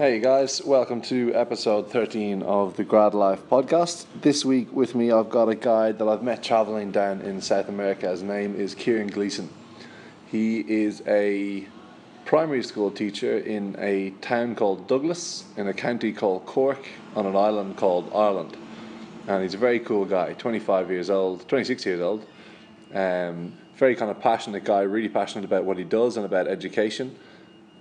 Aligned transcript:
Hey 0.00 0.18
guys, 0.18 0.64
welcome 0.64 1.02
to 1.02 1.30
episode 1.34 1.92
13 1.92 2.42
of 2.44 2.74
the 2.78 2.84
Grad 2.84 3.12
Life 3.12 3.46
podcast. 3.50 4.06
This 4.22 4.46
week 4.46 4.72
with 4.72 4.94
me, 4.94 5.12
I've 5.12 5.28
got 5.28 5.50
a 5.50 5.54
guy 5.54 5.92
that 5.92 6.08
I've 6.08 6.22
met 6.22 6.42
traveling 6.42 6.90
down 6.90 7.20
in 7.20 7.42
South 7.42 7.68
America. 7.68 8.08
His 8.08 8.22
name 8.22 8.56
is 8.56 8.74
Kieran 8.74 9.08
Gleeson. 9.08 9.50
He 10.26 10.60
is 10.60 11.02
a 11.06 11.68
primary 12.24 12.62
school 12.62 12.90
teacher 12.90 13.36
in 13.40 13.76
a 13.78 14.14
town 14.22 14.54
called 14.54 14.88
Douglas, 14.88 15.44
in 15.58 15.68
a 15.68 15.74
county 15.74 16.14
called 16.14 16.46
Cork, 16.46 16.88
on 17.14 17.26
an 17.26 17.36
island 17.36 17.76
called 17.76 18.10
Ireland. 18.14 18.56
And 19.26 19.42
he's 19.42 19.52
a 19.52 19.58
very 19.58 19.80
cool 19.80 20.06
guy, 20.06 20.32
25 20.32 20.90
years 20.90 21.10
old, 21.10 21.46
26 21.46 21.84
years 21.84 22.00
old. 22.00 22.24
Um, 22.94 23.52
very 23.76 23.94
kind 23.96 24.10
of 24.10 24.18
passionate 24.18 24.64
guy, 24.64 24.80
really 24.80 25.10
passionate 25.10 25.44
about 25.44 25.64
what 25.64 25.76
he 25.76 25.84
does 25.84 26.16
and 26.16 26.24
about 26.24 26.48
education 26.48 27.18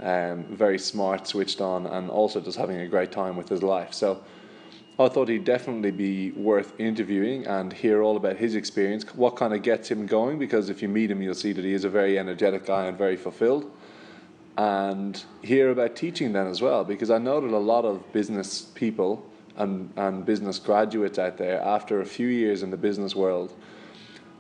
um, 0.02 0.44
very 0.46 0.80
smart, 0.80 1.28
switched 1.28 1.62
on, 1.62 1.86
and 1.86 2.10
also 2.10 2.40
just 2.42 2.58
having 2.58 2.80
a 2.80 2.88
great 2.88 3.12
time 3.12 3.36
with 3.36 3.50
his 3.50 3.64
life. 3.64 3.94
So 3.94 4.24
I 4.98 5.08
thought 5.08 5.30
he'd 5.30 5.46
definitely 5.46 5.92
be 5.92 6.32
worth 6.32 6.78
interviewing 6.78 7.48
and 7.48 7.72
hear 7.72 8.02
all 8.02 8.18
about 8.18 8.36
his 8.38 8.56
experience, 8.56 9.04
what 9.16 9.36
kind 9.36 9.54
of 9.54 9.62
gets 9.62 9.90
him 9.90 10.06
going, 10.06 10.40
because 10.40 10.70
if 10.70 10.82
you 10.82 10.90
meet 10.90 11.10
him, 11.10 11.22
you'll 11.22 11.34
see 11.36 11.54
that 11.54 11.64
he 11.64 11.74
is 11.74 11.86
a 11.86 11.90
very 11.90 12.20
energetic 12.20 12.66
guy 12.66 12.86
and 12.86 12.98
very 12.98 13.16
fulfilled. 13.16 13.72
And 14.58 15.24
hear 15.42 15.72
about 15.72 15.96
teaching 15.96 16.34
then 16.34 16.48
as 16.48 16.62
well, 16.62 16.84
because 16.84 17.10
I 17.10 17.18
know 17.18 17.40
that 17.40 17.52
a 17.52 17.58
lot 17.58 17.86
of 17.86 18.12
business 18.12 18.62
people 18.62 19.26
and, 19.56 19.90
and 19.96 20.26
business 20.26 20.60
graduates 20.60 21.18
out 21.18 21.38
there, 21.38 21.62
after 21.62 22.02
a 22.02 22.06
few 22.06 22.28
years 22.28 22.62
in 22.62 22.70
the 22.70 22.78
business 22.78 23.16
world, 23.16 23.54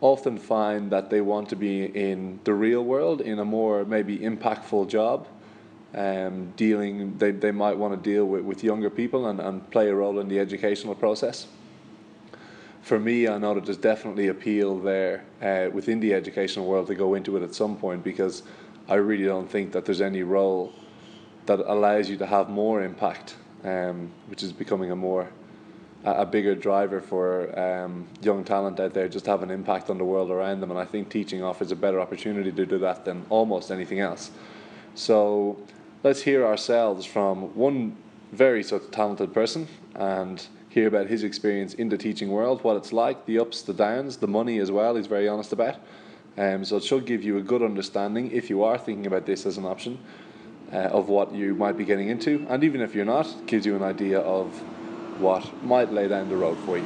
often 0.01 0.37
find 0.37 0.91
that 0.91 1.09
they 1.09 1.21
want 1.21 1.47
to 1.49 1.55
be 1.55 1.85
in 1.85 2.39
the 2.43 2.53
real 2.53 2.83
world 2.83 3.21
in 3.21 3.39
a 3.39 3.45
more 3.45 3.85
maybe 3.85 4.17
impactful 4.17 4.89
job 4.89 5.27
um, 5.95 6.53
dealing 6.55 7.17
they, 7.17 7.31
they 7.31 7.51
might 7.51 7.77
want 7.77 8.01
to 8.01 8.09
deal 8.09 8.25
with, 8.25 8.43
with 8.43 8.63
younger 8.63 8.89
people 8.89 9.27
and, 9.27 9.39
and 9.39 9.69
play 9.71 9.89
a 9.89 9.95
role 9.95 10.19
in 10.19 10.27
the 10.27 10.39
educational 10.39 10.95
process. 10.95 11.47
For 12.81 12.99
me 12.99 13.27
I 13.27 13.37
know 13.37 13.53
that 13.55 13.65
there's 13.65 13.77
definitely 13.77 14.27
appeal 14.27 14.79
there 14.79 15.23
uh, 15.41 15.69
within 15.71 15.99
the 15.99 16.13
educational 16.13 16.65
world 16.65 16.87
to 16.87 16.95
go 16.95 17.15
into 17.15 17.37
it 17.37 17.43
at 17.43 17.55
some 17.55 17.75
point 17.75 18.03
because 18.03 18.43
I 18.87 18.95
really 18.95 19.25
don't 19.25 19.49
think 19.49 19.71
that 19.73 19.85
there's 19.85 20.01
any 20.01 20.23
role 20.23 20.73
that 21.45 21.59
allows 21.59 22.09
you 22.09 22.17
to 22.17 22.25
have 22.25 22.49
more 22.49 22.83
impact 22.83 23.35
um, 23.63 24.11
which 24.27 24.43
is 24.43 24.51
becoming 24.53 24.91
a 24.91 24.95
more 24.95 25.29
a 26.05 26.25
bigger 26.25 26.55
driver 26.55 27.01
for 27.01 27.57
um, 27.59 28.07
young 28.21 28.43
talent 28.45 28.79
out 28.79 28.93
there 28.93 29.09
just 29.09 29.25
have 29.25 29.43
an 29.43 29.51
impact 29.51 29.89
on 29.89 29.97
the 29.97 30.05
world 30.05 30.31
around 30.31 30.61
them. 30.61 30.71
And 30.71 30.79
I 30.79 30.85
think 30.85 31.09
teaching 31.09 31.43
offers 31.43 31.73
a 31.73 31.75
better 31.75 31.99
opportunity 31.99 32.51
to 32.53 32.65
do 32.65 32.77
that 32.79 33.03
than 33.03 33.25
almost 33.29 33.69
anything 33.69 33.99
else. 33.99 34.31
So 34.95 35.57
let's 36.03 36.21
hear 36.21 36.45
ourselves 36.45 37.05
from 37.05 37.55
one 37.55 37.95
very 38.31 38.63
sort 38.63 38.83
of 38.83 38.91
talented 38.91 39.33
person 39.33 39.67
and 39.95 40.47
hear 40.69 40.87
about 40.87 41.07
his 41.07 41.23
experience 41.23 41.73
in 41.73 41.89
the 41.89 41.97
teaching 41.97 42.29
world, 42.29 42.63
what 42.63 42.77
it's 42.77 42.93
like, 42.93 43.25
the 43.25 43.39
ups, 43.39 43.63
the 43.63 43.73
downs, 43.73 44.17
the 44.17 44.27
money 44.27 44.59
as 44.59 44.71
well. 44.71 44.95
He's 44.95 45.07
very 45.07 45.27
honest 45.27 45.51
about. 45.51 45.75
Um, 46.37 46.63
so 46.63 46.77
it 46.77 46.83
should 46.83 47.05
give 47.05 47.23
you 47.23 47.37
a 47.37 47.41
good 47.41 47.63
understanding 47.63 48.31
if 48.31 48.49
you 48.49 48.63
are 48.63 48.77
thinking 48.77 49.07
about 49.07 49.25
this 49.25 49.45
as 49.45 49.57
an 49.57 49.65
option 49.65 49.99
uh, 50.71 50.77
of 50.77 51.09
what 51.09 51.33
you 51.33 51.55
might 51.55 51.75
be 51.75 51.83
getting 51.83 52.09
into, 52.09 52.45
and 52.49 52.63
even 52.63 52.81
if 52.81 52.93
you're 52.93 53.03
not, 53.03 53.25
it 53.25 53.47
gives 53.47 53.65
you 53.65 53.75
an 53.75 53.83
idea 53.83 54.19
of 54.19 54.47
what 55.19 55.63
might 55.63 55.91
lay 55.91 56.07
down 56.07 56.29
the 56.29 56.37
road 56.37 56.57
for 56.59 56.77
you. 56.77 56.85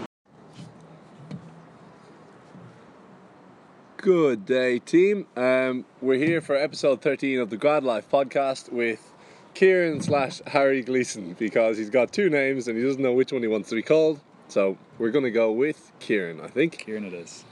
Good 4.04 4.46
day, 4.46 4.80
team. 4.80 5.28
Um, 5.38 5.86
we're 6.02 6.18
here 6.18 6.42
for 6.42 6.58
episode 6.58 7.02
13 7.02 7.40
of 7.40 7.50
the 7.50 7.56
Grad 7.56 7.86
Life 7.86 8.10
podcast 8.12 8.70
with 8.70 9.14
Kieran 9.54 10.02
slash 10.02 10.42
Harry 10.48 10.82
Gleeson 10.82 11.38
because 11.40 11.78
he's 11.78 11.90
got 11.90 12.12
two 12.12 12.30
names 12.30 12.68
and 12.68 12.78
he 12.78 12.84
doesn't 12.84 13.02
know 13.02 13.14
which 13.14 13.32
one 13.32 13.42
he 13.42 13.48
wants 13.48 13.70
to 13.70 13.76
be 13.76 13.82
called. 13.82 14.20
So 14.50 14.78
we're 14.98 15.12
going 15.12 15.24
to 15.24 15.32
go 15.32 15.54
with 15.54 15.94
Kieran, 16.02 16.42
I 16.42 16.48
think. 16.48 16.80
Kieran, 16.80 17.06
it 17.06 17.14
is. 17.14 17.46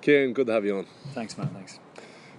Kieran, 0.00 0.32
good 0.32 0.46
to 0.46 0.54
have 0.54 0.64
you 0.64 0.78
on. 0.78 0.86
Thanks, 1.12 1.36
man. 1.36 1.48
Thanks. 1.48 1.78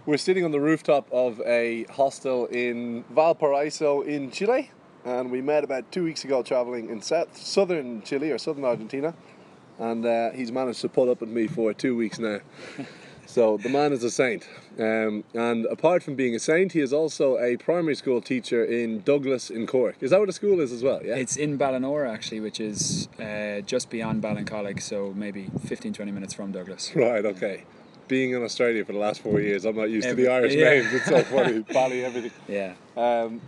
We're 0.07 0.17
sitting 0.17 0.43
on 0.43 0.49
the 0.49 0.59
rooftop 0.59 1.07
of 1.11 1.39
a 1.41 1.83
hostel 1.91 2.47
in 2.47 3.03
Valparaiso 3.11 4.01
in 4.01 4.31
Chile, 4.31 4.71
and 5.05 5.29
we 5.29 5.43
met 5.43 5.63
about 5.63 5.91
two 5.91 6.03
weeks 6.03 6.23
ago 6.23 6.41
traveling 6.41 6.89
in 6.89 7.03
south, 7.03 7.37
southern 7.37 8.01
Chile 8.01 8.31
or 8.31 8.39
southern 8.39 8.65
Argentina. 8.65 9.13
And 9.77 10.07
uh, 10.07 10.31
he's 10.31 10.51
managed 10.51 10.81
to 10.81 10.89
put 10.89 11.07
up 11.07 11.21
with 11.21 11.29
me 11.29 11.45
for 11.45 11.71
two 11.71 11.95
weeks 11.95 12.17
now. 12.17 12.39
So 13.29 13.57
the 13.57 13.69
man 13.69 13.93
is 13.93 14.03
a 14.03 14.09
saint. 14.09 14.49
Um, 14.79 15.23
and 15.35 15.67
apart 15.67 16.01
from 16.01 16.15
being 16.15 16.33
a 16.33 16.39
saint, 16.39 16.71
he 16.71 16.79
is 16.79 16.91
also 16.91 17.37
a 17.37 17.57
primary 17.57 17.93
school 17.93 18.21
teacher 18.21 18.65
in 18.65 19.01
Douglas 19.01 19.51
in 19.51 19.67
Cork. 19.67 19.97
Is 20.01 20.09
that 20.09 20.17
where 20.17 20.25
the 20.25 20.33
school 20.33 20.59
is 20.59 20.71
as 20.71 20.81
well? 20.81 20.99
Yeah. 21.05 21.15
It's 21.15 21.37
in 21.37 21.55
Ballinora 21.55 22.11
actually, 22.11 22.39
which 22.39 22.59
is 22.59 23.07
uh, 23.19 23.61
just 23.61 23.91
beyond 23.91 24.23
Ballincollig, 24.23 24.81
so 24.81 25.13
maybe 25.15 25.47
15 25.63 25.93
20 25.93 26.11
minutes 26.11 26.33
from 26.33 26.51
Douglas. 26.51 26.91
Right, 26.95 27.23
okay. 27.23 27.65
Being 28.07 28.31
in 28.31 28.41
Australia 28.41 28.83
for 28.83 28.93
the 28.93 28.99
last 28.99 29.21
four 29.21 29.39
years, 29.39 29.63
I'm 29.63 29.75
not 29.75 29.91
used 29.91 30.07
Every, 30.07 30.23
to 30.23 30.29
the 30.29 30.33
Irish 30.33 30.55
yeah. 30.55 30.69
names. 30.69 30.91
It's 30.91 31.05
so 31.05 31.21
funny. 31.35 31.59
Bally, 31.59 32.03
everything. 32.03 32.31
Yeah. 32.47 32.73
Um, 32.97 33.41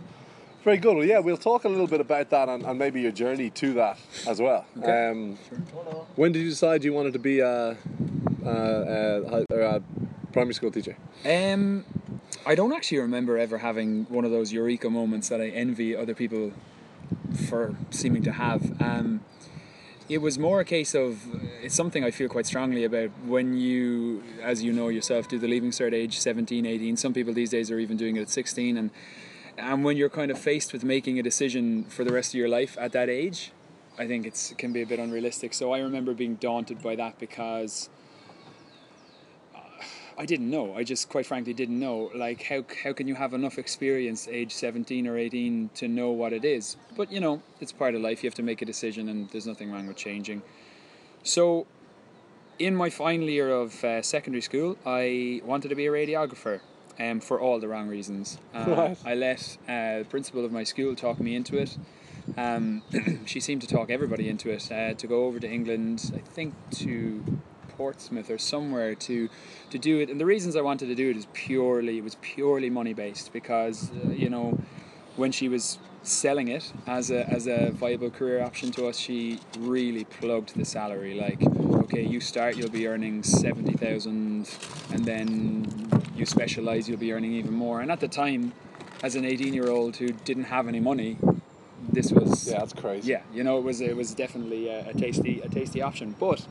very 0.62 0.76
good. 0.76 0.96
Well, 0.96 1.04
yeah, 1.04 1.18
we'll 1.18 1.36
talk 1.36 1.64
a 1.64 1.68
little 1.68 1.88
bit 1.88 2.00
about 2.00 2.30
that 2.30 2.48
and, 2.48 2.62
and 2.64 2.78
maybe 2.78 3.00
your 3.00 3.10
journey 3.10 3.50
to 3.50 3.74
that 3.74 3.98
as 4.28 4.40
well. 4.40 4.64
Okay. 4.78 5.10
Um, 5.10 5.38
sure. 5.48 6.06
When 6.14 6.30
did 6.30 6.42
you 6.42 6.50
decide 6.50 6.84
you 6.84 6.92
wanted 6.92 7.14
to 7.14 7.18
be 7.18 7.40
a, 7.40 7.76
a, 8.44 9.44
a, 9.50 9.76
a 9.76 9.82
primary 10.32 10.54
school 10.54 10.70
teacher? 10.70 10.96
Um, 11.24 11.84
I 12.44 12.54
don't 12.54 12.72
actually 12.72 12.98
remember 12.98 13.38
ever 13.38 13.58
having 13.58 14.04
one 14.08 14.24
of 14.24 14.30
those 14.30 14.52
eureka 14.52 14.90
moments 14.90 15.28
that 15.28 15.40
I 15.40 15.48
envy 15.48 15.94
other 15.94 16.14
people 16.14 16.52
for 17.48 17.76
seeming 17.90 18.22
to 18.22 18.32
have. 18.32 18.80
Um, 18.82 19.20
it 20.08 20.18
was 20.18 20.38
more 20.38 20.60
a 20.60 20.64
case 20.64 20.94
of 20.94 21.22
it's 21.62 21.74
something 21.74 22.04
I 22.04 22.10
feel 22.10 22.28
quite 22.28 22.46
strongly 22.46 22.84
about 22.84 23.10
when 23.24 23.56
you, 23.56 24.22
as 24.42 24.62
you 24.62 24.72
know 24.72 24.88
yourself, 24.88 25.28
do 25.28 25.38
the 25.38 25.48
leaving 25.48 25.70
cert 25.70 25.92
age 25.92 26.18
17, 26.18 26.66
18. 26.66 26.96
Some 26.96 27.14
people 27.14 27.32
these 27.32 27.50
days 27.50 27.70
are 27.70 27.78
even 27.78 27.96
doing 27.96 28.16
it 28.16 28.22
at 28.22 28.30
16, 28.30 28.76
and 28.76 28.90
and 29.58 29.84
when 29.84 29.96
you're 29.96 30.10
kind 30.10 30.30
of 30.30 30.38
faced 30.38 30.72
with 30.72 30.82
making 30.82 31.18
a 31.18 31.22
decision 31.22 31.84
for 31.84 32.04
the 32.04 32.12
rest 32.12 32.30
of 32.30 32.38
your 32.38 32.48
life 32.48 32.76
at 32.80 32.92
that 32.92 33.08
age, 33.08 33.52
I 33.98 34.06
think 34.06 34.26
it 34.26 34.54
can 34.56 34.72
be 34.72 34.82
a 34.82 34.86
bit 34.86 34.98
unrealistic. 34.98 35.54
So 35.54 35.72
I 35.72 35.78
remember 35.80 36.14
being 36.14 36.36
daunted 36.36 36.82
by 36.82 36.96
that 36.96 37.18
because 37.18 37.88
uh, 37.88 38.01
I 40.18 40.26
didn't 40.26 40.50
know. 40.50 40.74
I 40.76 40.84
just 40.84 41.08
quite 41.08 41.26
frankly 41.26 41.52
didn't 41.52 41.78
know. 41.78 42.10
Like 42.14 42.42
how 42.42 42.64
how 42.84 42.92
can 42.92 43.08
you 43.08 43.14
have 43.14 43.34
enough 43.34 43.58
experience 43.58 44.28
age 44.28 44.52
17 44.52 45.06
or 45.06 45.16
18 45.16 45.70
to 45.74 45.88
know 45.88 46.10
what 46.10 46.32
it 46.32 46.44
is? 46.44 46.76
But 46.96 47.10
you 47.12 47.20
know, 47.20 47.42
it's 47.60 47.72
part 47.72 47.94
of 47.94 48.00
life. 48.00 48.22
You 48.22 48.28
have 48.28 48.34
to 48.36 48.42
make 48.42 48.62
a 48.62 48.66
decision 48.66 49.08
and 49.08 49.30
there's 49.30 49.46
nothing 49.46 49.70
wrong 49.72 49.86
with 49.86 49.96
changing. 49.96 50.42
So 51.22 51.66
in 52.58 52.76
my 52.76 52.90
final 52.90 53.28
year 53.28 53.50
of 53.50 53.82
uh, 53.84 54.02
secondary 54.02 54.42
school, 54.42 54.76
I 54.84 55.40
wanted 55.44 55.68
to 55.68 55.74
be 55.74 55.86
a 55.86 55.90
radiographer 55.90 56.60
um, 56.98 57.20
for 57.20 57.40
all 57.40 57.58
the 57.58 57.68
wrong 57.68 57.88
reasons. 57.88 58.38
Uh, 58.54 58.94
I 59.04 59.14
let 59.14 59.56
uh, 59.68 60.00
the 60.00 60.06
principal 60.08 60.44
of 60.44 60.52
my 60.52 60.64
school 60.64 60.94
talk 60.94 61.20
me 61.20 61.34
into 61.34 61.58
it. 61.58 61.76
Um, 62.36 62.82
she 63.26 63.40
seemed 63.40 63.62
to 63.62 63.66
talk 63.66 63.90
everybody 63.90 64.28
into 64.28 64.50
it 64.50 64.70
uh, 64.70 64.94
to 64.94 65.06
go 65.06 65.24
over 65.24 65.40
to 65.40 65.50
England, 65.50 66.12
I 66.14 66.18
think 66.18 66.54
to 66.76 67.24
Portsmouth 67.76 68.30
or 68.30 68.38
somewhere 68.38 68.94
to 68.94 69.28
to 69.70 69.78
do 69.78 69.98
it. 70.00 70.08
And 70.08 70.20
the 70.20 70.26
reasons 70.26 70.56
I 70.56 70.60
wanted 70.60 70.86
to 70.86 70.94
do 70.94 71.10
it 71.10 71.16
is 71.16 71.26
purely 71.32 71.98
it 71.98 72.04
was 72.04 72.16
purely 72.20 72.70
money 72.70 72.94
based 72.94 73.32
because 73.32 73.90
uh, 73.90 74.10
you 74.10 74.30
know 74.30 74.58
when 75.16 75.32
she 75.32 75.48
was 75.48 75.78
selling 76.02 76.48
it 76.48 76.72
as 76.86 77.10
a 77.10 77.28
as 77.28 77.46
a 77.46 77.70
viable 77.70 78.10
career 78.10 78.42
option 78.42 78.72
to 78.72 78.86
us, 78.88 78.96
she 78.96 79.40
really 79.58 80.04
plugged 80.04 80.56
the 80.56 80.64
salary 80.64 81.14
like 81.14 81.40
okay, 81.92 82.02
you 82.02 82.20
start, 82.20 82.56
you'll 82.56 82.70
be 82.70 82.86
earning 82.86 83.22
70,000, 83.22 84.48
and 84.92 85.04
then 85.04 85.90
you 86.16 86.24
specialize, 86.24 86.88
you'll 86.88 86.98
be 86.98 87.12
earning 87.12 87.32
even 87.32 87.52
more. 87.52 87.82
And 87.82 87.92
at 87.92 88.00
the 88.00 88.08
time, 88.08 88.52
as 89.02 89.14
an 89.14 89.24
18 89.24 89.52
year 89.52 89.68
old 89.68 89.96
who 89.96 90.08
didn't 90.08 90.44
have 90.44 90.68
any 90.68 90.80
money, 90.80 91.18
this 91.92 92.10
was 92.12 92.48
yeah, 92.48 92.60
that's 92.60 92.72
crazy. 92.72 93.10
Yeah, 93.10 93.22
you 93.34 93.44
know, 93.44 93.58
it 93.58 93.64
was 93.64 93.80
it 93.80 93.96
was 93.96 94.14
definitely 94.14 94.68
a, 94.68 94.88
a 94.90 94.94
tasty 94.94 95.40
a 95.40 95.48
tasty 95.48 95.82
option. 95.82 96.14
But 96.18 96.46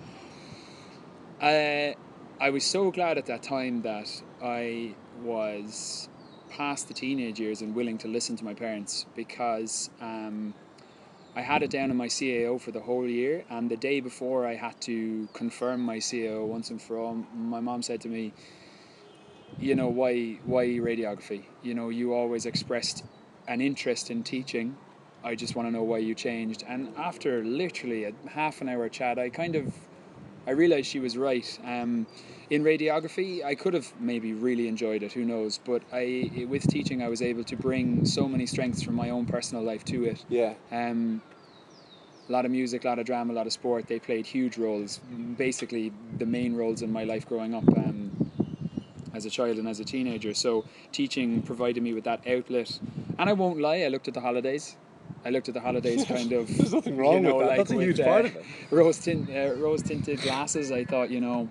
I 1.42 2.50
was 2.52 2.64
so 2.64 2.92
glad 2.92 3.18
at 3.18 3.26
that 3.26 3.42
time 3.42 3.82
that 3.82 4.22
I 4.44 4.96
was 5.24 6.08
past 6.50 6.88
the 6.88 6.94
teenage 6.94 7.40
years 7.40 7.62
and 7.62 7.74
willing 7.74 7.98
to 8.00 8.08
listen 8.08 8.36
to 8.38 8.46
my 8.46 8.54
parents 8.54 9.06
because. 9.16 9.90
Um, 10.00 10.54
I 11.34 11.42
had 11.42 11.64
it 11.64 11.70
down 11.70 11.92
in 11.92 11.96
my 11.96 12.08
CAO 12.08 12.60
for 12.60 12.72
the 12.72 12.82
whole 12.82 13.08
year, 13.08 13.46
and 13.50 13.72
the 13.72 13.78
day 13.78 14.02
before 14.02 14.46
I 14.46 14.56
had 14.56 14.82
to 14.82 15.30
confirm 15.32 15.80
my 15.80 15.98
CAO 15.98 16.46
once 16.46 16.70
and 16.70 16.82
for 16.82 16.98
all, 16.98 17.26
my 17.34 17.62
mom 17.62 17.82
said 17.82 18.02
to 18.02 18.10
me, 18.10 18.34
"You 19.58 19.76
know 19.76 19.88
why 19.88 20.40
why 20.44 20.66
radiography? 20.66 21.46
You 21.64 21.74
know 21.74 21.88
you 21.88 22.14
always 22.14 22.46
expressed 22.46 23.06
an 23.48 23.62
interest 23.62 24.12
in 24.12 24.24
teaching. 24.24 24.76
I 25.24 25.36
just 25.36 25.56
want 25.56 25.70
to 25.70 25.72
know 25.72 25.84
why 25.84 26.00
you 26.00 26.14
changed." 26.16 26.66
And 26.68 26.94
after 26.98 27.42
literally 27.46 28.04
a 28.04 28.12
half 28.32 28.60
an 28.60 28.68
hour 28.68 28.90
chat, 28.90 29.18
I 29.18 29.30
kind 29.30 29.56
of 29.56 29.74
I 30.48 30.52
realized 30.52 30.88
she 30.88 31.00
was 31.00 31.18
right. 31.18 31.60
Um, 31.64 32.08
in 32.50 32.64
radiography, 32.64 33.44
I 33.44 33.56
could 33.56 33.74
have 33.74 33.92
maybe 34.00 34.34
really 34.34 34.68
enjoyed 34.68 35.04
it. 35.04 35.14
Who 35.14 35.24
knows? 35.24 35.60
But 35.64 35.84
I, 35.94 36.46
with 36.50 36.68
teaching, 36.68 37.02
I 37.02 37.08
was 37.08 37.22
able 37.22 37.44
to 37.46 37.56
bring 37.56 38.06
so 38.06 38.28
many 38.28 38.46
strengths 38.46 38.82
from 38.82 38.96
my 38.96 39.10
own 39.10 39.26
personal 39.26 39.64
life 39.64 39.86
to 39.86 40.06
it. 40.06 40.26
Yeah. 40.30 40.54
Um, 40.72 41.22
a 42.28 42.32
lot 42.32 42.46
of 42.46 42.52
music, 42.52 42.86
a 42.86 42.88
lot 42.88 43.00
of 43.00 43.06
drama, 43.06 43.34
a 43.34 43.36
lot 43.36 43.48
of 43.48 43.54
sport. 43.54 43.88
They 43.88 44.00
played 44.00 44.26
huge 44.26 44.58
roles. 44.58 45.00
Basically, 45.38 45.92
the 46.18 46.26
main 46.26 46.56
roles 46.56 46.82
in 46.82 46.92
my 46.92 47.04
life 47.04 47.28
growing 47.28 47.54
up. 47.54 47.68
Um, 47.78 48.12
as 49.14 49.26
a 49.26 49.30
child 49.30 49.58
and 49.58 49.68
as 49.68 49.80
a 49.80 49.84
teenager, 49.84 50.34
so 50.34 50.64
teaching 50.92 51.42
provided 51.42 51.84
me 51.84 51.94
with 51.94 52.06
that 52.06 52.26
outlet. 52.28 52.80
And 53.20 53.30
I 53.30 53.34
won't 53.34 53.60
lie, 53.60 53.82
I 53.82 53.90
looked 53.90 54.08
at 54.08 54.14
the 54.14 54.22
holidays. 54.22 54.78
I 55.25 55.29
looked 55.29 55.47
at 55.47 55.53
the 55.53 55.62
holidays 55.62 56.06
kind 56.07 56.31
of. 56.33 56.47
There's 56.56 56.73
nothing 56.73 56.97
wrong 56.97 57.15
you 57.15 57.21
know, 57.21 57.35
with 57.35 57.47
that. 57.47 57.50
like 57.50 57.57
That's 57.59 57.71
a 57.71 57.77
with, 57.77 57.85
huge 57.85 58.00
uh, 58.00 58.06
part 58.06 58.25
of 58.25 58.35
it. 58.35 58.45
Rose 58.71 58.97
tint, 58.97 59.29
uh, 59.29 59.53
rose 59.56 59.81
tinted 59.81 60.21
glasses. 60.21 60.71
I 60.71 60.85
thought, 60.85 61.09
you 61.09 61.21
know, 61.21 61.50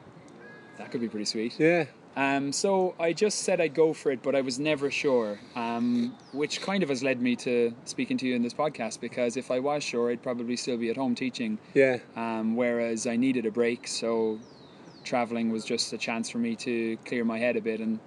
that 0.78 0.90
could 0.90 1.00
be 1.00 1.08
pretty 1.08 1.26
sweet. 1.26 1.58
Yeah. 1.58 1.84
Um, 2.16 2.52
so 2.52 2.94
I 2.98 3.12
just 3.12 3.42
said 3.42 3.60
I'd 3.60 3.74
go 3.74 3.92
for 3.92 4.10
it, 4.10 4.20
but 4.22 4.34
I 4.34 4.40
was 4.40 4.58
never 4.58 4.90
sure, 4.90 5.38
um, 5.54 6.16
which 6.32 6.60
kind 6.60 6.82
of 6.82 6.88
has 6.88 7.04
led 7.04 7.22
me 7.22 7.36
to 7.36 7.72
speaking 7.84 8.18
to 8.18 8.26
you 8.26 8.34
in 8.34 8.42
this 8.42 8.52
podcast. 8.54 9.00
Because 9.00 9.36
if 9.36 9.50
I 9.50 9.60
was 9.60 9.84
sure, 9.84 10.10
I'd 10.10 10.22
probably 10.22 10.56
still 10.56 10.76
be 10.76 10.90
at 10.90 10.96
home 10.96 11.14
teaching. 11.14 11.58
Yeah. 11.74 11.98
Um, 12.16 12.56
whereas 12.56 13.06
I 13.06 13.16
needed 13.16 13.46
a 13.46 13.50
break, 13.50 13.86
so 13.86 14.40
traveling 15.04 15.50
was 15.50 15.64
just 15.64 15.92
a 15.92 15.98
chance 15.98 16.28
for 16.28 16.38
me 16.38 16.56
to 16.56 16.96
clear 17.06 17.24
my 17.24 17.38
head 17.38 17.56
a 17.56 17.60
bit, 17.60 17.80
and 17.80 18.00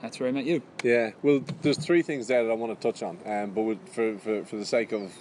that's 0.00 0.20
where 0.20 0.28
I 0.28 0.32
met 0.32 0.44
you. 0.44 0.62
Yeah, 0.82 1.10
well, 1.22 1.42
there's 1.62 1.78
three 1.78 2.02
things 2.02 2.26
there 2.28 2.44
that 2.44 2.50
I 2.50 2.54
want 2.54 2.78
to 2.78 2.92
touch 2.92 3.02
on, 3.02 3.18
um, 3.26 3.50
but 3.50 3.62
with, 3.62 3.88
for, 3.88 4.16
for 4.18 4.44
for 4.44 4.56
the 4.56 4.64
sake 4.66 4.92
of 4.92 5.12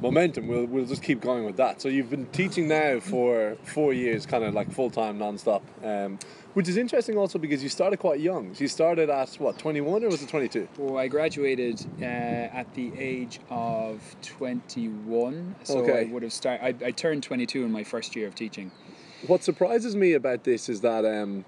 momentum, 0.00 0.48
we'll 0.48 0.64
we'll 0.64 0.86
just 0.86 1.02
keep 1.02 1.20
going 1.20 1.44
with 1.44 1.56
that. 1.56 1.80
So 1.80 1.88
you've 1.88 2.10
been 2.10 2.26
teaching 2.26 2.68
now 2.68 3.00
for 3.00 3.56
four 3.64 3.92
years, 3.92 4.26
kind 4.26 4.44
of 4.44 4.54
like 4.54 4.72
full 4.72 4.90
time, 4.90 5.18
non-stop, 5.18 5.62
um, 5.84 6.18
which 6.54 6.68
is 6.68 6.76
interesting 6.76 7.16
also 7.18 7.38
because 7.38 7.62
you 7.62 7.68
started 7.68 7.98
quite 7.98 8.20
young. 8.20 8.54
So 8.54 8.62
you 8.62 8.68
started 8.68 9.10
at 9.10 9.34
what 9.34 9.58
21 9.58 10.04
or 10.04 10.08
was 10.08 10.22
it 10.22 10.28
22? 10.28 10.68
Well, 10.78 10.98
I 10.98 11.08
graduated 11.08 11.84
uh, 12.00 12.04
at 12.04 12.72
the 12.74 12.92
age 12.98 13.40
of 13.50 14.00
21, 14.22 15.56
so 15.64 15.78
Okay. 15.80 16.00
I 16.00 16.04
would 16.12 16.22
have 16.22 16.32
started. 16.32 16.82
I, 16.82 16.86
I 16.86 16.90
turned 16.90 17.22
22 17.22 17.64
in 17.64 17.72
my 17.72 17.84
first 17.84 18.16
year 18.16 18.26
of 18.26 18.34
teaching. 18.34 18.70
What 19.26 19.44
surprises 19.44 19.94
me 19.94 20.14
about 20.14 20.44
this 20.44 20.70
is 20.70 20.80
that 20.80 21.04
um, 21.04 21.44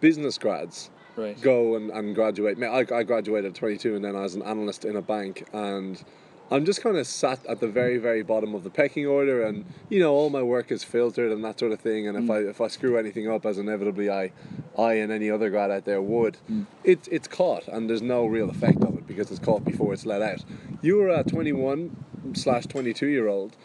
business 0.00 0.36
grads 0.36 0.90
Right. 1.16 1.40
go 1.40 1.76
and, 1.76 1.90
and 1.90 2.14
graduate. 2.14 2.62
I, 2.62 2.84
I 2.94 3.02
graduated 3.02 3.52
at 3.52 3.54
22 3.54 3.96
and 3.96 4.04
then 4.04 4.16
I 4.16 4.20
was 4.20 4.34
an 4.34 4.42
analyst 4.42 4.84
in 4.84 4.96
a 4.96 5.02
bank 5.02 5.46
and 5.52 6.02
I'm 6.50 6.64
just 6.64 6.80
kind 6.80 6.96
of 6.96 7.06
sat 7.06 7.44
at 7.46 7.58
the 7.58 7.66
very, 7.66 7.98
very 7.98 8.22
bottom 8.22 8.54
of 8.54 8.62
the 8.62 8.70
pecking 8.70 9.06
order 9.06 9.42
and, 9.42 9.64
you 9.88 9.98
know, 9.98 10.14
all 10.14 10.30
my 10.30 10.42
work 10.42 10.70
is 10.70 10.84
filtered 10.84 11.32
and 11.32 11.44
that 11.44 11.58
sort 11.58 11.72
of 11.72 11.80
thing 11.80 12.06
and 12.06 12.16
if 12.16 12.24
mm. 12.24 12.34
I 12.34 12.50
if 12.50 12.60
I 12.60 12.68
screw 12.68 12.98
anything 12.98 13.28
up 13.28 13.44
as 13.44 13.58
inevitably 13.58 14.10
I 14.10 14.30
I 14.78 14.94
and 14.94 15.10
any 15.10 15.30
other 15.30 15.50
grad 15.50 15.70
out 15.70 15.86
there 15.86 16.00
would, 16.00 16.36
mm. 16.50 16.66
it's 16.84 17.08
it's 17.08 17.26
caught 17.26 17.66
and 17.66 17.90
there's 17.90 18.02
no 18.02 18.26
real 18.26 18.50
effect 18.50 18.82
of 18.84 18.96
it 18.96 19.06
because 19.06 19.30
it's 19.30 19.40
caught 19.40 19.64
before 19.64 19.92
it's 19.92 20.06
let 20.06 20.22
out. 20.22 20.44
You 20.82 20.98
were 20.98 21.08
a 21.08 21.24
21 21.24 22.34
slash 22.34 22.66
22 22.66 23.06
year 23.06 23.26
old 23.26 23.56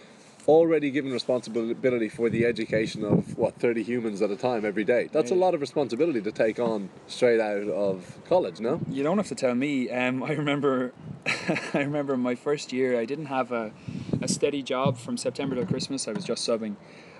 already 0.47 0.91
given 0.91 1.11
responsibility 1.11 2.09
for 2.09 2.29
the 2.29 2.45
education 2.45 3.03
of 3.05 3.37
what 3.37 3.53
30 3.55 3.83
humans 3.83 4.21
at 4.21 4.31
a 4.31 4.35
time 4.35 4.65
every 4.65 4.83
day 4.83 5.09
that's 5.11 5.31
a 5.31 5.35
lot 5.35 5.53
of 5.53 5.61
responsibility 5.61 6.21
to 6.21 6.31
take 6.31 6.59
on 6.59 6.89
straight 7.07 7.39
out 7.39 7.67
of 7.69 8.17
college 8.27 8.59
no 8.59 8.79
You 8.89 9.03
don't 9.03 9.17
have 9.17 9.27
to 9.27 9.35
tell 9.35 9.55
me. 9.55 9.89
Um, 9.89 10.23
I 10.23 10.31
remember, 10.31 10.93
I 11.73 11.79
remember 11.79 12.17
my 12.17 12.35
first 12.35 12.73
year. 12.73 12.99
I 12.99 13.05
didn't 13.05 13.27
have 13.27 13.51
a, 13.51 13.71
a 14.21 14.27
steady 14.27 14.61
job 14.63 14.97
from 14.97 15.17
September 15.17 15.55
to 15.55 15.65
Christmas. 15.65 16.07
I 16.07 16.11
was 16.11 16.25
just 16.25 16.47
subbing, 16.47 16.75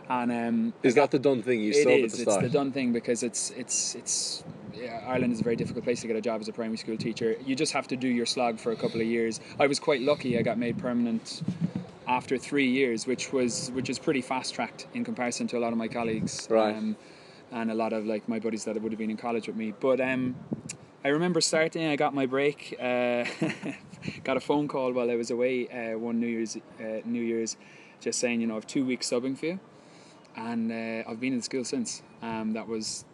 and 0.10 0.32
um, 0.32 0.74
is 0.84 0.96
that 0.96 1.12
the 1.12 1.20
done 1.20 1.42
thing 1.44 1.62
you 1.62 1.72
It 1.72 1.84
sub 1.84 1.92
at 1.94 2.00
is. 2.00 2.12
the 2.14 2.22
It's 2.24 2.32
start 2.32 2.42
the 2.44 2.50
done 2.50 2.72
thing 2.72 2.92
because 2.94 3.24
it's 3.24 3.52
it's 3.52 3.96
it's. 3.96 4.44
Ireland 4.90 5.34
is 5.34 5.42
a 5.42 5.44
very 5.44 5.56
difficult 5.56 5.84
place 5.84 6.02
to 6.02 6.08
get 6.08 6.16
a 6.16 6.22
job 6.22 6.42
as 6.42 6.48
a 6.48 6.54
primary 6.54 6.78
school 6.78 6.98
teacher. 6.98 7.36
You 7.46 7.56
just 7.56 7.74
have 7.74 7.88
to 7.90 7.96
do 7.96 8.08
your 8.08 8.26
slog 8.26 8.60
for 8.60 8.72
a 8.72 8.76
couple 8.76 9.02
of 9.02 9.08
years. 9.08 9.40
I 9.60 9.68
was 9.68 9.80
quite 9.80 10.02
lucky. 10.02 10.38
I 10.38 10.42
got 10.42 10.58
made 10.58 10.78
permanent 10.78 11.42
after 12.08 12.38
three 12.38 12.68
years, 12.68 13.08
which 13.08 13.32
was 13.32 13.72
which 13.72 13.90
is 13.90 14.00
pretty 14.00 14.22
fast 14.22 14.54
tracked 14.54 14.88
in 14.94 15.04
comparison 15.04 15.48
to 15.48 15.58
a 15.58 15.62
lot 15.62 15.72
of 15.72 15.78
my 15.78 15.88
colleagues. 15.88 16.48
Right. 16.50 16.76
Um, 16.76 16.96
and 17.52 17.70
a 17.70 17.76
lot 17.76 17.92
of 17.94 18.06
like 18.06 18.28
my 18.30 18.40
buddies 18.40 18.64
that 18.66 18.82
would 18.82 18.92
have 18.92 19.00
been 19.00 19.12
in 19.12 19.18
college 19.18 19.48
with 19.48 19.58
me. 19.58 19.74
But 19.80 20.00
um, 20.00 20.36
I 21.04 21.10
remember 21.10 21.42
starting. 21.42 21.88
I 21.88 21.96
got 21.96 22.14
my 22.14 22.26
break. 22.26 22.76
Uh, 22.80 23.26
got 24.24 24.38
a 24.38 24.40
phone 24.40 24.68
call 24.68 24.94
while 24.94 25.12
I 25.12 25.16
was 25.16 25.32
away 25.32 25.68
uh, 25.68 25.98
one 25.98 26.20
New 26.20 26.28
Year's 26.28 26.58
uh, 26.80 27.02
New 27.06 27.22
Year's, 27.22 27.58
just 28.00 28.20
saying 28.20 28.42
you 28.42 28.48
know 28.48 28.56
I've 28.56 28.68
two 28.68 28.86
weeks 28.86 29.10
subbing 29.10 29.38
for 29.38 29.46
you 29.48 29.60
and 30.36 30.72
uh, 30.72 31.10
I've 31.10 31.20
been 31.20 31.34
in 31.34 31.42
school 31.42 31.64
since. 31.64 32.02
Um, 32.22 32.54
that 32.54 32.68
was 32.68 33.06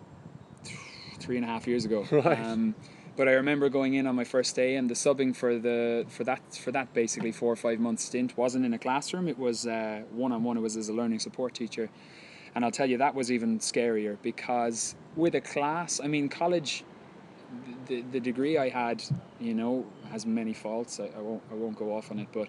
three 1.27 1.35
and 1.35 1.45
a 1.45 1.47
half 1.49 1.67
years 1.67 1.83
ago. 1.85 2.05
Right. 2.11 2.39
Um, 2.39 2.73
but 3.17 3.27
I 3.27 3.33
remember 3.33 3.67
going 3.67 3.95
in 3.95 4.05
on 4.07 4.15
my 4.15 4.23
first 4.23 4.55
day, 4.55 4.75
and 4.75 4.89
the 4.89 4.93
subbing 4.93 5.35
for 5.35 5.57
the 5.57 6.05
for 6.07 6.23
that 6.23 6.41
for 6.55 6.71
that 6.71 6.93
basically 6.93 7.31
four 7.31 7.51
or 7.51 7.55
five 7.55 7.79
month 7.79 7.99
stint 7.99 8.37
wasn't 8.37 8.63
in 8.63 8.73
a 8.73 8.77
classroom. 8.77 9.27
It 9.27 9.39
was 9.39 9.65
one 9.65 10.31
on 10.31 10.43
one. 10.43 10.55
It 10.55 10.61
was 10.61 10.77
as 10.77 10.87
a 10.89 10.93
learning 10.93 11.19
support 11.19 11.55
teacher, 11.55 11.89
and 12.53 12.63
I'll 12.63 12.71
tell 12.79 12.85
you 12.87 12.97
that 12.99 13.15
was 13.15 13.31
even 13.31 13.59
scarier 13.59 14.17
because 14.21 14.95
with 15.15 15.33
a 15.35 15.41
class, 15.41 15.99
I 16.03 16.07
mean 16.07 16.29
college. 16.29 16.83
The, 17.87 18.03
the 18.11 18.19
degree 18.19 18.57
I 18.57 18.67
had, 18.67 19.01
you 19.39 19.53
know, 19.53 19.85
has 20.11 20.25
many 20.25 20.53
faults. 20.53 20.99
I, 20.99 21.09
I 21.17 21.21
won't 21.21 21.43
I 21.51 21.55
won't 21.55 21.77
go 21.77 21.95
off 21.95 22.11
on 22.11 22.19
it, 22.19 22.27
but 22.31 22.47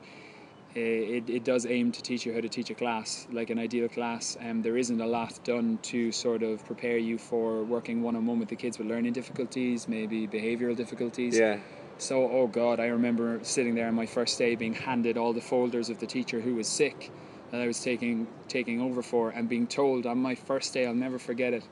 it, 0.74 1.30
it 1.30 1.44
does 1.44 1.66
aim 1.66 1.92
to 1.92 2.02
teach 2.02 2.26
you 2.26 2.34
how 2.34 2.40
to 2.40 2.48
teach 2.48 2.70
a 2.70 2.74
class, 2.74 3.26
like 3.32 3.50
an 3.50 3.58
ideal 3.58 3.88
class. 3.88 4.36
Um, 4.40 4.62
there 4.62 4.76
isn't 4.76 5.00
a 5.00 5.06
lot 5.06 5.38
done 5.44 5.78
to 5.82 6.12
sort 6.12 6.42
of 6.42 6.64
prepare 6.64 6.98
you 6.98 7.18
for 7.18 7.64
working 7.64 8.02
one 8.02 8.16
on 8.16 8.26
one 8.26 8.38
with 8.38 8.48
the 8.48 8.56
kids 8.56 8.78
with 8.78 8.86
learning 8.86 9.12
difficulties, 9.14 9.88
maybe 9.88 10.26
behavioural 10.26 10.76
difficulties. 10.76 11.38
yeah 11.38 11.58
So, 11.98 12.30
oh 12.30 12.46
God, 12.46 12.80
I 12.80 12.86
remember 12.86 13.40
sitting 13.42 13.74
there 13.74 13.88
on 13.88 13.94
my 13.94 14.06
first 14.06 14.38
day 14.38 14.54
being 14.54 14.74
handed 14.74 15.16
all 15.16 15.32
the 15.32 15.40
folders 15.40 15.90
of 15.90 15.98
the 15.98 16.06
teacher 16.06 16.40
who 16.40 16.54
was 16.54 16.68
sick 16.68 17.10
that 17.50 17.60
I 17.60 17.66
was 17.66 17.80
taking 17.80 18.26
taking 18.46 18.80
over 18.80 19.02
for, 19.02 19.30
and 19.30 19.48
being 19.48 19.66
told 19.66 20.06
on 20.06 20.18
my 20.18 20.34
first 20.34 20.74
day, 20.74 20.86
I'll 20.86 20.94
never 20.94 21.18
forget 21.18 21.54
it, 21.54 21.64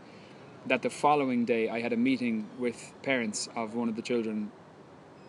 that 0.66 0.80
the 0.82 0.90
following 0.90 1.44
day 1.44 1.68
I 1.68 1.80
had 1.80 1.92
a 1.92 1.96
meeting 1.96 2.48
with 2.58 2.94
parents 3.02 3.48
of 3.54 3.74
one 3.74 3.88
of 3.88 3.94
the 3.94 4.02
children 4.02 4.50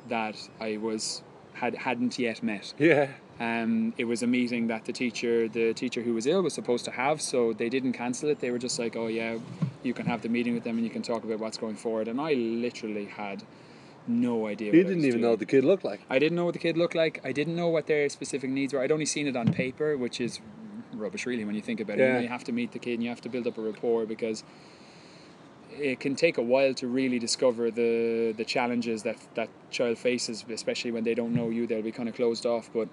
that 0.07 0.37
I 0.59 0.77
was 0.77 1.21
had 1.53 1.75
hadn't 1.75 2.17
yet 2.17 2.41
met. 2.41 2.73
yeah 2.77 3.09
Um, 3.39 3.93
it 3.97 4.05
was 4.05 4.23
a 4.23 4.27
meeting 4.27 4.67
that 4.67 4.85
the 4.85 4.93
teacher, 4.93 5.47
the 5.47 5.73
teacher 5.73 6.01
who 6.01 6.13
was 6.13 6.25
ill, 6.25 6.41
was 6.41 6.53
supposed 6.53 6.85
to 6.85 6.91
have. 6.91 7.21
So 7.21 7.53
they 7.53 7.69
didn't 7.69 7.93
cancel 7.93 8.29
it. 8.29 8.39
They 8.39 8.49
were 8.51 8.57
just 8.57 8.79
like, 8.79 8.95
"Oh 8.95 9.07
yeah, 9.07 9.37
you 9.83 9.93
can 9.93 10.05
have 10.07 10.21
the 10.21 10.29
meeting 10.29 10.53
with 10.55 10.63
them 10.63 10.77
and 10.77 10.83
you 10.85 10.89
can 10.89 11.03
talk 11.03 11.23
about 11.23 11.39
what's 11.39 11.57
going 11.57 11.75
forward." 11.75 12.07
And 12.07 12.19
I 12.19 12.33
literally 12.33 13.05
had 13.05 13.43
no 14.07 14.47
idea. 14.47 14.71
you 14.71 14.79
what 14.79 14.87
didn't 14.87 14.97
was 14.97 15.05
even 15.05 15.21
know 15.21 15.31
what 15.31 15.39
the 15.39 15.45
kid 15.45 15.65
looked 15.65 15.83
like 15.83 15.99
I 16.09 16.17
didn't 16.17 16.35
know 16.37 16.45
what 16.45 16.53
the 16.53 16.59
kid 16.59 16.77
looked 16.77 16.95
like. 16.95 17.19
I 17.23 17.31
didn't 17.31 17.55
know 17.55 17.67
what 17.67 17.87
their 17.87 18.07
specific 18.09 18.49
needs 18.49 18.73
were. 18.73 18.81
I'd 18.81 18.91
only 18.91 19.05
seen 19.05 19.27
it 19.27 19.35
on 19.35 19.51
paper, 19.51 19.97
which 19.97 20.19
is 20.21 20.39
rubbish, 20.93 21.25
really, 21.25 21.45
when 21.45 21.55
you 21.55 21.61
think 21.61 21.79
about 21.79 21.97
it. 21.99 22.01
You, 22.01 22.07
Yeah. 22.07 22.13
know, 22.13 22.19
you 22.21 22.29
have 22.29 22.45
to 22.45 22.51
meet 22.51 22.71
the 22.71 22.79
kid 22.79 22.93
and 22.95 23.03
you 23.03 23.09
have 23.09 23.21
to 23.21 23.29
build 23.29 23.45
up 23.47 23.57
a 23.57 23.61
rapport 23.61 24.05
because 24.05 24.43
it 25.79 25.99
can 25.99 26.15
take 26.15 26.37
a 26.37 26.41
while 26.41 26.73
to 26.73 26.87
really 26.87 27.19
discover 27.19 27.69
the 27.69 28.33
the 28.35 28.45
challenges 28.45 29.03
that 29.03 29.17
that 29.35 29.49
child 29.69 29.97
faces, 29.97 30.43
especially 30.49 30.91
when 30.91 31.03
they 31.03 31.13
don't 31.13 31.35
know 31.35 31.49
you. 31.49 31.67
They'll 31.67 31.83
be 31.83 31.91
kind 31.91 32.09
of 32.09 32.15
closed 32.15 32.45
off, 32.45 32.69
but. 32.73 32.87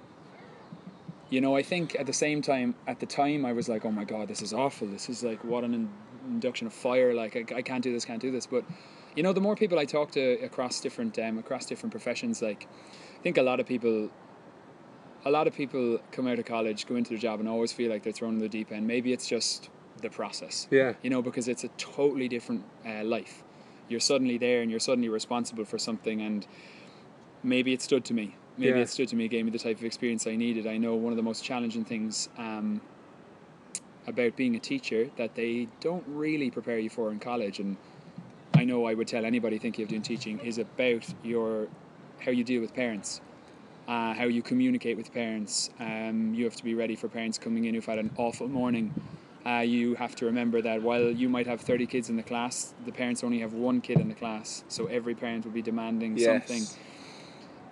You 1.31 1.41
know, 1.41 1.57
I 1.57 1.63
think 1.63 1.97
at 1.99 2.07
the 2.07 2.13
same 2.13 2.43
time, 2.43 2.75
at 2.87 3.01
the 3.01 3.07
time, 3.07 3.45
I 3.45 3.53
was 3.53 3.69
like, 3.69 3.85
"Oh 3.85 3.91
my 3.91 4.05
god, 4.05 4.29
this 4.29 4.43
is 4.43 4.53
awful. 4.53 4.87
This 4.87 5.09
is 5.09 5.23
like 5.23 5.43
what 5.45 5.65
an 5.65 5.75
in- 5.75 5.91
induction 6.29 6.67
of 6.67 6.73
fire. 6.73 7.15
Like, 7.15 7.35
I, 7.37 7.57
I 7.57 7.63
can't 7.63 7.83
do 7.83 7.93
this, 7.93 8.05
can't 8.05 8.21
do 8.21 8.31
this." 8.31 8.47
But 8.47 8.65
you 9.17 9.23
know, 9.23 9.33
the 9.33 9.41
more 9.41 9.57
people 9.57 9.79
I 9.79 9.85
talk 9.85 10.11
to 10.13 10.39
across 10.45 10.81
different 10.81 11.19
um, 11.19 11.39
across 11.39 11.67
different 11.67 11.93
professions, 11.93 12.43
like 12.43 12.69
I 13.19 13.23
think 13.23 13.39
a 13.39 13.43
lot 13.43 13.59
of 13.59 13.67
people, 13.67 14.11
a 15.25 15.31
lot 15.31 15.47
of 15.47 15.55
people 15.55 15.99
come 16.13 16.27
out 16.27 16.39
of 16.39 16.45
college, 16.45 16.87
go 16.87 16.97
into 16.97 17.11
their 17.11 17.19
job, 17.19 17.41
and 17.41 17.49
always 17.49 17.73
feel 17.73 17.91
like 17.91 18.03
they're 18.03 18.13
thrown 18.13 18.35
in 18.35 18.41
the 18.41 18.49
deep 18.49 18.71
end. 18.71 18.87
Maybe 18.87 19.13
it's 19.13 19.27
just 19.27 19.71
the 20.03 20.11
process, 20.11 20.67
yeah 20.71 20.93
you 21.03 21.09
know, 21.09 21.23
because 21.23 21.49
it's 21.49 21.65
a 21.65 21.69
totally 21.79 22.29
different 22.29 22.65
uh, 22.87 23.03
life. 23.05 23.43
You're 23.89 24.01
suddenly 24.01 24.39
there, 24.39 24.61
and 24.61 24.71
you're 24.71 24.81
suddenly 24.81 25.09
responsible 25.09 25.65
for 25.65 25.79
something, 25.79 26.21
and 26.21 26.47
maybe 27.43 27.73
it 27.73 27.81
stood 27.83 28.05
to 28.07 28.15
me. 28.15 28.37
Maybe 28.57 28.79
Yeah. 28.79 28.83
it 28.83 28.89
stood 28.89 29.09
to 29.09 29.17
me, 29.17 29.27
gave 29.29 29.45
me 29.45 29.51
the 29.51 29.59
type 29.59 29.79
of 29.79 29.85
experience 29.85 30.27
I 30.27 30.37
needed. 30.37 30.67
I 30.67 30.77
know 30.77 30.95
one 30.95 31.13
of 31.13 31.17
the 31.17 31.23
most 31.23 31.43
challenging 31.43 31.85
things 31.85 32.29
um, 32.39 32.81
about 34.07 34.37
being 34.37 34.55
a 34.55 34.61
teacher 34.61 35.11
that 35.17 35.35
they 35.35 35.67
don't 35.81 36.05
really 36.07 36.51
prepare 36.51 36.79
you 36.79 36.91
for 36.91 37.11
in 37.11 37.19
college, 37.19 37.59
and 37.59 37.77
I 38.55 38.65
know 38.65 38.85
I 38.87 38.95
would 38.95 39.09
tell 39.09 39.25
anybody 39.25 39.59
thinking 39.59 39.83
of 39.83 39.89
doing 39.89 40.03
teaching 40.03 40.39
is 40.41 40.59
about 40.59 41.13
your 41.25 41.69
how 42.21 42.31
you 42.31 42.45
deal 42.45 42.61
with 42.61 42.73
parents, 42.75 43.21
uh, 43.89 44.15
how 44.15 44.25
you 44.25 44.41
communicate 44.41 44.97
with 44.97 45.13
parents. 45.13 45.71
Um, 45.81 46.33
you 46.35 46.45
have 46.45 46.57
to 46.57 46.65
be 46.65 46.75
ready 46.75 46.95
for 46.95 47.09
parents 47.09 47.39
coming 47.39 47.65
in 47.65 47.75
who've 47.75 47.85
had 47.85 47.99
an 47.99 48.11
awful 48.17 48.49
morning. 48.49 48.95
Uh, 49.45 49.59
you 49.59 49.95
have 49.97 50.15
to 50.17 50.25
remember 50.25 50.63
that 50.63 50.81
while 50.81 51.11
you 51.11 51.29
might 51.29 51.47
have 51.47 51.61
30 51.61 51.87
kids 51.87 52.09
in 52.09 52.17
the 52.17 52.23
class, 52.23 52.73
the 52.87 52.93
parents 52.93 53.23
only 53.23 53.41
have 53.41 53.53
one 53.53 53.81
kid 53.81 54.01
in 54.01 54.09
the 54.09 54.15
class. 54.15 54.65
So 54.69 54.87
every 54.87 55.15
parent 55.15 55.45
will 55.45 55.53
be 55.53 55.61
demanding 55.61 56.17
yes 56.17 56.47
something. 56.47 56.94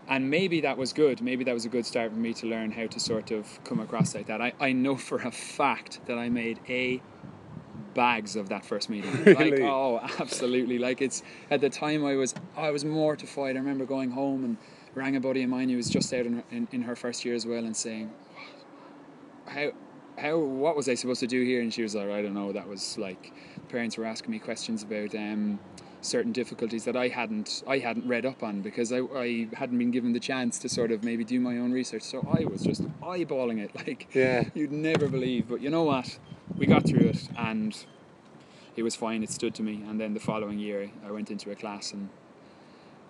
And 0.09 0.29
maybe 0.31 0.61
that 0.63 0.77
was 0.77 0.93
good. 0.93 1.23
Maybe 1.23 1.45
that 1.45 1.55
was 1.55 1.65
a 1.65 1.69
good 1.69 1.87
start 1.87 2.11
for 2.11 2.19
me 2.19 2.35
to 2.35 2.47
learn 2.47 2.73
how 2.73 2.87
to 2.87 3.01
sort 3.01 3.31
of 3.31 3.63
come 3.65 3.81
across 3.81 4.15
like 4.15 4.27
that. 4.27 4.41
I, 4.41 4.53
I 4.61 4.73
know 4.73 4.97
for 4.97 5.19
a 5.19 5.31
fact 5.31 6.01
that 6.07 6.19
I 6.19 6.29
made 6.29 6.59
a 6.69 7.01
bags 7.95 8.37
of 8.37 8.49
that 8.49 8.65
first 8.65 8.91
meeting. 8.91 9.13
Really? 9.25 9.51
Like, 9.53 9.61
oh, 9.61 10.01
absolutely. 10.19 10.79
Like 10.79 11.01
it's 11.01 11.23
at 11.51 11.61
the 11.61 11.71
time 11.71 12.05
I 12.05 12.17
was 12.17 12.35
I 12.57 12.71
was 12.71 12.85
mortified. 12.85 13.57
I 13.57 13.59
remember 13.61 13.85
going 13.85 14.11
home 14.11 14.45
and 14.45 14.57
rang 14.95 15.17
a 15.17 15.21
buddy 15.21 15.43
of 15.43 15.51
mine 15.51 15.69
who 15.69 15.77
was 15.77 15.89
just 15.89 16.13
out 16.13 16.27
in 16.27 16.35
her, 16.35 16.45
in, 16.51 16.69
in 16.73 16.83
her 16.83 16.97
first 16.97 17.25
year 17.25 17.35
as 17.35 17.47
well 17.47 17.65
and 17.65 17.77
saying, 17.77 18.11
how 19.47 19.73
how 20.19 20.39
what 20.39 20.77
was 20.77 20.89
I 20.89 20.95
supposed 20.95 21.21
to 21.21 21.27
do 21.27 21.43
here? 21.43 21.61
And 21.63 21.73
she 21.73 21.83
was 21.83 21.95
like, 21.95 22.11
I 22.11 22.23
don't 22.23 22.35
know. 22.35 22.53
That 22.53 22.69
was 22.69 22.99
like 22.99 23.33
parents 23.69 23.97
were 23.97 24.05
asking 24.05 24.31
me 24.31 24.39
questions 24.39 24.83
about 24.83 25.15
um, 25.15 25.59
certain 26.03 26.33
difficulties 26.33 26.85
that 26.85 26.97
I 26.97 27.09
hadn't 27.09 27.63
I 27.67 27.79
hadn't 27.79 28.07
read 28.07 28.27
up 28.27 28.43
on 28.43 28.61
because 28.61 28.93
I, 28.93 28.99
I 29.01 29.49
hadn't 29.55 29.79
been 29.79 29.91
given 29.93 30.13
the 30.13 30.21
chance 30.21 30.59
to 30.59 30.69
sort 30.69 30.91
of 30.91 31.03
maybe 31.05 31.25
do 31.25 31.41
my 31.41 31.57
own 31.59 31.73
research. 31.73 32.03
So 32.03 32.27
I 32.39 32.45
was 32.45 32.63
just 32.63 32.83
eyeballing 33.01 33.59
it 33.63 33.75
like 33.87 34.09
Yeah. 34.15 34.45
you'd 34.55 34.73
never 34.73 35.09
believe. 35.09 35.49
But 35.49 35.61
you 35.63 35.71
know 35.71 35.85
what? 35.85 36.19
We 36.59 36.67
got 36.67 36.85
through 36.87 37.09
it 37.09 37.29
and 37.39 37.75
it 38.77 38.83
was 38.83 38.97
fine. 38.97 39.23
It 39.23 39.31
stood 39.31 39.55
to 39.57 39.63
me. 39.63 39.83
And 39.89 40.01
then 40.01 40.13
the 40.15 40.21
following 40.21 40.59
year, 40.59 40.91
I 41.07 41.11
went 41.11 41.31
into 41.31 41.51
a 41.51 41.55
class 41.55 41.93
and 41.93 42.09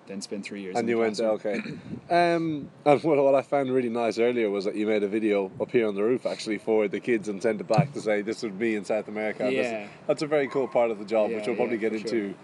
then 0.06 0.20
spent 0.20 0.44
three 0.44 0.60
years. 0.60 0.76
And 0.76 0.88
you 0.88 0.98
went, 0.98 1.18
okay. 1.20 1.60
Um, 2.10 2.68
and 2.84 3.02
what, 3.04 3.16
what 3.16 3.34
I 3.34 3.40
found 3.40 3.72
really 3.72 3.88
nice 3.88 4.18
earlier 4.18 4.50
was 4.50 4.66
that 4.66 4.74
you 4.74 4.86
made 4.86 5.02
a 5.02 5.08
video 5.08 5.50
up 5.58 5.70
here 5.70 5.88
on 5.88 5.94
the 5.94 6.02
roof 6.02 6.26
actually 6.26 6.58
for 6.58 6.86
the 6.88 7.00
kids 7.00 7.28
and 7.28 7.40
sent 7.42 7.58
it 7.60 7.66
back 7.68 7.92
to 7.94 8.02
say 8.02 8.20
this 8.20 8.42
was 8.42 8.52
me 8.52 8.74
in 8.74 8.84
South 8.84 9.08
America. 9.08 9.50
Yeah. 9.50 9.86
that's 10.06 10.20
a 10.20 10.26
very 10.26 10.46
cool 10.48 10.68
part 10.68 10.90
of 10.90 10.98
the 10.98 11.06
job, 11.06 11.30
which 11.30 11.40
Yeah, 11.44 11.46
we'll 11.46 11.56
probably 11.56 11.76
yeah, 11.76 11.88
get 11.88 11.92
into. 11.94 12.28
sure. 12.30 12.34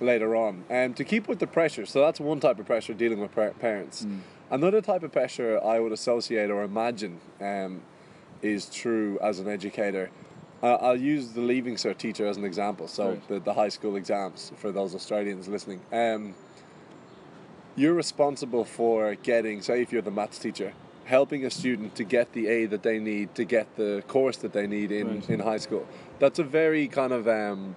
Later 0.00 0.34
on. 0.36 0.64
And 0.68 0.96
to 0.96 1.04
keep 1.04 1.28
with 1.28 1.38
the 1.38 1.46
pressure, 1.46 1.86
so 1.86 2.00
that's 2.00 2.20
one 2.20 2.40
type 2.40 2.58
of 2.58 2.66
pressure 2.66 2.94
dealing 2.94 3.20
with 3.20 3.34
par- 3.34 3.54
parents. 3.60 4.04
Mm. 4.04 4.20
Another 4.50 4.80
type 4.80 5.02
of 5.02 5.12
pressure 5.12 5.60
I 5.64 5.80
would 5.80 5.92
associate 5.92 6.50
or 6.50 6.62
imagine 6.62 7.20
um, 7.40 7.82
is 8.42 8.66
true 8.66 9.18
as 9.22 9.38
an 9.40 9.48
educator. 9.48 10.10
Uh, 10.62 10.74
I'll 10.76 10.96
use 10.96 11.32
the 11.32 11.40
Leaving 11.40 11.74
Cert 11.76 11.98
teacher 11.98 12.26
as 12.26 12.36
an 12.36 12.44
example. 12.44 12.88
So 12.88 13.10
Right. 13.10 13.28
the, 13.28 13.40
the 13.40 13.54
high 13.54 13.68
school 13.68 13.96
exams 13.96 14.52
for 14.56 14.70
those 14.72 14.94
Australians 14.94 15.48
listening. 15.48 15.80
Um, 15.92 16.34
you're 17.76 17.94
responsible 17.94 18.64
for 18.64 19.14
getting, 19.16 19.60
say, 19.62 19.82
if 19.82 19.92
you're 19.92 20.02
the 20.02 20.10
maths 20.10 20.38
teacher, 20.38 20.72
helping 21.06 21.44
a 21.44 21.50
student 21.50 21.94
to 21.96 22.04
get 22.04 22.32
the 22.32 22.46
aid 22.46 22.70
that 22.70 22.82
they 22.82 22.98
need 22.98 23.34
to 23.34 23.44
get 23.44 23.76
the 23.76 24.02
course 24.08 24.36
that 24.38 24.52
they 24.52 24.66
need 24.66 24.90
in, 24.92 25.06
Right. 25.16 25.30
in 25.30 25.40
high 25.40 25.58
school. 25.58 25.86
That's 26.18 26.38
a 26.38 26.44
very 26.44 26.86
kind 26.88 27.12
of 27.12 27.26
um, 27.28 27.76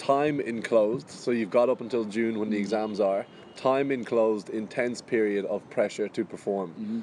time 0.00 0.40
enclosed. 0.40 1.10
So 1.10 1.30
you've 1.30 1.50
got 1.50 1.68
up 1.68 1.80
until 1.82 2.04
June 2.04 2.38
when 2.38 2.48
the 2.48 2.56
mm-hmm. 2.56 2.62
exams 2.62 3.00
are. 3.00 3.26
Time 3.56 3.92
enclosed, 3.92 4.48
intense 4.48 5.02
period 5.02 5.44
of 5.44 5.68
pressure 5.68 6.08
to 6.08 6.24
perform. 6.24 6.70
Mm-hmm. 6.70 7.00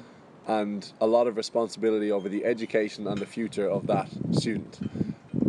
And 0.50 0.92
a 1.00 1.06
lot 1.06 1.26
of 1.26 1.36
responsibility 1.36 2.10
over 2.10 2.28
the 2.28 2.44
education 2.44 3.06
and 3.06 3.18
the 3.18 3.26
future 3.26 3.68
of 3.68 3.86
that 3.86 4.08
student. 4.32 4.80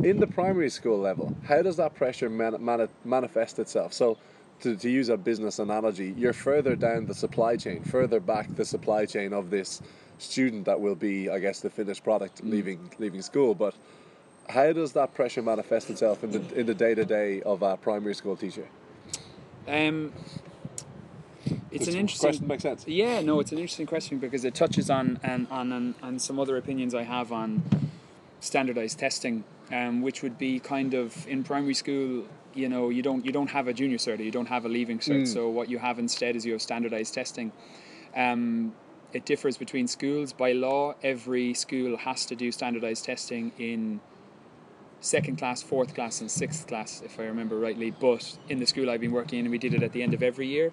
In 0.03 0.19
the 0.19 0.27
primary 0.27 0.69
school 0.69 0.99
level, 0.99 1.35
how 1.43 1.61
does 1.61 1.77
that 1.77 1.95
pressure 1.95 2.29
man- 2.29 2.57
mani- 2.59 2.87
manifest 3.03 3.59
itself? 3.59 3.93
So, 3.93 4.17
to, 4.61 4.75
to 4.75 4.89
use 4.89 5.07
a 5.07 5.15
business 5.15 5.59
analogy, 5.59 6.13
you're 6.17 6.33
further 6.33 6.75
down 6.75 7.05
the 7.05 7.15
supply 7.15 7.55
chain, 7.55 7.81
further 7.81 8.19
back 8.19 8.53
the 8.55 8.65
supply 8.65 9.05
chain 9.05 9.31
of 9.31 9.49
this 9.49 9.81
student 10.17 10.65
that 10.65 10.79
will 10.79 10.95
be, 10.95 11.29
I 11.29 11.39
guess, 11.39 11.61
the 11.61 11.69
finished 11.69 12.03
product 12.03 12.39
mm-hmm. 12.39 12.51
leaving 12.51 12.91
leaving 12.99 13.21
school. 13.21 13.55
But 13.55 13.73
how 14.49 14.73
does 14.73 14.93
that 14.93 15.13
pressure 15.13 15.41
manifest 15.41 15.89
itself 15.89 16.23
in 16.23 16.31
the 16.31 16.59
in 16.59 16.65
the 16.65 16.73
day 16.73 16.95
to 16.95 17.05
day 17.05 17.41
of 17.43 17.61
a 17.61 17.77
primary 17.77 18.15
school 18.15 18.35
teacher? 18.35 18.67
Um, 19.67 20.11
it's 21.71 21.85
This 21.85 21.93
an 21.93 21.99
interesting 21.99 22.29
question 22.29 22.47
makes 22.47 22.63
sense. 22.63 22.87
Yeah, 22.87 23.21
no, 23.21 23.39
it's 23.39 23.51
an 23.51 23.59
interesting 23.59 23.85
question 23.85 24.17
because 24.17 24.43
it 24.43 24.55
touches 24.55 24.89
on 24.89 25.19
and 25.23 25.47
on, 25.51 25.71
on, 25.71 25.95
on 26.01 26.19
some 26.19 26.39
other 26.39 26.57
opinions 26.57 26.95
I 26.95 27.03
have 27.03 27.31
on 27.31 27.63
standardized 28.39 28.97
testing, 28.97 29.43
um, 29.71 30.01
which 30.01 30.23
would 30.23 30.37
be 30.37 30.59
kind 30.59 30.93
of 30.95 31.27
in 31.27 31.43
primary 31.43 31.75
school. 31.75 32.25
You 32.55 32.67
know, 32.67 32.89
you 32.89 33.03
don't 33.03 33.23
you 33.23 33.31
don't 33.31 33.51
have 33.51 33.67
a 33.67 33.73
junior 33.73 33.97
cert, 33.97 34.23
you 34.23 34.31
don't 34.31 34.47
have 34.47 34.65
a 34.65 34.69
leaving 34.69 34.97
cert. 34.99 35.27
So 35.27 35.47
what 35.49 35.69
you 35.69 35.77
have 35.77 35.99
instead 35.99 36.35
is 36.35 36.45
you 36.45 36.53
have 36.53 36.61
standardized 36.61 37.13
testing. 37.13 37.51
Um, 38.15 38.73
it 39.13 39.25
differs 39.25 39.57
between 39.57 39.87
schools 39.87 40.33
by 40.33 40.51
law. 40.53 40.95
Every 41.03 41.53
school 41.53 41.97
has 41.97 42.25
to 42.25 42.35
do 42.35 42.51
standardized 42.51 43.05
testing 43.05 43.51
in 43.57 44.01
second 45.01 45.37
class, 45.37 45.61
fourth 45.61 45.93
class, 45.95 46.21
and 46.21 46.29
sixth 46.29 46.67
class, 46.67 47.01
if 47.03 47.19
I 47.19 47.23
remember 47.23 47.57
rightly. 47.57 47.91
But 47.91 48.37
in 48.49 48.59
the 48.59 48.65
school 48.65 48.89
I've 48.89 49.01
been 49.01 49.11
working 49.11 49.39
in, 49.39 49.51
we 49.51 49.57
did 49.57 49.73
it 49.73 49.83
at 49.83 49.93
the 49.93 50.03
end 50.03 50.13
of 50.13 50.23
every 50.23 50.47
year. 50.47 50.71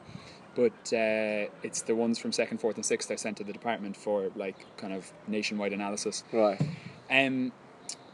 But 0.54 0.72
uh, 0.92 1.52
it's 1.62 1.82
the 1.82 1.94
ones 1.94 2.18
from 2.18 2.32
second, 2.32 2.58
fourth, 2.58 2.76
and 2.76 2.84
sixth 2.84 3.10
I 3.10 3.16
sent 3.16 3.36
to 3.38 3.44
the 3.44 3.52
department 3.52 3.96
for 3.96 4.30
like 4.36 4.56
kind 4.76 4.92
of 4.92 5.12
nationwide 5.28 5.72
analysis. 5.72 6.24
Right. 6.32 6.60
Um, 7.10 7.52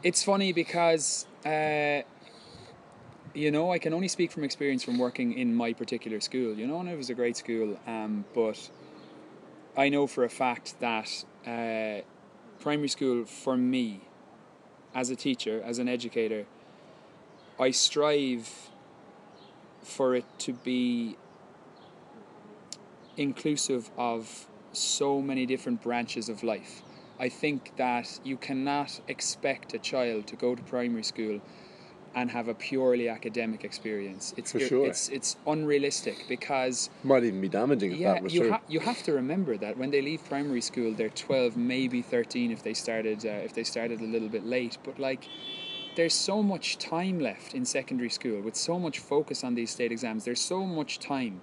it's 0.03 0.23
funny 0.23 0.51
because 0.51 1.25
uh, 1.45 2.01
you 3.33 3.49
know 3.49 3.71
I 3.71 3.79
can 3.79 3.93
only 3.93 4.09
speak 4.09 4.31
from 4.31 4.43
experience 4.43 4.83
from 4.83 4.99
working 4.99 5.33
in 5.33 5.55
my 5.55 5.71
particular 5.71 6.19
school. 6.19 6.53
You 6.55 6.67
know, 6.67 6.81
and 6.81 6.89
it 6.89 6.97
was 6.97 7.09
a 7.09 7.13
great 7.13 7.37
school, 7.37 7.79
um, 7.87 8.25
but 8.35 8.69
I 9.77 9.89
know 9.89 10.05
for 10.05 10.25
a 10.25 10.29
fact 10.29 10.79
that 10.81 11.23
uh, 11.47 12.01
primary 12.59 12.89
school 12.89 13.25
for 13.25 13.55
me, 13.55 14.01
as 14.93 15.09
a 15.09 15.15
teacher, 15.15 15.61
as 15.63 15.79
an 15.79 15.87
educator, 15.87 16.45
I 17.59 17.71
strive 17.71 18.69
for 19.81 20.15
it 20.15 20.25
to 20.39 20.53
be 20.53 21.17
inclusive 23.17 23.89
of 23.97 24.47
so 24.71 25.21
many 25.21 25.45
different 25.45 25.81
branches 25.81 26.29
of 26.29 26.43
life. 26.43 26.81
I 27.19 27.29
think 27.29 27.75
that 27.77 28.19
you 28.23 28.37
cannot 28.37 28.99
expect 29.07 29.73
a 29.73 29.79
child 29.79 30.27
to 30.27 30.35
go 30.35 30.55
to 30.55 30.63
primary 30.63 31.03
school 31.03 31.41
and 32.15 32.29
have 32.31 32.47
a 32.47 32.53
purely 32.53 33.09
academic 33.09 33.63
experience. 33.63 34.33
It's 34.37 34.51
For 34.51 34.59
sure. 34.59 34.87
it's 34.87 35.09
it's 35.09 35.35
unrealistic 35.47 36.25
because 36.27 36.89
Might 37.03 37.23
even 37.23 37.41
be 37.41 37.49
damaging 37.49 37.91
if 37.93 37.97
yeah, 37.97 38.13
that 38.13 38.23
was 38.23 38.33
you 38.33 38.41
true. 38.41 38.51
ha- 38.51 38.61
you 38.67 38.79
have 38.79 39.01
to 39.03 39.13
remember 39.13 39.57
that 39.57 39.77
when 39.77 39.91
they 39.91 40.01
leave 40.01 40.23
primary 40.27 40.61
school, 40.61 40.93
they're 40.93 41.09
twelve, 41.09 41.57
maybe 41.57 42.01
thirteen 42.01 42.51
if 42.51 42.61
they 42.63 42.73
started 42.73 43.25
uh, 43.25 43.29
if 43.29 43.53
they 43.53 43.63
started 43.63 43.99
a 44.01 44.05
little 44.05 44.29
bit 44.29 44.45
late. 44.45 44.77
But 44.83 44.99
like, 44.99 45.27
there's 45.95 46.13
so 46.13 46.43
much 46.43 46.77
time 46.77 47.19
left 47.19 47.53
in 47.53 47.65
secondary 47.65 48.09
school 48.09 48.41
with 48.41 48.55
so 48.55 48.79
much 48.79 48.99
focus 48.99 49.43
on 49.43 49.55
these 49.55 49.71
state 49.71 49.91
exams. 49.91 50.25
There's 50.25 50.41
so 50.41 50.65
much 50.65 50.99
time 50.99 51.41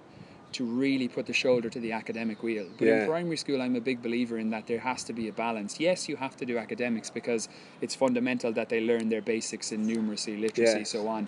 to 0.53 0.65
really 0.65 1.07
put 1.07 1.25
the 1.25 1.33
shoulder 1.33 1.69
to 1.69 1.79
the 1.79 1.91
academic 1.91 2.43
wheel. 2.43 2.67
But 2.77 2.87
Yeah. 2.87 3.01
in 3.01 3.07
primary 3.07 3.37
school, 3.37 3.61
I'm 3.61 3.75
a 3.75 3.81
big 3.81 4.01
believer 4.01 4.37
in 4.37 4.49
that 4.49 4.67
there 4.67 4.79
has 4.79 5.03
to 5.05 5.13
be 5.13 5.27
a 5.27 5.31
balance. 5.31 5.79
Yes, 5.79 6.09
you 6.09 6.17
have 6.17 6.35
to 6.37 6.45
do 6.45 6.57
academics 6.57 7.09
because 7.09 7.47
it's 7.79 7.95
fundamental 7.95 8.51
that 8.53 8.69
they 8.69 8.81
learn 8.81 9.09
their 9.09 9.21
basics 9.21 9.71
in 9.71 9.87
numeracy, 9.87 10.39
literacy, 10.39 10.83
so 10.83 11.07
on. 11.07 11.27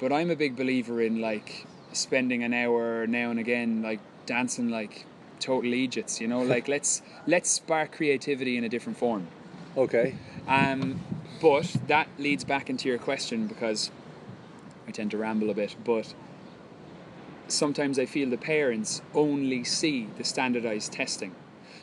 But 0.00 0.12
I'm 0.12 0.30
a 0.30 0.36
big 0.36 0.56
believer 0.56 1.00
in 1.00 1.20
like 1.20 1.66
spending 1.92 2.42
an 2.42 2.54
hour 2.54 3.06
now 3.06 3.30
and 3.30 3.38
again, 3.38 3.82
like 3.82 4.00
dancing 4.26 4.68
like 4.70 5.04
total 5.38 5.72
idiots. 5.72 6.20
You 6.20 6.28
know, 6.28 6.42
like 6.54 6.68
let's 6.68 7.02
let's 7.26 7.50
spark 7.50 7.92
creativity 7.92 8.56
in 8.56 8.64
a 8.64 8.68
different 8.68 8.98
form. 8.98 9.28
Okay. 9.76 10.16
Um, 10.48 11.00
but 11.40 11.76
that 11.86 12.08
leads 12.18 12.44
back 12.44 12.68
into 12.68 12.88
your 12.88 12.98
question 12.98 13.46
because 13.46 13.90
I 14.88 14.90
tend 14.90 15.10
to 15.12 15.18
ramble 15.18 15.50
a 15.50 15.54
bit. 15.54 15.76
But 15.84 16.12
sometimes 17.52 17.98
I 17.98 18.06
feel 18.06 18.30
the 18.30 18.36
parents 18.38 19.02
only 19.14 19.64
see 19.64 20.08
the 20.16 20.24
standardized 20.24 20.92
testing. 20.92 21.34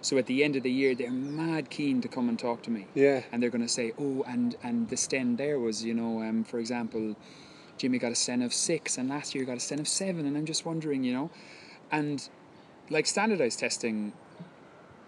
So 0.01 0.17
at 0.17 0.27
the 0.27 0.43
end 0.43 0.55
of 0.55 0.63
the 0.63 0.71
year, 0.71 0.95
they're 0.95 1.11
mad 1.11 1.69
keen 1.69 2.01
to 2.01 2.07
come 2.07 2.29
and 2.29 2.37
talk 2.37 2.61
to 2.63 2.71
me 2.71 2.85
Yeah. 2.93 3.23
and 3.31 3.41
they're 3.41 3.49
going 3.49 3.63
to 3.63 3.67
say, 3.67 3.93
"Oh, 3.99 4.23
and 4.27 4.55
and 4.63 4.89
the 4.89 4.97
sten 4.97 5.35
there 5.37 5.59
was, 5.59 5.83
you 5.83 5.93
know, 5.93 6.21
um, 6.21 6.43
for 6.43 6.59
example, 6.59 7.15
Jimmy 7.77 7.97
got 7.99 8.11
a 8.11 8.15
sten 8.15 8.41
of 8.41 8.53
six, 8.53 8.97
and 8.97 9.09
last 9.09 9.33
year 9.35 9.43
he 9.43 9.45
got 9.45 9.57
a 9.57 9.59
sten 9.59 9.79
of 9.79 9.87
seven, 9.87 10.25
and 10.25 10.37
I'm 10.37 10.45
just 10.45 10.65
wondering, 10.65 11.03
you 11.03 11.13
know, 11.13 11.29
and 11.91 12.27
like 12.89 13.05
standardized 13.05 13.59
testing, 13.59 14.13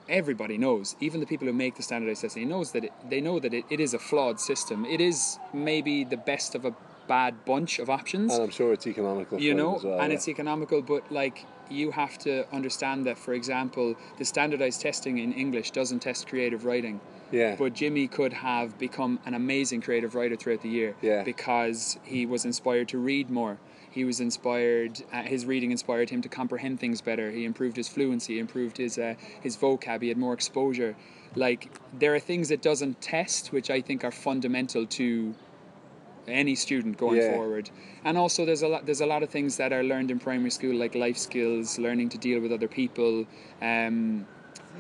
everybody 0.08 0.58
knows, 0.58 0.96
even 1.00 1.20
the 1.20 1.26
people 1.26 1.48
who 1.48 1.54
make 1.54 1.76
the 1.76 1.84
standardized 1.84 2.22
testing, 2.22 2.50
knows 2.50 2.72
that 2.72 2.86
it, 2.86 2.94
they 3.10 3.22
know 3.22 3.40
that 3.40 3.54
it, 3.54 3.66
it 3.70 3.80
is 3.80 3.94
a 3.94 4.00
flawed 4.00 4.40
system. 4.40 4.86
It 4.86 5.02
is 5.02 5.38
maybe 5.54 6.04
the 6.04 6.18
best 6.18 6.56
of 6.56 6.66
a 6.66 6.74
bad 7.16 7.34
bunch 7.54 7.74
of 7.84 7.88
options 8.00 8.30
And 8.34 8.44
I'm 8.46 8.50
sure 8.60 8.70
it's 8.78 8.88
economical. 8.96 9.36
you 9.48 9.54
know 9.62 9.74
well, 9.84 10.00
and 10.02 10.10
yeah. 10.10 10.16
it's 10.16 10.28
economical 10.36 10.80
but 10.94 11.02
like 11.22 11.38
you 11.80 11.88
have 12.02 12.16
to 12.28 12.32
understand 12.60 13.00
that 13.08 13.18
for 13.26 13.34
example 13.42 13.88
the 14.20 14.26
standardized 14.34 14.80
testing 14.88 15.16
in 15.26 15.30
english 15.44 15.68
doesn't 15.80 16.00
test 16.08 16.22
creative 16.32 16.62
writing 16.70 16.96
yeah. 17.40 17.56
but 17.62 17.70
jimmy 17.82 18.06
could 18.18 18.34
have 18.50 18.70
become 18.88 19.14
an 19.30 19.34
amazing 19.44 19.80
creative 19.88 20.12
writer 20.18 20.36
throughout 20.42 20.62
the 20.68 20.74
year 20.80 20.92
Yeah. 21.10 21.22
because 21.34 21.80
he 22.14 22.22
was 22.34 22.42
inspired 22.52 22.88
to 22.94 22.98
read 23.12 23.28
more 23.42 23.54
he 23.98 24.04
was 24.10 24.18
inspired 24.30 24.94
uh, 25.16 25.24
his 25.34 25.42
reading 25.52 25.70
inspired 25.78 26.10
him 26.14 26.22
to 26.26 26.30
comprehend 26.42 26.76
things 26.84 27.00
better 27.10 27.28
he 27.38 27.44
improved 27.52 27.76
his 27.82 27.90
fluency 27.96 28.36
improved 28.46 28.76
his 28.86 28.94
uh, 29.08 29.14
his 29.46 29.54
vocab 29.64 30.00
he 30.06 30.10
had 30.14 30.20
more 30.26 30.34
exposure 30.40 30.92
like 31.46 31.62
there 32.02 32.14
are 32.16 32.24
things 32.32 32.46
it 32.58 32.62
doesn't 32.70 32.96
test 33.16 33.44
which 33.56 33.70
i 33.78 33.80
think 33.88 34.00
are 34.08 34.16
fundamental 34.30 34.84
to 35.00 35.08
any 36.30 36.56
student 36.56 36.98
going 36.98 37.18
Yeah. 37.18 37.34
forward. 37.34 37.70
And 38.04 38.18
also, 38.18 38.46
there's 38.46 38.62
a 38.62 38.68
lot. 38.68 38.86
There's 38.86 39.02
a 39.02 39.06
lot 39.06 39.24
of 39.24 39.30
things 39.30 39.58
that 39.58 39.74
are 39.74 39.84
learned 39.84 40.12
in 40.12 40.20
primary 40.20 40.52
school, 40.52 40.76
like 40.76 40.96
life 40.96 41.18
skills, 41.18 41.78
learning 41.80 42.10
to 42.10 42.18
deal 42.18 42.40
with 42.40 42.52
other 42.52 42.68
people. 42.68 43.26
Um, 43.62 44.26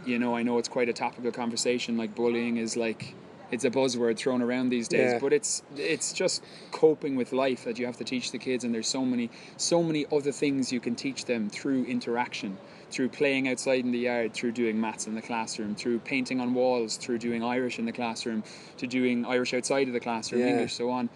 you 0.05 0.17
know, 0.19 0.35
I 0.35 0.43
know 0.43 0.57
it's 0.57 0.69
quite 0.69 0.89
a 0.89 0.93
topical 0.93 1.31
conversation. 1.31 1.97
Like 1.97 2.15
bullying 2.15 2.57
is 2.57 2.77
like 2.77 3.15
it's 3.51 3.65
a 3.65 3.69
buzzword 3.71 4.15
thrown 4.15 4.43
around 4.43 4.69
these 4.69 4.87
days, 4.87 5.13
Yeah. 5.13 5.19
but 5.19 5.33
it's 5.33 5.63
it's 5.75 6.13
just 6.13 6.43
coping 6.71 7.15
with 7.15 7.33
life 7.33 7.63
that 7.65 7.79
you 7.79 7.85
have 7.87 7.97
to 7.97 8.03
teach 8.03 8.31
the 8.31 8.37
kids, 8.37 8.63
and 8.63 8.73
there's 8.73 8.87
so 8.87 9.03
many 9.03 9.29
so 9.57 9.81
many 9.83 10.05
other 10.11 10.31
things 10.31 10.71
you 10.71 10.79
can 10.79 10.95
teach 10.95 11.25
them 11.25 11.49
through 11.49 11.83
interaction, 11.85 12.57
through 12.91 13.09
playing 13.09 13.47
outside 13.49 13.83
in 13.83 13.91
the 13.91 13.97
yard, 13.99 14.33
through 14.35 14.51
doing 14.51 14.79
maths 14.79 15.07
in 15.07 15.15
the 15.15 15.21
classroom, 15.21 15.73
through 15.75 15.97
painting 15.99 16.39
on 16.39 16.53
walls, 16.53 16.95
through 16.97 17.17
doing 17.17 17.43
Irish 17.43 17.79
in 17.79 17.85
the 17.85 17.91
classroom, 17.91 18.43
to 18.77 18.85
doing 18.85 19.25
Irish 19.25 19.53
outside 19.55 19.87
of 19.87 19.93
the 19.93 19.99
classroom, 19.99 20.41
Yeah. 20.41 20.49
English, 20.51 20.73
so 20.75 20.89
on. 20.91 21.09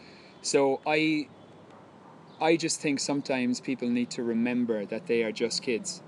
So 0.43 0.81
I 0.85 1.27
I 2.41 2.57
just 2.57 2.81
think 2.81 3.00
sometimes 3.00 3.62
people 3.62 3.88
need 3.88 4.12
to 4.12 4.23
remember 4.23 4.85
that 4.85 5.07
they 5.07 5.23
are 5.23 5.31
just 5.31 5.63
kids. 5.63 6.03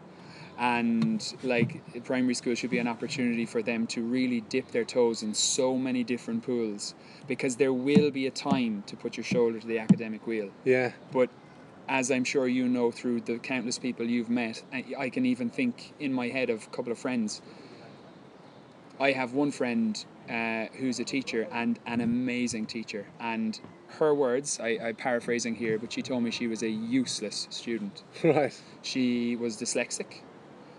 And 0.57 1.21
like 1.43 2.03
primary 2.05 2.33
school 2.33 2.55
should 2.55 2.69
be 2.69 2.77
an 2.77 2.87
opportunity 2.87 3.45
for 3.45 3.61
them 3.61 3.87
to 3.87 4.01
really 4.01 4.41
dip 4.41 4.71
their 4.71 4.85
toes 4.85 5.23
in 5.23 5.33
so 5.33 5.77
many 5.77 6.03
different 6.03 6.43
pools 6.43 6.95
because 7.27 7.55
there 7.55 7.73
will 7.73 8.11
be 8.11 8.27
a 8.27 8.31
time 8.31 8.83
to 8.87 8.95
put 8.95 9.17
your 9.17 9.23
shoulder 9.23 9.59
to 9.59 9.67
the 9.67 9.79
academic 9.79 10.27
wheel. 10.27 10.49
Yeah. 10.63 10.91
But 11.11 11.29
as 11.87 12.11
I'm 12.11 12.23
sure 12.23 12.47
you 12.47 12.67
know 12.67 12.91
through 12.91 13.21
the 13.21 13.37
countless 13.37 13.79
people 13.79 14.05
you've 14.05 14.29
met, 14.29 14.63
I, 14.73 14.85
I 14.97 15.09
can 15.09 15.25
even 15.25 15.49
think 15.49 15.93
in 15.99 16.11
my 16.13 16.27
head 16.27 16.49
of 16.49 16.63
a 16.63 16.69
couple 16.75 16.91
of 16.91 16.99
friends. 16.99 17.41
I 18.99 19.11
have 19.11 19.33
one 19.33 19.51
friend 19.51 20.03
uh, 20.29 20.65
who's 20.77 20.99
a 20.99 21.03
teacher 21.03 21.47
and 21.51 21.79
an 21.85 22.01
amazing 22.01 22.65
teacher. 22.65 23.05
And 23.19 23.59
her 23.95 24.13
words, 24.13 24.59
I, 24.61 24.77
I'm 24.81 24.95
paraphrasing 24.95 25.55
here, 25.55 25.77
but 25.77 25.91
she 25.91 26.01
told 26.01 26.23
me 26.23 26.31
she 26.31 26.47
was 26.47 26.63
a 26.63 26.69
useless 26.69 27.47
student. 27.49 28.03
Right. 28.23 28.59
She 28.81 29.35
was 29.35 29.57
dyslexic. 29.57 30.21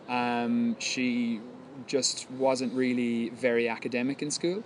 Um, 0.08 0.76
she 0.78 1.40
just 1.86 2.30
wasn't 2.30 2.72
really 2.74 3.30
very 3.30 3.68
academic 3.68 4.22
in 4.22 4.30
school, 4.30 4.62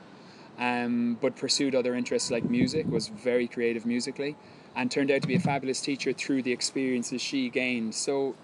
um, 0.58 1.18
but 1.20 1.36
pursued 1.36 1.74
other 1.74 1.94
interests 1.94 2.30
like 2.30 2.44
music, 2.44 2.86
was 2.88 3.08
very 3.08 3.48
creative 3.48 3.86
musically, 3.86 4.36
and 4.76 4.90
turned 4.90 5.10
out 5.10 5.22
to 5.22 5.28
be 5.28 5.34
a 5.34 5.40
fabulous 5.40 5.80
teacher 5.80 6.12
through 6.12 6.42
the 6.42 6.52
experiences 6.52 7.20
she 7.20 7.48
gained. 7.48 7.94
So, 7.94 8.34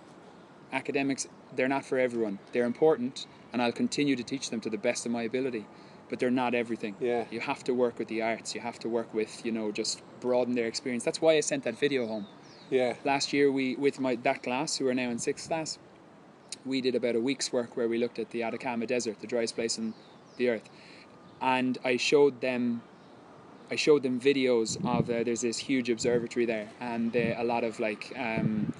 academics, 0.73 1.29
they're 1.55 1.69
not 1.69 1.85
for 1.85 1.99
everyone. 1.99 2.39
They're 2.53 2.65
important, 2.65 3.27
and 3.53 3.63
I'll 3.63 3.73
continue 3.73 4.17
to 4.17 4.23
teach 4.23 4.51
them 4.51 4.61
to 4.63 4.71
the 4.71 4.79
best 4.79 5.07
of 5.07 5.13
my 5.13 5.23
ability. 5.23 5.67
But 6.09 6.21
they're 6.21 6.31
not 6.31 6.55
everything. 6.55 6.95
Yeah. 7.01 7.25
You 7.31 7.41
have 7.41 7.65
to 7.65 7.73
work 7.75 7.99
with 7.99 8.09
the 8.09 8.23
arts. 8.23 8.55
You 8.55 8.61
have 8.61 8.79
to 8.81 8.89
work 8.89 9.13
with, 9.13 9.45
you 9.45 9.51
know, 9.53 9.73
just 9.73 10.03
broaden 10.21 10.55
their 10.55 10.67
experience. 10.67 11.05
That's 11.05 11.21
why 11.21 11.37
I 11.37 11.41
sent 11.41 11.65
that 11.65 11.79
video 11.79 12.07
home 12.07 12.27
Yeah. 12.71 12.95
last 13.05 13.33
year 13.33 13.51
we 13.51 13.77
with 13.77 13.99
my 14.01 14.17
that 14.17 14.43
class 14.43 14.77
who 14.79 14.87
are 14.89 14.95
now 14.95 15.11
in 15.11 15.19
sixth 15.19 15.49
class 15.49 15.79
we 16.65 16.81
did 16.81 16.95
about 16.97 17.15
a 17.15 17.21
week's 17.21 17.53
work 17.53 17.77
where 17.77 17.89
we 17.89 17.97
looked 17.99 18.19
at 18.19 18.31
the 18.31 18.43
Atacama 18.43 18.87
Desert 18.87 19.21
the 19.21 19.27
driest 19.27 19.55
place 19.55 19.79
on 19.79 19.95
the 20.37 20.49
earth 20.49 20.69
and 21.41 21.79
I 21.85 21.97
showed 21.97 22.41
them 22.41 22.83
I 23.71 23.77
showed 23.77 24.03
them 24.03 24.21
videos 24.21 24.77
of 24.85 25.09
uh, 25.11 25.23
there's 25.25 25.43
this 25.43 25.59
huge 25.59 25.89
observatory 25.91 26.47
there 26.47 26.69
and 26.81 27.15
uh, 27.17 27.35
a 27.37 27.45
lot 27.45 27.63
of 27.65 27.79
like 27.79 28.13
um, 28.17 28.73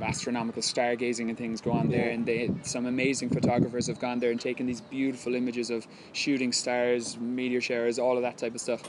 astronomical 0.00 0.62
stargazing 0.62 1.28
and 1.28 1.38
things 1.38 1.60
go 1.60 1.70
on 1.70 1.88
there 1.88 2.10
and 2.10 2.26
they 2.26 2.50
some 2.62 2.86
amazing 2.86 3.28
photographers 3.28 3.86
have 3.86 3.98
gone 4.00 4.18
there 4.18 4.30
and 4.30 4.40
taken 4.40 4.66
these 4.66 4.80
beautiful 4.80 5.34
images 5.34 5.70
of 5.70 5.86
shooting 6.12 6.52
stars 6.52 7.16
meteor 7.18 7.60
showers 7.60 7.98
all 7.98 8.16
of 8.16 8.22
that 8.22 8.36
type 8.36 8.54
of 8.54 8.60
stuff 8.60 8.82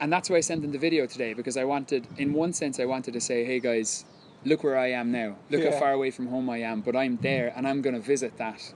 and 0.00 0.10
that's 0.10 0.30
why 0.30 0.36
I 0.36 0.40
sent 0.40 0.62
them 0.62 0.72
the 0.72 0.78
video 0.78 1.06
today 1.06 1.34
because 1.34 1.58
I 1.58 1.64
wanted, 1.64 2.06
in 2.16 2.32
one 2.32 2.54
sense, 2.54 2.80
I 2.80 2.86
wanted 2.86 3.12
to 3.12 3.20
say, 3.20 3.44
hey 3.44 3.60
guys, 3.60 4.06
look 4.46 4.64
where 4.64 4.78
I 4.78 4.92
am 4.92 5.12
now. 5.12 5.36
Look 5.50 5.62
Yeah. 5.62 5.72
how 5.72 5.78
far 5.78 5.92
away 5.92 6.10
from 6.10 6.26
home 6.28 6.48
I 6.48 6.58
am, 6.62 6.80
but 6.80 6.96
I'm 6.96 7.18
there 7.18 7.52
and 7.54 7.68
I'm 7.68 7.82
going 7.82 7.94
to 7.94 8.00
visit 8.00 8.38
that. 8.38 8.72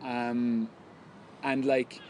Um, 0.00 0.70
and 1.42 1.64
like, 1.64 2.00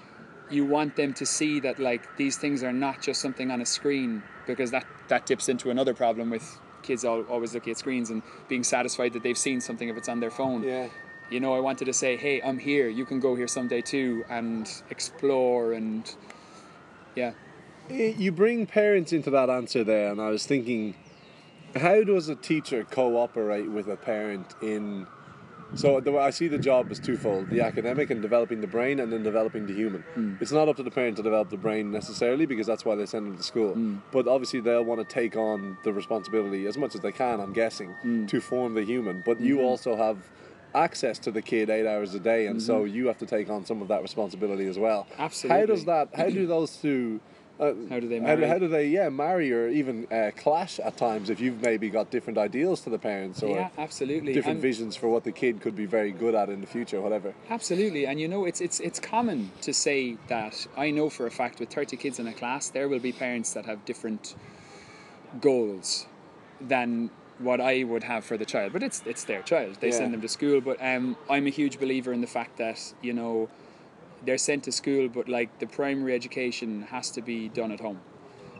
you 0.51 0.67
want 0.67 0.97
them 0.97 1.15
to 1.15 1.25
see 1.25 1.61
that 1.61 1.79
like 1.79 2.17
these 2.17 2.37
things 2.37 2.63
are 2.63 2.73
not 2.73 3.01
just 3.01 3.21
something 3.23 3.51
on 3.51 3.61
a 3.61 3.67
screen 3.67 4.23
because 4.47 4.73
that 4.73 4.85
that 5.09 5.25
dips 5.25 5.49
into 5.49 5.71
another 5.71 5.95
problem 5.95 6.29
with 6.29 6.59
kids 6.83 7.05
all, 7.05 7.23
always 7.23 7.55
looking 7.55 7.71
at 7.73 7.79
screens 7.79 8.11
and 8.11 8.23
being 8.49 8.65
satisfied 8.65 9.13
that 9.13 9.23
they've 9.23 9.39
seen 9.39 9.61
something 9.61 9.89
if 9.89 9.97
it's 9.97 10.09
on 10.09 10.21
their 10.21 10.31
phone 10.31 10.63
Yeah. 10.63 10.89
you 11.31 11.41
know, 11.41 11.55
I 11.55 11.61
wanted 11.61 11.85
to 11.85 11.93
say, 11.93 12.17
hey, 12.17 12.41
I'm 12.43 12.59
here. 12.59 12.89
You 12.89 13.05
can 13.05 13.21
go 13.21 13.35
here 13.37 13.47
someday 13.49 13.81
too 13.83 14.25
and 14.29 14.69
explore 14.91 15.73
and 15.75 16.03
yeah. 17.15 17.33
Eh, 17.89 18.15
You 18.17 18.33
bring 18.33 18.67
parents 18.67 19.13
into 19.13 19.31
that 19.31 19.49
answer 19.51 19.83
there, 19.85 20.11
and 20.13 20.21
I 20.21 20.31
was 20.31 20.47
thinking, 20.47 20.95
how 21.77 22.03
does 22.05 22.29
a 22.29 22.35
teacher 22.35 22.85
cooperate 22.85 23.69
with 23.71 23.89
a 23.89 23.97
parent 23.97 24.55
in? 24.63 25.07
So 25.75 26.01
the, 26.01 26.17
I 26.19 26.31
see 26.31 26.49
the 26.49 26.59
job 26.59 26.91
as 26.91 26.99
twofold: 26.99 27.51
the 27.51 27.61
academic 27.61 28.11
and 28.11 28.21
developing 28.21 28.61
the 28.61 28.67
brain, 28.67 29.01
and 29.01 29.13
then 29.13 29.23
developing 29.23 29.67
the 29.67 29.75
human. 29.75 30.03
Hmm. 30.15 30.35
It's 30.41 30.53
not 30.53 30.69
up 30.69 30.77
to 30.77 30.83
the 30.83 30.91
parent 30.91 31.17
to 31.19 31.23
develop 31.23 31.51
the 31.51 31.57
brain 31.57 31.91
necessarily 31.91 32.47
because 32.47 32.67
that's 32.67 32.85
why 32.85 32.95
they 32.95 33.07
send 33.07 33.27
them 33.27 33.37
to 33.37 33.43
school. 33.43 33.75
Hmm. 33.75 33.99
But 34.11 34.29
obviously, 34.29 34.61
they'll 34.61 34.85
want 34.85 35.07
to 35.07 35.15
take 35.15 35.37
on 35.37 35.79
the 35.85 35.93
responsibility 35.93 36.67
as 36.67 36.77
much 36.77 36.95
as 36.95 37.01
they 37.01 37.13
can. 37.13 37.41
I'm 37.41 37.53
guessing 37.53 37.91
hmm. 38.03 38.27
to 38.27 38.41
form 38.41 38.75
the 38.75 38.85
human. 38.85 39.23
But 39.25 39.41
you 39.41 39.61
also 39.61 39.97
have 39.97 40.19
access 40.75 41.19
to 41.19 41.31
the 41.31 41.43
kid 41.43 41.71
eight 41.71 41.87
hours 41.87 42.15
a 42.15 42.21
day, 42.21 42.47
and 42.47 42.63
so 42.63 42.85
you 42.85 43.07
have 43.07 43.19
to 43.19 43.27
take 43.27 43.51
on 43.51 43.65
some 43.65 43.83
of 43.83 43.89
that 43.89 44.03
responsibility 44.03 44.67
as 44.67 44.79
well. 44.79 45.07
Absolutely. 45.19 45.61
How 45.61 45.67
does 45.67 45.85
that? 45.85 46.09
How 46.15 46.31
do 46.31 46.47
those 46.47 46.77
two? 46.77 47.21
Uh, 47.61 47.75
How 47.91 48.01
do 48.01 48.09
they 48.09 48.19
how 48.19 48.25
marry? 48.37 48.47
how 48.49 48.59
do 48.59 48.69
they 48.69 48.87
yeah 48.89 49.11
marry 49.11 49.53
or 49.53 49.69
even 49.69 50.07
uh, 50.11 50.31
clash 50.35 50.81
at 50.81 50.97
times 50.97 51.29
if 51.29 51.41
you've 51.41 51.61
maybe 51.61 51.91
got 51.91 52.11
different 52.11 52.39
ideals 52.39 52.81
to 52.81 52.89
the 52.91 52.99
parents 52.99 53.43
or 53.43 53.55
yeah, 53.57 53.69
absolutely. 53.77 54.33
different 54.33 54.57
And- 54.57 54.63
visions 54.63 54.97
for 54.97 55.09
what 55.11 55.25
the 55.25 55.33
kid 55.33 55.61
could 55.61 55.77
be 55.77 55.85
very 55.85 56.11
good 56.11 56.35
at 56.35 56.49
in 56.49 56.63
the 56.63 56.67
future 56.67 57.03
whatever 57.03 57.35
Absolutely, 57.51 58.07
and 58.07 58.19
you 58.19 58.29
know 58.29 58.47
it's 58.47 58.63
it's 58.63 58.81
it's 58.81 58.99
common 58.99 59.51
to 59.61 59.73
say 59.75 60.17
that. 60.29 60.67
I 60.75 60.91
know 60.91 61.11
for 61.11 61.27
a 61.27 61.31
fact 61.31 61.61
with 61.61 61.69
thirty 61.71 61.97
kids 61.99 62.19
in 62.19 62.27
a 62.27 62.33
class, 62.33 62.71
there 62.71 62.89
will 62.89 62.99
be 63.11 63.13
parents 63.13 63.53
that 63.53 63.67
have 63.67 63.85
different 63.85 64.35
goals 65.41 66.07
than 66.61 67.11
what 67.39 67.61
I 67.61 67.85
would 67.85 68.05
have 68.05 68.25
for 68.25 68.37
the 68.37 68.45
child. 68.47 68.73
But 68.73 68.83
it's 68.83 69.03
it's 69.05 69.25
their 69.25 69.43
child; 69.43 69.77
they 69.81 69.89
Yeah. 69.89 70.01
send 70.01 70.15
them 70.15 70.23
to 70.23 70.29
school. 70.29 70.61
But 70.63 70.79
um, 70.81 71.17
I'm 71.29 71.47
a 71.47 71.51
huge 71.51 71.79
believer 71.79 72.13
in 72.13 72.21
the 72.23 72.27
fact 72.39 72.57
that 72.59 72.95
you 73.03 73.13
know 73.13 73.49
they're 74.25 74.39
sent 74.39 74.65
to 74.65 74.73
school, 74.73 75.09
but 75.09 75.29
like 75.29 75.59
the 75.59 75.67
primary 75.67 76.15
education 76.15 76.83
has 76.83 77.11
to 77.13 77.23
be 77.23 77.49
done 77.49 77.73
at 77.73 77.81
home. 77.81 78.01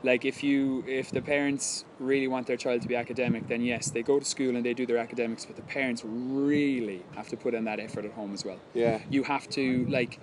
Like 0.03 0.25
if 0.25 0.43
you 0.43 0.83
if 0.87 1.11
the 1.11 1.21
parents 1.21 1.85
really 1.99 2.27
want 2.27 2.47
their 2.47 2.57
child 2.57 2.81
to 2.83 2.89
be 2.89 2.97
academic, 2.97 3.49
then 3.49 3.61
yes, 3.61 3.91
they 3.91 4.03
go 4.03 4.19
to 4.19 4.25
school 4.25 4.57
and 4.57 4.65
they 4.65 4.73
do 4.75 4.87
their 4.87 4.97
academics. 4.99 5.45
But 5.45 5.57
the 5.57 5.63
parents 5.63 6.03
really 6.05 7.03
have 7.17 7.29
to 7.29 7.37
put 7.37 7.53
in 7.55 7.65
that 7.65 7.79
effort 7.81 8.05
at 8.05 8.13
home 8.13 8.33
as 8.33 8.45
well 8.45 8.59
yeah 8.75 9.01
you 9.11 9.23
have 9.25 9.49
to 9.51 9.87
like 9.89 10.19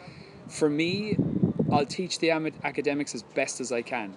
for 0.48 0.70
me 0.70 1.18
i'll 1.72 1.86
teach 1.86 2.20
the 2.20 2.32
academics 2.64 3.14
as 3.14 3.24
best 3.24 3.60
as 3.60 3.72
i 3.72 3.82
can 3.82 4.14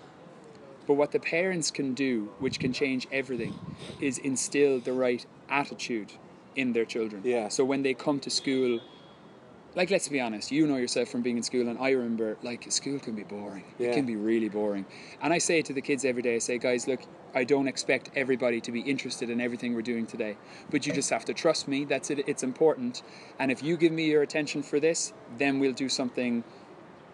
but 0.86 0.94
what 0.94 1.12
the 1.12 1.20
parents 1.20 1.70
can 1.70 1.94
do 1.94 2.30
which 2.38 2.58
can 2.58 2.72
change 2.72 3.06
everything 3.12 3.54
is 4.00 4.18
instill 4.18 4.80
the 4.80 4.92
right 4.92 5.26
attitude 5.48 6.12
in 6.56 6.72
their 6.72 6.84
children 6.84 7.22
Yeah. 7.24 7.48
so 7.48 7.64
when 7.64 7.82
they 7.82 7.94
come 7.94 8.20
to 8.20 8.30
school 8.30 8.80
like 9.74 9.90
let's 9.90 10.08
be 10.08 10.20
honest 10.20 10.50
you 10.50 10.66
know 10.66 10.76
yourself 10.76 11.08
from 11.08 11.22
being 11.22 11.36
in 11.36 11.42
school 11.42 11.68
and 11.68 11.78
i 11.78 11.90
remember 11.90 12.36
like 12.42 12.70
school 12.70 12.98
can 12.98 13.14
be 13.14 13.22
boring 13.22 13.64
Yeah. 13.78 13.88
it 13.88 13.94
can 13.94 14.06
be 14.06 14.16
really 14.16 14.48
boring 14.48 14.84
and 15.22 15.32
i 15.32 15.38
say 15.38 15.62
to 15.62 15.72
the 15.72 15.80
kids 15.80 16.04
every 16.04 16.22
day 16.22 16.36
i 16.36 16.38
say 16.38 16.58
guys 16.58 16.88
look 16.88 17.00
i 17.34 17.44
don't 17.44 17.68
expect 17.68 18.10
everybody 18.16 18.60
to 18.62 18.72
be 18.72 18.80
interested 18.80 19.30
in 19.30 19.40
everything 19.40 19.74
we're 19.74 19.82
doing 19.82 20.06
today 20.06 20.36
but 20.70 20.86
you 20.86 20.92
just 20.92 21.10
have 21.10 21.24
to 21.26 21.34
trust 21.34 21.68
me 21.68 21.84
that's 21.84 22.10
it 22.10 22.24
it's 22.28 22.42
important 22.42 23.02
and 23.38 23.50
if 23.50 23.62
you 23.62 23.76
give 23.76 23.92
me 23.92 24.06
your 24.10 24.22
attention 24.22 24.62
for 24.62 24.80
this 24.80 25.12
then 25.38 25.58
we'll 25.60 25.72
do 25.72 25.88
something 25.88 26.42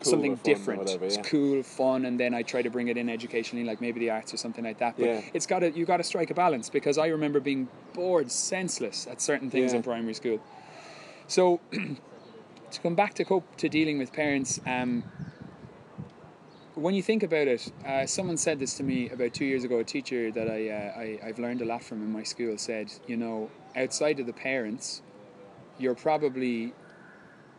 Cool 0.01 0.11
something 0.11 0.35
different 0.45 0.81
whatever, 0.81 1.07
it's 1.07 1.17
cool 1.25 1.63
fun 1.63 2.05
and 2.05 2.21
then 2.21 2.35
i 2.35 2.43
try 2.43 2.61
to 2.61 2.69
bring 2.69 2.89
it 2.89 2.99
in 2.99 3.09
educationally 3.09 3.65
like 3.65 3.81
maybe 3.81 3.99
the 4.01 4.11
arts 4.11 4.33
or 4.35 4.37
something 4.37 4.63
like 4.63 4.79
that 4.79 4.95
but 4.99 5.07
Yeah. 5.07 5.21
it's 5.33 5.47
got 5.47 5.61
to 5.61 5.71
you 5.71 5.87
got 5.87 5.97
to 5.99 6.05
strike 6.05 6.31
a 6.31 6.35
balance 6.35 6.69
because 6.69 6.99
i 6.99 7.07
remember 7.07 7.41
being 7.41 7.69
bored 7.95 8.31
senseless 8.31 9.07
at 9.07 9.23
certain 9.23 9.49
things 9.51 9.73
Yeah. 9.73 9.79
in 9.79 9.83
primary 9.83 10.13
school 10.13 10.39
so 11.29 11.61
to 12.71 12.81
come 12.81 12.95
back 12.95 13.15
to 13.15 13.25
cope 13.25 13.57
to 13.57 13.69
dealing 13.69 13.99
with 13.99 14.13
parents 14.13 14.61
um, 14.67 15.03
when 16.75 16.95
you 16.95 17.03
think 17.03 17.23
about 17.23 17.49
it 17.49 17.73
uh, 17.87 18.07
someone 18.07 18.37
said 18.37 18.59
this 18.59 18.75
to 18.75 18.83
me 18.83 19.09
about 19.11 19.33
two 19.33 19.45
years 19.45 19.65
ago 19.65 19.79
a 19.79 19.85
teacher 19.85 20.31
that 20.31 20.49
I, 20.49 20.69
uh, 20.69 21.01
I 21.01 21.29
i've 21.29 21.39
learned 21.39 21.63
a 21.63 21.65
lot 21.65 21.83
from 21.83 22.03
in 22.03 22.13
my 22.13 22.23
school 22.23 22.57
said 22.59 22.93
you 23.07 23.17
know 23.17 23.51
outside 23.75 24.21
of 24.21 24.27
the 24.27 24.33
parents 24.33 25.03
you're 25.79 25.95
probably 25.95 26.73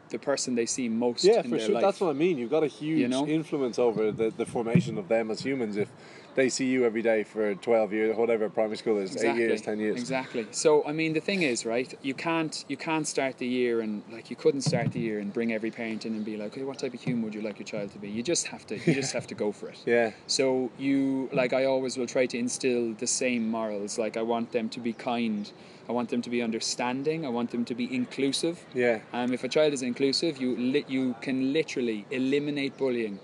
the 0.10 0.20
person 0.20 0.56
they 0.56 0.66
see 0.66 0.88
most 0.88 1.24
yeah 1.24 1.38
in 1.38 1.44
for 1.44 1.50
their 1.50 1.60
sure 1.60 1.76
life. 1.76 1.84
that's 1.84 2.00
what 2.00 2.10
i 2.10 2.14
mean 2.14 2.38
you've 2.38 2.52
got 2.52 2.64
a 2.64 2.68
huge 2.68 3.10
know? 3.10 3.28
influence 3.28 3.78
over 3.78 4.12
the, 4.12 4.30
the 4.30 4.46
formation 4.46 4.98
of 4.98 5.08
them 5.08 5.30
as 5.32 5.42
humans 5.42 5.78
if 5.78 5.90
they 6.38 6.50
see 6.50 6.68
you 6.68 6.86
every 6.86 7.02
day 7.02 7.24
for 7.24 7.56
12 7.56 7.92
years 7.94 8.16
whatever 8.16 8.48
primary 8.48 8.78
school 8.78 8.98
is 9.00 9.18
8 9.18 9.36
years 9.36 9.62
10 9.62 9.80
years 9.80 10.00
Exactly. 10.00 10.46
So 10.52 10.86
I 10.86 10.94
mean, 10.94 11.12
the 11.14 11.26
thing 11.30 11.42
is, 11.42 11.66
right? 11.66 11.90
You 12.10 12.14
can't 12.14 12.56
you 12.68 12.78
can't 12.78 13.08
start 13.16 13.34
the 13.40 13.48
year 13.60 13.82
and 13.82 14.04
like 14.16 14.30
you 14.30 14.38
couldn't 14.44 14.62
start 14.62 14.92
the 14.92 15.00
year 15.08 15.18
and 15.20 15.34
bring 15.34 15.52
every 15.52 15.72
parent 15.72 16.06
in 16.06 16.14
and 16.18 16.24
be 16.24 16.38
like, 16.38 16.54
hey, 16.56 16.64
what 16.70 16.78
type 16.84 16.94
of 16.94 17.02
human 17.02 17.24
would 17.24 17.36
you 17.38 17.42
like 17.42 17.58
your 17.60 17.66
child 17.66 17.92
to 17.96 18.00
be? 18.00 18.10
You 18.18 18.24
just 18.34 18.48
have 18.54 18.64
to 18.68 18.76
you 18.86 18.94
just 19.02 19.14
have 19.18 19.28
to 19.28 19.36
go 19.36 19.52
for 19.52 19.68
it. 19.70 19.80
yeah 19.86 20.12
So 20.28 20.72
you 20.78 21.30
like 21.42 21.52
I 21.62 21.64
always 21.66 21.98
will 21.98 22.12
try 22.18 22.26
to 22.34 22.38
instill 22.46 22.94
the 22.94 23.08
same 23.08 23.44
morals. 23.58 23.98
Like 23.98 24.16
I 24.16 24.24
want 24.34 24.52
them 24.52 24.70
to 24.76 24.80
be 24.80 24.94
kind. 24.94 25.52
I 25.90 25.92
want 25.98 26.10
them 26.14 26.22
to 26.22 26.30
be 26.30 26.42
understanding. 26.50 27.26
I 27.26 27.30
want 27.30 27.50
them 27.56 27.66
to 27.66 27.76
be 27.82 27.86
inclusive. 28.02 28.56
yeah 28.86 29.00
Um, 29.18 29.34
if 29.38 29.44
a 29.44 29.52
child 29.58 29.72
is 29.78 29.82
inclusive, 29.82 30.34
you 30.44 30.50
li- 30.74 30.88
you 30.96 31.16
can 31.26 31.38
literally 31.60 32.00
eliminate 32.12 32.74
bullying 32.78 33.20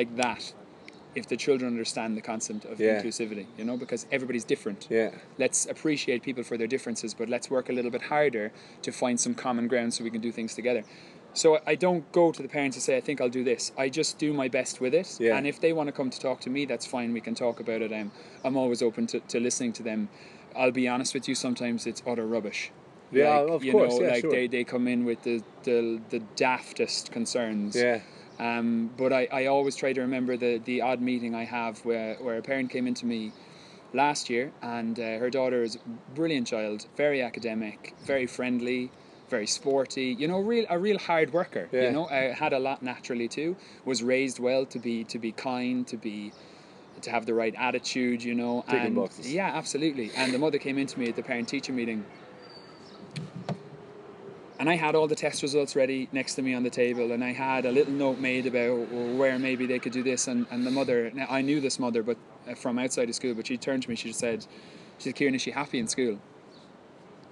like 0.00 0.10
that 0.24 0.42
if 1.14 1.26
the 1.28 1.36
children 1.36 1.70
understand 1.70 2.16
the 2.16 2.20
concept 2.20 2.64
of 2.64 2.80
Yeah. 2.80 3.00
inclusivity, 3.02 3.46
you 3.58 3.64
know, 3.64 3.76
because 3.76 4.06
everybody's 4.10 4.44
different. 4.44 4.86
Yeah. 4.90 5.10
Let's 5.38 5.66
appreciate 5.66 6.22
people 6.22 6.42
for 6.44 6.56
their 6.56 6.66
differences, 6.66 7.14
but 7.14 7.28
let's 7.28 7.50
work 7.50 7.68
a 7.68 7.72
little 7.72 7.90
bit 7.90 8.02
harder 8.02 8.52
to 8.82 8.92
find 8.92 9.18
some 9.20 9.34
common 9.34 9.68
ground 9.68 9.94
so 9.94 10.04
we 10.04 10.10
can 10.10 10.20
do 10.20 10.32
things 10.32 10.54
together. 10.54 10.84
So 11.36 11.58
I 11.66 11.74
don't 11.74 12.10
go 12.12 12.30
to 12.30 12.42
the 12.42 12.48
parents 12.48 12.76
and 12.76 12.82
say, 12.82 12.96
I 12.96 13.00
think 13.00 13.20
I'll 13.20 13.28
do 13.28 13.42
this. 13.42 13.72
I 13.76 13.88
just 13.88 14.18
do 14.18 14.32
my 14.32 14.46
best 14.48 14.80
with 14.80 14.94
it. 14.94 15.16
Yeah. 15.18 15.36
And 15.36 15.46
if 15.46 15.60
they 15.60 15.72
want 15.72 15.88
to 15.88 15.92
come 15.92 16.08
to 16.10 16.20
talk 16.20 16.40
to 16.42 16.50
me, 16.50 16.64
that's 16.64 16.86
fine. 16.86 17.12
We 17.12 17.20
can 17.20 17.34
talk 17.34 17.58
about 17.58 17.82
it. 17.82 17.92
Um, 17.92 18.12
I'm 18.44 18.56
always 18.56 18.82
open 18.82 19.06
to, 19.08 19.20
to 19.20 19.40
listening 19.40 19.72
to 19.74 19.82
them. 19.82 20.08
I'll 20.56 20.70
be 20.70 20.86
honest 20.86 21.12
with 21.14 21.28
you, 21.28 21.34
sometimes 21.34 21.86
it's 21.86 22.02
utter 22.06 22.24
rubbish. 22.26 22.70
Yeah, 23.10 23.38
like, 23.38 23.50
of 23.50 23.64
you 23.64 23.72
course, 23.72 23.94
Know, 23.94 24.02
yeah, 24.02 24.10
like 24.12 24.20
sure. 24.22 24.30
they, 24.30 24.46
they 24.46 24.64
come 24.64 24.86
in 24.88 25.04
with 25.04 25.22
the, 25.24 25.42
the, 25.64 26.00
the 26.10 26.20
daftest 26.36 27.10
concerns. 27.10 27.74
Yeah. 27.76 28.00
Um, 28.38 28.90
but 28.96 29.12
I, 29.12 29.28
I 29.30 29.46
always 29.46 29.76
try 29.76 29.92
to 29.92 30.00
remember 30.00 30.36
the, 30.36 30.58
the 30.64 30.80
odd 30.80 31.00
meeting 31.00 31.34
I 31.34 31.44
have 31.44 31.84
where, 31.84 32.16
where 32.16 32.36
a 32.36 32.42
parent 32.42 32.70
came 32.70 32.86
into 32.86 33.06
me 33.06 33.32
last 33.92 34.28
year 34.28 34.52
and 34.60 34.98
uh, 34.98 35.18
her 35.18 35.30
daughter 35.30 35.62
is 35.62 35.76
a 35.76 36.14
brilliant 36.14 36.46
child, 36.48 36.86
very 36.96 37.22
academic, 37.22 37.94
very 38.04 38.26
friendly, 38.26 38.90
very 39.28 39.46
sporty, 39.46 40.16
you 40.18 40.28
know, 40.28 40.38
real 40.38 40.66
a 40.68 40.78
real 40.78 40.98
hard 40.98 41.32
worker. 41.32 41.68
Yeah. 41.72 41.84
You 41.84 41.92
know, 41.92 42.04
uh, 42.06 42.34
had 42.34 42.52
a 42.52 42.58
lot 42.58 42.82
naturally 42.82 43.28
too. 43.28 43.56
Was 43.84 44.02
raised 44.02 44.38
well 44.38 44.66
to 44.66 44.78
be 44.78 45.04
to 45.04 45.18
be 45.18 45.32
kind, 45.32 45.86
to 45.86 45.96
be 45.96 46.32
to 47.02 47.10
have 47.10 47.26
the 47.26 47.34
right 47.34 47.54
attitude, 47.56 48.22
you 48.22 48.34
know. 48.34 48.64
Ticking 48.68 48.86
and 48.86 48.94
boxes. 48.94 49.32
yeah, 49.32 49.50
absolutely. 49.54 50.10
And 50.16 50.32
the 50.32 50.38
mother 50.38 50.58
came 50.58 50.78
into 50.78 50.98
me 50.98 51.08
at 51.08 51.16
the 51.16 51.22
parent 51.22 51.48
teacher 51.48 51.72
meeting 51.72 52.04
and 54.64 54.70
I 54.70 54.76
had 54.76 54.94
all 54.94 55.06
the 55.06 55.14
test 55.14 55.42
results 55.42 55.76
ready 55.76 56.08
next 56.10 56.36
to 56.36 56.42
me 56.42 56.54
on 56.54 56.62
the 56.62 56.70
table, 56.70 57.12
and 57.12 57.22
I 57.22 57.32
had 57.32 57.66
a 57.66 57.70
little 57.70 57.92
note 57.92 58.18
made 58.18 58.46
about 58.46 58.90
where 58.90 59.38
maybe 59.38 59.66
they 59.66 59.78
could 59.78 59.92
do 59.92 60.02
this. 60.02 60.26
And, 60.26 60.46
and 60.50 60.66
the 60.66 60.70
mother, 60.70 61.10
now 61.12 61.26
I 61.28 61.42
knew 61.42 61.60
this 61.60 61.78
mother, 61.78 62.02
but 62.02 62.16
uh, 62.48 62.54
from 62.54 62.78
outside 62.78 63.10
of 63.10 63.14
school, 63.14 63.34
but 63.34 63.46
she 63.46 63.58
turned 63.58 63.82
to 63.82 63.90
me, 63.90 63.94
she 63.94 64.08
just 64.08 64.20
said, 64.20 64.46
"She 64.96 65.04
said, 65.04 65.16
Kieran, 65.16 65.34
is 65.34 65.42
she 65.42 65.50
happy 65.50 65.78
in 65.78 65.86
school?" 65.86 66.18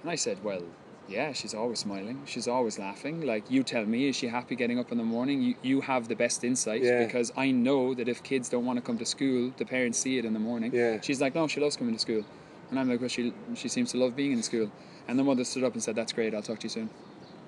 And 0.03 0.11
I 0.11 0.13
said, 0.13 0.43
"Well, 0.43 0.61
yeah, 1.07 1.33
she's 1.33 1.55
always 1.55 1.79
smiling, 1.79 2.21
she's 2.27 2.47
always 2.47 2.77
laughing. 2.77 3.25
Like 3.25 3.49
you 3.49 3.63
tell 3.63 3.83
me, 3.87 4.09
is 4.09 4.15
she 4.15 4.27
happy 4.27 4.55
getting 4.55 4.77
up 4.77 4.91
in 4.91 4.99
the 4.99 5.03
morning? 5.03 5.41
You 5.41 5.55
you 5.63 5.81
have 5.81 6.09
the 6.09 6.15
best 6.15 6.43
insight 6.43 6.83
Yeah. 6.83 7.03
because 7.03 7.33
I 7.35 7.49
know 7.49 7.95
that 7.95 8.07
if 8.07 8.21
kids 8.21 8.47
don't 8.47 8.63
want 8.67 8.77
to 8.77 8.85
come 8.85 8.99
to 8.99 9.07
school, 9.07 9.51
the 9.57 9.65
parents 9.65 9.97
see 9.97 10.19
it 10.19 10.23
in 10.25 10.33
the 10.33 10.39
morning. 10.51 10.71
Yeah. 10.71 11.01
She's 11.01 11.19
like, 11.19 11.33
no, 11.33 11.47
she 11.47 11.59
loves 11.59 11.77
coming 11.77 11.95
to 11.95 11.99
school, 11.99 12.23
and 12.69 12.79
I'm 12.79 12.87
like, 12.91 12.99
well, 12.99 13.09
she 13.09 13.33
she 13.55 13.69
seems 13.69 13.89
to 13.93 13.97
love 13.97 14.15
being 14.15 14.33
in 14.33 14.43
school. 14.43 14.69
And 15.07 15.17
the 15.17 15.23
mother 15.23 15.43
stood 15.43 15.63
up 15.63 15.73
and 15.73 15.81
said, 15.81 15.95
"That's 15.95 16.13
great. 16.13 16.35
I'll 16.35 16.47
talk 16.51 16.59
to 16.59 16.65
you 16.65 16.75
soon." 16.77 16.89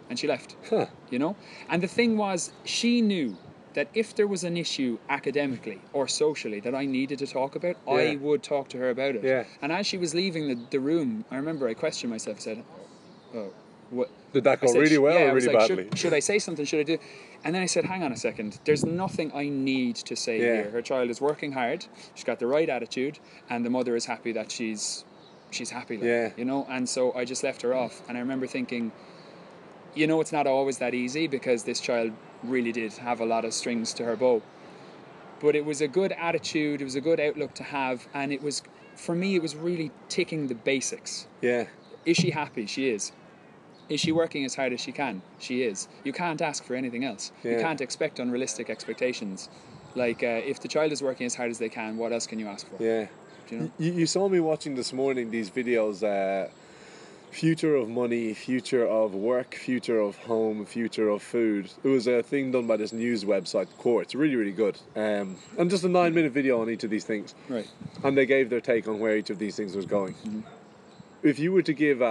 And 0.09 0.17
she 0.19 0.27
left. 0.27 0.55
Huh. 0.69 0.87
You 1.09 1.19
know? 1.19 1.35
And 1.69 1.81
the 1.81 1.87
thing 1.87 2.17
was, 2.17 2.51
she 2.63 3.01
knew 3.01 3.37
that 3.73 3.89
if 3.93 4.15
there 4.15 4.27
was 4.27 4.43
an 4.43 4.55
issue 4.55 4.97
academically 5.09 5.81
or 5.91 6.07
socially 6.07 6.59
that 6.61 6.73
I 6.73 6.85
needed 6.85 7.19
to 7.19 7.27
talk 7.27 7.55
about, 7.55 7.75
Yeah. 7.87 7.93
I 7.93 8.15
would 8.15 8.41
talk 8.41 8.69
to 8.69 8.77
her 8.77 8.89
about 8.89 9.15
it. 9.15 9.23
Yeah. 9.23 9.43
And 9.61 9.71
as 9.71 9.85
she 9.85 9.97
was 9.97 10.13
leaving 10.15 10.47
the, 10.47 10.57
the 10.69 10.79
room, 10.79 11.25
I 11.29 11.35
remember 11.35 11.67
I 11.67 11.73
questioned 11.73 12.11
myself. 12.11 12.37
I 12.37 12.39
said, 12.41 12.63
"Oh, 13.33 13.51
what?" 13.89 14.09
Did 14.31 14.43
that 14.45 14.61
go 14.61 14.67
said, 14.67 14.79
really 14.79 14.97
well 14.97 15.13
yeah, 15.19 15.25
or 15.25 15.29
I 15.31 15.33
was 15.33 15.45
really 15.45 15.57
like, 15.57 15.67
badly? 15.67 15.83
Should, 15.89 15.97
should 15.97 16.13
I 16.13 16.19
say 16.19 16.39
something? 16.39 16.65
Should 16.65 16.79
I 16.79 16.83
do? 16.83 16.97
And 17.43 17.53
then 17.53 17.61
I 17.61 17.65
said, 17.67 17.83
"Hang 17.85 18.01
on 18.03 18.11
a 18.13 18.17
second. 18.17 18.59
There's 18.65 18.85
nothing 18.85 19.31
I 19.33 19.49
need 19.49 19.95
to 19.97 20.15
say 20.15 20.39
Yeah. 20.39 20.45
here. 20.55 20.69
Her 20.71 20.81
child 20.81 21.09
is 21.09 21.19
working 21.19 21.51
hard. 21.51 21.85
She's 22.15 22.23
got 22.23 22.39
the 22.39 22.47
right 22.47 22.69
attitude, 22.69 23.19
and 23.49 23.65
the 23.65 23.69
mother 23.69 23.95
is 23.95 24.05
happy 24.05 24.31
that 24.33 24.51
she's 24.51 25.03
she's 25.51 25.69
happy. 25.69 25.95
Like, 25.97 26.05
Yeah. 26.05 26.29
You 26.37 26.45
know. 26.45 26.65
And 26.69 26.87
so 26.87 27.13
I 27.13 27.25
just 27.25 27.43
left 27.43 27.61
her 27.61 27.73
off. 27.73 28.01
And 28.07 28.17
I 28.17 28.21
remember 28.21 28.47
thinking, 28.47 28.91
you 29.95 30.07
know, 30.07 30.21
it's 30.21 30.31
not 30.31 30.45
always 30.45 30.77
that 30.79 30.93
easy 30.93 31.27
because 31.27 31.63
this 31.63 31.79
child 31.79 32.11
really 32.43 32.71
did 32.71 32.93
have 32.93 33.19
a 33.21 33.25
lot 33.25 33.45
of 33.45 33.53
strings 33.53 33.93
to 33.93 34.03
her 34.05 34.15
bow. 34.15 34.41
But 35.39 35.55
it 35.55 35.65
was 35.65 35.81
a 35.81 35.87
good 35.87 36.11
attitude. 36.13 36.81
It 36.81 36.83
was 36.83 36.95
a 36.95 37.01
good 37.01 37.19
outlook 37.19 37.53
to 37.55 37.63
have, 37.63 38.07
and 38.13 38.31
it 38.31 38.41
was 38.41 38.61
for 38.95 39.15
me. 39.15 39.35
It 39.35 39.41
was 39.41 39.55
really 39.55 39.91
ticking 40.09 40.47
the 40.47 40.55
basics. 40.55 41.27
Yeah. 41.41 41.65
Is 42.05 42.17
she 42.17 42.31
happy? 42.31 42.65
She 42.65 42.89
is. 42.89 43.11
Is 43.89 43.99
she 43.99 44.11
working 44.11 44.45
as 44.45 44.55
hard 44.55 44.73
as 44.73 44.81
she 44.81 44.91
can? 44.91 45.21
She 45.39 45.63
is. 45.63 45.87
You 46.03 46.13
can't 46.13 46.41
ask 46.41 46.63
for 46.63 46.75
anything 46.75 47.03
else. 47.03 47.31
Yeah. 47.43 47.53
You 47.53 47.59
can't 47.59 47.81
expect 47.81 48.19
unrealistic 48.19 48.69
expectations. 48.69 49.49
Like 49.93 50.23
uh, 50.23 50.41
if 50.51 50.59
the 50.59 50.67
child 50.67 50.91
is 50.91 51.01
working 51.01 51.25
as 51.25 51.35
hard 51.35 51.51
as 51.51 51.59
they 51.59 51.69
can, 51.69 51.97
what 51.97 52.11
else 52.11 52.25
can 52.27 52.39
you 52.39 52.47
ask 52.47 52.67
for? 52.67 52.81
Yeah. 52.81 53.07
Do 53.47 53.55
you 53.55 53.61
know? 53.61 53.71
You, 53.77 53.91
you 53.93 54.05
saw 54.07 54.27
me 54.27 54.39
watching 54.39 54.75
this 54.75 54.91
morning 54.91 55.29
these 55.29 55.49
videos. 55.49 56.03
Uh, 56.03 56.49
future 57.31 57.75
of 57.75 57.89
money, 57.89 58.33
future 58.33 58.85
of 58.87 59.13
work, 59.13 59.55
future 59.55 59.99
of 59.99 60.15
home, 60.17 60.65
future 60.65 61.09
of 61.09 61.21
food. 61.21 61.69
It 61.83 61.87
was 61.87 62.07
a 62.07 62.23
thing 62.23 62.51
done 62.51 62.67
by 62.67 62.77
this 62.77 62.93
news 62.93 63.25
website, 63.25 63.67
Quartz. 63.77 64.15
Really, 64.15 64.35
really 64.35 64.51
good. 64.51 64.79
Um, 64.95 65.37
and 65.57 65.69
just 65.69 65.83
a 65.83 65.89
nine-minute 65.89 66.31
video 66.31 66.61
on 66.61 66.69
each 66.69 66.83
of 66.83 66.89
these 66.89 67.03
things. 67.03 67.35
Right. 67.49 67.69
and 68.03 68.17
they 68.17 68.25
gave 68.25 68.49
their 68.49 68.61
take 68.61 68.87
on 68.87 68.99
where 68.99 69.17
each 69.17 69.29
of 69.29 69.39
these 69.39 69.55
things 69.55 69.75
was 69.75 69.85
going. 69.85 70.15
If 71.23 71.39
you 71.39 71.51
were 71.51 71.63
to 71.63 71.73
give 71.73 72.01
a, 72.01 72.05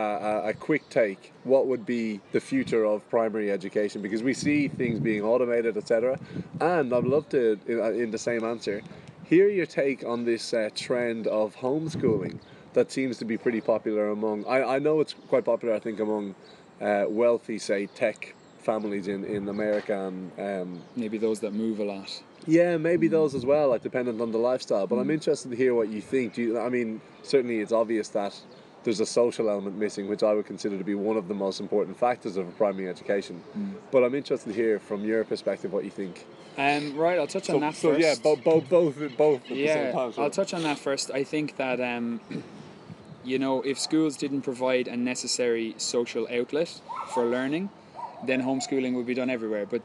a, 0.44 0.48
a 0.48 0.53
quick 0.55 0.88
take, 0.90 1.33
what 1.44 1.66
would 1.68 1.87
be 1.87 2.20
the 2.33 2.40
future 2.40 2.85
of 2.85 3.09
primary 3.09 3.50
education? 3.50 4.03
Because 4.03 4.22
we 4.22 4.35
see 4.35 4.68
things 4.68 4.98
being 4.98 5.22
automated, 5.22 5.77
etc. 5.77 6.18
And 6.61 6.92
I'd 6.92 7.05
love 7.05 7.29
to, 7.31 7.59
in, 7.66 7.79
in 8.03 8.11
the 8.11 8.18
same 8.18 8.44
answer, 8.44 8.83
hear 9.24 9.48
your 9.48 9.66
take 9.66 10.05
on 10.05 10.24
this 10.24 10.53
uh, 10.53 10.68
trend 10.74 11.29
of 11.29 11.55
homeschooling 11.57 12.40
that 12.75 12.93
seems 12.93 13.19
to 13.19 13.25
be 13.25 13.37
pretty 13.39 13.61
popular 13.61 14.09
among. 14.11 14.45
I, 14.47 14.77
I 14.77 14.79
know 14.79 15.01
it's 15.01 15.15
quite 15.29 15.45
popular. 15.45 15.75
I 15.75 15.79
think 15.81 16.01
among 16.01 16.35
uh, 16.81 17.05
wealthy, 17.09 17.59
say, 17.59 17.87
tech 17.87 18.35
families 18.61 19.09
in 19.09 19.25
in 19.25 19.49
America 19.49 19.95
and. 20.09 20.31
Um, 20.39 20.81
Maybe 20.97 21.19
those 21.19 21.41
that 21.41 21.53
move 21.53 21.81
a 21.81 21.85
lot. 21.85 22.23
yeah, 22.47 22.77
maybe 22.77 23.09
those 23.09 23.35
as 23.35 23.45
well, 23.47 23.69
like 23.71 23.83
dependent 23.83 24.21
on 24.21 24.31
the 24.33 24.39
lifestyle. 24.39 24.87
But 24.87 24.97
I'm 24.97 25.11
interested 25.11 25.51
to 25.51 25.57
hear 25.57 25.75
what 25.75 25.89
you 25.89 26.01
think. 26.01 26.35
Do 26.35 26.43
you, 26.43 26.59
I 26.61 26.69
mean, 26.69 27.01
certainly 27.23 27.59
it's 27.61 27.73
obvious 27.73 28.09
that 28.11 28.35
there's 28.85 29.01
a 29.01 29.07
social 29.07 29.49
element 29.49 29.77
missing, 29.79 30.09
which 30.09 30.23
I 30.23 30.35
would 30.35 30.45
consider 30.47 30.77
to 30.77 30.85
be 30.85 30.95
one 30.95 31.17
of 31.17 31.27
the 31.29 31.35
most 31.35 31.59
important 31.59 31.97
factors 31.99 32.37
of 32.37 32.47
a 32.47 32.51
primary 32.53 32.87
education. 32.89 33.43
But 33.91 34.05
I'm 34.05 34.15
interested 34.15 34.51
to 34.51 34.55
hear 34.55 34.79
from 34.79 35.05
your 35.05 35.25
perspective 35.25 35.73
what 35.73 35.85
you 35.85 35.91
think. 35.91 36.27
Um, 36.59 36.95
right, 36.97 37.19
I'll 37.19 37.27
touch 37.27 37.49
on 37.51 37.57
So, 37.57 37.61
that 37.61 37.75
so 37.75 37.89
first. 37.93 38.01
yeah, 38.01 38.15
both, 38.23 38.45
both, 38.45 38.69
both, 38.69 38.95
both 39.17 39.43
at 39.43 39.49
the 39.49 39.55
yeah, 39.57 39.75
same 39.75 39.93
time. 39.95 40.13
so- 40.13 40.23
I'll 40.23 40.31
touch 40.31 40.53
on 40.55 40.63
that 40.65 40.79
first. 40.79 41.11
I 41.11 41.25
think 41.25 41.57
that 41.57 41.81
um, 41.81 42.21
you 43.25 43.39
know, 43.39 43.63
if 43.63 43.79
schools 43.79 44.17
didn't 44.17 44.43
provide 44.43 44.89
a 44.89 44.97
necessary 44.97 45.75
social 45.79 46.29
outlet 46.31 46.81
for 47.09 47.25
learning, 47.25 47.71
then 48.25 48.43
homeschooling 48.43 48.95
would 48.95 49.07
be 49.07 49.15
done 49.15 49.31
everywhere. 49.31 49.67
But 49.67 49.83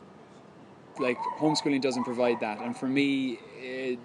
like 0.99 1.17
homeschooling 1.39 1.81
doesn't 1.81 2.03
provide 2.03 2.39
that, 2.41 2.59
and 2.61 2.75
for 2.75 2.87
me, 2.87 3.39
it, 3.61 3.99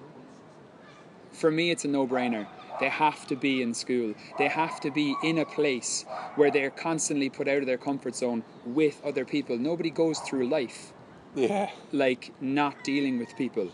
for 1.33 1.51
me, 1.51 1.71
it's 1.71 1.85
a 1.85 1.89
no-brainer. 1.89 2.47
They 2.81 2.89
have 2.89 3.27
to 3.29 3.37
be 3.37 3.63
in 3.63 3.75
school. 3.75 4.15
They 4.39 4.49
have 4.49 4.81
to 4.81 4.91
be 4.91 5.17
in 5.23 5.39
a 5.39 5.45
place 5.45 6.05
where 6.35 6.51
they're 6.51 6.71
constantly 6.71 7.31
put 7.31 7.47
out 7.49 7.59
of 7.59 7.67
their 7.67 7.79
comfort 7.79 8.17
zone 8.17 8.43
with 8.65 9.01
other 9.05 9.25
people. 9.25 9.57
Nobody 9.59 9.91
goes 9.91 10.19
through 10.21 10.49
life 10.49 10.93
yeah, 11.35 11.71
like 11.93 12.33
not 12.41 12.83
dealing 12.85 13.19
with 13.19 13.37
people 13.37 13.71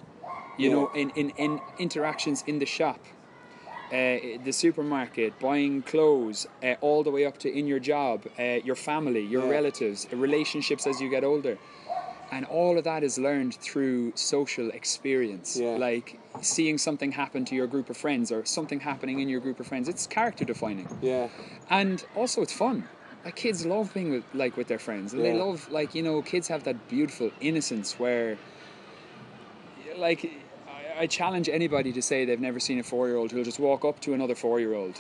you 0.57 0.69
Yeah. 0.69 0.75
know 0.77 0.91
in, 0.95 1.11
in, 1.11 1.31
in 1.31 1.61
interactions 1.79 2.43
in 2.47 2.59
the 2.59 2.67
shop 2.67 3.01
uh, 3.93 4.39
the 4.45 4.53
supermarket 4.53 5.39
buying 5.41 5.83
clothes 5.83 6.47
uh, 6.63 6.75
all 6.81 7.03
the 7.03 7.11
way 7.11 7.25
up 7.27 7.37
to 7.39 7.49
in 7.59 7.67
your 7.67 7.81
job 7.81 8.17
uh, 8.39 8.43
your 8.69 8.77
family 8.77 9.21
your 9.35 9.45
Yeah. 9.45 9.51
relatives 9.59 10.07
relationships 10.13 10.87
as 10.87 11.01
you 11.01 11.09
get 11.09 11.25
older. 11.25 11.59
And 12.33 12.45
all 12.47 12.79
of 12.79 12.85
that 12.85 13.03
is 13.03 13.19
learned 13.19 13.55
through 13.57 14.13
social 14.15 14.71
experience. 14.71 15.57
Yeah. 15.57 15.77
like 15.89 16.21
seeing 16.43 16.79
something 16.79 17.11
happen 17.13 17.45
to 17.47 17.55
your 17.57 17.67
group 17.67 17.91
of 17.91 17.97
friends 17.97 18.31
or 18.31 18.45
something 18.45 18.81
happening 18.81 19.19
in 19.19 19.29
your 19.29 19.41
group 19.41 19.59
of 19.61 19.67
friends 19.67 19.89
it's 19.89 20.07
character 20.07 20.45
defining. 20.45 20.89
Yeah, 21.03 21.27
and 21.69 21.97
also 22.15 22.43
it's 22.43 22.53
fun. 22.53 22.89
Like 23.25 23.37
kids 23.37 23.67
love 23.67 23.93
being 23.93 24.11
with 24.15 24.25
like 24.33 24.57
with 24.57 24.69
their 24.69 24.79
friends. 24.79 25.13
And 25.13 25.25
they 25.25 25.35
love 25.35 25.69
like 25.79 25.91
you 25.97 26.03
know 26.07 26.23
kids 26.23 26.47
have 26.49 26.63
that 26.69 26.79
beautiful 26.89 27.29
innocence 27.41 27.99
where 27.99 28.39
like 29.97 30.31
I, 31.01 31.07
challenge 31.07 31.49
anybody 31.49 31.93
to 31.93 32.03
say 32.03 32.25
they've 32.25 32.41
never 32.41 32.61
seen 32.61 32.79
a 32.79 32.83
four 32.83 33.09
year 33.09 33.17
old 33.17 33.33
who'll 33.33 33.45
just 33.53 33.59
walk 33.61 33.85
up 33.85 34.01
to 34.01 34.13
another 34.15 34.35
four 34.35 34.61
year 34.61 34.75
old 34.75 34.97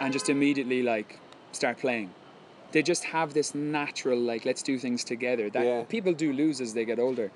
and 0.00 0.12
just 0.12 0.28
immediately 0.28 0.82
like 0.82 1.18
start 1.52 1.78
playing. 1.78 2.10
They 2.72 2.82
just 2.82 3.04
have 3.04 3.34
this 3.34 3.54
natural 3.54 4.18
like 4.18 4.44
let's 4.44 4.62
do 4.62 4.78
things 4.78 5.04
together 5.04 5.48
that 5.50 5.64
Yeah. 5.64 5.82
people 5.84 6.12
do 6.12 6.32
lose 6.32 6.60
as 6.60 6.74
they 6.74 6.84
get 6.84 6.98
older. 6.98 7.30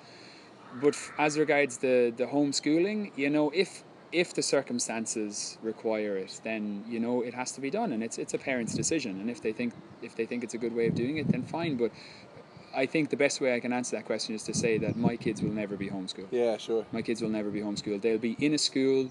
But 0.82 0.94
f- 0.94 1.12
as 1.18 1.38
regards 1.38 1.78
the 1.78 2.12
the 2.16 2.26
homeschooling 2.26 3.12
you 3.16 3.30
know 3.30 3.50
if 3.54 3.84
if 4.12 4.34
the 4.34 4.42
circumstances 4.42 5.56
require 5.62 6.14
it 6.24 6.32
then 6.44 6.84
you 6.92 7.00
know 7.00 7.22
it 7.22 7.34
has 7.40 7.52
to 7.52 7.60
be 7.66 7.70
done 7.70 7.92
and 7.94 8.02
it's 8.06 8.18
it's 8.18 8.34
a 8.34 8.38
parent's 8.38 8.74
decision. 8.82 9.12
And 9.20 9.30
if 9.30 9.40
they 9.40 9.52
think 9.52 9.72
if 10.02 10.12
they 10.16 10.26
think 10.26 10.42
it's 10.44 10.54
a 10.54 10.58
good 10.64 10.74
way 10.74 10.86
of 10.90 10.94
doing 10.94 11.16
it 11.18 11.26
then 11.32 11.42
fine. 11.44 11.76
But 11.76 11.92
i 12.74 12.87
think 12.87 13.11
the 13.11 13.16
best 13.16 13.40
way 13.40 13.54
i 13.54 13.61
can 13.61 13.72
answer 13.72 13.96
that 13.96 14.04
question 14.04 14.35
is 14.35 14.42
to 14.42 14.54
say 14.54 14.78
that 14.78 14.96
my 14.96 15.16
kids 15.16 15.42
will 15.42 15.52
never 15.52 15.76
be 15.76 15.88
homeschooled 15.88 16.28
yeah, 16.30 16.56
sure. 16.56 16.85
my 16.92 17.02
kids 17.02 17.20
will 17.22 17.28
never 17.28 17.50
be 17.50 17.61
homeschooled 17.61 18.00
they'll 18.02 18.18
be 18.18 18.37
in 18.40 18.54
a 18.54 18.58
school 18.58 19.08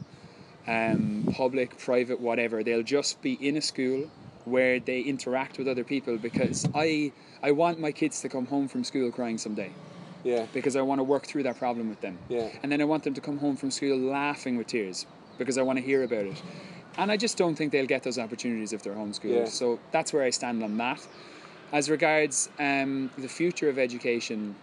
um, 0.68 1.28
public 1.34 1.78
private 1.78 2.20
whatever 2.20 2.64
they'll 2.64 2.84
just 2.84 3.22
be 3.22 3.34
in 3.34 3.58
a 3.58 3.62
school 3.62 4.10
where 4.46 4.80
they 4.80 5.02
interact 5.02 5.58
with 5.58 5.68
other 5.68 5.84
people 5.84 6.18
because 6.18 6.68
i 6.76 7.12
i 7.44 7.52
want 7.52 7.80
my 7.80 7.92
kids 7.92 8.22
to 8.22 8.30
come 8.30 8.46
home 8.46 8.68
from 8.68 8.84
school 8.84 9.12
crying 9.12 9.38
someday 9.38 9.72
Yeah. 10.24 10.46
because 10.54 10.76
I 10.76 10.84
want 10.84 11.00
to 11.00 11.04
work 11.04 11.26
through 11.26 11.44
that 11.50 11.58
problem 11.58 11.90
with 11.90 12.02
them. 12.02 12.16
Yeah. 12.30 12.50
And 12.62 12.72
then 12.72 12.80
I 12.80 12.86
want 12.86 13.02
them 13.04 13.16
to 13.16 13.22
come 13.22 13.40
home 13.40 13.56
from 13.58 13.72
school 13.72 13.98
laughing 13.98 14.56
with 14.60 14.68
tears 14.68 15.08
because 15.40 15.58
I 15.58 15.64
want 15.64 15.78
to 15.80 15.86
hear 15.92 16.04
about 16.04 16.26
it. 16.32 16.40
And 17.00 17.12
I 17.12 17.18
just 17.18 17.38
don't 17.42 17.56
think 17.58 17.72
they'll 17.72 17.88
get 17.96 18.04
those 18.04 18.20
opportunities 18.26 18.72
if 18.72 18.84
they're 18.84 18.94
homeschooled. 19.04 19.36
Yeah. 19.40 19.46
So 19.62 19.80
that's 19.92 20.14
where 20.14 20.22
I 20.30 20.30
stand 20.32 20.62
on 20.62 20.78
that. 20.78 21.00
As 21.72 21.90
regards 21.90 22.50
um, 22.60 23.10
the 23.18 23.30
future 23.30 23.70
of 23.70 23.80
education, 23.80 24.56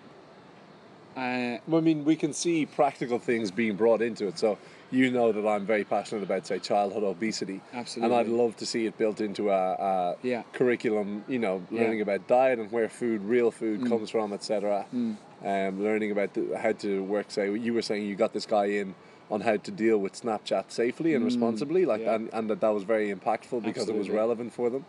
uh, 1.16 1.56
Well, 1.66 1.78
I 1.78 1.80
mean, 1.80 2.04
we 2.04 2.16
can 2.16 2.32
see 2.32 2.66
practical 2.66 3.18
things 3.18 3.50
being 3.50 3.76
brought 3.76 4.02
into 4.02 4.26
it. 4.26 4.38
So 4.38 4.58
you 4.90 5.10
know 5.10 5.32
that 5.32 5.46
I'm 5.46 5.66
very 5.66 5.84
passionate 5.84 6.22
about, 6.22 6.46
say, 6.46 6.58
childhood 6.58 7.02
obesity. 7.04 7.60
Absolutely. 7.72 8.14
And 8.16 8.20
I'd 8.20 8.30
love 8.32 8.56
to 8.58 8.66
see 8.66 8.86
it 8.86 8.96
built 8.98 9.20
into 9.20 9.50
a, 9.50 9.72
a 9.72 10.16
Yeah. 10.22 10.42
curriculum, 10.52 11.24
you 11.28 11.38
know, 11.38 11.62
Yeah. 11.70 11.78
Mm. 11.78 11.82
learning 11.82 12.00
about 12.02 12.28
diet 12.28 12.58
and 12.58 12.70
where 12.70 12.88
food, 12.88 13.22
real 13.22 13.50
food, 13.50 13.86
comes 13.88 14.10
from, 14.10 14.32
etc. 14.32 14.86
Um, 14.92 15.82
learning 15.82 16.10
about 16.10 16.34
the, 16.34 16.58
how 16.58 16.72
to 16.72 17.02
work, 17.04 17.30
say, 17.30 17.54
you 17.56 17.72
were 17.74 17.82
saying 17.82 18.06
you 18.06 18.16
got 18.16 18.32
this 18.32 18.46
guy 18.46 18.66
in 18.66 18.94
on 19.30 19.42
how 19.42 19.56
to 19.56 19.70
deal 19.70 19.98
with 19.98 20.14
Snapchat 20.20 20.64
safely 20.70 21.14
and 21.14 21.22
responsibly, 21.24 21.84
like, 21.84 22.00
Mm. 22.00 22.04
yeah. 22.04 22.14
and, 22.14 22.30
and 22.32 22.50
that 22.50 22.60
that 22.60 22.72
was 22.74 22.82
very 22.84 23.12
impactful 23.14 23.62
because 23.62 23.88
it 23.88 23.94
was 23.94 24.08
relevant 24.10 24.52
for 24.52 24.68
them. 24.70 24.84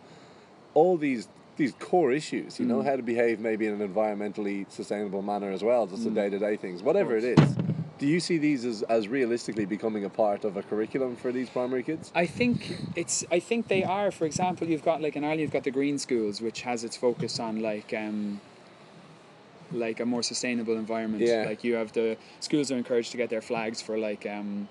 All 0.74 0.96
these 0.96 1.28
these 1.60 1.74
core 1.78 2.10
issues, 2.10 2.58
you 2.58 2.64
Mm. 2.64 2.68
know, 2.68 2.82
how 2.82 2.96
to 2.96 3.02
behave 3.02 3.38
maybe 3.38 3.66
in 3.66 3.78
an 3.78 3.86
environmentally 3.86 4.64
sustainable 4.70 5.20
manner 5.20 5.50
as 5.52 5.62
well, 5.62 5.86
Mm. 5.86 5.90
just 5.90 6.04
the 6.04 6.10
day 6.10 6.30
to 6.30 6.38
day 6.38 6.56
things, 6.56 6.82
whatever 6.82 7.16
it 7.18 7.24
is. 7.24 7.56
Do 7.98 8.06
you 8.06 8.18
see 8.18 8.38
these 8.38 8.64
as, 8.64 8.80
as 8.84 9.08
realistically 9.08 9.66
becoming 9.66 10.04
a 10.06 10.08
part 10.08 10.46
of 10.46 10.56
a 10.56 10.62
curriculum 10.62 11.16
for 11.16 11.30
these 11.32 11.50
primary 11.50 11.82
kids? 11.82 12.10
I 12.14 12.24
think 12.24 12.56
it's. 12.96 13.26
I 13.30 13.40
think 13.40 13.68
they 13.68 13.84
are. 13.84 14.10
For 14.10 14.24
example, 14.24 14.66
you've 14.70 14.82
got 14.90 15.02
like 15.02 15.16
in 15.16 15.22
Ireland, 15.22 15.42
you've 15.42 15.50
got 15.58 15.64
the 15.64 15.70
Green 15.70 15.98
Schools, 15.98 16.40
which 16.40 16.62
has 16.62 16.82
its 16.82 16.96
focus 16.96 17.38
on 17.38 17.60
like 17.60 17.92
um, 17.92 18.40
like 19.70 20.00
a 20.00 20.06
more 20.06 20.22
sustainable 20.22 20.76
environment. 20.84 21.22
Yeah. 21.22 21.44
Like 21.46 21.62
you 21.62 21.74
have 21.74 21.92
the 21.92 22.16
schools 22.40 22.72
are 22.72 22.78
encouraged 22.78 23.10
to 23.12 23.18
get 23.18 23.28
their 23.28 23.42
flags 23.42 23.82
for 23.82 23.98
like 23.98 24.24
um, 24.24 24.68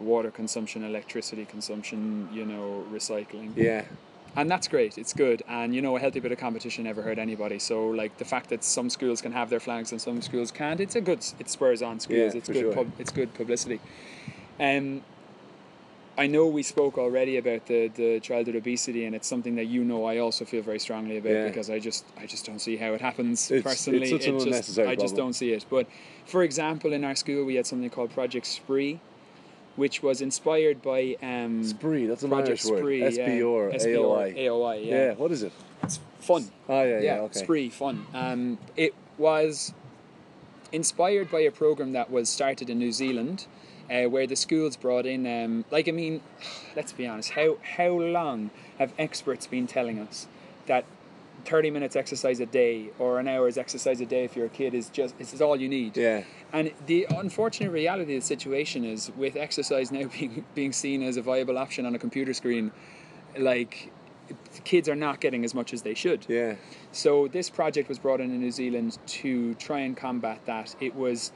water 0.00 0.30
consumption, 0.30 0.82
electricity 0.82 1.44
consumption, 1.44 2.28
you 2.32 2.46
know, 2.46 2.86
recycling, 2.90 3.50
Yeah, 3.54 3.84
and 4.36 4.50
that's 4.50 4.68
great. 4.68 4.96
It's 4.98 5.12
good, 5.12 5.42
and 5.48 5.74
you 5.74 5.82
know, 5.82 5.96
a 5.96 6.00
healthy 6.00 6.20
bit 6.20 6.32
of 6.32 6.38
competition 6.38 6.84
never 6.84 7.02
hurt 7.02 7.18
anybody. 7.18 7.58
So 7.58 7.88
like 7.88 8.16
the 8.18 8.24
fact 8.24 8.48
that 8.50 8.64
some 8.64 8.88
schools 8.90 9.20
can 9.20 9.32
have 9.32 9.50
their 9.50 9.60
flags 9.60 9.92
and 9.92 10.00
some 10.00 10.22
schools 10.22 10.50
can't, 10.50 10.80
it's 10.80 10.96
a 10.96 11.00
good. 11.00 11.24
It 11.38 11.50
spurs 11.50 11.82
on 11.82 12.00
schools. 12.00 12.34
Yeah, 12.34 12.38
it's 12.38 12.48
good. 12.48 12.56
sure. 12.60 12.72
Pub, 12.72 12.90
it's 12.98 13.10
good 13.12 13.34
publicity. 13.34 13.80
Um, 14.58 15.02
I 16.18 16.26
know 16.26 16.46
we 16.46 16.62
spoke 16.62 16.98
already 16.98 17.38
about 17.38 17.66
the, 17.68 17.88
the 17.88 18.20
childhood 18.20 18.54
obesity, 18.56 19.06
and 19.06 19.14
it's 19.14 19.26
something 19.26 19.54
that 19.56 19.64
you 19.64 19.82
know 19.82 20.04
I 20.04 20.18
also 20.18 20.44
feel 20.44 20.60
very 20.62 20.78
strongly 20.78 21.16
about 21.16 21.32
Yeah. 21.32 21.46
because 21.48 21.70
I 21.70 21.78
just 21.78 22.04
I 22.18 22.26
just 22.26 22.44
don't 22.44 22.58
see 22.58 22.76
how 22.76 22.92
it 22.92 23.00
happens 23.00 23.50
It's- 23.50 23.62
personally. 23.62 24.02
it's 24.02 24.10
such 24.10 24.26
an 24.26 24.34
It 24.34 24.38
just- 24.38 24.46
unnecessary 24.46 24.88
I 24.88 24.94
just 24.94 25.16
don't 25.16 25.32
see 25.32 25.52
it. 25.52 25.64
But 25.70 25.86
for 26.26 26.42
example, 26.42 26.92
in 26.92 27.02
our 27.04 27.14
school 27.14 27.44
we 27.46 27.54
had 27.54 27.66
something 27.66 27.88
called 27.88 28.10
Project 28.12 28.44
Spraoi, 28.46 28.98
which 29.76 30.02
was 30.02 30.20
inspired 30.20 30.82
by 30.82 31.16
um, 31.22 31.62
Spraoi. 31.64 32.08
That's 32.08 32.22
an 32.22 32.30
Project 32.30 32.48
Irish 32.48 32.64
word. 32.66 32.84
Spraoi, 32.84 33.02
S 33.02 33.16
P 33.16 33.42
or 33.42 33.70
yeah. 33.70 33.74
A 33.74 33.78
SPR, 33.78 33.96
O 33.98 34.14
I. 34.14 34.32
AOI, 34.32 34.84
yeah. 34.84 34.94
Yeah. 34.94 35.12
What 35.14 35.32
is 35.32 35.42
it? 35.42 35.52
It's 35.82 36.00
fun. 36.20 36.50
Oh 36.68 36.82
yeah, 36.82 36.98
yeah. 36.98 37.00
Yeah, 37.00 37.20
okay. 37.22 37.42
Spraoi, 37.42 37.72
fun. 37.72 38.06
Um, 38.14 38.58
it 38.76 38.94
was 39.18 39.72
inspired 40.72 41.30
by 41.30 41.40
a 41.40 41.50
program 41.50 41.92
that 41.92 42.10
was 42.10 42.28
started 42.28 42.70
in 42.70 42.78
New 42.78 42.92
Zealand, 42.92 43.46
uh, 43.90 44.04
where 44.04 44.26
the 44.26 44.36
schools 44.36 44.76
brought 44.76 45.06
in, 45.06 45.26
um, 45.26 45.64
like 45.70 45.88
I 45.88 45.92
mean, 45.92 46.20
let's 46.76 46.92
be 46.92 47.06
honest, 47.06 47.30
how 47.30 47.56
how 47.76 47.88
long 47.88 48.50
have 48.78 48.92
experts 48.98 49.46
been 49.46 49.66
telling 49.66 49.98
us 49.98 50.26
that 50.66 50.84
30 51.44 51.70
minutes 51.70 51.96
exercise 51.96 52.40
a 52.40 52.46
day 52.46 52.90
or 52.98 53.18
an 53.18 53.28
hour's 53.28 53.58
exercise 53.58 54.00
a 54.00 54.06
day 54.06 54.24
if 54.24 54.36
you're 54.36 54.46
a 54.46 54.50
kid 54.50 54.74
is 54.74 54.88
just 54.90 55.18
this 55.18 55.34
is 55.34 55.40
all 55.40 55.56
you 55.56 55.68
need. 55.68 55.96
Yeah. 55.96 56.24
And 56.52 56.72
the 56.86 57.06
unfortunate 57.10 57.70
reality 57.70 58.16
of 58.16 58.22
the 58.22 58.26
situation 58.26 58.84
is 58.84 59.10
with 59.16 59.36
exercise 59.36 59.90
now 59.90 60.08
being 60.18 60.44
being 60.54 60.72
seen 60.72 61.02
as 61.02 61.16
a 61.16 61.22
viable 61.22 61.58
option 61.58 61.86
on 61.86 61.94
a 61.94 61.98
computer 61.98 62.34
screen, 62.34 62.72
like 63.36 63.92
kids 64.64 64.88
are 64.88 64.96
not 64.96 65.20
getting 65.20 65.44
as 65.44 65.54
much 65.54 65.72
as 65.72 65.82
they 65.82 65.94
should. 65.94 66.24
Yeah. 66.28 66.54
So 66.92 67.28
this 67.28 67.50
project 67.50 67.88
was 67.88 67.98
brought 67.98 68.20
in 68.20 68.30
in 68.30 68.40
New 68.40 68.50
Zealand 68.50 68.98
to 69.06 69.54
try 69.54 69.80
and 69.80 69.96
combat 69.96 70.40
that. 70.46 70.74
It 70.80 70.94
was 70.94 71.32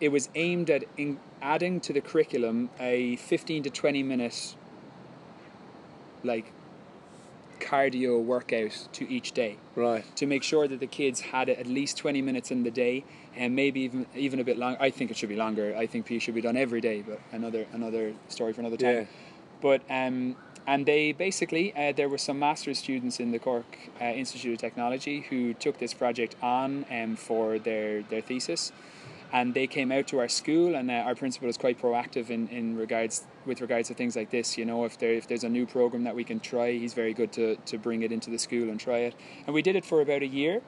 it 0.00 0.10
was 0.10 0.28
aimed 0.34 0.70
at 0.70 0.84
in 0.96 1.18
adding 1.42 1.80
to 1.80 1.92
the 1.92 2.00
curriculum 2.00 2.70
a 2.80 3.16
15 3.16 3.64
to 3.64 3.70
20 3.70 4.02
minute 4.02 4.56
like 6.24 6.52
cardio 7.60 8.22
workout 8.22 8.88
to 8.92 9.08
each 9.10 9.32
day 9.32 9.56
Right. 9.74 10.04
to 10.16 10.26
make 10.26 10.42
sure 10.42 10.66
that 10.68 10.80
the 10.80 10.86
kids 10.86 11.20
had 11.20 11.48
at 11.48 11.66
least 11.66 11.96
20 11.98 12.22
minutes 12.22 12.50
in 12.50 12.62
the 12.62 12.70
day 12.70 13.04
and 13.36 13.54
maybe 13.54 13.80
even 13.80 14.06
even 14.16 14.40
a 14.40 14.44
bit 14.44 14.58
longer. 14.58 14.78
I 14.80 14.90
think 14.90 15.10
it 15.10 15.16
should 15.16 15.28
be 15.28 15.36
longer 15.36 15.74
I 15.76 15.86
think 15.86 16.06
PE 16.06 16.18
should 16.18 16.34
be 16.34 16.40
done 16.40 16.56
every 16.56 16.80
day 16.80 17.02
but 17.06 17.20
another 17.32 17.66
another 17.72 18.12
story 18.28 18.52
for 18.52 18.60
another 18.60 18.76
time 18.76 18.94
Yeah. 18.96 19.04
but 19.60 19.80
um 19.90 20.36
and 20.66 20.84
they 20.84 21.12
basically 21.12 21.72
uh, 21.74 21.92
there 21.92 22.08
were 22.10 22.18
some 22.18 22.38
master's 22.38 22.78
students 22.78 23.20
in 23.20 23.30
the 23.32 23.38
Cork 23.38 23.70
uh, 24.00 24.04
Institute 24.04 24.52
of 24.54 24.60
Technology 24.60 25.20
who 25.30 25.54
took 25.54 25.78
this 25.78 25.94
project 25.94 26.36
on 26.42 26.84
um, 26.90 27.16
for 27.16 27.58
their 27.58 28.02
their 28.02 28.20
thesis 28.20 28.70
and 29.32 29.54
they 29.54 29.66
came 29.66 29.92
out 29.92 30.06
to 30.08 30.18
our 30.18 30.28
school 30.28 30.74
and 30.74 30.90
uh, 30.90 30.94
our 30.94 31.14
principal 31.14 31.48
is 31.48 31.56
quite 31.58 31.80
proactive 31.80 32.30
in, 32.30 32.48
in 32.48 32.76
regards 32.76 33.24
with 33.44 33.60
regards 33.60 33.88
to 33.88 33.94
things 33.94 34.16
like 34.16 34.30
this 34.30 34.56
you 34.56 34.64
know 34.64 34.84
if 34.84 34.98
there 34.98 35.12
if 35.12 35.26
there's 35.28 35.44
a 35.44 35.48
new 35.48 35.66
program 35.66 36.04
that 36.04 36.14
we 36.14 36.24
can 36.24 36.40
try 36.40 36.72
he's 36.72 36.94
very 36.94 37.12
good 37.12 37.32
to, 37.32 37.56
to 37.66 37.78
bring 37.78 38.02
it 38.02 38.12
into 38.12 38.30
the 38.30 38.38
school 38.38 38.70
and 38.70 38.80
try 38.80 38.98
it. 38.98 39.14
And 39.46 39.54
we 39.54 39.62
did 39.62 39.76
it 39.76 39.84
for 39.84 40.00
about 40.00 40.22
a 40.22 40.26
year 40.26 40.62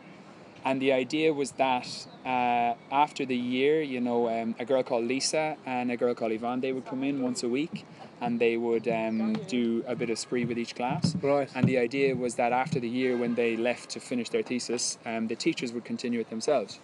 and 0.64 0.81
the 0.81 0.92
idea 0.92 1.33
was 1.33 1.53
that 1.53 2.07
uh, 2.27 2.75
after 2.92 3.25
the 3.25 3.37
year 3.37 3.81
you 3.81 4.01
know 4.01 4.29
um, 4.29 4.55
a 4.59 4.64
girl 4.64 4.83
called 4.83 5.05
Lisa 5.05 5.57
and 5.64 5.90
a 5.90 5.96
girl 5.96 6.14
called 6.14 6.33
Yvonne 6.33 6.61
they 6.61 6.73
would 6.73 6.85
come 6.85 7.03
in 7.03 7.23
once 7.23 7.42
a 7.42 7.49
week 7.49 7.87
and 8.20 8.38
they 8.38 8.59
would 8.59 8.87
um, 8.87 9.33
do 9.49 9.83
a 9.87 9.96
bit 9.96 10.11
of 10.11 10.18
Spraoi 10.18 10.46
with 10.46 10.59
each 10.59 10.75
class. 10.75 11.16
Right. 11.23 11.49
and 11.55 11.66
the 11.66 11.79
idea 11.79 12.14
was 12.14 12.35
that 12.35 12.53
after 12.53 12.79
the 12.79 12.88
year 12.88 13.16
when 13.16 13.35
they 13.35 13.57
left 13.57 13.88
to 13.90 14.01
finish 14.01 14.29
their 14.29 14.42
thesis 14.42 14.99
um, 15.07 15.29
the 15.29 15.37
teachers 15.37 15.73
would 15.73 15.87
continue 15.87 16.20
it 16.20 16.29
themselves 16.29 16.81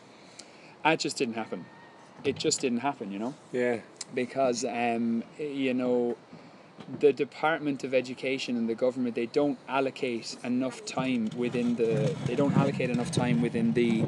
it 0.92 1.00
just 1.00 1.16
didn't 1.16 1.34
happen. 1.34 1.64
It 2.24 2.36
just 2.36 2.60
didn't 2.60 2.78
happen, 2.80 3.12
you 3.12 3.18
know, 3.18 3.34
Yeah. 3.52 3.78
because 4.14 4.64
um, 4.64 5.22
you 5.38 5.74
know 5.74 6.16
the 7.00 7.12
Department 7.12 7.84
of 7.84 7.94
Education 7.94 8.56
and 8.56 8.68
the 8.68 8.74
government 8.74 9.14
they 9.14 9.26
don't 9.26 9.58
allocate 9.68 10.36
enough 10.44 10.84
time 10.84 11.30
within 11.36 11.76
the 11.76 12.14
they 12.26 12.34
don't 12.34 12.56
allocate 12.56 12.90
enough 12.90 13.10
time 13.10 13.40
within 13.42 13.72
the 13.72 14.06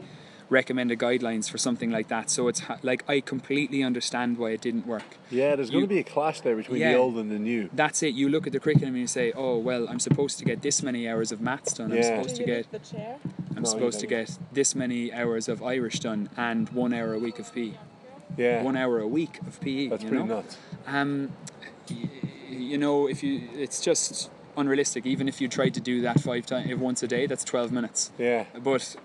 recommended 0.50 0.98
guidelines 0.98 1.50
for 1.50 1.58
something 1.58 1.90
like 1.90 2.08
that. 2.08 2.30
So 2.30 2.48
it's 2.48 2.60
ha- 2.60 2.78
like 2.82 3.04
I 3.08 3.20
completely 3.20 3.82
understand 3.82 4.38
why 4.38 4.50
it 4.50 4.60
didn't 4.60 4.86
work. 4.86 5.16
Yeah. 5.30 5.56
There's 5.56 5.70
going 5.70 5.82
You- 5.82 5.86
to 5.88 5.94
be 5.94 6.00
a 6.00 6.04
clash 6.04 6.40
there 6.40 6.56
between 6.56 6.80
Yeah. 6.80 6.92
the 6.92 6.98
old 6.98 7.16
and 7.18 7.30
the 7.30 7.38
new. 7.38 7.68
That's 7.72 8.02
it. 8.02 8.14
You 8.14 8.28
look 8.28 8.46
at 8.46 8.52
the 8.52 8.60
curriculum 8.60 8.94
and 8.94 9.00
you 9.00 9.06
say, 9.06 9.32
"Oh 9.36 9.58
well, 9.58 9.86
I'm 9.88 9.98
supposed 10.00 10.38
to 10.38 10.44
get 10.44 10.62
this 10.62 10.82
many 10.82 11.08
hours 11.08 11.32
of 11.32 11.40
maths 11.40 11.74
done. 11.74 11.92
I'm 11.92 12.02
supposed 12.02 12.36
to 12.36 12.44
Do 12.44 12.50
you 12.50 12.56
get 12.56 12.72
the 12.72 12.78
chair? 12.78 13.16
I'm 13.56 13.62
No, 13.64 13.68
supposed 13.68 14.00
to 14.00 14.06
get 14.06 14.38
this 14.52 14.74
many 14.74 15.12
hours 15.12 15.48
of 15.48 15.62
Irish 15.62 16.00
done 16.00 16.30
and 16.36 16.68
one 16.70 16.92
hour 16.94 17.12
a 17.12 17.18
week 17.18 17.38
of 17.38 17.52
PE. 17.54 17.72
Yeah. 18.36 18.62
One 18.62 18.76
hour 18.76 19.00
a 19.00 19.06
week 19.08 19.40
of 19.46 19.60
PE. 19.60 19.88
That's 19.88 20.02
you 20.04 20.08
pretty 20.10 20.24
know? 20.24 20.36
nuts. 20.36 20.56
Um, 20.86 21.32
y- 21.90 21.96
you 22.50 22.78
know, 22.78 23.06
if 23.08 23.22
you, 23.22 23.48
it's 23.56 23.80
just 23.80 24.30
unrealistic. 24.56 25.06
Even 25.06 25.28
if 25.28 25.40
you 25.40 25.48
tried 25.48 25.74
to 25.74 25.80
do 25.80 26.00
that 26.02 26.20
five 26.20 26.46
times, 26.46 26.74
once 26.76 27.02
a 27.02 27.06
day, 27.08 27.26
that's 27.26 27.44
twelve 27.44 27.70
minutes. 27.72 28.12
Yeah. 28.18 28.44
But 28.62 28.96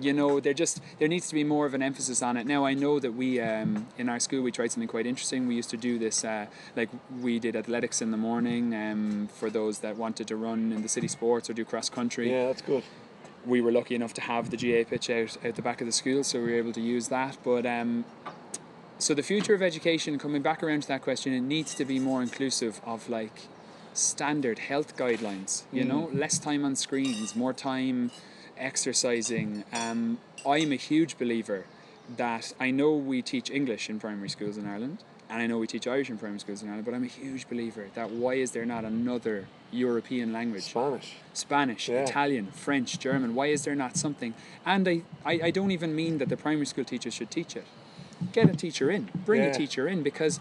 you 0.00 0.12
know, 0.12 0.40
there 0.40 0.54
just 0.54 0.80
there 0.98 1.08
needs 1.08 1.28
to 1.28 1.34
be 1.34 1.44
more 1.44 1.66
of 1.66 1.74
an 1.74 1.82
emphasis 1.82 2.22
on 2.22 2.36
it. 2.36 2.46
Now, 2.46 2.64
I 2.64 2.74
know 2.74 2.98
that 2.98 3.12
we 3.12 3.40
um, 3.40 3.86
in 3.96 4.08
our 4.08 4.20
school 4.20 4.42
we 4.42 4.52
tried 4.52 4.70
something 4.72 4.88
quite 4.88 5.06
interesting. 5.06 5.46
We 5.46 5.54
used 5.56 5.70
to 5.70 5.76
do 5.76 5.98
this, 5.98 6.24
uh, 6.24 6.46
like 6.76 6.88
we 7.20 7.38
did 7.38 7.56
athletics 7.56 8.00
in 8.02 8.10
the 8.10 8.16
morning 8.16 8.74
um, 8.74 9.28
for 9.32 9.50
those 9.50 9.78
that 9.80 9.96
wanted 9.96 10.26
to 10.28 10.36
run 10.36 10.72
in 10.72 10.82
the 10.82 10.88
city 10.88 11.08
sports 11.08 11.48
or 11.50 11.52
do 11.54 11.64
cross 11.64 11.88
country 11.88 12.30
Yeah. 12.30 12.46
That's 12.46 12.62
good. 12.62 12.82
we 13.46 13.60
were 13.60 13.72
lucky 13.72 13.94
enough 13.94 14.14
to 14.14 14.20
have 14.20 14.50
the 14.50 14.56
GAA 14.56 14.88
pitch 14.88 15.08
out 15.10 15.36
out 15.44 15.54
the 15.54 15.62
back 15.62 15.80
of 15.80 15.86
the 15.86 15.92
school, 15.92 16.24
so 16.24 16.38
we 16.40 16.46
were 16.50 16.58
able 16.58 16.72
to 16.72 16.80
use 16.80 17.08
that. 17.08 17.36
But 17.44 17.64
um, 17.66 18.04
so 18.98 19.14
the 19.14 19.22
future 19.22 19.54
of 19.54 19.62
education, 19.62 20.18
coming 20.18 20.42
back 20.42 20.62
around 20.62 20.82
to 20.82 20.88
that 20.88 21.02
question, 21.02 21.32
it 21.32 21.40
needs 21.40 21.74
to 21.74 21.84
be 21.84 21.98
more 21.98 22.20
inclusive 22.22 22.80
of 22.84 23.08
like 23.08 23.42
standard 23.94 24.58
health 24.58 24.96
guidelines. 24.96 25.62
You 25.72 25.84
know, 25.84 26.10
less 26.12 26.38
time 26.38 26.64
on 26.64 26.76
screens, 26.76 27.34
more 27.36 27.52
time 27.52 28.10
exercising. 28.58 29.64
Um, 29.72 30.18
I'm 30.46 30.72
a 30.72 30.76
huge 30.76 31.18
believer 31.18 31.64
that 32.16 32.52
I 32.58 32.70
know 32.70 32.92
we 32.94 33.22
teach 33.22 33.50
English 33.50 33.88
in 33.90 33.98
primary 34.00 34.28
schools 34.28 34.56
in 34.56 34.66
Ireland. 34.66 34.98
And 35.30 35.42
I 35.42 35.46
know 35.46 35.58
we 35.58 35.66
teach 35.66 35.86
Irish 35.86 36.08
in 36.08 36.16
primary 36.16 36.40
schools 36.40 36.62
in 36.62 36.68
Ireland, 36.68 36.86
but 36.86 36.94
I'm 36.94 37.04
a 37.04 37.06
huge 37.06 37.48
believer 37.50 37.88
that 37.94 38.10
why 38.10 38.34
is 38.34 38.52
there 38.52 38.64
not 38.64 38.84
another 38.86 39.46
European 39.70 40.32
language? 40.32 40.62
Spanish. 40.62 41.16
Spanish, 41.34 41.88
Yeah. 41.88 42.04
Italian, 42.04 42.46
French, 42.46 42.98
German. 42.98 43.34
Why 43.34 43.48
is 43.48 43.62
there 43.64 43.74
not 43.74 43.98
something? 43.98 44.32
And 44.64 44.88
I, 44.88 45.02
I, 45.26 45.40
I 45.44 45.50
don't 45.50 45.70
even 45.70 45.94
mean 45.94 46.16
that 46.18 46.30
the 46.30 46.36
primary 46.38 46.64
school 46.64 46.84
teachers 46.84 47.12
should 47.12 47.30
teach 47.30 47.56
it. 47.56 47.66
get 48.32 48.48
a 48.48 48.56
teacher 48.56 48.90
in, 48.90 49.10
bring 49.26 49.42
Yeah. 49.42 49.50
a 49.50 49.54
teacher 49.54 49.86
in 49.86 50.02
because 50.02 50.40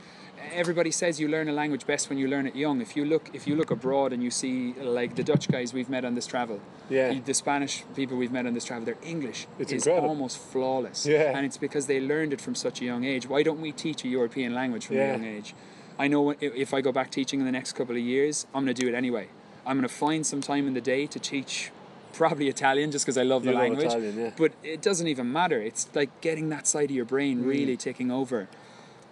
everybody 0.54 0.92
says 0.92 1.20
you 1.20 1.28
learn 1.28 1.48
a 1.50 1.52
language 1.52 1.86
best 1.86 2.10
when 2.10 2.18
you 2.18 2.28
learn 2.28 2.48
it 2.48 2.56
young. 2.56 2.82
If 2.82 2.96
you 2.96 3.06
look 3.06 3.30
if 3.34 3.48
you 3.48 3.56
look 3.56 3.72
abroad 3.72 4.14
and 4.14 4.24
you 4.24 4.32
see 4.32 4.74
like 4.74 5.16
the 5.16 5.24
Dutch 5.24 5.48
guys 5.50 5.74
we've 5.74 5.90
met 5.90 6.06
on 6.06 6.16
this 6.16 6.28
travel, 6.28 6.60
Yeah. 6.90 7.14
the 7.26 7.34
Spanish 7.34 7.84
people 7.96 8.18
we've 8.18 8.32
met 8.32 8.46
on 8.46 8.54
this 8.54 8.66
travel, 8.66 8.86
their 8.86 8.98
English 9.04 9.48
It's 9.60 9.72
is 9.72 9.86
incredible. 9.86 10.10
almost 10.10 10.38
flawless. 10.38 11.06
Yeah. 11.06 11.36
And 11.36 11.46
it's 11.46 11.58
because 11.58 11.88
they 11.88 12.00
learned 12.00 12.34
it 12.34 12.42
from 12.42 12.56
such 12.56 12.82
a 12.82 12.86
young 12.86 13.04
age. 13.04 13.28
Why 13.28 13.44
don't 13.44 13.62
we 13.62 13.72
teach 13.72 14.04
a 14.04 14.08
European 14.08 14.54
language 14.54 14.86
from 14.88 14.96
Yeah. 14.98 15.10
a 15.10 15.12
young 15.18 15.26
age? 15.26 15.54
I 16.00 16.08
know 16.08 16.36
if 16.42 16.74
I 16.74 16.82
go 16.82 16.92
back 16.92 17.10
teaching 17.10 17.40
in 17.40 17.46
the 17.46 17.52
next 17.52 17.74
couple 17.74 17.96
of 17.96 18.02
years, 18.02 18.46
I'm 18.54 18.64
going 18.64 18.76
to 18.76 18.82
do 18.82 18.88
it 18.88 18.94
anyway. 18.96 19.28
I'm 19.66 19.78
going 19.78 19.88
to 19.90 19.94
find 20.08 20.26
some 20.26 20.42
time 20.42 20.68
in 20.68 20.74
the 20.76 20.82
day 20.82 21.08
to 21.08 21.20
teach 21.20 21.72
probably 22.14 22.48
Italian 22.48 22.92
just 22.92 23.04
because 23.06 23.18
I 23.18 23.24
love 23.24 23.44
the 23.44 23.50
You 23.50 23.56
love 23.56 23.64
language. 23.64 23.86
Italian, 23.88 24.18
yeah. 24.20 24.32
But 24.38 24.52
it 24.64 24.82
doesn't 24.82 25.08
even 25.08 25.32
matter. 25.32 25.60
It's 25.62 25.88
like 25.96 26.10
getting 26.22 26.50
that 26.50 26.66
side 26.68 26.90
of 26.92 26.96
your 26.96 27.06
brain 27.06 27.44
Mm. 27.44 27.48
really 27.48 27.78
taking 27.78 28.12
over. 28.12 28.48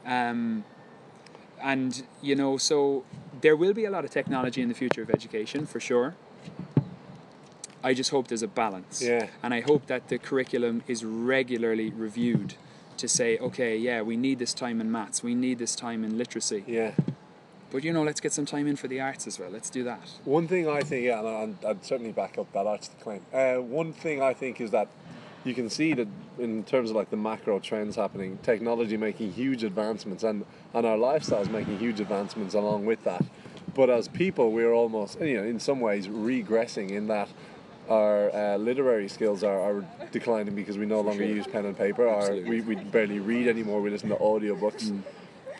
Um, 0.05 0.63
and, 1.65 2.03
you 2.21 2.35
know, 2.35 2.57
so 2.57 3.03
there 3.41 3.55
will 3.55 3.73
be 3.73 3.85
a 3.85 3.89
lot 3.89 4.05
of 4.05 4.11
technology 4.11 4.61
in 4.61 4.69
the 4.69 4.75
future 4.75 5.01
of 5.01 5.09
education 5.09 5.65
for 5.65 5.79
sure. 5.79 6.13
I 7.83 7.95
just 7.95 8.11
hope 8.11 8.27
there's 8.27 8.43
a 8.43 8.47
balance. 8.47 9.01
Yeah. 9.01 9.29
And 9.41 9.51
I 9.51 9.61
hope 9.61 9.87
that 9.87 10.07
the 10.09 10.19
curriculum 10.19 10.83
is 10.87 11.03
regularly 11.03 11.89
reviewed 11.89 12.53
to 12.97 13.07
say, 13.07 13.39
okay, 13.39 13.75
yeah, 13.75 14.03
we 14.03 14.15
need 14.15 14.37
this 14.37 14.53
time 14.53 14.79
in 14.79 14.91
maths, 14.91 15.23
we 15.23 15.33
need 15.33 15.57
this 15.57 15.75
time 15.75 16.03
in 16.03 16.17
literacy. 16.19 16.63
Yeah. 16.67 16.91
But 17.71 17.83
you 17.83 17.91
know, 17.91 18.03
let's 18.03 18.21
get 18.21 18.31
some 18.31 18.45
time 18.45 18.67
in 18.67 18.75
for 18.75 18.87
the 18.87 19.01
arts 19.01 19.25
as 19.25 19.39
well. 19.39 19.49
Let's 19.49 19.71
do 19.71 19.83
that. 19.85 20.07
One 20.23 20.47
thing 20.47 20.69
I 20.69 20.81
think, 20.81 21.05
yeah, 21.05 21.19
and 21.19 21.57
I'd, 21.65 21.83
certainly 21.83 22.11
back 22.11 22.37
up 22.37 22.51
that 22.53 22.67
arts 22.67 22.91
claim. 23.01 23.21
Uh, 23.33 23.55
one 23.55 23.91
thing 23.91 24.21
I 24.21 24.33
think 24.33 24.61
is 24.61 24.69
that 24.69 24.87
you 25.45 25.53
can 25.53 25.69
see 25.69 25.93
that 25.93 26.07
in 26.39 26.63
terms 26.63 26.89
of 26.89 26.95
like 26.95 27.11
the 27.11 27.17
macro 27.17 27.59
trends 27.59 27.95
happening, 27.95 28.39
technology 28.43 28.97
making 28.97 29.31
huge 29.31 29.63
advancements, 29.63 30.23
and 30.23 30.45
and 30.73 30.85
our 30.85 30.97
lifestyles 30.97 31.49
making 31.49 31.77
huge 31.77 31.99
advancements 31.99 32.55
along 32.55 32.85
with 32.85 33.03
that. 33.03 33.23
But 33.73 33.89
as 33.89 34.07
people, 34.07 34.51
we're 34.51 34.73
almost, 34.73 35.19
you 35.19 35.37
know, 35.37 35.43
in 35.43 35.59
some 35.59 35.81
ways 35.81 36.07
regressing 36.07 36.91
in 36.91 37.07
that 37.07 37.29
our 37.89 38.33
uh, 38.33 38.57
literary 38.57 39.07
skills 39.07 39.43
are, 39.43 39.59
are 39.59 39.85
declining 40.11 40.55
because 40.55 40.77
we 40.77 40.85
no 40.85 41.01
longer 41.01 41.25
use 41.25 41.45
pen 41.45 41.65
and 41.65 41.77
paper. 41.77 42.07
Our, 42.07 42.31
we, 42.31 42.61
we 42.61 42.75
barely 42.75 43.19
read 43.19 43.47
anymore. 43.47 43.81
We 43.81 43.89
listen 43.91 44.09
to 44.09 44.15
audiobooks. 44.15 44.97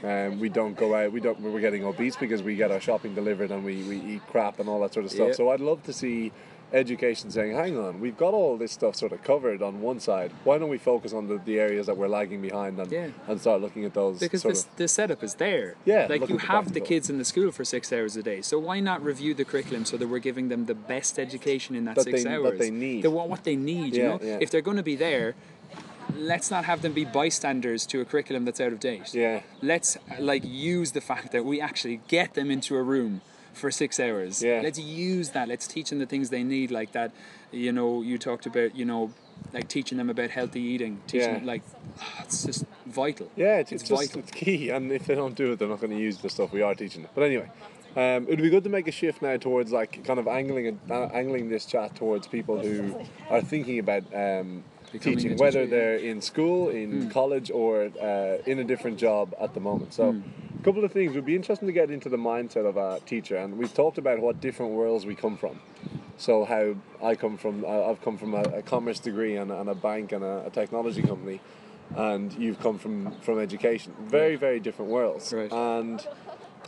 Um, 0.03 0.39
we 0.39 0.49
don't 0.49 0.75
go 0.75 0.95
out. 0.95 1.11
We 1.11 1.19
don't. 1.19 1.39
We're 1.39 1.59
getting 1.59 1.83
obese 1.83 2.15
because 2.15 2.41
we 2.41 2.55
get 2.55 2.71
our 2.71 2.81
shopping 2.81 3.15
delivered 3.15 3.51
and 3.51 3.63
we, 3.63 3.83
we 3.83 3.97
eat 3.99 4.21
crap 4.27 4.59
and 4.59 4.67
all 4.67 4.79
that 4.81 4.93
sort 4.93 5.05
of 5.05 5.11
stuff. 5.11 5.29
Yeah. 5.29 5.33
So 5.33 5.49
I'd 5.49 5.61
love 5.61 5.83
to 5.83 5.93
see 5.93 6.31
education 6.75 7.31
saying, 7.31 7.53
"Hang 7.55 7.77
on, 7.77 7.99
we've 7.99 8.17
got 8.17 8.33
all 8.33 8.57
this 8.57 8.71
stuff 8.71 8.95
sort 8.95 9.11
of 9.13 9.23
covered 9.23 9.61
on 9.61 9.81
one 9.81 9.99
side. 9.99 10.31
Why 10.43 10.57
don't 10.57 10.69
we 10.69 10.77
focus 10.77 11.13
on 11.13 11.27
the, 11.27 11.37
the 11.37 11.59
areas 11.59 11.85
that 11.87 11.95
we're 11.97 12.07
lagging 12.09 12.41
behind 12.41 12.77
and 12.79 12.91
Yeah. 12.91 13.07
and 13.27 13.39
start 13.39 13.61
looking 13.61 13.85
at 13.85 13.93
those 13.93 14.19
Because 14.19 14.41
sort 14.41 14.53
this, 14.55 14.65
of 14.65 14.75
the 14.75 14.87
setup 14.87 15.23
is 15.23 15.35
there. 15.35 15.75
Yeah, 15.85 16.07
Like 16.09 16.27
you 16.29 16.37
the 16.37 16.45
have 16.47 16.73
the 16.73 16.81
kids 16.81 17.09
in 17.09 17.17
the 17.17 17.25
school 17.25 17.51
for 17.51 17.63
six 17.63 17.91
hours 17.93 18.15
a 18.17 18.23
day. 18.23 18.41
So 18.41 18.59
why 18.59 18.79
not 18.81 19.03
review 19.03 19.33
the 19.33 19.45
curriculum 19.45 19.85
so 19.85 19.95
that 19.97 20.07
we're 20.07 20.19
giving 20.19 20.49
them 20.49 20.65
the 20.65 20.75
best 20.75 21.17
education 21.17 21.75
in 21.75 21.85
that, 21.85 21.95
That 21.95 22.03
six 22.03 22.23
they- 22.23 22.29
that 22.29 22.39
hours? 22.41 22.59
they 22.59 22.69
need. 22.71 23.03
The, 23.03 23.09
what, 23.11 23.29
what 23.29 23.43
they 23.45 23.55
need, 23.55 23.95
you 23.95 24.03
Yeah, 24.03 24.09
know? 24.09 24.19
yeah. 24.21 24.37
If 24.41 24.51
they're 24.51 24.61
going 24.61 24.77
to 24.77 24.83
be 24.83 24.95
there, 24.95 25.35
let's 26.15 26.51
not 26.51 26.65
have 26.65 26.81
them 26.81 26.93
be 26.93 27.05
bystanders 27.05 27.85
to 27.87 28.01
a 28.01 28.05
curriculum 28.05 28.45
that's 28.45 28.61
out 28.61 28.71
of 28.73 28.79
date. 28.79 29.13
Yeah. 29.13 29.41
Let's 29.61 29.97
like 30.19 30.43
use 30.45 30.91
the 30.91 31.01
fact 31.01 31.31
that 31.31 31.45
we 31.45 31.59
actually 31.59 32.01
get 32.07 32.33
them 32.35 32.51
into 32.51 32.75
a 32.75 32.83
room 32.83 33.21
for 33.55 33.71
six 33.71 33.99
hours. 33.99 34.43
Yeah. 34.43 34.61
Let's 34.63 34.79
use 34.79 35.29
that. 35.31 35.47
Let's 35.47 35.67
teach 35.67 35.89
them 35.89 35.99
the 35.99 36.05
things 36.05 36.29
they 36.29 36.43
need, 36.43 36.71
like 36.71 36.91
that. 36.91 37.11
You 37.51 37.71
know, 37.71 38.01
you 38.01 38.17
talked 38.17 38.45
about, 38.45 38.75
you 38.75 38.85
know, 38.85 39.11
like 39.53 39.67
teaching 39.67 39.97
them 39.97 40.09
about 40.09 40.29
healthy 40.29 40.61
eating. 40.61 41.01
Teaching 41.07 41.29
Yeah. 41.29 41.35
them, 41.39 41.45
like, 41.45 41.63
it's 42.19 42.43
just 42.43 42.65
vital. 42.85 43.29
Yeah, 43.35 43.57
it's, 43.57 43.71
It's 43.71 43.83
it's, 43.83 43.89
just 43.89 44.01
vital. 44.07 44.19
it's 44.19 44.31
key, 44.31 44.69
and 44.69 44.91
if 44.91 45.05
they 45.07 45.15
don't 45.15 45.35
do 45.35 45.53
it, 45.53 45.59
they're 45.59 45.67
not 45.67 45.79
going 45.79 45.91
to 45.91 45.99
use 45.99 46.17
the 46.19 46.29
stuff 46.29 46.51
we 46.51 46.61
are 46.61 46.75
teaching 46.75 47.03
them. 47.03 47.11
But 47.15 47.23
anyway, 47.23 47.49
um, 47.95 48.23
it 48.23 48.31
would 48.31 48.41
be 48.41 48.49
good 48.49 48.63
to 48.65 48.69
make 48.69 48.87
a 48.87 48.91
shift 48.91 49.21
now 49.21 49.37
towards 49.37 49.71
like 49.71 50.03
kind 50.03 50.19
of 50.19 50.27
angling 50.27 50.79
uh, 50.89 51.05
angling 51.13 51.49
this 51.49 51.65
chat 51.65 51.95
towards 51.95 52.27
people 52.27 52.59
who 52.59 52.99
are 53.29 53.41
thinking 53.41 53.79
about 53.79 54.03
um, 54.13 54.65
teaching, 54.99 55.37
whether 55.37 55.65
they're 55.65 55.95
in 55.95 56.21
school, 56.21 56.69
in 56.69 57.09
college, 57.09 57.49
or 57.51 57.89
uh, 58.01 58.37
in 58.45 58.59
a 58.59 58.63
different 58.65 58.97
job 58.97 59.33
at 59.39 59.53
the 59.53 59.59
moment. 59.61 59.93
So. 59.93 60.11
Hmm. 60.11 60.21
Couple 60.65 60.83
of 60.83 60.91
things 60.91 61.13
would 61.13 61.25
be 61.25 61.35
interesting 61.35 61.67
to 61.67 61.71
get 61.71 61.91
into 61.91 62.09
the 62.09 62.17
mindset 62.17 62.65
of 62.65 62.75
a 62.75 62.99
teacher, 63.05 63.37
and 63.37 63.55
we've 63.55 63.75
talked 63.75 63.99
about 63.99 64.17
what 64.17 64.41
different 64.41 64.71
worlds 64.71 65.05
we 65.05 65.13
come 65.13 65.37
from. 65.37 65.59
So 66.17 66.43
how 66.43 66.73
I 67.07 67.13
come 67.13 67.37
from, 67.37 67.63
I've 67.63 68.01
come 68.01 68.17
from 68.17 68.33
a, 68.33 68.41
a 68.41 68.61
commerce 68.63 68.99
degree 68.99 69.35
and, 69.35 69.51
and 69.51 69.69
a 69.69 69.75
bank 69.75 70.11
and 70.11 70.23
a, 70.23 70.47
a 70.47 70.49
technology 70.49 71.03
company, 71.03 71.39
and 71.95 72.33
you've 72.33 72.59
come 72.59 72.79
from 72.79 73.11
from 73.21 73.37
education. 73.37 73.93
Very 74.07 74.37
very 74.37 74.59
different 74.59 74.89
worlds. 74.89 75.31
Right. 75.31 75.53
And 75.53 76.03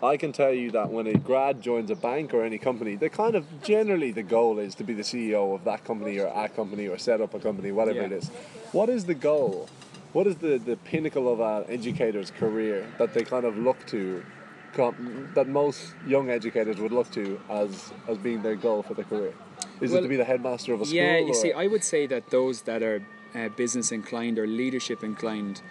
I 0.03 0.15
can 0.15 0.31
tell 0.31 0.53
you 0.53 0.69
that 0.71 0.91
when 0.91 1.07
a 1.07 1.17
grad 1.17 1.63
joins 1.63 1.89
a 1.89 1.95
bank 1.95 2.35
or 2.35 2.43
any 2.43 2.59
company, 2.59 2.97
the 2.97 3.09
kind 3.09 3.33
of 3.33 3.63
generally 3.63 4.11
the 4.11 4.21
goal 4.21 4.59
is 4.59 4.75
to 4.75 4.83
be 4.83 4.93
the 4.93 5.01
CEO 5.01 5.55
of 5.55 5.63
that 5.63 5.83
company 5.85 6.19
or 6.19 6.27
a 6.27 6.49
company 6.49 6.87
or 6.87 6.99
set 6.99 7.19
up 7.19 7.33
a 7.33 7.39
company, 7.39 7.71
whatever 7.71 8.01
Yeah. 8.01 8.05
it 8.05 8.11
is. 8.11 8.29
What 8.73 8.89
is 8.89 9.05
the 9.05 9.15
goal? 9.15 9.67
What 10.13 10.27
is 10.27 10.37
the, 10.37 10.57
the 10.57 10.77
pinnacle 10.77 11.31
of 11.31 11.39
an 11.39 11.71
educator's 11.71 12.31
career 12.31 12.87
that 12.97 13.13
they 13.13 13.23
kind 13.23 13.45
of 13.45 13.57
look 13.57 13.85
to, 13.87 14.23
that 15.33 15.47
most 15.47 15.93
young 16.05 16.29
educators 16.29 16.77
would 16.79 16.91
look 16.91 17.09
to 17.11 17.39
as 17.49 17.91
as 18.07 18.17
being 18.17 18.41
their 18.41 18.55
goal 18.55 18.83
for 18.83 18.93
their 18.93 19.05
career? 19.05 19.33
Is 19.81 19.93
it 19.93 20.01
to 20.01 20.07
be 20.07 20.15
the 20.17 20.25
headmaster 20.25 20.73
of 20.73 20.81
a 20.81 20.85
school? 20.85 20.95
Yeah, 20.95 21.17
you 21.17 21.29
or- 21.31 21.33
see, 21.33 21.51
I 21.53 21.67
would 21.67 21.83
say 21.83 22.07
that 22.07 22.29
those 22.29 22.61
that 22.63 22.81
are 22.83 23.01
uh, 23.35 23.49
business 23.49 23.91
inclined 23.91 24.39
or 24.39 24.47
leadership 24.47 25.03
inclined 25.03 25.61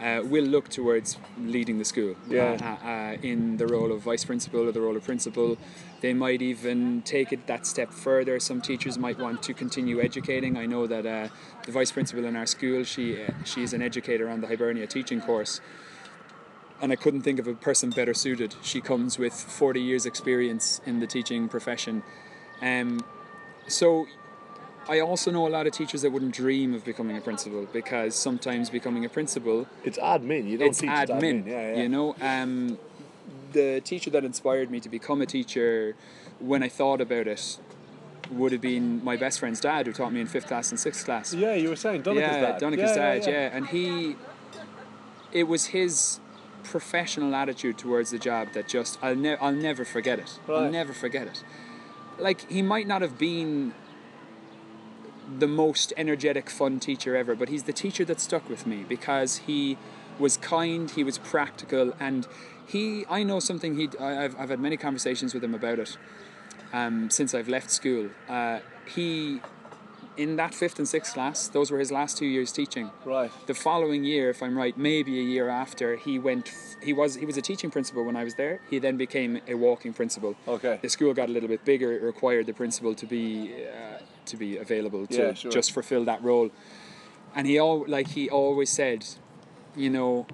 uh, 0.00 0.22
will 0.24 0.44
look 0.44 0.68
towards 0.68 1.18
leading 1.38 1.78
the 1.78 1.84
school 1.84 2.16
Yeah. 2.28 2.78
uh, 2.84 2.86
uh, 2.86 3.16
in 3.22 3.56
the 3.58 3.66
role 3.66 3.92
of 3.92 4.00
vice 4.02 4.24
principal 4.24 4.60
or 4.68 4.72
the 4.72 4.80
role 4.80 4.96
of 4.96 5.04
principal. 5.04 5.58
They 6.02 6.12
might 6.12 6.42
even 6.42 7.02
take 7.02 7.32
it 7.32 7.46
that 7.46 7.64
step 7.64 7.92
further. 7.92 8.40
Some 8.40 8.60
teachers 8.60 8.98
might 8.98 9.20
want 9.20 9.40
to 9.44 9.54
continue 9.54 10.02
educating. 10.02 10.56
I 10.56 10.66
know 10.66 10.88
that 10.88 11.06
uh, 11.06 11.28
the 11.64 11.70
vice 11.70 11.92
principal 11.92 12.24
in 12.24 12.34
our 12.34 12.44
school, 12.44 12.82
she 12.82 13.22
uh, 13.22 13.30
she's 13.44 13.72
an 13.72 13.82
educator 13.82 14.28
on 14.28 14.40
the 14.40 14.48
Hibernia 14.48 14.88
teaching 14.88 15.20
course. 15.20 15.60
And 16.80 16.90
I 16.90 16.96
couldn't 16.96 17.22
think 17.22 17.38
of 17.38 17.46
a 17.46 17.54
person 17.54 17.90
better 17.90 18.14
suited. 18.14 18.56
She 18.62 18.80
comes 18.80 19.16
with 19.16 19.32
40 19.32 19.80
years' 19.80 20.04
experience 20.04 20.80
in 20.84 20.98
the 20.98 21.06
teaching 21.06 21.48
profession. 21.48 22.02
Um, 22.60 23.04
so 23.68 24.06
I 24.88 24.98
also 24.98 25.30
know 25.30 25.46
a 25.46 25.50
lot 25.50 25.68
of 25.68 25.72
teachers 25.72 26.02
that 26.02 26.10
wouldn't 26.10 26.34
dream 26.34 26.74
of 26.74 26.84
becoming 26.84 27.16
a 27.16 27.20
principal 27.20 27.68
because 27.72 28.16
sometimes 28.16 28.70
becoming 28.70 29.04
a 29.04 29.08
principal 29.08 29.68
it's 29.84 29.98
admin. 29.98 30.48
You 30.48 30.58
don't 30.58 30.70
it's 30.70 30.80
teach 30.80 30.90
admin, 30.90 31.44
admin. 31.44 31.46
Yeah, 31.46 31.52
yeah. 31.52 31.82
you 31.82 31.88
know 31.88 32.16
um, 32.20 32.76
the 33.52 33.80
teacher 33.80 34.10
that 34.10 34.24
inspired 34.24 34.70
me 34.70 34.80
to 34.80 34.88
become 34.88 35.20
a 35.20 35.26
teacher 35.26 35.94
when 36.40 36.62
I 36.62 36.68
thought 36.68 37.00
about 37.00 37.26
it 37.26 37.58
would 38.30 38.52
have 38.52 38.60
been 38.60 39.04
my 39.04 39.16
best 39.16 39.40
friend's 39.40 39.60
dad 39.60 39.86
who 39.86 39.92
taught 39.92 40.12
me 40.12 40.20
in 40.20 40.26
fifth 40.26 40.46
class 40.46 40.70
and 40.70 40.80
sixth 40.80 41.04
class 41.04 41.34
Yeah, 41.34 41.54
you 41.54 41.68
were 41.68 41.76
saying 41.76 42.02
Donica's 42.02 42.36
yeah, 42.36 42.40
dad. 42.40 42.60
Donica's 42.60 42.96
yeah, 42.96 43.18
dad, 43.18 43.26
yeah, 43.26 43.56
and 43.56 43.66
he, 43.66 44.16
it 45.32 45.44
was 45.44 45.66
his 45.66 46.20
professional 46.64 47.34
attitude 47.34 47.76
towards 47.76 48.10
the 48.10 48.18
job 48.18 48.52
that 48.52 48.68
just 48.68 48.98
I'll 49.02 49.16
ne- 49.16 49.36
I'll 49.36 49.52
never 49.52 49.84
forget 49.84 50.18
it. 50.18 50.38
I'll 50.48 50.70
never 50.70 50.92
forget 50.92 51.26
it. 51.26 51.44
Like 52.18 52.48
he 52.50 52.62
might 52.62 52.86
not 52.86 53.02
have 53.02 53.18
been 53.18 53.74
the 55.38 55.48
most 55.48 55.92
energetic, 55.96 56.50
fun 56.50 56.78
teacher 56.78 57.16
ever, 57.16 57.34
but 57.34 57.48
he's 57.48 57.64
the 57.64 57.72
teacher 57.72 58.04
that 58.04 58.20
stuck 58.20 58.48
with 58.48 58.66
me 58.66 58.84
because 58.88 59.38
he 59.38 59.76
was 60.18 60.36
kind, 60.36 60.90
he 60.90 61.02
was 61.02 61.18
practical, 61.18 61.94
and 61.98 62.26
he. 62.72 63.04
I 63.18 63.22
know 63.22 63.40
something. 63.40 63.72
He. 63.76 63.84
I've 63.98 64.34
I've 64.40 64.50
had 64.54 64.60
many 64.68 64.76
conversations 64.76 65.30
with 65.34 65.44
him 65.44 65.54
about 65.54 65.78
it. 65.78 65.96
Um, 66.72 67.10
since 67.10 67.34
I've 67.34 67.48
left 67.48 67.70
school, 67.70 68.04
uh, 68.28 68.60
he 68.94 69.40
in 70.16 70.36
that 70.36 70.54
fifth 70.54 70.78
and 70.78 70.86
sixth 70.88 71.14
class, 71.14 71.48
those 71.48 71.70
were 71.70 71.78
his 71.78 71.90
last 71.90 72.18
two 72.18 72.26
years 72.26 72.52
teaching. 72.52 72.90
Right. 73.04 73.30
The 73.46 73.54
following 73.54 74.04
year, 74.04 74.30
if 74.30 74.42
I'm 74.42 74.56
right, 74.56 74.76
maybe 74.76 75.18
a 75.18 75.22
year 75.22 75.48
after, 75.48 75.96
he 75.96 76.18
went. 76.18 76.52
He 76.82 76.92
was 76.92 77.14
he 77.14 77.26
was 77.26 77.36
a 77.36 77.42
teaching 77.42 77.70
principal 77.70 78.04
when 78.04 78.16
I 78.16 78.24
was 78.24 78.34
there. 78.34 78.60
He 78.70 78.78
then 78.78 78.96
became 78.96 79.40
a 79.48 79.54
walking 79.54 79.92
principal. 79.92 80.34
Okay. 80.48 80.78
The 80.82 80.88
school 80.88 81.14
got 81.14 81.28
a 81.28 81.32
little 81.32 81.48
bit 81.48 81.64
bigger. 81.64 81.92
It 81.92 82.02
required 82.02 82.46
the 82.46 82.54
principal 82.54 82.94
to 82.94 83.06
be 83.06 83.54
uh, 83.66 83.98
to 84.30 84.36
be 84.36 84.56
available 84.58 85.06
to 85.06 85.16
Yeah, 85.22 85.34
sure. 85.34 85.50
just 85.50 85.72
fulfill 85.72 86.04
that 86.04 86.22
role. 86.22 86.50
And 87.34 87.46
he 87.46 87.58
all 87.58 87.84
like 87.86 88.08
he 88.08 88.28
always 88.30 88.70
said, 88.70 89.04
you 89.76 89.90
know. 89.90 90.26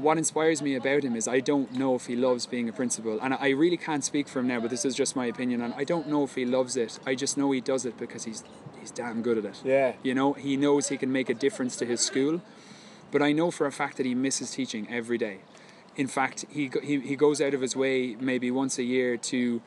What 0.00 0.18
inspires 0.18 0.62
me 0.62 0.74
about 0.74 1.02
him 1.02 1.14
is 1.14 1.28
I 1.28 1.40
don't 1.40 1.72
know 1.72 1.94
if 1.94 2.06
he 2.06 2.16
loves 2.16 2.46
being 2.46 2.68
a 2.68 2.72
principal, 2.72 3.18
and 3.20 3.34
I 3.34 3.50
really 3.50 3.76
can't 3.76 4.04
speak 4.04 4.28
for 4.28 4.38
him 4.38 4.48
now. 4.48 4.60
But 4.60 4.70
this 4.70 4.84
is 4.84 4.94
just 4.94 5.14
my 5.14 5.26
opinion, 5.26 5.60
and 5.60 5.74
I 5.74 5.84
don't 5.84 6.08
know 6.08 6.24
if 6.24 6.34
he 6.34 6.44
loves 6.44 6.76
it. 6.76 6.98
I 7.06 7.14
just 7.14 7.36
know 7.36 7.50
he 7.52 7.60
does 7.60 7.84
it 7.84 7.98
because 7.98 8.24
he's 8.24 8.42
he's 8.80 8.90
damn 8.90 9.22
good 9.22 9.38
at 9.38 9.44
it. 9.44 9.60
Yeah. 9.64 9.92
You 10.02 10.14
know, 10.14 10.32
he 10.32 10.56
knows 10.56 10.88
he 10.88 10.96
can 10.96 11.12
make 11.12 11.28
a 11.28 11.34
difference 11.34 11.76
to 11.76 11.86
his 11.86 12.00
school, 12.00 12.40
but 13.10 13.22
I 13.22 13.32
know 13.32 13.50
for 13.50 13.66
a 13.66 13.72
fact 13.72 13.96
that 13.98 14.06
he 14.06 14.14
misses 14.14 14.50
teaching 14.50 14.88
every 14.90 15.18
day. 15.18 15.38
In 15.96 16.06
fact, 16.06 16.46
he, 16.48 16.70
he, 16.82 17.00
he 17.00 17.16
goes 17.16 17.40
out 17.40 17.52
of 17.52 17.60
his 17.60 17.76
way 17.76 18.16
maybe 18.18 18.50
once 18.50 18.78
a 18.78 18.84
year 18.84 19.16
to 19.16 19.60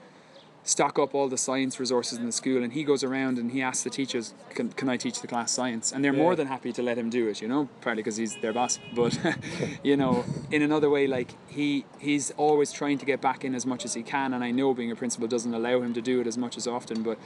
stock 0.66 0.98
up 0.98 1.14
all 1.14 1.28
the 1.28 1.38
science 1.38 1.78
resources 1.80 2.18
in 2.18 2.26
the 2.26 2.32
school 2.32 2.64
and 2.64 2.72
he 2.72 2.84
goes 2.86 3.04
around 3.04 3.38
and 3.38 3.52
he 3.52 3.62
asks 3.62 3.84
the 3.84 3.90
teachers 3.90 4.34
can, 4.52 4.70
can 4.70 4.88
i 4.88 4.96
teach 4.96 5.20
the 5.20 5.28
class 5.28 5.52
science 5.52 5.92
and 5.92 6.04
they're 6.06 6.14
Yeah. 6.14 6.20
more 6.20 6.36
than 6.38 6.48
happy 6.48 6.72
to 6.72 6.82
let 6.82 6.98
him 6.98 7.10
do 7.10 7.28
it 7.28 7.42
you 7.42 7.50
know 7.50 7.68
partly 7.82 8.02
because 8.02 8.16
he's 8.16 8.38
their 8.38 8.54
boss 8.54 8.80
but 8.96 9.20
you 9.84 9.98
know 9.98 10.24
in 10.52 10.62
another 10.62 10.90
way 10.90 11.06
like 11.06 11.36
he 11.50 11.84
he's 12.00 12.32
always 12.38 12.72
trying 12.72 12.98
to 13.00 13.06
get 13.06 13.20
back 13.20 13.44
in 13.44 13.56
as 13.56 13.66
much 13.66 13.84
as 13.84 13.94
he 13.94 14.04
can 14.04 14.34
and 14.34 14.42
i 14.42 14.52
know 14.52 14.74
being 14.74 14.90
a 14.92 14.96
principal 14.96 15.28
doesn't 15.28 15.54
allow 15.54 15.82
him 15.82 15.94
to 15.94 16.02
do 16.02 16.22
it 16.22 16.28
as 16.28 16.38
much 16.38 16.56
as 16.56 16.66
often 16.66 17.04
but 17.04 17.18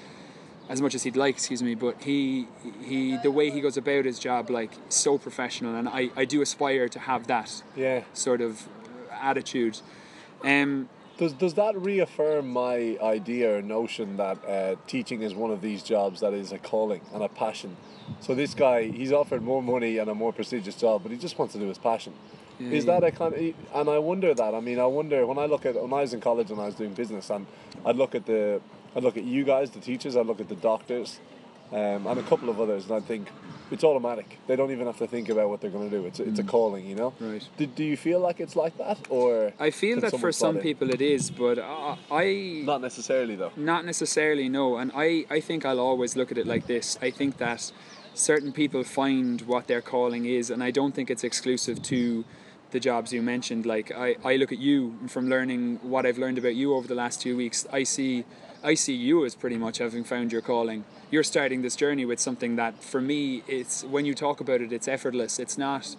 as 0.70 0.82
much 0.82 0.96
as 0.96 1.04
he'd 1.04 1.16
like 1.16 1.36
excuse 1.36 1.62
me 1.62 1.76
but 1.76 2.02
he 2.02 2.48
he 2.84 3.18
the 3.18 3.32
way 3.32 3.52
he 3.52 3.62
goes 3.62 3.78
about 3.78 4.04
his 4.06 4.18
job 4.18 4.50
like 4.50 4.72
so 4.90 5.18
professional 5.18 5.76
and 5.76 5.88
i 5.90 6.10
i 6.16 6.26
do 6.26 6.42
aspire 6.42 6.90
to 6.90 7.00
have 7.00 7.28
that 7.28 7.62
Yeah. 7.76 8.02
sort 8.14 8.42
of 8.42 8.68
attitude 9.12 9.80
um 10.44 10.90
Does 11.18 11.34
does 11.34 11.56
that 11.56 11.76
reaffirm 11.82 12.50
my 12.50 12.98
idea 13.02 13.58
or 13.58 13.62
notion 13.62 14.18
that 14.18 14.38
uh, 14.48 14.76
teaching 14.86 15.22
is 15.24 15.34
one 15.34 15.50
of 15.52 15.62
these 15.62 15.82
jobs 15.82 16.20
that 16.20 16.34
is 16.34 16.52
a 16.52 16.60
calling 16.60 17.02
and 17.14 17.24
a 17.24 17.28
passion? 17.30 17.76
So 18.22 18.36
this 18.36 18.54
guy, 18.54 18.84
he's 18.84 19.12
offered 19.12 19.42
more 19.42 19.62
money 19.64 19.98
and 19.98 20.10
a 20.10 20.16
more 20.16 20.32
prestigious 20.32 20.76
job, 20.76 21.02
but 21.04 21.12
he 21.12 21.18
just 21.18 21.38
wants 21.40 21.54
to 21.54 21.60
do 21.60 21.68
his 21.68 21.78
passion. 21.80 22.14
is 22.60 22.86
Yeah. 22.86 23.00
that 23.00 23.04
a 23.08 23.12
kind 23.12 23.34
of? 23.34 23.56
And 23.74 23.90
I 23.90 23.98
wonder 23.98 24.34
that. 24.34 24.54
I 24.54 24.60
mean, 24.60 24.80
I 24.80 24.86
wonder 24.86 25.26
when 25.26 25.38
I 25.40 25.46
look 25.48 25.66
at 25.66 25.74
when 25.82 25.92
I 25.94 26.02
was 26.02 26.14
in 26.14 26.22
college 26.22 26.52
and 26.52 26.60
I 26.62 26.66
was 26.68 26.76
doing 26.76 26.94
business, 26.94 27.30
and 27.32 27.46
I'd 27.86 27.96
look 27.98 28.14
at 28.16 28.26
the, 28.28 28.62
I'd 28.96 29.04
look 29.04 29.18
at 29.18 29.24
you 29.24 29.44
guys, 29.44 29.72
the 29.72 29.80
teachers, 29.80 30.16
I'd 30.16 30.26
look 30.28 30.40
at 30.40 30.50
the 30.50 30.56
doctors, 30.56 31.20
um, 31.72 32.06
and 32.08 32.20
a 32.20 32.24
couple 32.24 32.50
of 32.50 32.62
others, 32.62 32.86
and 32.86 32.94
I'd 32.94 33.06
think. 33.06 33.28
It's 33.70 33.84
automatic. 33.84 34.40
They 34.48 34.56
don't 34.56 34.72
even 34.72 34.88
have 34.88 34.98
to 35.00 35.08
think 35.08 35.30
about 35.30 35.50
what 35.50 35.60
they're 35.62 35.70
going 35.72 35.90
to 35.90 35.98
do. 36.00 36.06
It's 36.06 36.20
a, 36.20 36.24
it's 36.30 36.40
a 36.40 36.44
calling, 36.44 36.86
you 36.88 36.96
know. 36.96 37.14
Right. 37.20 37.48
Do, 37.58 37.66
do 37.66 37.84
you 37.84 37.98
feel 37.98 38.20
like 38.20 38.40
it's 38.40 38.56
like 38.56 38.78
that, 38.78 38.98
or 39.10 39.52
I 39.60 39.72
feel 39.72 40.00
that 40.02 40.12
for 40.12 40.32
some 40.32 40.54
slot 40.54 40.56
in? 40.58 40.62
people 40.62 40.90
it 40.90 41.02
is, 41.02 41.30
but 41.30 41.58
uh, 41.60 41.96
I 42.12 42.62
Not 42.66 42.82
necessarily 42.82 43.36
though. 43.36 43.52
not 43.56 43.86
necessarily 43.86 44.48
no. 44.50 44.78
And 44.78 44.92
I 44.96 45.26
I 45.30 45.40
think 45.42 45.66
I'll 45.66 45.80
always 45.82 46.16
look 46.16 46.32
at 46.32 46.38
it 46.38 46.48
like 46.48 46.68
this. 46.68 46.98
I 47.02 47.12
think 47.12 47.38
that 47.38 47.72
certain 48.14 48.52
people 48.52 48.84
find 48.84 49.42
what 49.42 49.68
their 49.68 49.82
calling 49.82 50.26
is, 50.26 50.50
and 50.50 50.64
I 50.64 50.72
don't 50.72 50.94
think 50.96 51.10
it's 51.10 51.24
exclusive 51.24 51.82
to 51.84 52.24
the 52.72 52.80
jobs 52.80 53.14
you 53.14 53.22
mentioned. 53.22 53.66
Like 53.66 53.92
I, 53.92 54.16
I 54.24 54.36
look 54.38 54.52
at 54.52 54.60
you 54.60 54.98
from 55.08 55.30
learning 55.30 55.80
what 55.84 56.06
I've 56.06 56.18
learned 56.18 56.38
about 56.38 56.56
you 56.56 56.74
over 56.74 56.88
the 56.88 56.96
last 56.96 57.22
two 57.22 57.36
weeks. 57.38 57.66
I 57.72 57.84
see 57.84 58.24
I 58.64 58.74
see 58.74 58.94
you 58.94 59.26
as 59.26 59.36
pretty 59.36 59.58
much 59.58 59.78
having 59.78 60.04
found 60.04 60.32
your 60.32 60.42
calling. 60.42 60.86
You're 61.12 61.24
starting 61.24 61.62
this 61.62 61.76
journey 61.76 62.06
with 62.06 62.20
something 62.20 62.56
that 62.58 62.84
for 62.84 63.02
me 63.02 63.44
it's 63.48 63.84
when 63.84 64.06
you 64.06 64.14
talk 64.14 64.40
about 64.40 64.62
it 64.62 64.74
it's 64.74 64.88
effortless. 64.88 65.40
It's 65.40 65.58
not 65.58 65.96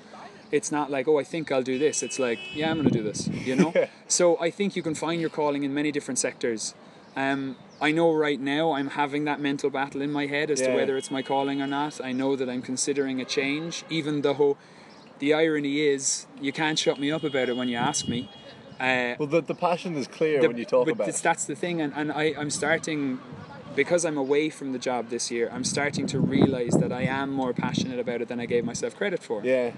it's 0.50 0.72
not 0.72 0.90
like 0.90 1.06
oh 1.08 1.18
I 1.18 1.24
think 1.24 1.52
I'll 1.52 1.62
do 1.62 1.78
this. 1.78 2.02
It's 2.02 2.18
like 2.18 2.38
yeah 2.54 2.70
I'm 2.70 2.78
going 2.78 2.88
to 2.88 2.94
do 2.94 3.02
this, 3.02 3.28
you 3.28 3.56
know? 3.56 3.72
Yeah. 3.74 3.88
So 4.08 4.40
I 4.40 4.50
think 4.50 4.74
you 4.74 4.82
can 4.82 4.94
find 4.94 5.20
your 5.20 5.30
calling 5.30 5.64
in 5.64 5.74
many 5.74 5.92
different 5.92 6.18
sectors. 6.18 6.74
Um, 7.14 7.56
I 7.80 7.92
know 7.92 8.12
right 8.14 8.40
now 8.40 8.72
I'm 8.72 8.88
having 8.88 9.24
that 9.24 9.38
mental 9.38 9.70
battle 9.70 10.00
in 10.00 10.10
my 10.10 10.26
head 10.26 10.50
as 10.50 10.60
to 10.62 10.74
whether 10.74 10.96
it's 10.96 11.10
my 11.10 11.20
calling 11.22 11.60
or 11.60 11.66
not. 11.66 12.00
I 12.02 12.12
know 12.12 12.36
that 12.36 12.48
I'm 12.48 12.62
considering 12.62 13.20
a 13.20 13.24
change, 13.24 13.84
even 13.90 14.22
though 14.22 14.56
the 15.18 15.34
irony 15.34 15.80
is 15.80 16.26
you 16.40 16.52
can't 16.52 16.78
shut 16.78 16.98
me 16.98 17.10
up 17.10 17.24
about 17.24 17.48
it 17.48 17.56
when 17.56 17.68
you 17.68 17.76
ask 17.76 18.08
me. 18.08 18.30
Uh, 18.80 19.14
Well, 19.18 19.28
the, 19.28 19.40
the 19.40 19.54
passion 19.54 19.96
is 19.96 20.06
clear 20.06 20.40
the- 20.40 20.48
when 20.48 20.56
you 20.58 20.64
talk 20.64 20.86
but 20.86 20.94
about 20.94 21.08
it. 21.08 21.16
that's 21.16 21.44
the 21.44 21.54
thing, 21.56 21.80
and, 21.80 21.92
and 21.96 22.12
I, 22.12 22.34
I'm 22.38 22.50
starting 22.50 23.20
because 23.74 24.04
I'm 24.04 24.16
away 24.18 24.50
from 24.50 24.72
the 24.72 24.78
job 24.78 25.08
this 25.08 25.30
year. 25.30 25.50
I'm 25.52 25.64
starting 25.64 26.06
to 26.08 26.18
realize 26.18 26.72
that 26.72 26.92
I 26.92 27.02
am 27.02 27.30
more 27.30 27.52
passionate 27.52 27.98
about 28.00 28.20
it 28.22 28.28
than 28.28 28.40
I 28.40 28.46
gave 28.46 28.64
myself 28.64 28.96
credit 28.96 29.22
for. 29.22 29.42
Yeah, 29.44 29.72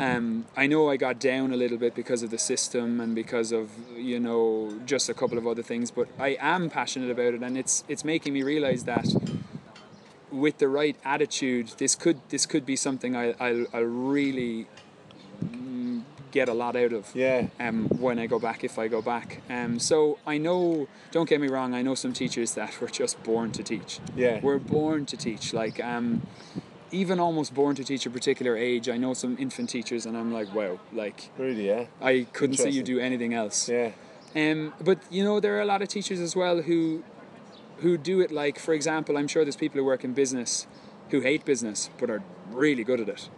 Um, 0.00 0.46
I 0.56 0.66
know 0.66 0.88
I 0.90 0.96
got 0.96 1.18
down 1.18 1.52
a 1.52 1.56
little 1.56 1.76
bit 1.76 1.94
because 1.94 2.22
of 2.22 2.30
the 2.30 2.38
system 2.38 2.98
and 3.00 3.14
because 3.14 3.52
of 3.52 3.70
you 3.96 4.18
know 4.18 4.72
just 4.86 5.08
a 5.10 5.14
couple 5.14 5.36
of 5.38 5.46
other 5.46 5.62
things, 5.62 5.90
but 5.90 6.08
I 6.18 6.36
am 6.40 6.70
passionate 6.70 7.10
about 7.10 7.34
it, 7.34 7.42
and 7.42 7.58
it's 7.58 7.84
it's 7.88 8.04
making 8.04 8.32
me 8.32 8.42
realize 8.42 8.84
that 8.84 9.06
with 10.30 10.56
the 10.58 10.68
right 10.68 10.96
attitude, 11.04 11.66
this 11.76 11.94
could 11.94 12.18
this 12.30 12.46
could 12.46 12.64
be 12.64 12.76
something 12.76 13.14
I 13.14 13.34
I, 13.38 13.66
I 13.74 13.80
really 13.80 14.66
get 16.32 16.48
a 16.48 16.54
lot 16.54 16.74
out 16.74 16.92
of 16.92 17.14
yeah, 17.14 17.46
um, 17.60 17.88
when 18.00 18.18
I 18.18 18.26
go 18.26 18.38
back, 18.40 18.64
if 18.64 18.78
I 18.78 18.88
go 18.88 19.00
back. 19.00 19.42
Um, 19.48 19.78
so 19.78 20.18
I 20.26 20.38
know, 20.38 20.88
don't 21.12 21.28
get 21.28 21.40
me 21.40 21.48
wrong, 21.48 21.74
I 21.74 21.82
know 21.82 21.94
some 21.94 22.12
teachers 22.12 22.54
that 22.54 22.70
were 22.80 22.88
just 22.88 23.22
born 23.22 23.52
to 23.52 23.62
teach. 23.62 24.00
Yeah. 24.16 24.40
We're 24.42 24.58
born 24.58 25.06
to 25.06 25.16
teach. 25.16 25.52
Like, 25.52 25.78
um, 25.84 26.26
even 26.90 27.18
almost 27.20 27.54
born 27.54 27.74
to 27.76 27.84
teach 27.84 28.04
a 28.06 28.10
particular 28.10 28.56
age. 28.56 28.88
I 28.88 28.96
know 28.96 29.14
some 29.14 29.36
infant 29.38 29.70
teachers, 29.70 30.04
and 30.06 30.16
I'm 30.16 30.32
like, 30.32 30.52
wow, 30.54 30.78
like, 30.92 31.30
really, 31.38 31.68
yeah, 31.68 31.86
I 32.00 32.26
couldn't 32.32 32.56
see 32.56 32.70
you 32.70 32.82
do 32.82 32.98
anything 32.98 33.32
else. 33.32 33.68
yeah, 33.68 33.92
Um, 34.36 34.74
but 34.80 34.98
you 35.10 35.24
know, 35.24 35.40
there 35.40 35.56
are 35.56 35.60
a 35.60 35.66
lot 35.66 35.80
of 35.82 35.88
teachers 35.88 36.20
as 36.20 36.34
well 36.36 36.62
who 36.62 37.02
who 37.78 37.96
do 37.98 38.20
it 38.20 38.30
like, 38.30 38.58
for 38.58 38.74
example, 38.74 39.16
I'm 39.16 39.26
sure 39.26 39.44
there's 39.44 39.56
people 39.56 39.78
who 39.78 39.84
work 39.84 40.04
in 40.04 40.12
business 40.12 40.66
who 41.10 41.20
hate 41.20 41.44
business 41.44 41.90
but 41.98 42.10
are 42.10 42.22
really 42.50 42.84
good 42.84 43.00
at 43.00 43.08
it. 43.08 43.28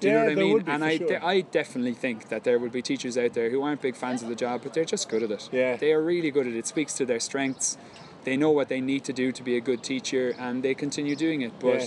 Do 0.00 0.08
you 0.08 0.12
Yeah, 0.14 0.18
know 0.20 0.24
what 0.26 0.32
I 0.32 0.42
mean? 0.42 0.58
be, 0.60 0.70
and 0.72 0.84
I, 0.84 0.98
sure. 0.98 1.24
I 1.24 1.40
definitely 1.42 1.94
think 1.94 2.28
that 2.28 2.44
there 2.44 2.58
will 2.58 2.68
be 2.68 2.82
teachers 2.82 3.16
out 3.16 3.34
there 3.34 3.50
who 3.50 3.62
aren't 3.62 3.80
big 3.80 3.96
fans 3.96 4.22
of 4.22 4.28
the 4.28 4.34
job, 4.34 4.60
but 4.62 4.74
they're 4.74 4.84
just 4.84 5.08
good 5.08 5.22
at 5.22 5.30
it. 5.30 5.48
Yeah. 5.52 5.76
They 5.76 5.92
are 5.92 6.02
really 6.02 6.30
good 6.30 6.46
at 6.46 6.52
it. 6.52 6.58
It 6.58 6.66
speaks 6.66 6.94
to 6.94 7.06
their 7.06 7.20
strengths. 7.20 7.78
They 8.24 8.36
know 8.36 8.50
what 8.50 8.68
they 8.68 8.80
need 8.80 9.04
to 9.04 9.12
do 9.12 9.32
to 9.32 9.42
be 9.42 9.56
a 9.56 9.60
good 9.60 9.82
teacher, 9.82 10.34
and 10.38 10.62
they 10.62 10.74
continue 10.74 11.14
doing 11.16 11.42
it. 11.42 11.52
But 11.60 11.80
Yeah. 11.80 11.86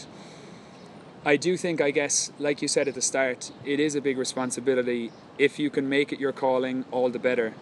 I 1.26 1.36
do 1.36 1.58
think, 1.58 1.82
I 1.82 1.92
guess, 1.92 2.32
like 2.40 2.62
you 2.62 2.68
said 2.68 2.88
at 2.88 2.94
the 2.96 3.02
start, 3.02 3.52
it 3.66 3.80
is 3.80 3.96
a 3.96 4.02
big 4.02 4.18
responsibility. 4.18 5.12
If 5.38 5.60
you 5.60 5.70
can 5.70 5.90
make 5.90 6.14
it 6.14 6.20
your 6.20 6.32
calling, 6.32 6.86
all 6.92 7.10
the 7.10 7.20
better. 7.20 7.54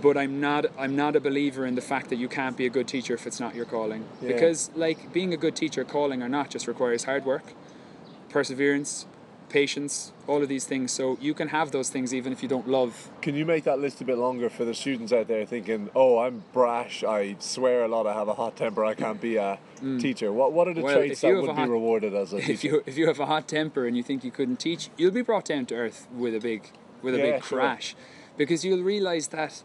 But 0.00 0.16
I'm 0.16 0.40
not. 0.40 0.66
I'm 0.78 0.94
not 0.96 1.16
a 1.16 1.20
believer 1.20 1.66
in 1.66 1.74
the 1.74 1.82
fact 1.82 2.08
that 2.10 2.16
you 2.16 2.28
can't 2.28 2.56
be 2.56 2.64
a 2.64 2.70
good 2.70 2.88
teacher 2.88 3.12
if 3.14 3.26
it's 3.26 3.40
not 3.40 3.54
your 3.54 3.66
calling. 3.66 4.04
Yeah. 4.22 4.28
Because, 4.28 4.70
like, 4.74 5.12
being 5.12 5.34
a 5.34 5.36
good 5.36 5.54
teacher, 5.54 5.84
calling 5.84 6.22
or 6.22 6.28
not, 6.30 6.48
just 6.48 6.66
requires 6.66 7.04
hard 7.04 7.26
work, 7.26 7.52
perseverance, 8.30 9.04
patience, 9.52 10.12
all 10.26 10.42
of 10.42 10.48
these 10.48 10.64
things. 10.64 10.90
So 10.92 11.18
you 11.20 11.34
can 11.34 11.48
have 11.48 11.70
those 11.70 11.90
things 11.90 12.12
even 12.14 12.32
if 12.32 12.42
you 12.42 12.48
don't 12.48 12.66
love. 12.68 13.10
Can 13.20 13.34
you 13.34 13.44
make 13.44 13.64
that 13.64 13.78
list 13.78 14.00
a 14.00 14.04
bit 14.04 14.18
longer 14.18 14.48
for 14.50 14.64
the 14.64 14.74
students 14.74 15.12
out 15.12 15.28
there 15.28 15.44
thinking, 15.46 15.90
"Oh, 15.94 16.18
I'm 16.18 16.42
brash. 16.52 17.04
I 17.04 17.36
swear 17.38 17.84
a 17.84 17.88
lot. 17.88 18.06
I 18.06 18.14
have 18.14 18.28
a 18.28 18.34
hot 18.34 18.56
temper. 18.56 18.84
I 18.84 18.94
can't 18.94 19.20
be 19.20 19.36
a 19.36 19.58
teacher." 20.00 20.32
What 20.32 20.52
What 20.52 20.66
are 20.68 20.74
the 20.74 20.80
Mm. 20.80 20.84
Well, 20.84 20.96
traits 20.98 21.20
that 21.20 21.34
would 21.34 21.50
a 21.50 21.54
be 21.54 21.68
rewarded 21.70 22.14
as 22.14 22.32
a 22.32 22.38
teacher? 22.40 22.52
If 22.52 22.64
you 22.64 22.82
if 22.86 22.96
you 22.98 23.06
have 23.06 23.20
a 23.20 23.26
hot 23.26 23.46
temper 23.46 23.86
and 23.86 23.96
you 23.96 24.02
think 24.02 24.24
you 24.24 24.30
couldn't 24.30 24.56
teach, 24.58 24.88
you'll 24.96 25.12
be 25.12 25.22
brought 25.22 25.44
down 25.44 25.66
to 25.66 25.74
earth 25.74 26.08
with 26.16 26.34
a 26.34 26.40
big 26.40 26.70
with 27.02 27.14
a 27.14 27.18
Yeah, 27.18 27.30
big 27.32 27.44
sure. 27.44 27.58
crash, 27.58 27.94
because 28.36 28.64
you'll 28.64 28.82
realize 28.94 29.28
that. 29.28 29.62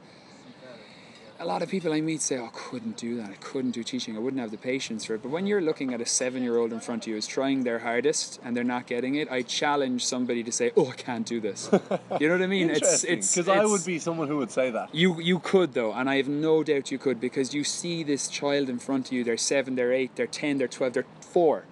A 1.39 1.45
lot 1.45 1.61
of 1.61 1.69
people 1.69 1.93
I 1.93 2.01
meet 2.01 2.21
say, 2.21 2.37
"Oh, 2.37 2.45
I 2.45 2.49
couldn't 2.51 2.97
do 2.97 3.15
that. 3.17 3.29
I 3.29 3.35
couldn't 3.35 3.71
do 3.71 3.83
teaching. 3.83 4.15
I 4.15 4.19
wouldn't 4.19 4.41
have 4.41 4.49
the 4.49 4.57
patience 4.57 5.05
for 5.05 5.13
it." 5.13 5.21
But 5.21 5.29
when 5.29 5.45
you're 5.45 5.61
looking 5.61 5.93
at 5.93 6.01
a 6.01 6.05
seven-year-old 6.05 6.73
in 6.73 6.79
front 6.79 7.03
of 7.03 7.07
you 7.07 7.13
who's 7.13 7.27
trying 7.27 7.63
their 7.63 7.79
hardest 7.79 8.39
and 8.43 8.57
they're 8.57 8.63
not 8.63 8.87
getting 8.87 9.15
it, 9.15 9.31
I 9.31 9.43
challenge 9.43 10.03
somebody 10.03 10.41
to 10.43 10.51
say, 10.51 10.71
"Oh, 10.75 10.87
I 10.89 10.93
can't 10.93 11.27
do 11.27 11.39
this." 11.39 11.69
you 12.19 12.27
know 12.27 12.35
what 12.35 12.41
I 12.41 12.47
mean? 12.47 12.71
It's 12.71 13.03
it's 13.03 13.35
because 13.35 13.49
I 13.49 13.65
would 13.65 13.85
be 13.85 13.99
someone 13.99 14.27
who 14.27 14.37
would 14.37 14.51
say 14.51 14.71
that. 14.71 14.93
you 14.95 15.21
you 15.21 15.37
could 15.39 15.73
though, 15.73 15.93
and 15.93 16.09
I 16.09 16.15
have 16.17 16.27
no 16.27 16.63
doubt 16.63 16.91
you 16.91 16.97
could 16.97 17.19
because 17.21 17.53
you 17.53 17.63
see 17.63 18.03
this 18.03 18.27
child 18.27 18.67
in 18.67 18.79
front 18.79 19.07
of 19.07 19.13
you. 19.13 19.23
They're 19.23 19.37
seven, 19.37 19.75
they're 19.75 19.93
eight, 19.93 20.15
they're 20.15 20.25
ten, 20.27 20.57
they're 20.57 20.67
twelve, 20.67 20.93
they're 20.93 21.05
four, 21.21 21.65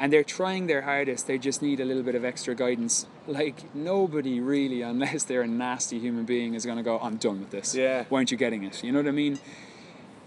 and 0.00 0.10
they're 0.12 0.24
trying 0.24 0.66
their 0.66 0.82
hardest. 0.82 1.26
They 1.26 1.38
just 1.38 1.60
need 1.60 1.78
a 1.78 1.84
little 1.84 2.02
bit 2.02 2.14
of 2.14 2.24
extra 2.24 2.54
guidance. 2.54 3.06
Like 3.26 3.72
nobody 3.74 4.40
really, 4.40 4.80
unless 4.82 5.24
they're 5.24 5.42
a 5.42 5.46
nasty 5.46 5.98
human 6.00 6.24
being, 6.24 6.54
is 6.54 6.64
going 6.64 6.78
to 6.78 6.82
go. 6.82 6.98
I'm 6.98 7.16
done 7.16 7.38
with 7.40 7.50
this. 7.50 7.74
Yeah. 7.74 8.04
Why 8.08 8.18
aren't 8.18 8.30
you 8.32 8.38
getting 8.38 8.64
it? 8.64 8.82
You 8.82 8.92
know 8.92 8.98
what 9.00 9.08
I 9.08 9.12
mean? 9.12 9.38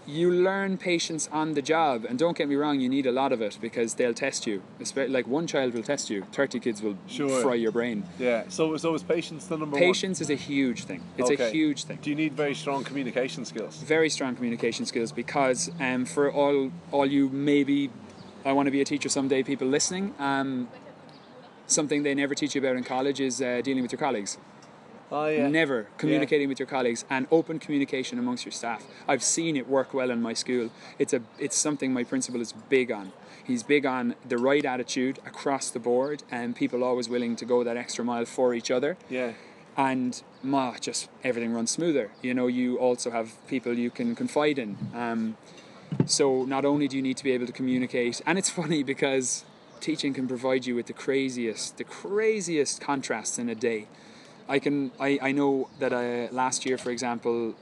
You 0.06 0.30
learn 0.30 0.76
patience 0.76 1.30
on 1.32 1.54
the 1.54 1.62
job, 1.62 2.04
and 2.06 2.18
don't 2.18 2.36
get 2.36 2.46
me 2.46 2.56
wrong, 2.56 2.78
you 2.78 2.90
need 2.90 3.06
a 3.06 3.10
lot 3.10 3.32
of 3.32 3.40
it 3.40 3.56
because 3.58 3.94
they'll 3.94 4.12
test 4.12 4.46
you. 4.46 4.62
Like 4.96 5.26
one 5.26 5.46
child 5.46 5.72
will 5.72 5.82
test 5.82 6.10
you, 6.10 6.24
thirty 6.30 6.60
kids 6.60 6.82
will 6.82 6.98
Sure. 7.06 7.40
fry 7.40 7.54
your 7.54 7.72
brain. 7.72 8.04
Yeah. 8.18 8.44
So 8.48 8.76
so 8.76 8.92
is 8.94 9.02
patience 9.02 9.46
the 9.46 9.56
number 9.56 9.78
Patience 9.78 10.20
is 10.20 10.28
a 10.28 10.34
huge 10.34 10.84
thing. 10.84 11.00
It's 11.16 11.30
Okay. 11.30 11.48
a 11.48 11.50
huge 11.50 11.84
thing? 11.84 11.98
Do 12.02 12.10
you 12.10 12.16
need 12.16 12.34
very 12.34 12.54
strong 12.54 12.84
communication 12.84 13.46
skills? 13.46 13.76
very 13.82 14.10
strong 14.10 14.36
communication 14.36 14.84
skills 14.84 15.10
because 15.10 15.70
um, 15.80 16.04
for 16.04 16.30
all 16.30 16.70
all 16.92 17.06
you 17.06 17.30
maybe 17.30 17.88
I 18.44 18.52
want 18.52 18.66
to 18.66 18.70
be 18.70 18.80
a 18.80 18.84
teacher 18.84 19.08
someday 19.08 19.42
people 19.42 19.66
listening 19.68 20.14
um, 20.18 20.68
something 21.66 22.02
they 22.02 22.14
never 22.14 22.34
teach 22.34 22.54
you 22.54 22.60
about 22.60 22.76
in 22.76 22.84
college 22.84 23.20
is 23.20 23.40
uh, 23.40 23.60
dealing 23.62 23.82
with 23.82 23.92
your 23.92 23.98
colleagues 23.98 24.38
Oh 25.12 25.26
yeah. 25.28 25.46
never 25.48 25.86
communicating 25.98 26.48
with 26.48 26.58
your 26.58 26.66
colleagues 26.66 27.04
and 27.10 27.26
open 27.30 27.58
communication 27.58 28.18
amongst 28.18 28.44
your 28.44 28.52
staff 28.52 28.84
I've 29.06 29.22
seen 29.22 29.56
it 29.56 29.68
work 29.68 29.94
well 29.94 30.10
in 30.10 30.20
my 30.22 30.32
school 30.34 30.70
it's 30.98 31.12
a 31.12 31.22
it's 31.38 31.56
something 31.56 31.92
my 31.92 32.04
principal 32.04 32.40
is 32.40 32.52
big 32.52 32.90
on 32.90 33.12
he's 33.44 33.62
big 33.62 33.86
on 33.86 34.14
the 34.28 34.38
right 34.38 34.64
attitude 34.64 35.18
across 35.26 35.70
the 35.70 35.78
board 35.78 36.22
and 36.30 36.56
people 36.56 36.82
always 36.82 37.08
willing 37.08 37.36
to 37.36 37.44
go 37.44 37.62
that 37.64 37.76
extra 37.76 38.04
mile 38.04 38.24
for 38.24 38.54
each 38.54 38.70
other 38.70 38.96
Yeah. 39.10 39.32
and 39.76 40.22
ma, 40.42 40.76
just 40.78 41.08
everything 41.22 41.52
runs 41.52 41.70
smoother. 41.72 42.10
You 42.22 42.32
know, 42.34 42.46
you 42.46 42.76
also 42.78 43.10
have 43.10 43.28
people 43.48 43.72
you 43.78 43.90
can 43.90 44.14
confide 44.14 44.56
in. 44.58 44.76
Um, 44.94 45.36
so 46.06 46.44
not 46.44 46.64
only 46.64 46.88
do 46.88 46.96
you 46.96 47.02
need 47.02 47.16
to 47.18 47.24
be 47.24 47.32
able 47.32 47.46
to 47.46 47.52
communicate, 47.52 48.20
and 48.26 48.38
it's 48.38 48.50
funny 48.60 48.82
because 48.82 49.44
teaching 49.80 50.14
can 50.14 50.26
provide 50.28 50.66
you 50.66 50.74
with 50.74 50.86
the 50.86 50.92
craziest, 50.92 51.76
the 51.78 51.84
craziest 51.84 52.80
contrasts 52.80 53.38
in 53.38 53.48
a 53.48 53.54
day. 53.54 53.86
I 54.48 54.58
can, 54.58 54.92
I, 55.00 55.18
I 55.22 55.32
know 55.32 55.68
that 55.78 55.92
uh, 55.92 56.32
last 56.34 56.66
year, 56.66 56.76
for 56.78 56.90
example, 56.90 57.54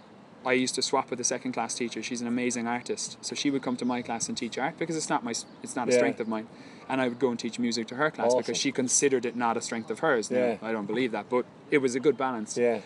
I 0.44 0.52
used 0.52 0.74
to 0.74 0.82
swap 0.82 1.10
with 1.10 1.20
a 1.20 1.24
second 1.24 1.52
class 1.52 1.74
teacher. 1.74 2.02
She's 2.02 2.20
an 2.20 2.26
amazing 2.26 2.66
artist, 2.66 3.16
so 3.20 3.34
she 3.36 3.50
would 3.50 3.62
come 3.62 3.76
to 3.76 3.84
my 3.84 4.02
class 4.02 4.28
and 4.28 4.36
teach 4.36 4.58
art 4.58 4.76
because 4.78 4.96
it's 4.96 5.08
not 5.08 5.22
my 5.22 5.30
it's 5.62 5.76
not 5.76 5.88
a 5.88 5.92
Yeah. 5.92 5.98
strength 5.98 6.18
of 6.18 6.26
mine, 6.26 6.48
and 6.88 7.00
I 7.00 7.06
would 7.08 7.20
go 7.20 7.30
and 7.30 7.38
teach 7.38 7.60
music 7.60 7.86
to 7.88 7.94
her 7.94 8.10
class 8.10 8.28
Awesome. 8.28 8.38
because 8.40 8.56
she 8.58 8.72
considered 8.72 9.24
it 9.24 9.36
not 9.36 9.56
a 9.56 9.60
strength 9.60 9.88
of 9.90 10.00
hers. 10.00 10.28
Yeah. 10.32 10.56
I 10.60 10.72
don't 10.72 10.86
believe 10.86 11.12
that, 11.12 11.26
but 11.30 11.44
it 11.70 11.78
was 11.78 11.94
a 11.94 12.00
good 12.00 12.16
balance. 12.16 12.56
Yeah. 12.58 12.80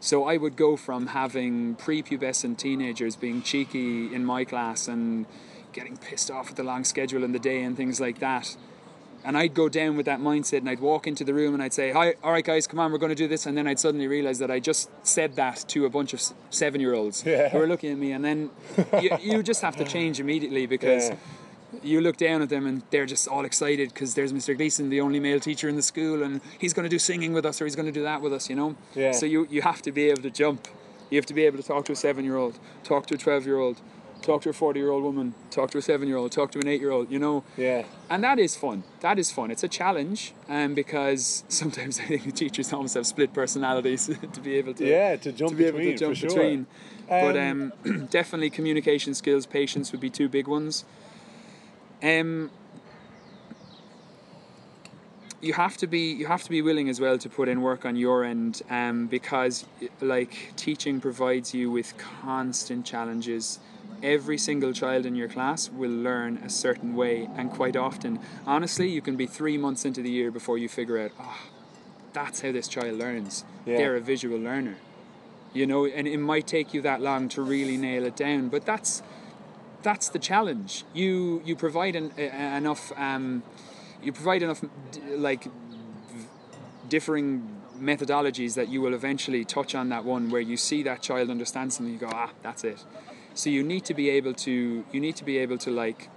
So 0.00 0.24
I 0.24 0.36
would 0.38 0.56
go 0.56 0.76
from 0.76 1.08
having 1.08 1.76
prepubescent 1.76 2.56
teenagers 2.56 3.16
being 3.16 3.42
cheeky 3.42 4.12
in 4.14 4.24
my 4.24 4.44
class 4.44 4.88
and 4.88 5.26
getting 5.72 5.96
pissed 5.98 6.30
off 6.30 6.50
at 6.50 6.56
the 6.56 6.64
long 6.64 6.84
schedule 6.84 7.22
in 7.22 7.32
the 7.32 7.38
day 7.38 7.62
and 7.62 7.76
things 7.76 8.00
like 8.00 8.18
that. 8.20 8.56
And 9.22 9.36
I'd 9.36 9.52
go 9.52 9.68
down 9.68 9.98
with 9.98 10.06
that 10.06 10.18
mindset 10.18 10.58
and 10.58 10.70
I'd 10.70 10.80
walk 10.80 11.06
into 11.06 11.22
the 11.24 11.34
room 11.34 11.52
and 11.52 11.62
I'd 11.62 11.74
say, 11.74 11.92
Hi, 11.92 12.14
all 12.24 12.32
right, 12.32 12.42
guys, 12.44 12.66
come 12.66 12.80
on, 12.80 12.90
we're 12.90 12.96
going 12.96 13.10
to 13.10 13.14
do 13.14 13.28
this. 13.28 13.44
And 13.44 13.54
then 13.58 13.66
I'd 13.66 13.78
suddenly 13.78 14.06
realize 14.08 14.38
that 14.38 14.50
I 14.50 14.58
just 14.60 14.88
said 15.06 15.36
that 15.36 15.62
to 15.68 15.84
a 15.84 15.90
bunch 15.90 16.14
of 16.14 16.22
seven 16.48 16.80
year 16.80 16.94
olds 16.94 17.22
Yeah. 17.26 17.50
who 17.50 17.58
were 17.58 17.66
looking 17.66 17.92
at 17.92 17.98
me. 17.98 18.12
And 18.12 18.24
then 18.24 18.50
you, 19.02 19.10
you 19.20 19.42
just 19.42 19.60
have 19.60 19.76
to 19.76 19.84
change 19.96 20.18
immediately 20.18 20.64
because 20.64 21.10
Yeah. 21.10 21.16
You 21.82 22.00
look 22.00 22.16
down 22.16 22.42
at 22.42 22.48
them 22.48 22.66
and 22.66 22.82
they're 22.90 23.06
just 23.06 23.26
all 23.28 23.44
excited 23.44 23.88
because 23.92 24.14
there's 24.14 24.32
Mr. 24.32 24.56
Gleason, 24.56 24.90
the 24.90 25.00
only 25.00 25.20
male 25.20 25.40
teacher 25.40 25.68
in 25.68 25.76
the 25.76 25.82
school, 25.82 26.22
and 26.22 26.40
he's 26.58 26.72
going 26.74 26.84
to 26.84 26.90
do 26.90 26.98
singing 26.98 27.32
with 27.32 27.46
us 27.46 27.60
or 27.60 27.64
he's 27.64 27.76
going 27.76 27.86
to 27.86 27.92
do 27.92 28.02
that 28.02 28.20
with 28.20 28.32
us, 28.32 28.48
you 28.50 28.56
know? 28.56 28.76
Yeah. 28.94 29.12
So 29.12 29.26
you, 29.26 29.46
you 29.50 29.62
have 29.62 29.82
to 29.82 29.92
be 29.92 30.10
able 30.10 30.22
to 30.22 30.30
jump. 30.30 30.68
You 31.10 31.16
have 31.16 31.26
to 31.26 31.34
be 31.34 31.44
able 31.44 31.56
to 31.58 31.64
talk 31.64 31.84
to 31.86 31.92
a 31.92 31.96
seven 31.96 32.24
year 32.24 32.36
old, 32.36 32.58
talk 32.84 33.06
to 33.06 33.14
a 33.14 33.18
12 33.18 33.46
year 33.46 33.58
old, 33.58 33.80
talk 34.22 34.42
to 34.42 34.50
a 34.50 34.52
40 34.52 34.78
year 34.78 34.90
old 34.90 35.02
woman, 35.02 35.34
talk 35.50 35.70
to 35.70 35.78
a 35.78 35.82
seven 35.82 36.06
year 36.06 36.18
old, 36.18 36.30
talk 36.32 36.50
to 36.52 36.58
an 36.58 36.68
eight 36.68 36.80
year 36.80 36.90
old, 36.90 37.10
you 37.10 37.18
know? 37.18 37.42
Yeah. 37.56 37.84
And 38.10 38.22
that 38.22 38.38
is 38.38 38.56
fun. 38.56 38.84
That 39.00 39.18
is 39.18 39.30
fun. 39.30 39.50
It's 39.50 39.64
a 39.64 39.68
challenge 39.68 40.34
um, 40.48 40.74
because 40.74 41.44
sometimes 41.48 41.98
I 42.00 42.04
think 42.04 42.24
the 42.24 42.32
teachers 42.32 42.72
almost 42.72 42.94
have 42.94 43.06
split 43.06 43.32
personalities 43.32 44.06
to 44.32 44.40
be 44.40 44.54
able 44.56 44.74
to 44.74 44.86
Yeah, 44.86 45.16
to 45.16 45.32
jump 45.32 45.50
to 45.52 45.56
be 45.56 45.64
able 45.64 45.78
between, 45.78 45.96
to 45.96 45.98
jump 45.98 46.14
for 46.14 46.20
sure. 46.20 46.28
between. 46.28 46.66
but 47.08 47.36
Um, 47.36 47.72
um, 47.86 48.06
definitely 48.10 48.50
communication 48.50 49.14
skills, 49.14 49.46
patience 49.46 49.90
would 49.92 50.00
be 50.00 50.10
two 50.10 50.28
big 50.28 50.46
ones. 50.46 50.84
Um, 52.02 52.50
you 55.40 55.54
have 55.54 55.76
to 55.78 55.86
be 55.86 56.12
you 56.12 56.26
have 56.26 56.42
to 56.42 56.50
be 56.50 56.62
willing 56.62 56.88
as 56.88 57.00
well 57.00 57.18
to 57.18 57.28
put 57.28 57.48
in 57.48 57.62
work 57.62 57.84
on 57.84 57.96
your 57.96 58.24
end 58.24 58.62
um, 58.68 59.06
because 59.06 59.64
like 60.00 60.52
teaching 60.56 61.00
provides 61.00 61.54
you 61.54 61.70
with 61.70 61.96
constant 61.98 62.84
challenges. 62.84 63.58
Every 64.02 64.38
single 64.38 64.72
child 64.72 65.04
in 65.04 65.14
your 65.14 65.28
class 65.28 65.70
will 65.70 65.90
learn 65.90 66.38
a 66.38 66.48
certain 66.48 66.94
way 66.94 67.28
and 67.36 67.50
quite 67.50 67.76
often 67.76 68.18
honestly 68.46 68.88
you 68.88 69.02
can 69.02 69.16
be 69.16 69.26
three 69.26 69.58
months 69.58 69.84
into 69.84 70.02
the 70.02 70.10
year 70.10 70.30
before 70.30 70.58
you 70.58 70.68
figure 70.68 70.98
out 70.98 71.10
oh 71.18 71.38
that's 72.12 72.40
how 72.40 72.52
this 72.52 72.68
child 72.68 72.98
learns. 72.98 73.44
Yeah. 73.64 73.76
they're 73.76 73.96
a 73.96 74.00
visual 74.00 74.38
learner. 74.38 74.76
You 75.52 75.66
know 75.66 75.86
and 75.86 76.06
it 76.06 76.18
might 76.18 76.46
take 76.46 76.74
you 76.74 76.82
that 76.82 77.00
long 77.00 77.28
to 77.30 77.42
really 77.42 77.76
nail 77.76 78.04
it 78.04 78.16
down 78.16 78.48
but 78.48 78.66
that's 78.66 79.02
that's 79.82 80.08
the 80.10 80.18
challenge 80.18 80.84
you 80.92 81.40
you 81.44 81.54
provide 81.56 81.94
an, 81.96 82.12
uh, 82.18 82.22
enough 82.56 82.92
um, 82.96 83.42
you 84.02 84.12
provide 84.12 84.42
enough 84.42 84.60
d- 84.92 85.00
like 85.16 85.44
v- 85.44 85.50
differing 86.88 87.56
methodologies 87.80 88.54
that 88.54 88.68
you 88.68 88.80
will 88.80 88.92
eventually 88.94 89.44
touch 89.44 89.74
on 89.74 89.88
that 89.88 90.04
one 90.04 90.28
where 90.30 90.40
you 90.42 90.56
see 90.56 90.82
that 90.82 91.00
child 91.00 91.30
understand 91.30 91.72
something 91.72 91.92
you 91.94 91.98
go 92.00 92.10
ah 92.12 92.30
that's 92.42 92.62
it 92.64 92.84
so 93.34 93.48
you 93.48 93.62
need 93.62 93.84
to 93.84 93.94
be 93.94 94.10
able 94.10 94.34
to 94.34 94.84
you 94.92 95.00
need 95.00 95.16
to 95.16 95.24
be 95.24 95.38
able 95.38 95.56
to 95.56 95.70
like 95.70 96.08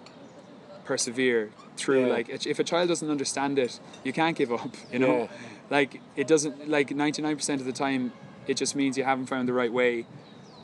persevere 0.86 1.50
through 1.78 2.08
Yeah. 2.08 2.14
like 2.14 2.46
if 2.46 2.60
a 2.60 2.64
child 2.64 2.90
doesn't 2.90 3.10
understand 3.10 3.58
it 3.58 3.80
you 4.04 4.12
can't 4.12 4.36
give 4.38 4.52
up 4.52 4.76
you 4.92 5.00
know 5.00 5.18
Yeah. 5.22 5.28
like 5.70 6.02
it 6.16 6.28
doesn't 6.28 6.68
like 6.70 6.90
99% 6.90 7.54
of 7.62 7.66
the 7.66 7.72
time 7.72 8.12
it 8.48 8.58
just 8.58 8.76
means 8.76 8.98
you 8.98 9.06
haven't 9.06 9.28
found 9.28 9.48
the 9.48 9.54
right 9.54 9.72
way 9.72 10.06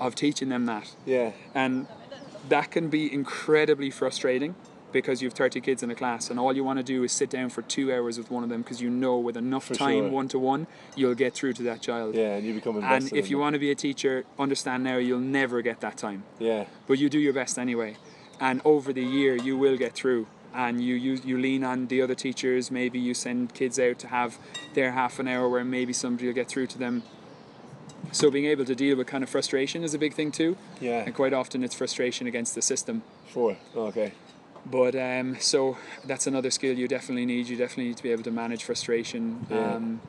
of 0.02 0.16
teaching 0.16 0.50
them 0.50 0.66
that 0.66 0.94
Yeah. 1.06 1.32
and 1.56 1.88
that 2.48 2.72
can 2.72 2.90
be 2.90 3.12
incredibly 3.14 3.90
frustrating 3.90 4.56
because 4.92 5.22
you 5.22 5.28
have 5.28 5.34
30 5.34 5.62
kids 5.62 5.84
in 5.84 5.92
a 5.92 5.96
class 5.96 6.30
and 6.30 6.40
all 6.40 6.52
you 6.56 6.64
want 6.64 6.78
to 6.78 6.84
do 6.84 7.04
is 7.04 7.12
sit 7.12 7.30
down 7.30 7.50
for 7.50 7.62
two 7.62 7.94
hours 7.94 8.18
with 8.18 8.32
one 8.32 8.44
of 8.44 8.50
them 8.50 8.62
because 8.64 8.82
you 8.82 8.90
know 8.90 9.18
with 9.20 9.38
enough 9.38 9.66
For 9.66 9.76
time 9.76 10.12
one 10.12 10.28
to 10.30 10.40
one 10.40 10.66
you'll 10.96 11.14
get 11.16 11.34
through 11.34 11.54
to 11.54 11.64
that 11.64 11.82
child. 11.82 12.16
Yeah, 12.16 12.36
and 12.36 12.46
you 12.46 12.54
become 12.56 12.84
and 12.84 13.14
if 13.14 13.30
you 13.30 13.38
it. 13.38 13.42
want 13.42 13.54
to 13.54 13.60
be 13.60 13.70
a 13.70 13.76
teacher 13.76 14.26
understand 14.40 14.84
now 14.84 14.98
you'll 14.98 15.20
never 15.20 15.62
get 15.62 15.82
that 15.82 15.98
time. 15.98 16.24
Yeah. 16.40 16.66
but 16.88 16.98
you 16.98 17.10
do 17.10 17.20
your 17.20 17.34
best 17.34 17.60
anyway. 17.60 17.98
And 18.40 18.62
over 18.66 18.92
the 18.94 19.04
year 19.04 19.36
you 19.36 19.58
will 19.58 19.78
get 19.78 19.94
through. 19.94 20.28
And 20.52 20.82
you, 20.84 20.96
you 20.96 21.22
you 21.24 21.38
lean 21.38 21.64
on 21.64 21.86
the 21.88 22.02
other 22.02 22.16
teachers. 22.16 22.72
Maybe 22.72 22.98
you 22.98 23.14
send 23.14 23.54
kids 23.54 23.78
out 23.78 24.00
to 24.00 24.08
have 24.08 24.40
their 24.74 24.94
half 24.94 25.20
an 25.20 25.28
hour 25.28 25.48
where 25.48 25.64
maybe 25.64 25.94
somebody 25.94 26.26
will 26.26 26.34
get 26.34 26.48
through 26.48 26.66
to 26.68 26.80
them 26.80 27.04
so 28.12 28.30
being 28.32 28.46
able 28.46 28.66
to 28.66 28.76
deal 28.76 28.98
with 28.98 29.08
kind 29.08 29.24
of 29.24 29.30
frustration 29.30 29.84
is 29.84 29.94
a 29.94 29.98
big 30.00 30.14
thing 30.14 30.32
too 30.32 30.56
Yeah. 30.82 31.04
and 31.06 31.14
quite 31.14 31.34
often 31.34 31.64
it's 31.64 31.76
frustration 31.76 32.28
against 32.28 32.56
the 32.56 32.62
system 32.62 33.04
Sure. 33.32 33.56
Okay. 33.76 34.12
but 34.66 34.96
um, 34.96 35.38
so 35.40 35.78
that's 36.06 36.28
another 36.28 36.50
skill 36.52 36.78
you 36.78 36.88
definitely 36.88 37.26
need 37.26 37.48
you 37.48 37.56
definitely 37.58 37.86
need 37.90 37.98
to 37.98 38.04
be 38.04 38.12
able 38.12 38.24
to 38.24 38.32
manage 38.32 38.64
frustration 38.64 39.46
Yeah. 39.50 39.76
um, 39.76 40.02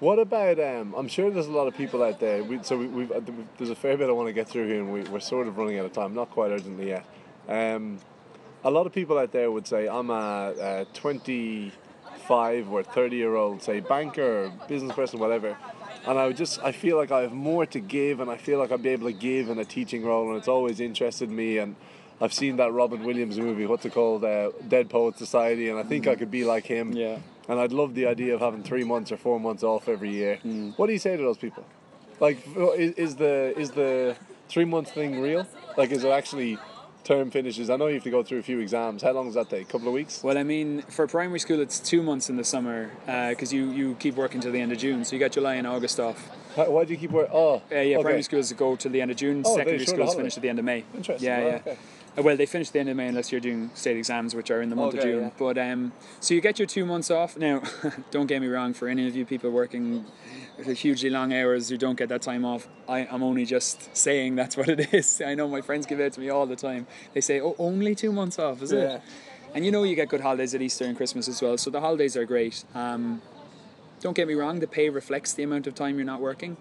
What 0.00 0.18
about? 0.18 0.58
Um, 0.58 0.94
I'm 0.96 1.08
sure 1.08 1.30
there's 1.30 1.46
a 1.48 1.52
lot 1.52 1.66
of 1.68 1.74
people 1.76 2.02
out 2.02 2.18
there. 2.20 2.42
We, 2.42 2.62
so 2.62 2.78
we, 2.78 2.86
we've 2.86 3.12
uh, 3.12 3.20
there's 3.58 3.68
a 3.68 3.74
fair 3.76 3.98
bit 3.98 4.08
I 4.08 4.12
want 4.12 4.28
to 4.28 4.32
get 4.32 4.48
through 4.48 4.66
here, 4.66 4.80
and 4.82 4.90
we, 4.94 5.02
we're 5.12 5.20
sort 5.20 5.46
of 5.46 5.58
running 5.58 5.78
out 5.78 5.84
of 5.84 5.92
time. 5.92 6.14
Not 6.14 6.30
quite 6.30 6.50
urgently 6.50 6.88
yet. 6.88 7.04
Um, 7.46 7.98
a 8.64 8.70
lot 8.70 8.86
of 8.86 8.94
people 8.94 9.18
out 9.18 9.30
there 9.32 9.50
would 9.50 9.66
say 9.66 9.88
I'm 9.88 10.08
a, 10.08 10.54
a 10.58 10.86
25 10.94 12.72
or 12.72 12.82
30 12.82 13.16
year 13.16 13.34
old, 13.36 13.62
say 13.62 13.80
banker, 13.80 14.44
or 14.44 14.48
business 14.68 14.94
person, 14.94 15.18
whatever. 15.20 15.56
And 16.06 16.18
I 16.18 16.26
would 16.26 16.36
just, 16.36 16.62
I 16.62 16.72
feel 16.72 16.96
like 16.96 17.10
I 17.10 17.20
have 17.22 17.32
more 17.32 17.66
to 17.66 17.80
give, 17.80 18.20
and 18.20 18.30
I 18.30 18.36
feel 18.36 18.58
like 18.58 18.72
I'd 18.72 18.82
be 18.82 18.90
able 18.90 19.06
to 19.06 19.12
give 19.12 19.48
in 19.48 19.58
a 19.58 19.64
teaching 19.64 20.04
role, 20.04 20.28
and 20.28 20.38
it's 20.38 20.48
always 20.48 20.80
interested 20.80 21.30
me. 21.30 21.58
And 21.58 21.76
I've 22.20 22.32
seen 22.32 22.56
that 22.56 22.72
Robin 22.72 23.04
Williams 23.04 23.38
movie, 23.38 23.66
what's 23.66 23.84
it 23.84 23.92
called, 23.92 24.24
uh, 24.24 24.50
Dead 24.66 24.88
Poet 24.88 25.18
Society, 25.18 25.68
and 25.68 25.78
I 25.78 25.82
think 25.82 26.06
I 26.06 26.16
could 26.16 26.30
be 26.30 26.44
like 26.44 26.66
him. 26.66 26.92
Yeah. 26.92 27.18
And 27.48 27.58
I'd 27.60 27.72
love 27.72 27.94
the 27.94 28.06
idea 28.06 28.34
of 28.34 28.40
having 28.40 28.62
three 28.62 28.84
months 28.84 29.10
or 29.12 29.16
four 29.16 29.40
months 29.40 29.62
off 29.62 29.88
every 29.88 30.10
year. 30.10 30.38
What 30.76 30.86
do 30.86 30.92
you 30.92 30.98
say 30.98 31.16
to 31.16 31.22
those 31.22 31.38
people? 31.38 31.64
Like, 32.20 32.38
is, 32.56 32.92
is 32.92 33.16
the 33.16 33.58
is 33.58 33.70
the 33.70 34.16
three 34.48 34.66
month 34.66 34.92
thing 34.92 35.20
real? 35.20 35.46
Like, 35.76 35.90
is 35.90 36.04
it 36.04 36.10
actually 36.10 36.58
term 37.10 37.30
finishes? 37.30 37.70
I 37.70 37.76
know 37.76 37.88
you 37.88 37.94
have 37.94 38.04
to 38.04 38.10
go 38.10 38.22
through 38.22 38.38
a 38.38 38.42
few 38.42 38.60
exams. 38.60 39.02
How 39.02 39.10
long 39.10 39.26
does 39.26 39.34
that 39.34 39.50
take? 39.50 39.68
A 39.68 39.72
couple 39.72 39.88
of 39.88 39.94
weeks? 39.94 40.22
Well, 40.22 40.38
I 40.38 40.44
mean, 40.44 40.82
for 40.82 41.08
primary 41.08 41.40
school, 41.40 41.60
it's 41.60 41.80
two 41.80 42.02
months 42.02 42.30
in 42.30 42.36
the 42.36 42.44
summer 42.44 42.90
because 43.30 43.52
you, 43.52 43.70
you 43.72 43.96
keep 43.96 44.14
working 44.14 44.40
till 44.40 44.52
the 44.52 44.60
end 44.60 44.70
of 44.70 44.78
June. 44.78 45.04
So 45.04 45.16
you 45.16 45.20
got 45.20 45.32
July 45.32 45.56
and 45.56 45.66
August 45.66 45.98
off. 45.98 46.18
Why 46.54 46.84
do 46.84 46.92
you 46.92 46.98
keep 46.98 47.10
working? 47.10 47.32
Oh, 47.34 47.56
Uh, 47.56 47.60
yeah, 47.76 47.96
okay. 47.96 48.02
primary 48.02 48.22
schools 48.22 48.52
go 48.52 48.76
till 48.76 48.92
the 48.92 49.00
end 49.00 49.10
of 49.10 49.16
June. 49.16 49.42
Oh, 49.44 49.56
Secondary 49.56 49.86
schools 49.86 50.14
finish 50.14 50.36
at 50.36 50.42
the 50.42 50.48
end 50.48 50.58
of 50.60 50.64
May. 50.64 50.84
Interesting. 50.94 51.26
Yeah, 51.28 51.40
yeah. 51.40 51.54
okay. 51.56 51.76
Uh, 52.20 52.22
Well, 52.22 52.36
they 52.36 52.46
finish 52.46 52.68
at 52.68 52.72
the 52.74 52.80
end 52.80 52.88
of 52.88 52.96
May 52.96 53.08
unless 53.08 53.32
you're 53.32 53.40
doing 53.40 53.70
state 53.74 53.96
exams, 53.96 54.34
which 54.34 54.50
are 54.50 54.60
in 54.62 54.68
the 54.70 54.76
month 54.76 54.94
of 54.94 55.00
June. 55.02 55.22
yeah. 55.22 55.30
But 55.38 55.58
um, 55.58 55.92
so 56.20 56.34
you 56.34 56.40
get 56.40 56.58
your 56.58 56.66
two 56.66 56.84
months 56.86 57.10
off. 57.10 57.36
Now, 57.36 57.62
don't 58.10 58.26
get 58.26 58.40
me 58.40 58.48
wrong. 58.48 58.74
For 58.74 58.88
any 58.88 59.06
of 59.08 59.16
you 59.16 59.24
people 59.24 59.50
working 59.50 60.04
hugely 60.64 61.10
long 61.10 61.32
hours 61.32 61.68
who 61.70 61.76
don't 61.78 61.96
get 61.98 62.08
that 62.10 62.22
time 62.22 62.44
off, 62.44 62.68
I, 62.88 63.06
I'm 63.06 63.22
only 63.22 63.44
just 63.44 63.94
saying 63.96 64.34
that's 64.36 64.56
what 64.56 64.68
it 64.68 64.92
is. 65.00 65.20
I 65.24 65.34
know 65.34 65.48
my 65.48 65.60
friends 65.62 65.86
give 65.86 66.00
it 66.00 66.12
to 66.14 66.20
me 66.20 66.28
all 66.28 66.46
the 66.46 66.56
time. 66.56 66.86
They 67.14 67.20
say, 67.20 67.40
"Oh, 67.40 67.56
only 67.58 67.94
two 67.94 68.12
months 68.12 68.38
off, 68.38 68.62
is 68.62 68.72
Yeah. 68.72 68.96
it?" 68.96 69.02
And 69.54 69.64
you 69.64 69.72
know 69.72 69.82
you 69.82 69.96
get 69.96 70.08
good 70.08 70.20
holidays 70.20 70.54
at 70.54 70.62
Easter 70.62 70.84
and 70.84 70.96
Christmas 70.96 71.26
as 71.26 71.42
well. 71.42 71.58
So 71.58 71.70
the 71.70 71.80
holidays 71.80 72.16
are 72.16 72.24
great. 72.24 72.64
Um, 72.74 73.20
don't 74.00 74.14
get 74.16 74.28
me 74.28 74.34
wrong. 74.34 74.60
The 74.60 74.68
pay 74.68 74.88
reflects 74.90 75.32
the 75.32 75.42
amount 75.42 75.66
of 75.66 75.74
time 75.74 75.96
you're 75.96 76.04
not 76.04 76.20
working. 76.20 76.56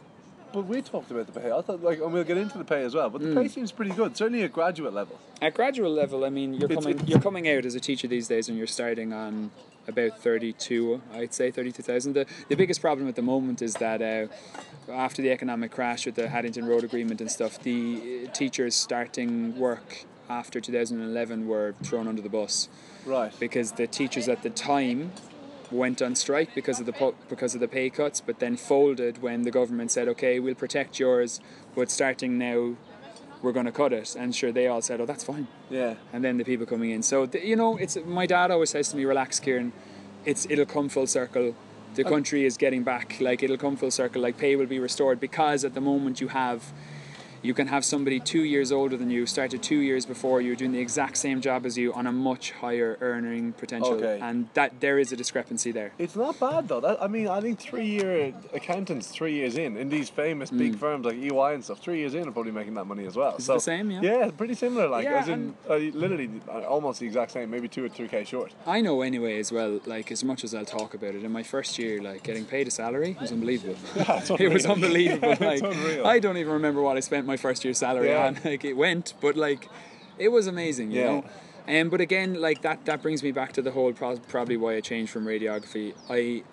But 0.52 0.66
we 0.66 0.82
talked 0.82 1.12
about 1.12 1.28
the 1.32 1.40
pay. 1.40 1.52
I 1.52 1.62
thought, 1.62 1.84
like, 1.84 2.00
and 2.00 2.12
we'll 2.12 2.24
get 2.24 2.38
into 2.38 2.58
the 2.58 2.64
pay 2.64 2.84
as 2.84 2.96
well. 2.96 3.10
But 3.10 3.22
the 3.22 3.28
Mm. 3.28 3.36
pay 3.44 3.48
seems 3.48 3.72
pretty 3.72 3.92
good, 3.92 4.18
certainly 4.18 4.42
at 4.44 4.52
graduate 4.52 4.94
level. 4.94 5.20
At 5.42 5.54
graduate 5.54 5.92
level, 5.92 6.26
I 6.26 6.30
mean, 6.30 6.54
you're 6.56 6.66
It's- 6.66 6.84
coming 6.84 6.96
it's- 6.96 7.10
you're 7.10 7.22
coming 7.22 7.48
out 7.48 7.66
as 7.66 7.76
a 7.76 7.80
teacher 7.80 8.08
these 8.08 8.28
days, 8.28 8.50
and 8.50 8.58
you're 8.58 8.66
starting 8.68 9.14
on 9.14 9.52
about 9.88 10.20
thirty 10.20 10.54
two. 10.54 11.02
I'd 11.14 11.34
say 11.34 11.52
thirty 11.52 11.72
two 11.72 11.84
thousand. 11.84 12.14
The 12.14 12.26
the 12.48 12.56
biggest 12.56 12.82
problem 12.82 13.08
at 13.08 13.16
the 13.16 13.22
moment 13.22 13.62
is 13.62 13.76
that 13.76 14.02
uh, 14.02 14.92
after 14.92 15.22
the 15.22 15.32
economic 15.32 15.72
crash 15.72 16.06
with 16.08 16.16
the 16.16 16.30
Haddington 16.30 16.66
Road 16.66 16.84
Agreement 16.84 17.22
and 17.22 17.30
stuff, 17.30 17.62
the 17.62 18.26
uh, 18.28 18.32
teachers 18.32 18.74
starting 18.76 19.58
work 19.60 20.06
after 20.30 20.60
2011 20.60 21.48
were 21.48 21.74
thrown 21.84 22.08
under 22.08 22.22
the 22.22 22.30
bus 22.30 22.70
Right. 23.06 23.32
because 23.40 23.72
the 23.74 23.88
teachers 23.88 24.28
at 24.30 24.44
the 24.44 24.52
time 24.52 25.12
went 25.72 26.02
on 26.02 26.16
strike 26.16 26.54
because 26.56 26.80
of 26.80 26.86
the 26.86 27.14
because 27.28 27.54
of 27.54 27.62
the 27.62 27.68
pay 27.68 27.90
cuts, 27.90 28.22
but 28.22 28.40
then 28.40 28.58
folded 28.58 29.22
when 29.22 29.44
the 29.44 29.52
government 29.52 29.92
said, 29.92 30.08
"Okay, 30.08 30.40
we'll 30.40 30.56
protect 30.56 31.00
yours, 31.00 31.40
but 31.76 31.92
starting 31.92 32.38
now, 32.38 32.76
we're 33.42 33.52
going 33.52 33.66
to 33.66 33.72
cut 33.72 33.94
it." 33.94 34.16
And 34.18 34.36
sure, 34.36 34.52
they 34.52 34.68
all 34.68 34.82
said, 34.82 35.00
"Oh, 35.02 35.06
that's 35.06 35.24
fine." 35.24 35.48
Yeah. 35.70 35.96
And 36.12 36.24
then 36.24 36.38
the 36.38 36.44
people 36.44 36.66
coming 36.66 36.92
in. 36.92 37.04
So 37.04 37.26
th- 37.26 37.44
you 37.44 37.56
know, 37.56 37.78
it's 37.78 37.98
my 38.06 38.26
dad 38.26 38.52
always 38.52 38.72
says 38.72 38.90
to 38.90 38.98
me, 38.98 39.06
"Relax, 39.06 39.40
Kieran. 39.40 39.72
It's 40.26 40.46
it'll 40.50 40.66
come 40.66 40.90
full 40.90 41.08
circle. 41.08 41.56
The 41.96 42.06
uh, 42.06 42.10
country 42.10 42.46
is 42.46 42.58
getting 42.58 42.84
back. 42.84 43.20
Like 43.20 43.44
it'll 43.44 43.58
come 43.58 43.76
full 43.76 43.92
circle. 43.92 44.22
Like 44.22 44.38
pay 44.38 44.56
will 44.56 44.68
be 44.68 44.80
restored 44.80 45.20
because 45.20 45.64
at 45.64 45.74
the 45.74 45.82
moment 45.82 46.22
you 46.22 46.30
have." 46.30 46.74
You 47.42 47.54
can 47.54 47.68
have 47.68 47.86
somebody 47.86 48.20
two 48.20 48.44
years 48.44 48.72
older 48.72 48.98
than 48.98 49.10
you, 49.10 49.26
started 49.26 49.64
two 49.64 49.78
years 49.80 50.06
before 50.06 50.42
you, 50.42 50.56
doing 50.56 50.72
the 50.72 50.80
exact 50.80 51.18
same 51.18 51.42
job 51.42 51.66
as 51.66 51.78
you 51.78 51.94
on 51.94 52.06
a 52.08 52.12
much 52.12 52.52
higher 52.52 52.98
earning 53.02 53.54
potential, 53.54 53.94
Okay. 53.94 54.20
and 54.22 54.50
that 54.54 54.80
there 54.82 55.00
is 55.00 55.12
a 55.12 55.16
discrepancy 55.16 55.72
there. 55.72 55.92
It's 55.98 56.16
not 56.16 56.40
bad 56.40 56.68
though. 56.68 56.82
That, 56.82 57.02
I 57.02 57.08
mean, 57.08 57.28
I 57.28 57.40
think 57.42 57.60
three-year 57.60 58.34
accountants, 58.54 59.08
three 59.10 59.34
years 59.34 59.58
in, 59.58 59.78
in 59.78 59.90
these 59.90 60.10
famous 60.10 60.52
big 60.52 60.76
firms 60.78 61.06
like 61.06 61.16
EY 61.16 61.54
and 61.54 61.64
stuff, 61.64 61.80
three 61.80 62.00
years 62.00 62.14
in 62.14 62.28
are 62.28 62.32
probably 62.32 62.52
making 62.52 62.74
that 62.76 62.86
money 62.86 63.06
as 63.06 63.16
well. 63.16 63.34
Mm. 63.34 63.40
Is 63.40 63.46
so, 63.46 63.54
the 63.56 63.60
same, 63.62 63.92
yeah? 63.92 64.02
Yeah, 64.02 64.32
pretty 64.32 64.54
similar. 64.56 64.88
Like, 64.88 65.06
Yeah, 65.06 65.20
as 65.20 65.30
in, 65.30 65.56
uh, 65.70 65.76
literally, 65.76 66.30
uh, 66.48 66.62
almost 66.62 67.00
the 67.00 67.06
exact 67.06 67.32
same. 67.32 67.50
Maybe 67.50 67.68
two 67.68 67.86
or 67.86 67.90
three 67.90 68.08
k 68.08 68.24
short. 68.24 68.54
I 68.68 68.82
know 68.82 69.02
anyway 69.02 69.40
as 69.40 69.52
well. 69.52 69.80
Like 69.86 70.12
as 70.12 70.24
much 70.24 70.44
as 70.44 70.54
I'll 70.54 70.66
talk 70.66 70.94
about 70.94 71.16
it, 71.16 71.24
in 71.24 71.32
my 71.32 71.44
first 71.44 71.80
year, 71.80 72.02
like 72.02 72.24
getting 72.24 72.46
paid 72.46 72.68
a 72.68 72.72
salary 72.72 73.16
was 73.20 73.32
unbelievable. 73.32 73.78
it's 73.96 74.30
it 74.40 74.52
was 74.52 74.66
unbelievable. 74.66 75.30
It's 75.40 75.42
Like 75.42 75.64
unreal. 75.64 76.06
I 76.06 76.20
don't 76.20 76.38
even 76.38 76.54
remember 76.54 76.82
what 76.82 76.98
I 76.98 77.00
spent 77.00 77.26
my 77.34 77.38
first 77.38 77.64
year 77.66 77.74
salary 77.86 78.10
Yeah. 78.10 78.26
on. 78.28 78.34
Like 78.52 78.64
it 78.66 78.76
went, 78.86 79.06
but 79.22 79.34
like 79.48 79.62
it 80.26 80.30
was 80.38 80.46
amazing, 80.56 80.88
you 80.92 81.00
Yeah. 81.02 81.12
know. 81.12 81.24
Um, 81.82 81.90
but 81.94 82.02
again, 82.02 82.30
like 82.48 82.60
that, 82.68 82.78
that 82.90 83.00
brings 83.06 83.22
me 83.28 83.32
back 83.40 83.52
to 83.58 83.62
the 83.62 83.72
whole 83.78 83.94
pro- 83.94 84.18
probably 84.36 84.58
why 84.64 84.72
I 84.80 84.82
changed 84.82 85.12
from 85.16 85.24
radiography. 85.34 85.88
I 86.10 86.44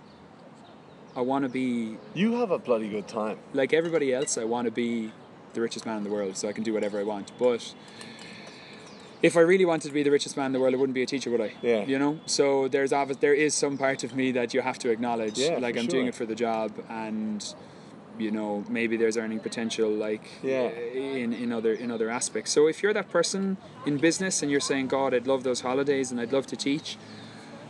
I 1.20 1.22
want 1.30 1.42
to 1.48 1.48
be 1.62 1.96
You 2.22 2.30
have 2.40 2.50
a 2.58 2.58
bloody 2.68 2.88
good 2.96 3.08
time. 3.08 3.38
like 3.60 3.72
everybody 3.80 4.08
else. 4.18 4.32
I 4.36 4.44
want 4.54 4.64
to 4.70 4.74
be 4.84 5.12
the 5.54 5.60
richest 5.66 5.84
man 5.86 5.96
in 6.00 6.04
the 6.08 6.10
world, 6.18 6.36
so 6.36 6.44
I 6.50 6.52
can 6.56 6.64
do 6.68 6.72
whatever 6.76 6.96
I 7.00 7.04
want. 7.12 7.26
But 7.38 7.62
if 9.22 9.34
I 9.40 9.40
really 9.40 9.64
wanted 9.64 9.88
to 9.88 9.94
be 9.94 10.02
the 10.02 10.10
richest 10.18 10.36
man 10.36 10.46
in 10.50 10.52
the 10.52 10.60
world, 10.60 10.74
I 10.74 10.76
wouldn't 10.76 10.94
be 11.02 11.02
a 11.02 11.10
teacher, 11.14 11.30
would 11.30 11.40
I? 11.48 11.52
Yeah. 11.62 11.82
You 11.92 11.98
know. 11.98 12.12
So 12.26 12.68
there's 12.68 12.92
obvious 12.92 13.18
there 13.28 13.32
is 13.46 13.54
some 13.54 13.78
part 13.78 14.04
of 14.04 14.10
me 14.14 14.26
that 14.32 14.52
you 14.54 14.60
have 14.60 14.78
to 14.80 14.90
acknowledge. 14.90 15.38
Yeah, 15.38 15.56
like 15.66 15.74
I'm 15.78 15.86
doing 15.96 16.06
it 16.06 16.14
for 16.20 16.26
the 16.32 16.34
job, 16.46 16.68
and 16.90 17.40
you 18.18 18.30
know 18.30 18.64
maybe 18.68 18.96
there's 18.96 19.16
earning 19.16 19.40
potential 19.40 19.90
like 19.90 20.24
Yeah. 20.42 20.70
Eh, 20.74 21.22
in 21.22 21.32
in 21.32 21.52
other 21.52 21.72
in 21.72 21.90
other 21.90 22.08
aspects. 22.10 22.50
So 22.52 22.66
if 22.66 22.82
you're 22.82 22.94
that 22.94 23.10
person 23.10 23.56
in 23.84 23.98
business 23.98 24.42
and 24.42 24.50
you're 24.50 24.60
saying, 24.60 24.88
God, 24.88 25.14
I'd 25.14 25.26
love 25.26 25.42
those 25.42 25.60
holidays 25.60 26.10
and 26.10 26.20
I'd 26.20 26.32
love 26.32 26.46
to 26.48 26.56
teach, 26.56 26.96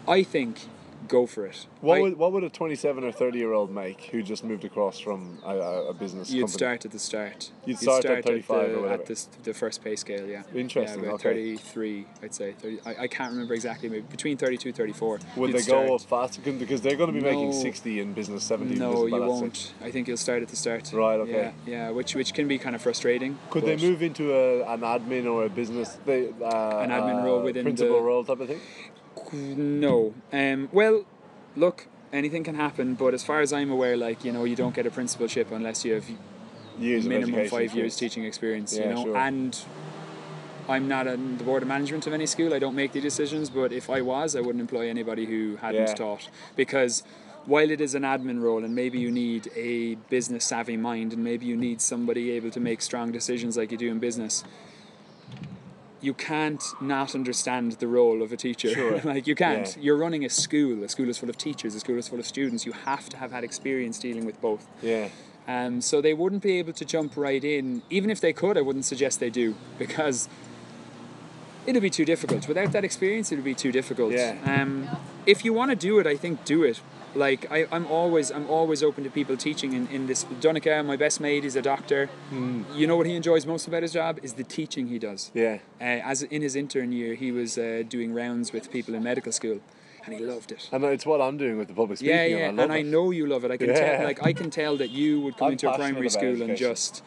I 0.07 0.23
think 0.23 0.69
go 1.09 1.27
for 1.27 1.47
it. 1.47 1.67
What 1.81 1.99
I- 1.99 2.01
would 2.03 2.17
what 2.19 2.33
would 2.33 2.45
a 2.45 2.51
twenty-seven 2.51 3.05
or 3.05 3.13
thirty-year-old 3.13 3.71
make 3.71 4.05
who 4.13 4.23
just 4.23 4.45
moved 4.45 4.65
across 4.65 4.99
from 4.99 5.39
a, 5.45 5.57
a, 5.57 5.95
business 5.95 6.31
You'd 6.31 6.43
company? 6.43 6.59
start 6.59 6.85
at 6.85 6.91
the 6.91 6.99
start. 6.99 7.51
You'd 7.65 7.79
start 7.79 8.05
at 8.05 8.25
35 8.25 8.47
the, 8.71 8.75
or 8.77 8.81
whatever. 8.83 9.03
At 9.03 9.07
this, 9.07 9.25
the 9.43 9.55
first 9.55 9.83
pay 9.83 9.97
scale, 9.97 10.27
yeah. 10.27 10.43
Interesting, 10.55 11.05
Yeah, 11.05 11.11
okay. 11.13 11.57
33, 11.57 12.07
I'd 12.23 12.35
say. 12.35 12.53
30, 12.53 12.81
I, 12.87 13.03
I 13.03 13.07
can't 13.09 13.33
remember 13.33 13.55
exactly, 13.55 13.89
maybe 13.89 14.07
between 14.11 14.37
32 14.37 14.73
34. 14.73 15.19
Would 15.37 15.51
you'd 15.51 15.57
they 15.57 15.59
go 15.61 15.85
start. 15.87 15.91
up 15.91 16.01
faster? 16.03 16.53
Because 16.53 16.81
they're 16.81 16.97
going 16.97 17.13
to 17.13 17.19
be 17.19 17.25
making 17.25 17.53
60 17.53 18.01
in 18.01 18.13
business, 18.13 18.45
70 18.45 18.75
No, 18.77 18.93
business 18.93 19.11
you 19.13 19.21
won't. 19.21 19.57
stage. 19.57 19.75
I 19.83 19.91
think 19.91 20.09
you'll 20.09 20.17
start 20.17 20.43
at 20.43 20.49
the 20.49 20.57
start. 20.57 20.91
Right, 20.93 21.21
okay. 21.21 21.53
Yeah, 21.67 21.73
yeah 21.73 21.91
which, 21.91 22.15
which 22.15 22.35
can 22.35 22.47
be 22.49 22.59
kind 22.59 22.75
of 22.77 22.83
frustrating. 22.83 23.39
Could 23.51 23.65
they 23.65 23.77
move 23.77 24.03
into 24.03 24.33
a, 24.33 24.63
an 24.73 24.81
admin 24.81 25.27
or 25.33 25.45
a 25.45 25.49
business, 25.49 25.99
they, 26.05 26.29
uh, 26.29 26.79
An 26.79 26.91
admin 26.91 27.23
uh, 27.23 27.27
role 27.27 27.41
within 27.43 27.65
principal 27.65 27.97
the- 27.97 28.03
role 28.03 28.25
type 28.25 28.41
of 28.41 28.49
thing? 28.49 28.61
No. 29.33 30.15
Um, 30.33 30.69
well, 30.73 31.05
look, 31.57 31.87
anything 32.13 32.45
can 32.45 32.55
happen, 32.55 32.95
but 32.95 33.15
as 33.15 33.25
far 33.25 33.41
as 33.41 33.53
I'm 33.53 33.71
aware, 33.71 33.97
like, 33.97 34.25
you 34.25 34.33
know, 34.33 34.45
you 34.45 34.57
don't 34.57 34.75
get 34.75 34.87
a 34.87 34.91
principalship 34.91 35.51
unless 35.51 35.85
you 35.85 35.95
have 35.95 36.05
Years 36.79 37.07
minimum 37.07 37.49
five 37.49 37.75
years 37.75 37.97
teaching 37.97 38.25
experience, 38.25 38.77
Yeah, 38.77 38.83
you 38.85 38.95
know. 38.95 39.03
sure. 39.05 39.17
And 39.17 39.59
I'm 40.69 40.89
not 40.89 41.07
on 41.07 41.39
the 41.39 41.45
board 41.45 41.63
of 41.63 41.69
management 41.69 42.07
of 42.07 42.13
any 42.13 42.27
school. 42.27 42.53
I 42.53 42.59
don't 42.59 42.75
make 42.75 42.93
the 42.93 43.01
decisions, 43.01 43.49
but 43.49 43.73
if 43.73 43.89
I 43.89 44.01
was, 44.03 44.37
I 44.37 44.41
wouldn't 44.41 44.61
employ 44.61 44.91
anybody 44.91 45.25
who 45.27 45.57
hadn't 45.57 45.89
Yeah. 45.89 45.95
taught 45.95 46.29
because. 46.57 47.03
While 47.49 47.71
it 47.71 47.81
is 47.81 47.95
an 47.95 48.03
admin 48.03 48.43
role, 48.43 48.65
and 48.65 48.75
maybe 48.75 48.99
you 48.99 49.13
need 49.13 49.53
a 49.55 49.95
business 50.11 50.45
savvy 50.45 50.77
mind, 50.77 51.13
and 51.13 51.23
maybe 51.23 51.47
you 51.47 51.55
need 51.57 51.81
somebody 51.81 52.33
able 52.33 52.51
to 52.51 52.59
make 52.59 52.83
strong 52.83 53.13
decisions 53.13 53.57
like 53.57 53.71
you 53.71 53.79
do 53.79 53.89
in 53.89 54.01
business, 54.01 54.43
you 56.01 56.15
can't 56.15 56.63
not 56.81 57.15
understand 57.15 57.73
the 57.73 57.89
role 57.89 58.23
of 58.23 58.33
a 58.33 58.37
teacher. 58.37 58.69
Sure. 58.69 59.01
like 59.05 59.27
you 59.27 59.35
can't. 59.35 59.77
Yeah. 59.77 59.83
You're 59.83 59.97
running 59.97 60.25
a 60.25 60.29
school. 60.29 60.85
A 60.85 60.89
school 60.89 61.09
is 61.09 61.19
full 61.19 61.31
of 61.31 61.39
teachers. 61.39 61.75
A 61.75 61.81
school 61.81 61.99
is 61.99 62.09
full 62.09 62.19
of 62.19 62.27
students. 62.27 62.67
You 62.67 62.73
have 62.73 63.09
to 63.11 63.17
have 63.17 63.33
had 63.33 63.45
experience 63.45 63.99
dealing 63.99 64.27
with 64.27 64.41
both. 64.41 64.67
Yeah. 64.83 65.09
Um, 65.49 65.81
so 65.81 66.01
they 66.01 66.13
wouldn't 66.13 66.43
be 66.43 66.59
able 66.59 66.73
to 66.75 66.85
jump 66.85 67.17
right 67.17 67.43
in. 67.43 67.83
Even 67.89 68.11
if 68.11 68.21
they 68.21 68.33
could, 68.33 68.59
I 68.59 68.63
wouldn't 68.63 68.85
suggest 68.85 69.21
they 69.21 69.31
do 69.31 69.55
because 69.79 70.29
it'd 71.67 71.83
be 71.83 71.91
too 71.91 72.05
difficult. 72.05 72.49
Without 72.49 72.73
that 72.73 72.85
experience, 72.85 73.31
it'd 73.33 73.45
be 73.45 73.55
too 73.55 73.73
difficult. 73.73 74.13
Yeah. 74.13 74.37
Um, 74.45 74.89
if 75.25 75.45
you 75.45 75.53
want 75.53 75.71
to 75.71 75.77
do 75.77 75.99
it, 75.99 76.07
I 76.07 76.17
think 76.17 76.45
do 76.45 76.63
it. 76.65 76.81
Like 77.17 77.51
I, 77.51 77.67
I'm 77.73 77.87
always, 77.87 78.31
I'm 78.31 78.49
always 78.49 78.83
open 78.83 79.03
to 79.05 79.11
people 79.11 79.37
teaching 79.37 79.73
in, 79.73 79.89
in 79.89 80.07
this. 80.07 80.25
Donica, 80.41 80.83
my 80.83 80.97
best 80.97 81.21
mate, 81.21 81.45
is 81.45 81.57
a 81.57 81.63
doctor. 81.63 82.07
Hmm. 82.29 82.63
You 82.75 82.87
know 82.87 82.97
what 82.97 83.07
he 83.07 83.15
enjoys 83.15 83.47
most 83.47 83.67
about 83.67 83.83
his 83.83 83.93
job 83.93 84.19
is 84.23 84.35
the 84.35 84.45
teaching 84.45 84.89
he 84.89 84.99
does. 84.99 85.31
Yeah. 85.35 85.59
Uh, 85.81 85.85
as 86.13 86.23
in 86.23 86.43
his 86.43 86.55
intern 86.55 86.93
year, 86.93 87.15
he 87.15 87.33
was 87.33 87.57
uh, 87.57 87.83
doing 87.89 88.13
rounds 88.13 88.53
with 88.53 88.71
people 88.71 88.95
in 88.95 89.03
medical 89.03 89.33
school, 89.33 89.61
and 90.05 90.15
he 90.15 90.21
loved 90.21 90.53
it. 90.53 90.69
And 90.73 90.85
it's 90.85 91.07
what 91.07 91.21
I'm 91.21 91.39
doing 91.39 91.57
with 91.59 91.69
the 91.69 91.75
public 91.75 91.99
speaking. 91.99 92.15
Yeah, 92.15 92.23
and 92.49 92.57
yeah, 92.57 92.63
I 92.63 92.65
and 92.65 92.73
I 92.73 92.83
know 92.83 93.11
you 93.11 93.27
love 93.27 93.45
it. 93.45 93.51
I 93.51 93.57
can 93.57 93.69
Yeah. 93.69 93.97
tell, 93.97 94.05
like 94.05 94.23
I 94.25 94.33
can 94.33 94.51
tell 94.51 94.77
that 94.77 94.91
you 94.91 95.21
would 95.23 95.37
come 95.39 95.47
I'm 95.47 95.53
into 95.53 95.71
a 95.71 95.77
primary 95.77 96.11
school 96.11 96.43
and 96.43 96.57
just 96.57 97.03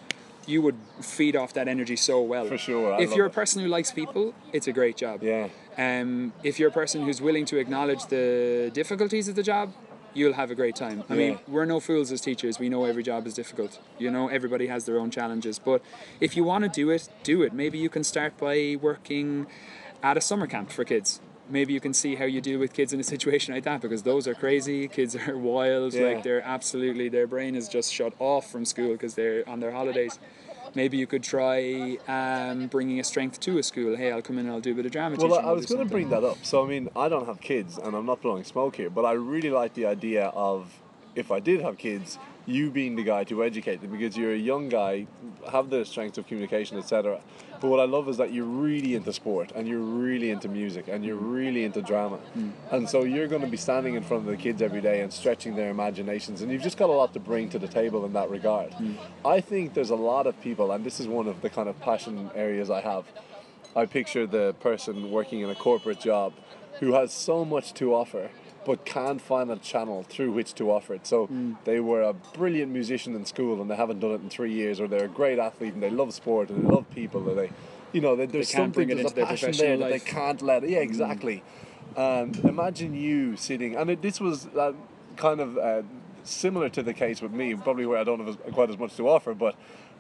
you 0.47 0.64
would 0.64 0.78
feed 1.01 1.36
off 1.36 1.53
that 1.53 1.68
energy 1.68 1.95
so 1.95 2.22
well. 2.22 2.47
For 2.47 2.57
sure, 2.57 2.93
I 2.95 3.01
if 3.01 3.16
you're 3.16 3.28
a 3.28 3.30
it. 3.30 3.34
person 3.41 3.62
who 3.62 3.68
likes 3.68 3.91
people, 3.91 4.34
it's 4.51 4.68
a 4.68 4.72
great 4.74 4.97
job. 4.97 5.22
Yeah. 5.22 5.49
Um, 5.78 6.34
if 6.43 6.60
you're 6.60 6.70
a 6.70 6.74
person 6.74 7.03
who's 7.05 7.22
willing 7.22 7.45
to 7.45 7.57
acknowledge 7.57 8.07
the 8.07 8.72
difficulties 8.74 9.28
of 9.28 9.36
the 9.36 9.43
job, 9.43 9.72
you'll 10.14 10.34
have 10.34 10.51
a 10.51 10.55
great 10.55 10.76
time. 10.76 11.03
I 11.10 11.16
mean, 11.16 11.39
we're 11.47 11.66
no 11.66 11.80
fools 11.80 12.12
as 12.12 12.22
teachers. 12.22 12.60
We 12.60 12.70
know 12.70 12.86
every 12.86 13.03
job 13.03 13.28
is 13.28 13.34
difficult. 13.34 13.80
You 13.97 14.12
know, 14.12 14.28
everybody 14.28 14.68
has 14.68 14.86
their 14.86 14.99
own 14.99 15.12
challenges. 15.12 15.60
But 15.60 15.82
if 16.20 16.36
you 16.36 16.43
want 16.43 16.64
to 16.64 16.70
do 16.70 16.89
it, 16.89 17.10
do 17.24 17.41
it. 17.41 17.53
Maybe 17.53 17.78
you 17.78 17.89
can 17.89 18.03
start 18.03 18.38
by 18.38 18.78
working 18.82 19.47
at 20.01 20.18
a 20.18 20.22
summer 20.22 20.47
camp 20.47 20.72
for 20.72 20.84
kids. 20.84 21.22
Maybe 21.49 21.74
you 21.74 21.80
can 21.80 21.93
see 21.93 22.16
how 22.16 22.26
you 22.26 22.41
deal 22.41 22.60
with 22.60 22.74
kids 22.74 22.93
in 22.93 22.99
a 22.99 23.03
situation 23.16 23.53
like 23.53 23.64
that 23.64 23.82
because 23.82 24.03
those 24.03 24.28
are 24.28 24.36
crazy. 24.36 24.88
Kids 24.88 25.16
are 25.16 25.38
wild. 25.53 25.93
Yeah. 25.93 26.07
Like 26.07 26.24
they're 26.24 26.41
absolutely 26.41 27.10
their 27.10 27.28
brain 27.28 27.55
is 27.55 27.68
just 27.68 27.91
shut 27.93 28.14
off 28.20 28.51
from 28.51 28.66
school 28.66 28.91
because 28.91 29.16
they're 29.16 29.47
on 29.47 29.60
their 29.60 29.72
holidays. 29.72 30.20
Maybe 30.76 30.98
you 30.98 31.08
could 31.08 31.24
try 31.24 31.98
um, 32.08 32.68
bringing 32.68 33.00
a 33.00 33.04
strength 33.04 33.40
to 33.42 33.58
a 33.58 33.64
school. 33.64 33.96
Hey, 33.96 34.12
I'll 34.12 34.22
come 34.22 34.38
in 34.38 34.46
and 34.46 34.54
I'll 34.54 34.62
do 34.62 34.72
a 34.72 34.76
bit 34.76 34.86
of 34.86 34.92
drama 34.92 35.18
Well, 35.18 35.40
I 35.40 35.52
was 35.52 35.66
going 35.66 35.86
to 35.86 35.92
bring 35.92 36.10
that 36.10 36.24
up. 36.24 36.38
So, 36.44 36.64
I 36.64 36.68
mean, 36.68 36.90
I 36.96 37.10
don't 37.10 37.26
have 37.26 37.42
kids 37.42 37.78
and 37.78 37.96
I'm 37.96 38.06
not 38.06 38.22
blowing 38.22 38.44
smoke 38.44 38.76
here, 38.76 38.90
but 38.90 39.06
I 39.06 39.14
really 39.14 39.50
like 39.50 39.74
the 39.74 39.86
idea 39.86 40.28
of 40.28 40.72
if 41.16 41.32
I 41.32 41.40
did 41.40 41.62
have 41.62 41.78
kids, 41.78 42.18
you 42.46 42.72
being 42.72 42.96
the 42.96 43.04
guy 43.04 43.24
to 43.26 43.44
educate 43.44 43.82
them 43.82 43.92
because 43.92 44.18
you're 44.18 44.34
a 44.34 44.38
young 44.38 44.70
guy, 44.70 45.08
have 45.52 45.70
the 45.70 45.86
strength 45.86 46.18
of 46.18 46.28
communication, 46.28 46.78
etc. 46.78 47.22
But 47.62 47.68
what 47.68 47.80
I 47.80 47.84
love 47.84 48.07
is 48.07 48.18
that 48.18 48.32
you're 48.32 48.45
really 48.45 48.95
into 48.95 49.12
sport 49.12 49.51
and 49.53 49.68
you're 49.68 49.80
really 49.80 50.32
into 50.32 50.47
music 50.47 50.88
and 50.88 51.03
you're 51.03 51.16
really 51.16 51.66
into 51.66 51.82
drama. 51.82 52.20
Mm. 52.38 52.51
And 52.72 52.89
so 52.89 53.03
you're 53.03 53.28
going 53.28 53.41
to 53.41 53.47
be 53.47 53.57
standing 53.57 53.95
in 53.95 54.03
front 54.03 54.26
of 54.26 54.30
the 54.30 54.38
kids 54.38 54.62
every 54.62 54.82
day 54.82 55.01
and 55.01 55.12
stretching 55.12 55.55
their 55.55 55.70
imaginations. 55.70 56.41
And 56.41 56.51
you've 56.51 56.62
just 56.62 56.78
got 56.78 56.89
a 56.89 56.93
lot 56.93 57.14
to 57.14 57.20
bring 57.20 57.49
to 57.49 57.60
the 57.60 57.68
table 57.68 58.05
in 58.05 58.14
that 58.14 58.30
regard. 58.30 58.72
Mm. 58.72 58.95
I 59.26 59.41
think 59.41 59.74
there's 59.74 59.89
a 59.89 59.95
lot 59.95 60.26
of 60.26 60.39
people, 60.41 60.72
and 60.72 60.86
this 60.86 60.99
is 60.99 61.07
one 61.07 61.28
of 61.28 61.41
the 61.41 61.49
kind 61.49 61.68
of 61.68 61.80
passion 61.82 62.32
areas 62.34 62.70
I 62.70 62.82
have. 62.82 63.05
I 63.76 63.86
picture 63.86 64.26
the 64.26 64.53
person 64.62 65.12
working 65.12 65.41
in 65.41 65.49
a 65.49 65.55
corporate 65.55 65.99
job 65.99 66.34
who 66.80 66.93
has 66.93 67.12
so 67.12 67.43
much 67.43 67.74
to 67.76 67.93
offer 67.93 68.30
but 68.66 68.86
can't 68.86 69.22
find 69.22 69.49
a 69.49 69.55
channel 69.57 70.03
through 70.03 70.32
which 70.32 70.53
to 70.55 70.72
offer 70.72 70.93
it. 70.93 71.07
So 71.07 71.30
they 71.64 71.80
were 71.80 72.01
a 72.01 72.14
brilliant 72.14 72.72
musician 72.72 73.16
in 73.16 73.26
school 73.26 73.62
and 73.62 73.70
they 73.70 73.76
haven't 73.76 73.99
done 73.99 74.12
it 74.12 74.22
in 74.22 74.30
three 74.30 74.53
years, 74.53 74.80
or 74.80 74.88
they're 74.88 75.05
a 75.05 75.07
great 75.07 75.39
athlete 75.39 75.74
and 75.74 75.84
they 75.84 75.89
love 75.89 76.14
sport 76.14 76.49
and 76.49 76.64
they 76.64 76.70
love 76.70 76.89
people, 76.91 77.30
or 77.30 77.36
they, 77.36 77.51
you 77.93 78.01
know, 78.01 78.16
they, 78.16 78.26
there's 78.26 78.51
can't 78.51 78.76
something, 78.76 78.88
there's 78.89 79.12
a 79.12 79.16
passion 79.16 79.51
there 79.53 79.78
that 79.78 79.91
life. 79.91 80.03
they 80.03 80.12
can't 80.12 80.41
let. 80.41 80.68
Yeah, 80.68 80.80
exactly. 80.80 81.43
And 81.95 82.38
imagine 82.39 82.93
you 82.93 83.36
sitting, 83.36 83.76
and 83.76 83.89
it, 83.89 84.01
this 84.01 84.20
was 84.20 84.47
uh, 84.47 84.74
kind 85.16 85.39
of 85.39 85.57
uh, 85.57 85.82
similar 86.24 86.70
to 86.70 86.84
the 86.84 86.93
case 86.93 87.22
with 87.22 87.32
me, 87.32 87.55
probably 87.55 87.86
where 87.86 87.97
I 87.97 88.03
don't 88.03 88.20
have 88.20 88.30
as, 88.30 88.53
quite 88.53 88.70
as 88.70 88.78
much 88.78 88.95
to 88.97 89.10
offer, 89.10 89.34
but 89.34 89.55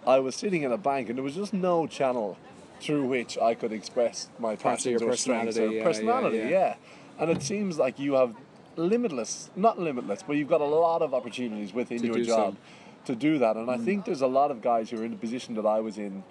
I 0.05 0.19
was 0.19 0.35
sitting 0.35 0.63
in 0.63 0.71
a 0.71 0.77
bank 0.77 1.09
and 1.09 1.17
there 1.17 1.23
was 1.23 1.35
just 1.35 1.53
no 1.53 1.87
channel 1.87 2.37
through 2.79 3.05
which 3.05 3.37
I 3.37 3.55
could 3.55 3.73
express 3.73 4.29
my 4.39 4.55
passions 4.55 5.01
or 5.01 5.15
strengths 5.15 5.57
or 5.57 5.81
personality, 5.83 6.37
yeah, 6.37 6.43
yeah. 6.43 6.49
yeah. 6.49 6.75
And 7.19 7.29
it 7.29 7.41
seems 7.43 7.77
like 7.77 7.99
you 7.99 8.13
have 8.13 8.35
limitless, 8.79 9.49
not 9.55 9.77
limitless, 9.79 10.23
but 10.23 10.33
you've 10.37 10.47
got 10.49 10.61
a 10.61 10.65
lot 10.65 11.01
of 11.01 11.13
opportunities 11.13 11.73
within 11.73 11.99
To 11.99 12.07
your. 12.07 12.15
Mm. 12.17 12.25
job 12.25 12.57
to 13.05 13.15
do 13.15 13.39
that. 13.39 13.55
And 13.55 13.71
I 13.71 13.77
think 13.77 14.05
there's 14.05 14.21
a 14.21 14.27
lot 14.27 14.51
of 14.51 14.61
guys 14.61 14.89
who 14.89 15.01
are 15.01 15.05
in 15.05 15.11
the 15.11 15.17
position 15.17 15.55
that 15.55 15.65
I 15.65 15.79
was 15.79 15.97
in. 15.97 16.23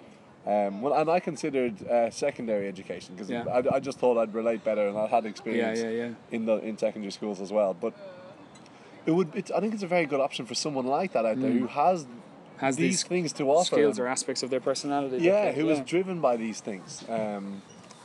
Um, 0.45 0.81
well, 0.81 0.93
and 0.93 1.09
I 1.09 1.19
considered 1.19 1.85
uh, 1.87 2.09
secondary 2.11 2.67
education 2.67 3.15
because 3.15 3.29
Yeah. 3.29 3.43
I, 3.51 3.75
I 3.75 3.79
just 3.79 3.99
thought 3.99 4.17
I'd 4.17 4.33
relate 4.33 4.63
better, 4.63 4.87
and 4.87 4.97
I 4.97 5.07
had 5.07 5.25
experience 5.25 5.79
yeah, 5.79 5.89
yeah. 5.89 6.09
in 6.31 6.45
the 6.45 6.57
in 6.59 6.77
secondary 6.77 7.11
schools 7.11 7.41
as 7.41 7.51
well. 7.51 7.73
But 7.73 7.93
it 9.05 9.11
would, 9.11 9.29
it's, 9.35 9.51
I 9.51 9.59
think 9.59 9.73
it's 9.73 9.83
a 9.83 9.87
very 9.87 10.05
good 10.05 10.21
option 10.21 10.45
for 10.45 10.55
someone 10.55 10.85
like 10.85 11.13
that 11.13 11.25
out 11.25 11.39
there 11.41 11.51
who 11.51 11.67
has, 11.67 12.05
Mm. 12.05 12.61
Has 12.61 12.75
these, 12.75 12.89
these 12.91 13.03
things 13.03 13.33
to 13.33 13.49
offer. 13.49 13.75
skills 13.75 13.99
or 13.99 14.05
aspects 14.07 14.43
of 14.43 14.49
their 14.49 14.59
personality. 14.59 15.17
yeah, 15.23 15.53
who 15.53 15.69
is 15.69 15.79
driven 15.81 16.19
by 16.19 16.35
these 16.35 16.59
things. 16.59 17.05
Um, 17.07 17.61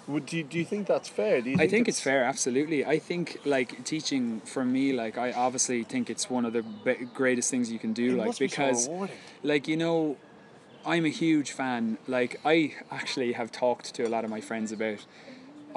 would 0.07 0.27
do 0.27 0.37
you, 0.39 0.45
do 0.45 0.59
you 0.59 0.65
think 0.65 0.87
that's 0.87 1.09
fair? 1.09 1.41
Do 1.41 1.51
you 1.51 1.57
I 1.59 1.67
think 1.69 1.89
it's 1.89 2.01
fair, 2.01 2.25
absolutely. 2.25 2.85
I 2.85 2.99
think 2.99 3.41
like 3.45 3.85
teaching 3.85 4.41
for 4.41 4.65
me, 4.65 4.93
like 4.93 5.17
I 5.17 5.33
obviously 5.33 5.83
think 5.83 6.11
it's 6.11 6.29
one 6.29 6.45
of 6.45 6.53
the 6.53 6.63
be- 6.63 7.07
greatest 7.15 7.51
things 7.51 7.73
you 7.73 7.79
can 7.79 7.93
do, 7.93 8.13
It 8.13 8.19
like 8.19 8.27
must 8.29 8.39
be 8.39 8.49
so 8.49 8.57
because, 8.57 8.89
like 9.43 9.67
you 9.67 9.77
know, 9.77 10.17
I'm 10.85 11.05
a 11.05 11.11
huge 11.11 11.53
fan. 11.53 11.99
Like 12.07 12.41
I 12.45 12.75
actually 12.91 13.33
have 13.33 13.51
talked 13.51 13.95
to 13.95 14.07
a 14.07 14.11
lot 14.11 14.25
of 14.25 14.31
my 14.31 14.41
friends 14.41 14.73
about. 14.73 15.05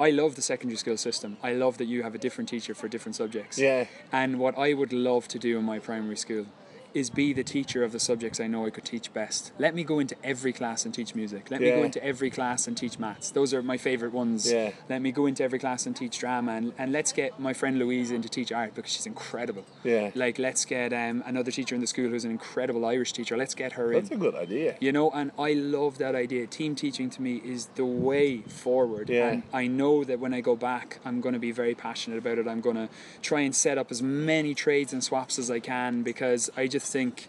I 0.00 0.10
love 0.10 0.36
the 0.36 0.42
secondary 0.42 0.76
school 0.76 0.96
system. 0.96 1.38
I 1.42 1.54
love 1.54 1.78
that 1.78 1.86
you 1.86 2.04
have 2.04 2.14
a 2.14 2.18
different 2.18 2.48
teacher 2.48 2.72
for 2.72 2.86
different 2.86 3.16
subjects. 3.16 3.58
Yeah. 3.58 3.86
And 4.12 4.38
what 4.38 4.56
I 4.56 4.72
would 4.72 4.92
love 4.92 5.26
to 5.28 5.40
do 5.40 5.58
in 5.58 5.64
my 5.64 5.80
primary 5.80 6.16
school 6.16 6.46
is 6.94 7.10
be 7.10 7.32
the 7.32 7.44
teacher 7.44 7.84
of 7.84 7.92
the 7.92 8.00
subjects 8.00 8.40
I 8.40 8.46
know 8.46 8.66
I 8.66 8.70
could 8.70 8.84
teach 8.84 9.12
best. 9.12 9.52
Let 9.58 9.74
me 9.74 9.84
go 9.84 9.98
into 9.98 10.16
every 10.24 10.52
class 10.52 10.84
and 10.84 10.94
teach 10.94 11.14
music. 11.14 11.50
Let 11.50 11.60
me 11.60 11.70
go 11.70 11.82
into 11.82 12.02
every 12.04 12.30
class 12.30 12.66
and 12.66 12.76
teach 12.76 12.98
maths. 12.98 13.30
Those 13.30 13.52
are 13.54 13.62
my 13.62 13.76
favorite 13.76 14.12
ones. 14.12 14.50
Yeah. 14.50 14.72
Let 14.88 15.02
me 15.02 15.12
go 15.12 15.26
into 15.26 15.42
every 15.44 15.58
class 15.58 15.86
and 15.86 15.94
teach 15.94 16.18
drama 16.18 16.52
and, 16.52 16.72
and 16.78 16.92
let's 16.92 17.12
get 17.12 17.38
my 17.38 17.52
friend 17.52 17.78
Louise 17.78 18.10
in 18.10 18.22
to 18.22 18.28
teach 18.28 18.52
art 18.52 18.74
because 18.74 18.90
she's 18.92 19.06
incredible. 19.06 19.64
Yeah. 19.84 20.10
Like 20.14 20.38
let's 20.38 20.64
get 20.64 20.92
um, 20.92 21.22
another 21.26 21.50
teacher 21.50 21.74
in 21.74 21.80
the 21.80 21.86
school 21.86 22.08
who's 22.08 22.24
an 22.24 22.30
incredible 22.30 22.84
Irish 22.84 23.12
teacher. 23.12 23.36
Let's 23.36 23.54
get 23.54 23.72
her 23.72 23.92
in. 23.92 24.00
That's 24.00 24.12
a 24.12 24.16
good 24.16 24.34
idea. 24.34 24.76
You 24.80 24.92
know, 24.92 25.10
and 25.10 25.30
I 25.38 25.52
love 25.52 25.98
that 25.98 26.14
idea. 26.14 26.46
Team 26.46 26.74
teaching 26.74 27.10
to 27.10 27.22
me 27.22 27.40
is 27.44 27.66
the 27.74 27.84
way 27.84 28.38
forward. 28.38 29.10
Yeah. 29.10 29.28
And 29.28 29.42
I 29.52 29.66
know 29.66 30.04
that 30.04 30.20
when 30.20 30.32
I 30.32 30.40
go 30.40 30.56
back, 30.56 31.00
I'm 31.04 31.20
going 31.20 31.34
to 31.34 31.38
be 31.38 31.52
very 31.52 31.74
passionate 31.74 32.18
about 32.18 32.38
it. 32.38 32.48
I'm 32.48 32.60
going 32.60 32.76
to 32.76 32.88
try 33.22 33.40
and 33.40 33.54
set 33.54 33.78
up 33.78 33.90
as 33.90 34.02
many 34.02 34.54
trades 34.54 34.92
and 34.92 35.02
swaps 35.02 35.38
as 35.38 35.50
I 35.50 35.60
can 35.60 36.02
because 36.02 36.50
I 36.56 36.66
just 36.66 36.77
think 36.78 37.28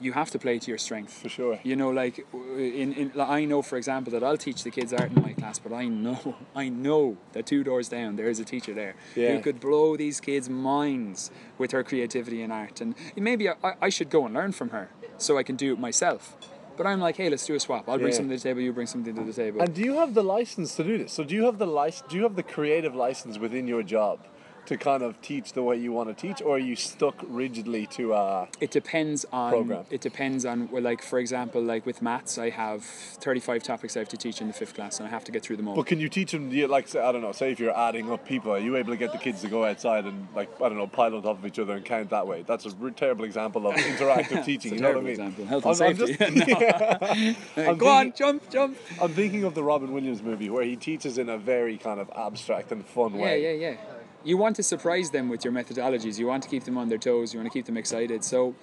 you 0.00 0.12
have 0.12 0.30
to 0.32 0.38
play 0.38 0.58
to 0.58 0.68
your 0.68 0.78
strength. 0.78 1.12
For 1.12 1.28
sure. 1.28 1.60
You 1.62 1.76
know, 1.76 1.90
like 1.90 2.26
in, 2.34 2.92
in 2.92 3.12
I 3.20 3.44
know, 3.44 3.62
for 3.62 3.76
example, 3.76 4.10
that 4.12 4.24
I'll 4.24 4.36
teach 4.36 4.64
the 4.64 4.70
kids 4.70 4.92
art 4.92 5.12
in 5.12 5.22
my 5.22 5.32
class, 5.32 5.60
but 5.60 5.72
I 5.72 5.86
know, 5.86 6.34
I 6.56 6.68
know 6.68 7.16
that 7.34 7.46
two 7.46 7.62
doors 7.62 7.88
down 7.88 8.16
there 8.16 8.28
is 8.28 8.40
a 8.40 8.44
teacher 8.44 8.74
there 8.74 8.94
Yeah. 9.14 9.36
who 9.36 9.40
could 9.42 9.60
blow 9.60 9.96
these 9.96 10.20
kids' 10.20 10.48
minds 10.48 11.30
with 11.56 11.70
her 11.70 11.84
creativity 11.84 12.42
and 12.42 12.52
art, 12.52 12.80
and 12.80 12.94
maybe 13.16 13.48
I, 13.48 13.54
I 13.80 13.88
should 13.90 14.10
go 14.10 14.24
and 14.26 14.34
learn 14.34 14.52
from 14.52 14.70
her 14.70 14.88
so 15.18 15.38
I 15.38 15.44
can 15.44 15.54
do 15.56 15.72
it 15.72 15.78
myself. 15.78 16.36
But 16.76 16.86
I'm 16.86 17.00
like, 17.00 17.16
hey, 17.16 17.28
let's 17.28 17.46
do 17.46 17.54
a 17.54 17.60
swap. 17.60 17.88
I'll 17.88 17.98
bring 17.98 18.08
Yeah. 18.08 18.16
something 18.16 18.30
to 18.36 18.42
the 18.42 18.48
table. 18.48 18.60
You 18.62 18.72
bring 18.72 18.86
something 18.86 19.14
to 19.14 19.22
the 19.24 19.32
table. 19.32 19.60
And 19.62 19.74
do 19.74 19.82
you 19.82 19.92
have 19.98 20.14
the 20.14 20.24
license 20.24 20.74
to 20.76 20.82
do 20.82 20.98
this? 20.98 21.12
So 21.12 21.22
do 21.22 21.34
you 21.34 21.44
have 21.44 21.58
the 21.58 21.66
license? 21.66 22.08
Do 22.10 22.16
you 22.16 22.22
have 22.24 22.34
the 22.34 22.42
creative 22.42 22.94
license 22.94 23.38
within 23.38 23.68
your 23.68 23.82
job 23.82 24.18
to 24.66 24.76
kind 24.76 25.02
of 25.02 25.20
teach 25.22 25.52
the 25.54 25.62
way 25.62 25.76
you 25.76 25.92
want 25.92 26.08
to 26.08 26.14
teach, 26.14 26.40
or 26.40 26.56
are 26.56 26.58
you 26.58 26.76
stuck 26.76 27.16
rigidly 27.28 27.86
to 27.88 28.14
uh 28.14 28.46
It 28.60 28.70
depends 28.70 29.24
on 29.32 29.50
Program. 29.50 29.84
It 29.90 30.00
depends 30.00 30.44
on 30.44 30.68
well, 30.70 30.82
like 30.82 31.02
for 31.02 31.18
example, 31.18 31.60
like 31.62 31.84
with 31.84 32.00
maths, 32.00 32.38
I 32.38 32.50
have 32.50 32.84
thirty-five 32.84 33.62
topics 33.62 33.96
I 33.96 34.00
have 34.00 34.08
to 34.10 34.16
teach 34.16 34.40
in 34.40 34.46
the 34.46 34.52
fifth 34.52 34.74
class, 34.74 34.98
and 35.00 35.06
I 35.08 35.10
have 35.10 35.24
to 35.24 35.32
get 35.32 35.42
through 35.42 35.56
them 35.56 35.68
all. 35.68 35.74
But 35.74 35.86
can 35.86 35.98
you 36.00 36.08
teach 36.08 36.30
them? 36.32 36.48
do 36.50 36.56
you- 36.56 36.68
Like, 36.68 36.86
say, 36.88 37.00
I 37.00 37.10
don't 37.12 37.22
know. 37.22 37.32
Say 37.32 37.50
if 37.50 37.58
you're 37.60 37.76
adding 37.76 38.10
up 38.12 38.24
people, 38.26 38.52
are 38.52 38.58
you 38.58 38.76
able 38.76 38.92
to 38.92 38.96
get 38.96 39.10
the 39.12 39.18
kids 39.18 39.40
to 39.42 39.48
go 39.48 39.64
outside 39.64 40.04
and 40.04 40.28
like 40.34 40.48
I 40.60 40.68
don't 40.68 40.78
know, 40.78 40.86
pile 40.86 41.14
on 41.16 41.22
top 41.22 41.38
of 41.38 41.46
each 41.46 41.58
other 41.58 41.74
and 41.74 41.84
count 41.84 42.10
that 42.10 42.26
way? 42.26 42.42
That's 42.46 42.64
a 42.66 42.72
terrible 42.92 43.24
example 43.24 43.66
of 43.66 43.74
interactive 43.92 44.44
teaching. 44.44 44.74
You 44.74 44.80
know 44.80 44.88
what 44.90 44.98
I 44.98 45.00
mean? 45.00 45.08
Example. 45.10 45.44
Health 45.46 45.66
I'm, 45.66 45.72
and 45.72 45.82
I'm 45.82 45.96
just-. 45.96 46.20
I'm 47.56 47.78
Go 47.78 47.88
on, 47.88 48.04
thinking- 48.04 48.12
jump, 48.16 48.50
jump. 48.50 48.76
I'm 49.00 49.12
thinking 49.12 49.42
of 49.44 49.54
the 49.54 49.62
Robin 49.64 49.92
Williams 49.92 50.22
movie 50.22 50.50
where 50.50 50.64
he 50.64 50.76
teaches 50.76 51.18
in 51.18 51.28
a 51.28 51.36
very 51.38 51.76
kind 51.78 51.98
of 52.00 52.10
abstract 52.16 52.70
and 52.72 52.86
fun 52.86 53.14
Yeah, 53.14 53.22
way. 53.22 53.42
Yeah, 53.42 53.50
yeah, 53.50 53.70
yeah. 53.70 53.76
You 54.24 54.36
want 54.36 54.56
to 54.56 54.62
surprise 54.62 55.10
them 55.10 55.28
with 55.28 55.44
your 55.44 55.52
methodologies. 55.52 56.18
You 56.18 56.26
want 56.26 56.42
to 56.44 56.48
keep 56.48 56.64
them 56.64 56.78
on 56.78 56.88
their 56.88 56.98
toes. 56.98 57.32
You 57.32 57.40
want 57.40 57.50
to 57.52 57.56
keep 57.58 57.66
them 57.66 57.76
excited. 57.76 58.24
So, 58.24 58.54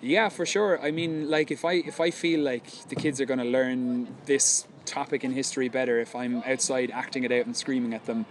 yeah, 0.00 0.28
for 0.28 0.46
sure. 0.46 0.80
I 0.80 0.90
mean, 0.90 1.28
like 1.30 1.50
if 1.50 1.64
I 1.64 1.74
if 1.74 2.00
I 2.00 2.10
feel 2.10 2.40
like 2.40 2.88
the 2.88 2.96
kids 2.96 3.20
are 3.20 3.26
going 3.26 3.40
to 3.40 3.44
learn 3.44 4.14
this 4.26 4.66
topic 4.84 5.24
in 5.24 5.32
history 5.32 5.68
better 5.68 5.98
if 5.98 6.14
I'm 6.14 6.42
outside 6.44 6.90
acting 6.92 7.24
it 7.24 7.32
out 7.32 7.46
and 7.46 7.56
screaming 7.56 7.92
at 7.92 8.06
them, 8.06 8.26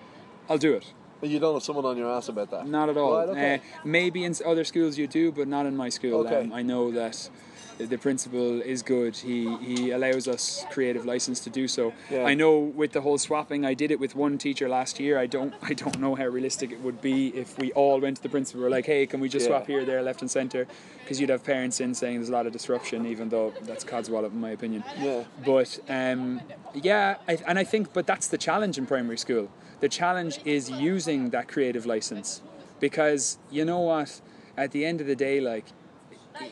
I'll 0.50 0.58
do 0.58 0.74
it. 0.74 0.94
And 1.22 1.32
You 1.32 1.40
don't 1.40 1.54
have 1.54 1.64
someone 1.64 1.86
on 1.86 1.98
your 1.98 2.12
ass 2.12 2.30
about 2.30 2.52
that. 2.52 2.68
Not 2.68 2.90
at 2.90 2.98
all. 2.98 3.18
Right, 3.18 3.30
okay. 3.30 3.56
uh, 3.56 3.60
maybe 3.84 4.24
in 4.24 4.36
other 4.46 4.64
schools 4.64 4.98
you 4.98 5.08
do, 5.08 5.32
but 5.32 5.48
not 5.48 5.66
in 5.66 5.76
my 5.76 5.90
school. 5.90 6.26
Okay. 6.26 6.42
Um, 6.42 6.54
I 6.54 6.62
know 6.62 6.92
that 6.92 7.30
the 7.78 7.98
principal 7.98 8.62
is 8.62 8.82
good. 8.82 9.16
He 9.18 9.56
he 9.58 9.92
allows 9.92 10.28
us 10.28 10.66
creative 10.72 11.06
license 11.06 11.40
to 11.42 11.50
do 11.50 11.68
so. 11.68 11.94
Yeah. 12.10 12.24
I 12.24 12.34
know 12.34 12.58
with 12.60 12.92
the 12.94 13.02
whole 13.02 13.18
swapping, 13.18 13.66
I 13.66 13.74
did 13.74 13.92
it 13.92 14.00
with 14.00 14.16
one 14.16 14.38
teacher 14.38 14.68
last 14.70 15.00
year. 15.00 15.18
I 15.18 15.28
don't 15.28 15.54
I 15.62 15.74
don't 15.74 16.00
know 16.00 16.16
how 16.16 16.26
realistic 16.28 16.72
it 16.72 16.82
would 16.82 17.02
be 17.02 17.28
if 17.30 17.58
we 17.58 17.72
all 17.74 18.00
went 18.00 18.18
to 18.18 18.24
the 18.24 18.30
principal. 18.30 18.62
We're 18.62 18.70
like, 18.70 18.86
hey, 18.86 19.06
can 19.06 19.20
we 19.20 19.30
just 19.30 19.46
Yeah. 19.46 19.50
swap 19.58 19.68
here, 19.68 19.84
there, 19.86 20.02
left, 20.02 20.22
and 20.22 20.32
centre? 20.32 20.68
Because 21.02 21.20
you'd 21.20 21.30
have 21.30 21.44
parents 21.44 21.80
in 21.80 21.94
saying 21.94 22.16
there's 22.18 22.30
a 22.30 22.32
lot 22.40 22.48
of 22.48 22.54
disruption, 22.54 23.06
even 23.06 23.30
though 23.30 23.54
that's 23.64 23.84
codswallop 23.84 24.32
in 24.32 24.40
my 24.40 24.52
opinion. 24.52 24.84
Yeah. 25.00 25.24
But 25.46 25.80
um, 25.88 26.42
yeah, 26.74 27.18
I, 27.28 27.38
and 27.48 27.60
I 27.60 27.64
think, 27.64 27.94
but 27.94 28.08
that's 28.08 28.28
the 28.28 28.38
challenge 28.38 28.78
in 28.78 28.86
primary 28.86 29.18
school. 29.18 29.50
The 29.82 29.90
challenge 29.90 30.40
is 30.46 30.72
using 30.72 31.30
that 31.32 31.48
creative 31.48 31.86
license, 31.86 32.42
because 32.80 33.38
you 33.52 33.66
know 33.66 33.80
what? 33.80 34.22
At 34.58 34.72
the 34.72 34.86
end 34.86 35.02
of 35.02 35.08
the 35.08 35.16
day, 35.18 35.42
like, 35.42 35.66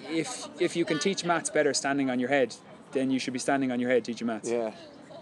if 0.09 0.47
if 0.59 0.75
you 0.75 0.86
can 0.86 0.99
teach 0.99 1.25
maths 1.25 1.49
better 1.49 1.73
standing 1.73 2.09
on 2.09 2.19
your 2.19 2.29
head, 2.29 2.55
then 2.91 3.11
you 3.11 3.19
should 3.19 3.34
be 3.34 3.39
standing 3.39 3.71
on 3.71 3.79
your 3.79 3.89
head 3.89 4.03
teaching 4.05 4.27
maths. 4.27 4.49
Yeah. 4.49 4.71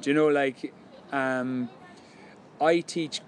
Do 0.02 0.10
you 0.10 0.14
know, 0.16 0.28
like, 0.28 0.74
um, 1.12 1.70
I 2.60 2.80
teach 2.80 3.22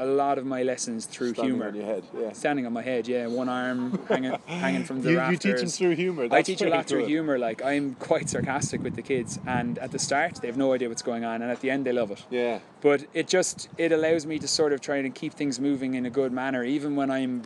a 0.00 0.06
lot 0.06 0.38
of 0.38 0.46
my 0.46 0.62
lessons 0.62 1.06
through 1.06 1.32
Standing 1.34 1.54
humor. 1.54 1.68
on 1.68 1.74
your 1.74 1.84
head. 1.84 2.04
Yeah. 2.16 2.32
Standing 2.32 2.66
on 2.66 2.72
my 2.72 2.82
head, 2.82 3.08
yeah, 3.08 3.26
one 3.26 3.48
arm 3.48 3.98
hanging 4.08 4.32
hanging 4.46 4.84
from 4.84 5.02
the 5.02 5.10
You, 5.10 5.20
you 5.30 5.36
teach 5.36 5.58
them 5.58 5.68
through 5.68 5.96
humor. 5.96 6.28
I 6.30 6.42
teach 6.42 6.60
a 6.60 6.64
pretty 6.64 6.76
lot 6.76 6.86
through 6.86 7.06
humor. 7.06 7.36
Like 7.38 7.64
I'm 7.64 7.94
quite 7.96 8.30
sarcastic 8.30 8.82
with 8.82 8.94
the 8.94 9.02
kids, 9.02 9.40
and 9.46 9.76
at 9.78 9.90
the 9.90 9.98
start 9.98 10.36
they 10.36 10.46
have 10.46 10.56
no 10.56 10.72
idea 10.72 10.88
what's 10.88 11.02
going 11.02 11.24
on, 11.24 11.42
and 11.42 11.50
at 11.50 11.60
the 11.60 11.70
end 11.70 11.84
they 11.84 11.92
love 11.92 12.10
it. 12.12 12.24
Yeah. 12.30 12.60
But 12.80 13.06
it 13.12 13.26
just 13.26 13.68
it 13.76 13.90
allows 13.90 14.24
me 14.24 14.38
to 14.38 14.46
sort 14.46 14.72
of 14.72 14.80
try 14.80 14.96
and 14.98 15.12
keep 15.14 15.32
things 15.34 15.58
moving 15.58 15.94
in 15.94 16.06
a 16.06 16.10
good 16.10 16.32
manner, 16.32 16.62
even 16.62 16.94
when 16.94 17.10
I'm 17.10 17.42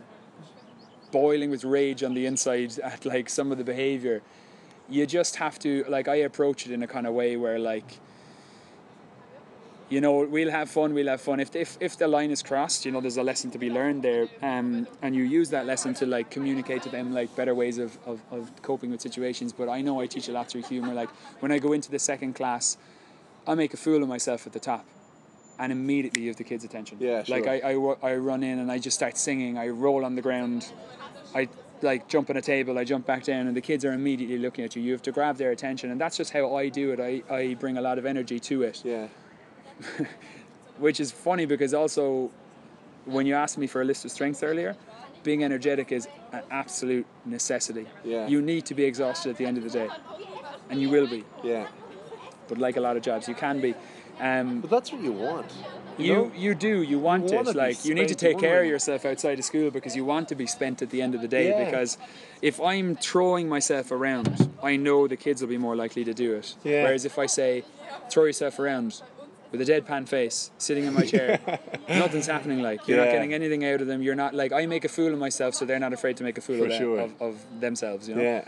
boiling 1.13 1.51
with 1.51 1.63
rage 1.63 2.01
on 2.03 2.13
the 2.15 2.25
inside 2.25 2.77
at 2.79 3.05
like 3.05 3.29
some 3.29 3.51
of 3.51 3.57
the 3.57 3.63
behavior. 3.63 4.21
You 4.89 5.05
just 5.05 5.37
have 5.37 5.57
to 5.59 5.85
like 5.87 6.07
I 6.09 6.15
approach 6.29 6.65
it 6.65 6.71
in 6.73 6.83
a 6.83 6.87
kind 6.87 7.07
of 7.07 7.13
way 7.13 7.37
where 7.37 7.59
like 7.59 7.99
you 9.89 10.01
know 10.01 10.25
we'll 10.35 10.49
have 10.51 10.69
fun 10.69 10.93
we'll 10.93 11.07
have 11.07 11.21
fun. 11.21 11.39
If, 11.39 11.55
if 11.55 11.77
if 11.79 11.97
the 11.97 12.07
line 12.07 12.31
is 12.31 12.41
crossed 12.41 12.83
you 12.85 12.91
know 12.91 12.99
there's 12.99 13.17
a 13.17 13.27
lesson 13.31 13.51
to 13.51 13.59
be 13.59 13.69
learned 13.69 14.01
there 14.03 14.27
um, 14.41 14.87
and 15.03 15.15
you 15.15 15.23
use 15.23 15.49
that 15.51 15.65
lesson 15.65 15.93
to 15.95 16.05
like 16.05 16.31
communicate 16.31 16.81
to 16.83 16.89
them 16.89 17.13
like 17.13 17.33
better 17.35 17.55
ways 17.55 17.77
of, 17.77 17.97
of, 18.05 18.21
of 18.31 18.61
coping 18.61 18.89
with 18.91 19.01
situations. 19.01 19.53
But 19.53 19.69
i 19.69 19.81
know 19.81 20.01
i 20.01 20.07
teach 20.07 20.27
a 20.27 20.33
lot 20.33 20.49
through 20.49 20.63
humor. 20.63 20.93
Like 20.93 21.11
when 21.41 21.51
i 21.51 21.59
go 21.59 21.73
into 21.73 21.91
the 21.91 21.99
second 21.99 22.33
class 22.33 22.77
i 23.47 23.53
make 23.55 23.73
a 23.73 23.77
fool 23.77 24.01
of 24.03 24.09
myself 24.09 24.47
at 24.47 24.53
the 24.53 24.59
top 24.71 24.85
and 25.59 25.71
immediately 25.71 26.23
you 26.23 26.29
have 26.29 26.37
the 26.37 26.43
kids 26.43 26.63
attention. 26.63 26.97
Yeah, 26.99 27.23
like 27.27 27.45
sure. 27.45 27.97
I, 28.03 28.07
I, 28.07 28.11
I 28.11 28.15
run 28.15 28.43
in 28.43 28.59
and 28.59 28.71
i 28.71 28.77
just 28.77 28.97
start 28.97 29.17
singing. 29.17 29.57
I 29.57 29.67
roll 29.69 30.03
on 30.05 30.15
the 30.15 30.21
ground 30.21 30.71
i 31.35 31.47
like 31.81 32.07
jump 32.07 32.29
on 32.29 32.37
a 32.37 32.41
table 32.41 32.77
i 32.77 32.83
jump 32.83 33.05
back 33.05 33.23
down 33.23 33.47
and 33.47 33.55
the 33.57 33.61
kids 33.61 33.83
are 33.83 33.93
immediately 33.93 34.37
looking 34.37 34.63
at 34.63 34.75
you 34.75 34.81
you 34.81 34.91
have 34.91 35.01
to 35.01 35.11
grab 35.11 35.35
their 35.37 35.51
attention 35.51 35.91
and 35.91 35.99
that's 35.99 36.15
just 36.17 36.31
how 36.31 36.55
i 36.55 36.69
do 36.69 36.91
it 36.91 36.99
i, 36.99 37.21
I 37.33 37.53
bring 37.55 37.77
a 37.77 37.81
lot 37.81 37.97
of 37.97 38.05
energy 38.05 38.39
to 38.39 38.63
it 38.63 38.81
Yeah. 38.85 39.07
which 40.77 40.99
is 40.99 41.11
funny 41.11 41.45
because 41.45 41.73
also 41.73 42.31
when 43.05 43.25
you 43.25 43.35
asked 43.35 43.57
me 43.57 43.67
for 43.67 43.81
a 43.81 43.85
list 43.85 44.05
of 44.05 44.11
strengths 44.11 44.43
earlier 44.43 44.75
being 45.23 45.43
energetic 45.43 45.91
is 45.91 46.07
an 46.31 46.41
absolute 46.51 47.05
necessity 47.25 47.85
Yeah. 48.03 48.27
you 48.27 48.41
need 48.41 48.65
to 48.65 48.73
be 48.75 48.83
exhausted 48.83 49.29
at 49.31 49.37
the 49.37 49.45
end 49.45 49.57
of 49.57 49.63
the 49.63 49.69
day 49.69 49.89
and 50.69 50.81
you 50.81 50.89
will 50.89 51.07
be 51.07 51.23
Yeah. 51.43 51.67
but 52.47 52.57
like 52.57 52.77
a 52.77 52.81
lot 52.81 52.95
of 52.97 53.03
jobs 53.03 53.27
you 53.27 53.35
can 53.35 53.59
be 53.59 53.75
um, 54.19 54.61
But 54.61 54.69
that's 54.69 54.91
what 54.91 55.01
you 55.01 55.11
want. 55.11 55.51
You, 55.97 56.05
you 56.05 56.13
know? 56.13 56.31
you 56.35 56.55
do 56.55 56.81
you 56.81 56.99
want 56.99 57.29
You 57.31 57.39
it 57.39 57.55
like 57.55 57.85
you 57.85 57.93
need 57.93 58.07
to 58.09 58.15
take 58.15 58.39
care 58.39 58.61
of 58.61 58.67
yourself 58.67 59.05
outside 59.05 59.37
of 59.39 59.45
school 59.45 59.69
because 59.71 59.95
you 59.95 60.05
want 60.05 60.27
to 60.29 60.35
be 60.35 60.47
spent 60.47 60.81
at 60.81 60.89
the 60.89 61.01
end 61.01 61.15
of 61.15 61.21
the 61.21 61.27
day 61.27 61.49
Yeah. 61.49 61.65
because 61.65 61.97
if 62.41 62.59
I'm 62.59 62.95
throwing 62.95 63.47
myself 63.49 63.91
around 63.91 64.49
I 64.61 64.75
know 64.75 65.07
the 65.07 65.17
kids 65.17 65.41
will 65.41 65.49
be 65.49 65.57
more 65.57 65.75
likely 65.75 66.03
to 66.05 66.13
do 66.13 66.33
it 66.35 66.55
Yeah. 66.63 66.83
whereas 66.83 67.05
if 67.05 67.17
I 67.19 67.25
say 67.27 67.63
throw 68.09 68.25
yourself 68.25 68.59
around 68.59 69.01
with 69.51 69.61
a 69.61 69.65
deadpan 69.65 70.07
face 70.07 70.49
sitting 70.57 70.85
in 70.85 70.93
my 70.95 71.05
chair 71.05 71.39
nothing's 71.87 72.25
happening 72.27 72.61
like 72.63 72.87
you're 72.87 72.97
not 72.97 73.11
getting 73.11 73.33
anything 73.33 73.63
out 73.65 73.81
of 73.81 73.87
them 73.87 74.01
you're 74.01 74.15
not 74.15 74.33
like 74.33 74.51
I 74.51 74.65
make 74.65 74.83
a 74.85 74.89
fool 74.89 75.13
of 75.13 75.19
myself 75.19 75.53
so 75.53 75.63
they're 75.65 75.79
not 75.79 75.93
afraid 75.93 76.17
to 76.17 76.23
make 76.23 76.37
a 76.39 76.41
fool 76.41 76.63
of, 76.63 76.69
them, 76.69 76.79
sure. 76.79 76.99
of, 76.99 77.21
of 77.21 77.59
themselves 77.59 78.09
you 78.09 78.15
know 78.15 78.21
Yeah. 78.23 78.45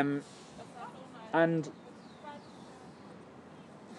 um, 0.00 0.22
and 1.32 1.68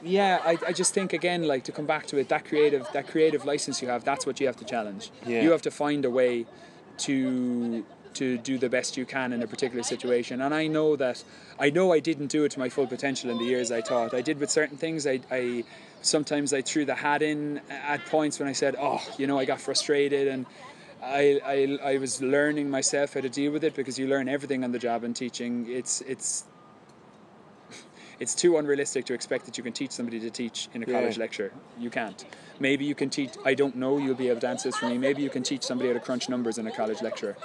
yeah, 0.06 0.40
I, 0.44 0.58
I 0.68 0.72
just 0.72 0.94
think 0.94 1.14
again, 1.14 1.48
like 1.48 1.64
to 1.66 1.72
come 1.72 1.86
back 1.86 2.06
to 2.08 2.18
it, 2.18 2.30
that 2.30 2.46
creative 2.46 2.88
that 2.94 3.08
creative 3.08 3.46
license 3.46 3.82
you 3.82 3.88
have, 3.88 4.04
that's 4.04 4.26
what 4.26 4.40
you 4.40 4.48
have 4.48 4.56
to 4.58 4.66
challenge. 4.66 5.12
Yeah. 5.26 5.42
You 5.42 5.52
have 5.52 5.64
to 5.64 5.72
find 5.72 6.06
a 6.06 6.10
way 6.10 6.46
to 7.00 7.86
to 8.14 8.38
do 8.38 8.58
the 8.58 8.70
best 8.70 8.96
you 8.96 9.06
can 9.06 9.34
in 9.34 9.44
a 9.44 9.48
particular 9.48 9.84
situation. 9.84 10.42
And 10.42 10.54
I 10.54 10.68
know 10.68 10.96
that 10.96 11.24
I 11.60 11.70
know 11.70 11.92
I 11.92 12.00
didn't 12.00 12.28
do 12.28 12.44
it 12.46 12.52
to 12.52 12.60
my 12.60 12.70
full 12.70 12.88
potential 12.88 13.30
in 13.30 13.38
the 13.38 13.46
years 13.46 13.72
I 13.72 13.82
taught. 13.82 14.14
I 14.14 14.22
did 14.22 14.40
with 14.40 14.50
certain 14.50 14.78
things. 14.78 15.06
I, 15.06 15.20
I 15.32 15.64
sometimes 16.02 16.54
I 16.54 16.62
threw 16.62 16.86
the 16.86 16.96
hat 16.96 17.22
in 17.22 17.62
at 17.70 18.06
points 18.06 18.40
when 18.40 18.48
I 18.48 18.54
said, 18.54 18.76
oh, 18.80 19.02
you 19.18 19.28
know, 19.28 19.40
I 19.40 19.46
got 19.46 19.60
frustrated 19.62 20.28
and. 20.28 20.46
I, 21.04 21.40
I, 21.46 21.92
I 21.92 21.98
was 21.98 22.20
learning 22.20 22.72
myself 22.72 23.14
how 23.14 23.22
to 23.22 23.30
deal 23.30 23.52
with 23.52 23.64
it 23.64 23.76
because 23.76 24.00
you 24.00 24.08
learn 24.08 24.28
everything 24.28 24.64
on 24.64 24.72
the 24.72 24.80
job 24.80 25.04
in 25.04 25.14
teaching. 25.14 25.68
It's 25.70 26.02
it's 26.02 26.46
it's 28.20 28.36
too 28.36 28.58
unrealistic 28.58 29.06
to 29.06 29.14
expect 29.14 29.46
that 29.46 29.58
you 29.58 29.64
can 29.64 29.74
teach 29.74 29.92
somebody 29.92 30.20
to 30.20 30.30
teach 30.30 30.70
in 30.74 30.84
a 30.84 30.86
Yeah. 30.86 31.00
college 31.00 31.18
lecture. 31.18 31.52
You 31.80 31.90
can't. 31.90 32.24
Maybe 32.60 32.86
you 32.86 32.96
can 32.96 33.10
teach. 33.10 33.32
I 33.44 33.54
don't 33.54 33.76
know. 33.76 33.98
You'll 33.98 34.16
be 34.16 34.30
able 34.30 34.40
to 34.42 34.48
answer 34.48 34.70
this 34.70 34.78
for 34.78 34.88
me. 34.88 34.98
Maybe 34.98 35.22
you 35.22 35.30
can 35.30 35.44
teach 35.44 35.64
somebody 35.64 35.90
how 35.90 35.94
to 35.96 36.00
crunch 36.00 36.30
numbers 36.30 36.58
in 36.58 36.68
a 36.68 36.72
college 36.72 37.02
lecture, 37.02 37.36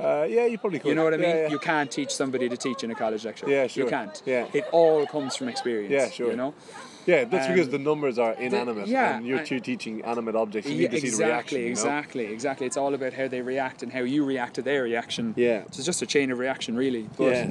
Uh, 0.00 0.24
yeah, 0.28 0.46
you 0.46 0.58
probably 0.58 0.78
could. 0.78 0.88
You 0.90 0.94
know 0.94 1.02
what 1.02 1.12
I 1.14 1.16
mean? 1.16 1.28
Yeah, 1.30 1.42
yeah. 1.42 1.48
You 1.50 1.58
can't 1.58 1.90
teach 1.90 2.10
somebody 2.10 2.48
to 2.48 2.56
teach 2.56 2.84
in 2.84 2.90
a 2.92 2.94
college 2.94 3.24
lecture. 3.24 3.50
Yeah, 3.50 3.66
sure. 3.66 3.82
You 3.84 3.90
can't. 3.90 4.22
Yeah. 4.24 4.46
It 4.52 4.64
all 4.70 5.06
comes 5.06 5.34
from 5.34 5.48
experience. 5.48 5.90
Yeah, 5.92 6.08
sure. 6.08 6.30
You 6.30 6.36
know? 6.36 6.54
Yeah, 7.04 7.24
that's 7.24 7.48
because 7.48 7.66
Um, 7.66 7.72
the 7.72 7.78
numbers 7.78 8.16
are 8.18 8.34
inanimate, 8.34 8.86
yeah, 8.86 9.16
and 9.16 9.26
you're 9.26 9.38
and- 9.38 9.64
teaching 9.64 10.02
animate 10.04 10.36
objects. 10.36 10.68
You 10.70 10.76
Yeah, 10.76 10.82
need 10.88 10.90
to 10.90 11.00
see 11.00 11.16
the 11.16 11.24
reaction. 11.24 11.26
exactly, 11.26 11.58
you 11.60 11.64
know? 11.64 11.70
exactly, 11.70 12.24
exactly. 12.26 12.66
It's 12.68 12.76
all 12.76 12.94
about 12.94 13.14
how 13.14 13.26
they 13.28 13.40
react 13.40 13.82
and 13.82 13.92
how 13.92 14.00
you 14.14 14.24
react 14.24 14.54
to 14.54 14.62
their 14.62 14.82
reaction. 14.84 15.32
Yeah. 15.36 15.62
So 15.62 15.78
it's 15.78 15.86
just 15.86 16.02
a 16.02 16.06
chain 16.06 16.30
of 16.30 16.38
reaction, 16.38 16.76
really. 16.76 17.08
But 17.16 17.32
Yeah, 17.32 17.50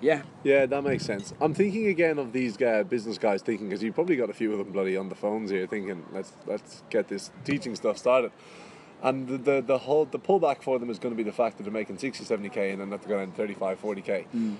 yeah. 0.00 0.22
yeah, 0.44 0.66
that 0.66 0.82
makes 0.82 1.04
sense. 1.04 1.32
I'm 1.40 1.54
thinking 1.54 1.86
again 1.88 2.18
of 2.18 2.32
these 2.32 2.56
guy, 2.56 2.82
business 2.82 3.18
guys 3.18 3.42
thinking 3.42 3.68
because 3.68 3.82
you 3.82 3.92
probably 3.92 4.16
got 4.16 4.30
a 4.30 4.34
few 4.34 4.52
of 4.52 4.58
them 4.58 4.72
bloody 4.72 4.96
on 4.96 5.08
the 5.08 5.14
phones 5.14 5.50
here, 5.50 5.66
thinking 5.66 6.04
let's 6.12 6.32
let's 6.46 6.82
get 6.90 7.08
this 7.08 7.30
teaching 7.44 7.74
stuff 7.74 7.98
started. 7.98 8.32
And 9.02 9.28
the, 9.28 9.38
the, 9.38 9.60
the 9.60 9.78
whole 9.78 10.04
the 10.06 10.18
pullback 10.18 10.62
for 10.62 10.78
them 10.78 10.90
is 10.90 10.98
going 10.98 11.14
to 11.14 11.16
be 11.16 11.22
the 11.22 11.32
fact 11.32 11.56
that 11.56 11.62
they're 11.62 11.72
making 11.72 11.98
60, 11.98 12.24
70k 12.24 12.72
and 12.72 12.80
then 12.80 12.90
they're 12.90 12.98
going 12.98 13.30
35, 13.30 13.80
40k. 13.80 14.24
Hmm. 14.26 14.54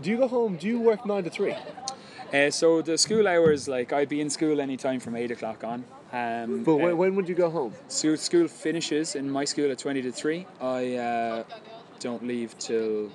Do 0.00 0.10
you 0.10 0.16
go 0.18 0.28
home? 0.28 0.56
Do 0.56 0.68
you 0.68 0.80
work 0.80 1.04
nine 1.04 1.24
to 1.24 1.30
three? 1.30 1.56
Uh, 2.32 2.50
so 2.50 2.80
the 2.80 2.96
school 2.96 3.26
hours, 3.26 3.66
like 3.66 3.92
I'd 3.92 4.08
be 4.08 4.20
in 4.20 4.30
school 4.30 4.60
anytime 4.60 5.00
from 5.00 5.16
eight 5.16 5.32
o'clock 5.32 5.64
on. 5.64 5.84
Um, 6.12 6.62
But 6.62 6.74
uh, 6.74 6.76
when, 6.76 6.96
when 6.96 7.14
would 7.16 7.28
you 7.28 7.34
go 7.34 7.50
home? 7.50 7.74
school, 7.88 8.16
school 8.16 8.46
finishes 8.48 9.16
in 9.16 9.28
my 9.28 9.44
school 9.44 9.70
at 9.70 9.78
twenty 9.78 10.02
to 10.02 10.12
three. 10.12 10.46
I 10.60 10.94
uh, 10.94 11.44
don't 11.98 12.24
leave 12.24 12.56
till 12.58 13.10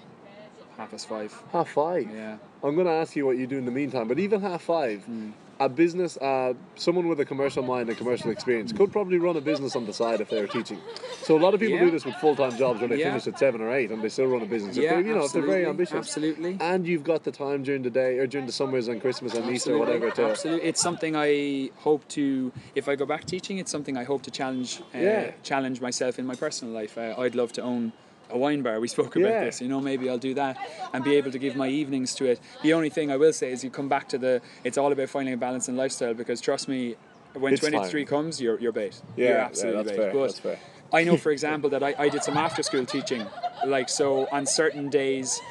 half 0.77 0.91
past 0.91 1.07
five. 1.07 1.33
Half 1.51 1.69
five. 1.69 2.09
Yeah. 2.13 2.37
I'm 2.63 2.75
going 2.75 2.87
to 2.87 2.93
ask 2.93 3.15
you 3.15 3.25
what 3.25 3.37
you 3.37 3.47
do 3.47 3.57
in 3.57 3.65
the 3.65 3.71
meantime, 3.71 4.07
but 4.07 4.19
even 4.19 4.41
half 4.41 4.61
five, 4.63 5.03
Hmm. 5.03 5.29
a 5.57 5.69
business, 5.69 6.17
uh, 6.17 6.53
someone 6.75 7.07
with 7.07 7.17
a 7.21 7.25
commercial 7.25 7.63
mind 7.63 7.87
and 7.87 7.97
commercial 7.97 8.29
experience 8.29 8.73
could 8.73 8.91
probably 8.91 9.17
run 9.19 9.37
a 9.37 9.41
business 9.41 9.73
on 9.77 9.85
the 9.85 9.93
side 9.93 10.19
if 10.19 10.29
they 10.29 10.41
were 10.41 10.47
teaching. 10.47 10.79
So 11.21 11.37
a 11.37 11.39
lot 11.39 11.53
of 11.53 11.61
people 11.61 11.77
Yeah. 11.77 11.85
do 11.85 11.91
this 11.91 12.03
with 12.03 12.15
full 12.15 12.35
time 12.35 12.57
jobs 12.57 12.81
when 12.81 12.89
they 12.89 12.97
Yeah. 12.97 13.11
finish 13.11 13.27
at 13.27 13.39
seven 13.39 13.61
or 13.61 13.71
eight 13.71 13.89
and 13.89 14.01
they 14.01 14.09
still 14.09 14.25
run 14.25 14.41
a 14.41 14.45
business. 14.45 14.75
if 14.75 14.83
Yeah, 14.83 14.89
they're, 14.95 15.01
you 15.07 15.15
know, 15.15 15.23
if 15.23 15.31
they're 15.31 15.41
very 15.43 15.65
absolutely, 15.65 15.69
ambitious. 15.69 15.95
absolutely. 15.95 16.57
And 16.59 16.85
you've 16.85 17.05
got 17.05 17.23
the 17.23 17.31
time 17.31 17.63
during 17.63 17.83
the 17.83 17.89
day 17.89 18.17
or 18.19 18.27
during 18.27 18.47
the 18.47 18.51
summers 18.51 18.89
and 18.89 18.99
Christmas 18.99 19.33
and 19.33 19.49
Easter 19.49 19.75
or 19.75 19.77
whatever 19.79 20.09
to. 20.11 20.25
Absolutely, 20.25 20.67
it's 20.67 20.81
something 20.81 21.15
I 21.15 21.69
hope 21.77 22.05
to. 22.09 22.51
If 22.75 22.89
I 22.89 22.95
go 22.95 23.05
back 23.05 23.23
teaching, 23.25 23.57
it's 23.59 23.71
something 23.71 23.95
I 23.95 24.03
hope 24.03 24.23
to 24.23 24.31
challenge. 24.31 24.81
Uh, 24.93 24.97
Yeah. 24.97 25.31
Challenge 25.43 25.79
myself 25.79 26.19
in 26.19 26.25
my 26.25 26.35
personal 26.35 26.73
life. 26.73 26.97
Uh, 26.97 27.13
I'd 27.17 27.33
love 27.35 27.53
to 27.53 27.61
own 27.61 27.93
a 28.29 28.37
wine 28.37 28.61
bar. 28.61 28.79
We 28.79 28.87
spoke 28.87 29.15
about 29.15 29.29
Yeah. 29.29 29.43
this. 29.45 29.61
You 29.61 29.67
know, 29.67 29.79
maybe 29.81 30.09
I'll 30.09 30.17
do 30.17 30.33
that 30.35 30.57
and 30.93 31.03
be 31.03 31.15
able 31.15 31.31
to 31.31 31.39
give 31.39 31.55
my 31.55 31.67
evenings 31.67 32.15
to 32.15 32.25
it. 32.25 32.39
The 32.63 32.73
only 32.73 32.89
thing 32.89 33.11
I 33.11 33.17
will 33.17 33.33
say 33.33 33.51
is 33.51 33.63
you 33.63 33.69
come 33.69 33.87
back 33.89 34.07
to 34.09 34.17
the. 34.17 34.41
It's 34.63 34.77
all 34.77 34.91
about 34.91 35.09
finding 35.09 35.33
a 35.33 35.37
balance 35.37 35.69
in 35.69 35.75
lifestyle 35.75 36.13
because 36.13 36.41
trust 36.41 36.67
me, 36.67 36.95
when 37.33 37.53
It's 37.53 37.61
twenty 37.61 37.83
three 37.89 38.05
fine. 38.05 38.09
comes, 38.09 38.41
you're 38.41 38.59
you're 38.59 38.71
bait. 38.71 39.01
Yeah, 39.15 39.27
you're 39.27 39.37
yeah, 39.37 39.45
absolutely 39.45 39.83
that's 39.83 39.91
bait. 39.91 39.97
fair, 40.03 40.13
But 40.13 40.21
that's 40.27 40.39
fair. 40.39 40.59
I 40.93 41.03
know, 41.03 41.17
for 41.17 41.31
example, 41.31 41.69
that 41.71 41.83
I, 41.83 41.95
I 41.97 42.09
did 42.09 42.23
some 42.23 42.37
after 42.37 42.63
school 42.63 42.85
teaching. 42.85 43.25
Like, 43.65 43.89
so 43.89 44.27
on 44.31 44.45
certain 44.45 44.89
days, 44.89 45.41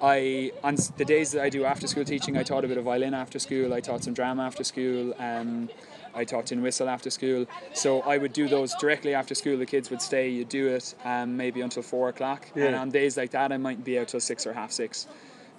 I 0.00 0.52
on 0.62 0.76
the 0.96 1.04
days 1.04 1.32
that 1.32 1.42
I 1.42 1.48
do 1.48 1.64
after 1.64 1.86
school 1.86 2.04
teaching, 2.04 2.36
I 2.36 2.42
taught 2.42 2.64
a 2.64 2.68
bit 2.68 2.76
of 2.78 2.84
violin 2.84 3.14
after 3.14 3.38
school. 3.38 3.72
I 3.74 3.80
taught 3.80 4.04
some 4.04 4.14
drama 4.14 4.44
after 4.44 4.64
school. 4.64 5.14
Um, 5.18 5.68
I 6.14 6.24
taught 6.24 6.46
tin 6.46 6.62
whistle 6.62 6.88
after 6.88 7.10
school. 7.10 7.46
So 7.72 8.00
I 8.02 8.18
would 8.18 8.32
do 8.32 8.48
those 8.48 8.74
directly 8.74 9.14
after 9.14 9.34
school. 9.34 9.56
The 9.56 9.66
kids 9.66 9.90
would 9.90 10.02
stay. 10.02 10.28
you'd 10.28 10.48
do 10.48 10.68
it 10.68 10.94
um, 11.04 11.36
maybe 11.36 11.60
until 11.60 11.82
four 11.82 12.08
o'clock. 12.08 12.48
And 12.54 12.74
on 12.74 12.90
days 12.90 13.16
like 13.16 13.30
that, 13.32 13.52
I 13.52 13.56
might 13.56 13.82
be 13.84 13.98
out 13.98 14.08
till 14.08 14.20
six 14.20 14.46
or 14.46 14.52
half 14.52 14.72
six. 14.72 15.06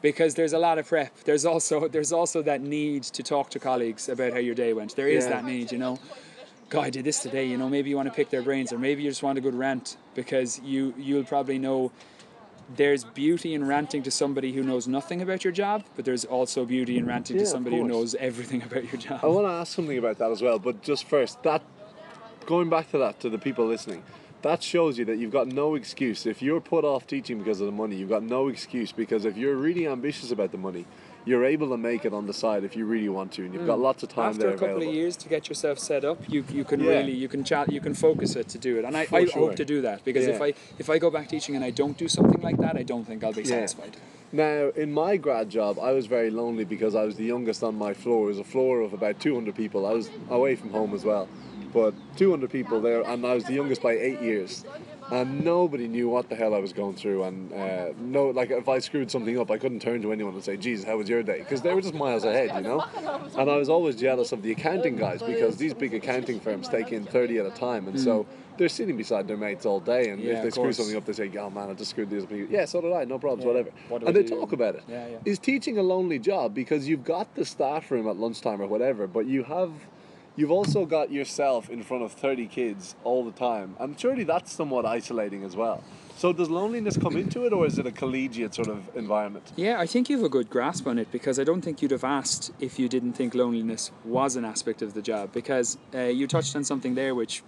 Because 0.01 0.35
there's 0.35 0.53
a 0.53 0.59
lot 0.59 0.77
of 0.79 0.87
prep. 0.87 1.15
There's 1.23 1.45
also 1.45 1.87
there's 1.87 2.11
also 2.11 2.41
that 2.41 2.61
need 2.61 3.03
to 3.03 3.23
talk 3.23 3.49
to 3.51 3.59
colleagues 3.59 4.09
about 4.09 4.33
how 4.33 4.39
your 4.39 4.55
day 4.55 4.73
went. 4.73 4.95
There 4.95 5.07
is 5.07 5.23
Yeah. 5.23 5.29
that 5.31 5.45
need, 5.45 5.71
you 5.71 5.77
know. 5.77 5.97
God, 6.69 6.85
I 6.85 6.89
did 6.89 7.05
this 7.05 7.19
today. 7.21 7.45
You 7.45 7.57
know, 7.57 7.69
maybe 7.69 7.89
you 7.89 7.95
want 7.95 8.09
to 8.09 8.13
pick 8.13 8.29
their 8.29 8.41
brains, 8.41 8.73
or 8.73 8.79
maybe 8.79 9.03
you 9.03 9.09
just 9.09 9.23
want 9.23 9.37
a 9.37 9.41
good 9.41 9.55
rant 9.55 9.95
because 10.15 10.59
you 10.63 10.93
you'll 10.97 11.23
probably 11.23 11.57
know 11.57 11.91
there's 12.75 13.03
beauty 13.03 13.53
in 13.53 13.67
ranting 13.67 14.03
to 14.03 14.11
somebody 14.11 14.51
who 14.53 14.63
knows 14.63 14.87
nothing 14.87 15.21
about 15.21 15.43
your 15.43 15.53
job, 15.53 15.83
but 15.95 16.05
there's 16.05 16.25
also 16.25 16.65
beauty 16.65 16.97
in 16.97 17.05
ranting 17.05 17.37
Yeah, 17.37 17.43
to 17.43 17.49
somebody 17.49 17.77
who 17.77 17.87
knows 17.87 18.15
everything 18.15 18.63
about 18.69 18.91
your 18.91 18.99
job. 19.01 19.19
I 19.23 19.27
want 19.27 19.45
to 19.47 19.51
ask 19.51 19.73
something 19.75 19.97
about 19.97 20.17
that 20.19 20.31
as 20.31 20.41
well, 20.41 20.59
but 20.59 20.81
just 20.81 21.05
first, 21.05 21.41
that 21.43 21.61
going 22.45 22.69
back 22.69 22.91
to 22.91 22.97
that 22.99 23.19
to 23.21 23.29
the 23.29 23.37
people 23.37 23.65
listening, 23.65 24.03
that 24.41 24.61
shows 24.61 24.97
you 24.97 25.05
that 25.05 25.17
you've 25.17 25.31
got 25.31 25.47
no 25.47 25.75
excuse. 25.75 26.25
If 26.25 26.41
you're 26.41 26.59
put 26.59 26.83
off 26.83 27.07
teaching 27.07 27.37
because 27.39 27.61
of 27.61 27.65
the 27.65 27.71
money, 27.71 27.95
you've 27.95 28.09
got 28.09 28.23
no 28.23 28.49
excuse 28.49 28.91
because 28.91 29.23
if 29.25 29.37
you're 29.37 29.55
really 29.55 29.87
ambitious 29.87 30.31
about 30.31 30.51
the 30.51 30.57
money, 30.57 30.85
you're 31.25 31.45
able 31.45 31.69
to 31.69 31.77
make 31.77 32.05
it 32.05 32.13
on 32.13 32.27
the 32.27 32.33
side 32.33 32.63
if 32.63 32.75
you 32.75 32.85
really 32.85 33.09
want 33.09 33.31
to, 33.33 33.45
and 33.45 33.53
you've 33.53 33.65
got 33.65 33.79
lots 33.79 34.03
of 34.03 34.09
time 34.09 34.25
Mm. 34.25 34.29
After 34.29 34.39
there 34.43 34.49
a 34.49 34.53
couple 34.53 34.67
available. 34.67 34.89
of 34.89 34.95
years 34.95 35.15
to 35.17 35.29
get 35.29 35.47
yourself 35.49 35.79
set 35.79 36.03
up, 36.03 36.17
you 36.27 36.43
you 36.51 36.63
can 36.65 36.79
Yeah. 36.79 36.89
really 36.89 37.13
you 37.13 37.27
can 37.27 37.43
chat 37.43 37.71
you 37.71 37.81
can 37.81 37.93
focus 37.93 38.35
it 38.35 38.47
to 38.49 38.57
do 38.57 38.77
it, 38.77 38.85
and 38.85 38.95
I, 38.97 39.05
For 39.05 39.17
I 39.17 39.25
sure. 39.25 39.47
hope 39.47 39.55
to 39.55 39.65
do 39.65 39.81
that 39.81 40.03
because 40.03 40.27
if 40.27 40.41
I 40.41 40.53
if 40.79 40.89
I 40.89 40.97
go 40.99 41.09
back 41.09 41.27
teaching 41.29 41.55
and 41.55 41.63
I 41.63 41.71
don't 41.71 41.97
do 41.97 42.07
something 42.07 42.41
like 42.41 42.57
that, 42.57 42.75
I 42.77 42.83
don't 42.83 43.05
think 43.05 43.23
I'll 43.23 43.33
be 43.33 43.43
Yeah. 43.43 43.65
satisfied. 43.65 43.97
Now, 44.31 44.69
in 44.75 44.91
my 44.91 45.17
grad 45.17 45.49
job, 45.51 45.77
I 45.79 45.91
was 45.91 46.07
very 46.07 46.31
lonely 46.31 46.65
because 46.65 46.95
I 46.95 47.03
was 47.05 47.15
the 47.17 47.23
youngest 47.25 47.63
on 47.63 47.75
my 47.77 47.93
floor. 47.93 48.25
It 48.25 48.29
was 48.29 48.39
a 48.39 48.43
floor 48.43 48.81
of 48.81 48.91
about 48.91 49.19
200 49.19 49.53
people. 49.53 49.85
I 49.85 49.93
was 49.93 50.09
away 50.29 50.55
from 50.55 50.71
home 50.71 50.95
as 50.95 51.05
well, 51.05 51.27
but 51.71 51.93
200 52.17 52.49
people 52.49 52.81
there, 52.81 53.01
and 53.03 53.23
I 53.27 53.35
was 53.35 53.43
the 53.45 53.53
youngest 53.53 53.81
by 53.83 53.93
eight 53.93 54.19
years. 54.21 54.65
And 55.13 55.43
nobody 55.45 55.87
knew 55.87 56.09
what 56.09 56.29
the 56.29 56.35
hell 56.35 56.55
I 56.55 56.59
was 56.59 56.73
going 56.73 56.95
through. 56.95 57.23
And 57.23 57.53
uh, 57.53 57.89
no, 57.99 58.29
like 58.29 58.49
if 58.49 58.67
I 58.67 58.79
screwed 58.79 59.11
something 59.11 59.39
up, 59.39 59.51
I 59.51 59.57
couldn't 59.59 59.79
turn 59.81 60.01
to 60.01 60.11
anyone 60.11 60.33
and 60.33 60.43
say, 60.43 60.57
"Jesus, 60.57 60.85
how 60.85 60.97
was 60.97 61.07
your 61.07 61.21
day?" 61.21 61.39
Because 61.39 61.61
they 61.61 61.73
were 61.73 61.81
just 61.81 61.93
miles 61.93 62.23
ahead, 62.23 62.51
you 62.55 62.61
know. 62.61 62.83
And 63.37 63.49
I 63.49 63.57
was 63.57 63.69
always 63.69 63.95
jealous 63.95 64.31
of 64.31 64.41
the 64.41 64.51
accounting 64.51 64.95
guys 64.95 65.21
because 65.21 65.57
these 65.57 65.73
big 65.73 65.93
accounting 65.93 66.39
firms 66.39 66.67
take 66.67 66.91
in 66.91 67.05
30 67.05 67.37
at 67.39 67.45
a 67.45 67.51
time, 67.51 67.87
and 67.87 67.99
so 67.99 68.25
they're 68.57 68.69
sitting 68.69 68.97
beside 68.97 69.27
their 69.27 69.37
mates 69.37 69.65
all 69.65 69.79
day. 69.79 70.09
And 70.09 70.21
Hmm. 70.21 70.27
Yeah, 70.27 70.33
if 70.37 70.43
they 70.43 70.49
screw 70.51 70.63
course. 70.63 70.77
something 70.77 70.95
up, 70.95 71.05
they 71.05 71.13
say, 71.13 71.29
"Oh 71.37 71.49
man, 71.49 71.69
I 71.69 71.73
just 71.73 71.91
screwed 71.91 72.09
these 72.09 72.25
people." 72.25 72.51
Yeah, 72.53 72.65
so 72.65 72.81
did 72.81 72.91
I. 72.93 73.03
No 73.05 73.19
problems, 73.19 73.43
Yeah. 73.43 73.51
whatever. 73.51 73.69
What 73.89 74.03
and 74.03 74.15
they 74.15 74.23
do? 74.23 74.29
talk 74.39 74.51
about 74.53 74.75
it. 74.75 74.83
Yeah, 74.87 75.07
yeah. 75.09 75.17
Is 75.25 75.37
teaching 75.37 75.77
a 75.77 75.83
lonely 75.83 76.17
job 76.19 76.53
because 76.55 76.87
you've 76.87 77.03
got 77.03 77.35
the 77.35 77.45
staff 77.45 77.91
room 77.91 78.07
at 78.07 78.17
lunchtime 78.17 78.61
or 78.61 78.67
whatever, 78.67 79.05
but 79.07 79.25
you 79.27 79.43
have 79.43 79.71
you've 80.35 80.51
also 80.51 80.85
got 80.85 81.11
yourself 81.11 81.69
in 81.69 81.83
front 81.83 82.03
of 82.03 82.11
30 82.11 82.47
kids 82.47 82.95
all 83.03 83.23
the 83.23 83.31
time. 83.31 83.75
And 83.79 83.99
surely 83.99 84.23
that's 84.23 84.51
somewhat 84.51 84.85
isolating 84.85 85.43
as 85.43 85.55
well. 85.55 85.83
So 86.17 86.31
does 86.31 86.49
loneliness 86.49 86.95
come 86.97 87.17
into 87.17 87.45
it 87.45 87.53
or 87.53 87.65
is 87.65 87.77
it 87.79 87.87
a 87.87 87.91
collegiate 87.91 88.53
sort 88.53 88.67
of 88.67 88.95
environment? 88.95 89.51
Yeah, 89.55 89.79
I 89.79 89.85
think 89.87 90.09
you 90.09 90.17
have 90.17 90.25
a 90.25 90.29
good 90.29 90.49
grasp 90.49 90.87
on 90.87 90.97
it 90.99 91.11
because 91.11 91.39
I 91.39 91.43
don't 91.43 91.61
think 91.61 91.81
you'd 91.81 91.91
have 91.91 92.03
asked 92.03 92.51
if 92.59 92.77
you 92.79 92.87
didn't 92.87 93.13
think 93.13 93.33
loneliness 93.35 93.91
was 94.05 94.35
an 94.35 94.45
aspect 94.45 94.81
of 94.81 94.93
the 94.93 95.01
job. 95.01 95.33
Because 95.33 95.77
uh, 95.93 95.99
you 96.01 96.27
touched 96.27 96.55
on 96.55 96.63
something 96.63 96.95
there 96.95 97.13
which 97.15 97.43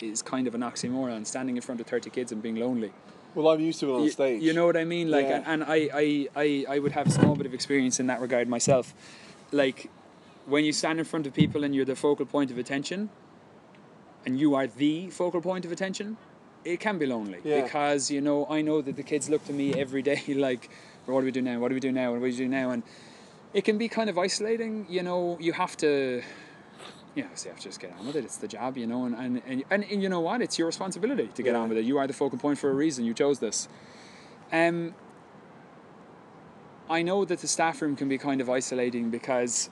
is 0.00 0.22
kind 0.22 0.46
of 0.46 0.54
an 0.54 0.60
oxymoron 0.62 1.26
standing 1.26 1.56
in 1.56 1.62
front 1.62 1.80
of 1.80 1.86
30 1.86 2.10
kids 2.10 2.32
and 2.32 2.42
being 2.42 2.56
lonely. 2.56 2.92
Well, 3.34 3.48
I'm 3.48 3.60
used 3.60 3.80
to 3.80 3.90
it 3.92 3.96
on 3.96 4.04
You- 4.04 4.10
stage. 4.10 4.42
You 4.42 4.52
know 4.52 4.66
what 4.66 4.76
I 4.76 4.84
mean? 4.84 5.10
Like, 5.10 5.26
Yeah. 5.26 5.42
and 5.46 5.62
I, 5.64 5.88
I, 5.92 6.28
I, 6.36 6.64
I 6.68 6.78
would 6.78 6.92
have 6.92 7.06
a 7.06 7.10
small 7.10 7.36
bit 7.36 7.46
of 7.46 7.54
experience 7.54 8.00
in 8.00 8.06
that 8.08 8.20
regard 8.20 8.48
myself. 8.48 8.94
Like, 9.52 9.90
when 10.46 10.64
you 10.64 10.72
stand 10.72 10.98
in 10.98 11.04
front 11.04 11.26
of 11.26 11.34
people 11.34 11.64
and 11.64 11.74
you're 11.74 11.84
the 11.84 11.96
focal 11.96 12.26
point 12.26 12.50
of 12.50 12.58
attention, 12.58 13.10
and 14.26 14.38
you 14.38 14.54
are 14.54 14.66
the 14.66 15.08
focal 15.10 15.40
point 15.40 15.64
of 15.64 15.72
attention, 15.72 16.16
it 16.64 16.78
can 16.80 16.98
be 16.98 17.06
lonely 17.06 17.38
Yeah. 17.42 17.62
because 17.62 18.10
you 18.10 18.20
know 18.20 18.46
I 18.50 18.60
know 18.60 18.82
that 18.82 18.96
the 18.96 19.02
kids 19.02 19.30
look 19.30 19.44
to 19.46 19.52
me 19.52 19.74
every 19.74 20.02
day 20.02 20.22
like, 20.34 20.68
what 21.06 21.20
do 21.20 21.24
we 21.24 21.30
do 21.32 21.42
now? 21.42 21.58
What 21.58 21.68
do 21.68 21.74
we 21.74 21.80
do 21.80 21.92
now? 21.92 22.10
What 22.10 22.16
do 22.18 22.22
we 22.22 22.36
do 22.36 22.48
now? 22.48 22.70
And 22.70 22.82
it 23.54 23.64
can 23.64 23.78
be 23.78 23.88
kind 23.88 24.08
of 24.10 24.18
isolating. 24.18 24.86
You 24.88 25.02
know, 25.02 25.36
you 25.40 25.52
have 25.54 25.76
to. 25.78 26.22
You 27.16 27.24
know, 27.24 27.30
so 27.34 27.46
you 27.46 27.50
have 27.50 27.58
to 27.60 27.64
just 27.68 27.80
get 27.80 27.92
on 27.98 28.06
with 28.06 28.14
it. 28.14 28.24
It's 28.24 28.36
the 28.36 28.46
job, 28.46 28.78
you 28.78 28.86
know, 28.86 29.04
and, 29.04 29.16
and, 29.16 29.42
and, 29.44 29.64
and, 29.68 29.84
and 29.90 30.00
you 30.00 30.08
know 30.08 30.20
what? 30.20 30.40
It's 30.42 30.56
your 30.58 30.66
responsibility 30.68 31.26
to 31.34 31.42
get 31.42 31.54
Yeah. 31.54 31.58
on 31.60 31.68
with 31.68 31.78
it. 31.78 31.84
You 31.84 31.98
are 31.98 32.06
the 32.06 32.12
focal 32.12 32.38
point 32.38 32.56
for 32.60 32.70
a 32.70 32.74
reason. 32.74 33.04
You 33.04 33.14
chose 33.14 33.40
this. 33.40 33.68
Um, 34.52 34.94
I 36.88 37.02
know 37.02 37.24
that 37.24 37.40
the 37.40 37.48
staff 37.48 37.82
room 37.82 37.96
can 37.96 38.08
be 38.08 38.16
kind 38.16 38.40
of 38.40 38.48
isolating 38.48 39.10
because 39.10 39.70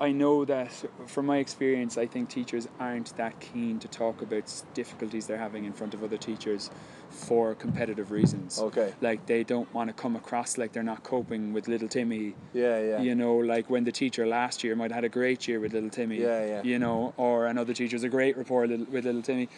I 0.00 0.12
know 0.12 0.46
that 0.46 0.72
from 1.06 1.26
my 1.26 1.36
experience, 1.36 1.98
I 1.98 2.06
think 2.06 2.30
teachers 2.30 2.66
aren't 2.78 3.14
that 3.18 3.38
keen 3.38 3.78
to 3.80 3.88
talk 3.88 4.22
about 4.22 4.50
difficulties 4.72 5.26
they're 5.26 5.36
having 5.36 5.66
in 5.66 5.74
front 5.74 5.92
of 5.92 6.02
other 6.02 6.16
teachers 6.16 6.70
for 7.10 7.54
competitive 7.54 8.10
reasons. 8.10 8.58
Okay. 8.58 8.94
Like 9.02 9.26
they 9.26 9.44
don't 9.44 9.72
want 9.74 9.88
to 9.88 9.92
come 9.92 10.16
across 10.16 10.56
like 10.56 10.72
they're 10.72 10.82
not 10.82 11.02
coping 11.02 11.52
with 11.52 11.68
little 11.68 11.88
Timmy. 11.88 12.34
Yeah, 12.54 12.80
yeah. 12.80 13.02
You 13.02 13.14
know, 13.14 13.36
like 13.36 13.68
when 13.68 13.84
the 13.84 13.92
teacher 13.92 14.26
last 14.26 14.64
year 14.64 14.74
might 14.74 14.90
have 14.90 14.96
had 14.96 15.04
a 15.04 15.10
great 15.10 15.46
year 15.46 15.60
with 15.60 15.74
little 15.74 15.90
Timmy. 15.90 16.18
Yeah, 16.18 16.46
yeah. 16.46 16.62
You 16.62 16.78
know, 16.78 17.12
or 17.18 17.46
another 17.46 17.74
teacher's 17.74 18.02
a 18.02 18.08
great 18.08 18.38
rapport 18.38 18.66
with 18.66 19.04
little 19.04 19.22
Timmy. 19.22 19.50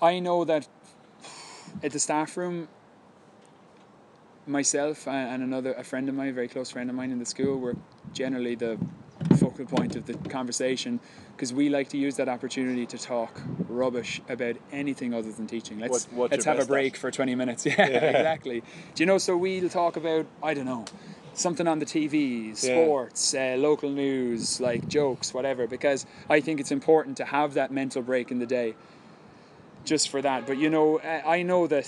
I 0.00 0.18
know 0.18 0.44
that 0.44 0.66
at 1.82 1.92
the 1.92 1.98
staff 1.98 2.38
room, 2.38 2.68
myself 4.46 5.06
and 5.06 5.42
another 5.42 5.74
a 5.74 5.84
friend 5.84 6.08
of 6.08 6.14
mine, 6.14 6.28
a 6.28 6.32
very 6.32 6.48
close 6.48 6.70
friend 6.70 6.88
of 6.88 6.96
mine 6.96 7.10
in 7.10 7.18
the 7.18 7.26
school, 7.26 7.58
were 7.58 7.76
generally 8.14 8.54
the 8.54 8.78
focal 9.56 9.76
point 9.76 9.96
of 9.96 10.06
the 10.06 10.14
conversation 10.28 11.00
because 11.36 11.52
we 11.52 11.68
like 11.68 11.88
to 11.90 11.96
use 11.96 12.16
that 12.16 12.28
opportunity 12.28 12.86
to 12.86 12.98
talk 12.98 13.40
rubbish 13.68 14.20
about 14.28 14.56
anything 14.72 15.14
other 15.14 15.32
than 15.32 15.46
teaching. 15.46 15.78
Let's 15.78 16.06
What- 16.06 16.30
let's 16.30 16.44
have 16.44 16.56
a 16.56 16.58
best 16.58 16.70
at. 16.70 16.72
break 16.72 16.96
for 16.96 17.10
twenty 17.10 17.34
minutes. 17.34 17.66
Yeah, 17.66 17.86
exactly. 17.86 18.62
Do 18.94 19.02
you 19.02 19.06
know? 19.06 19.18
So 19.18 19.36
we'll 19.36 19.68
talk 19.68 19.96
about 19.96 20.26
I 20.42 20.54
don't 20.54 20.64
know 20.66 20.84
something 21.34 21.66
on 21.66 21.80
the 21.80 21.86
TV, 21.86 22.56
sports, 22.56 23.34
uh, 23.34 23.56
local 23.58 23.90
news, 23.90 24.60
like 24.60 24.86
jokes, 24.88 25.34
whatever. 25.34 25.66
Because 25.66 26.06
I 26.30 26.40
think 26.40 26.60
it's 26.60 26.70
important 26.70 27.16
to 27.16 27.24
have 27.24 27.54
that 27.54 27.72
mental 27.72 28.02
break 28.02 28.30
in 28.30 28.38
the 28.38 28.46
day. 28.46 28.74
just 29.84 30.08
for 30.08 30.22
that. 30.22 30.46
But 30.46 30.56
you 30.58 30.70
know, 30.70 30.98
I 31.00 31.38
I 31.38 31.42
know 31.42 31.66
that. 31.66 31.86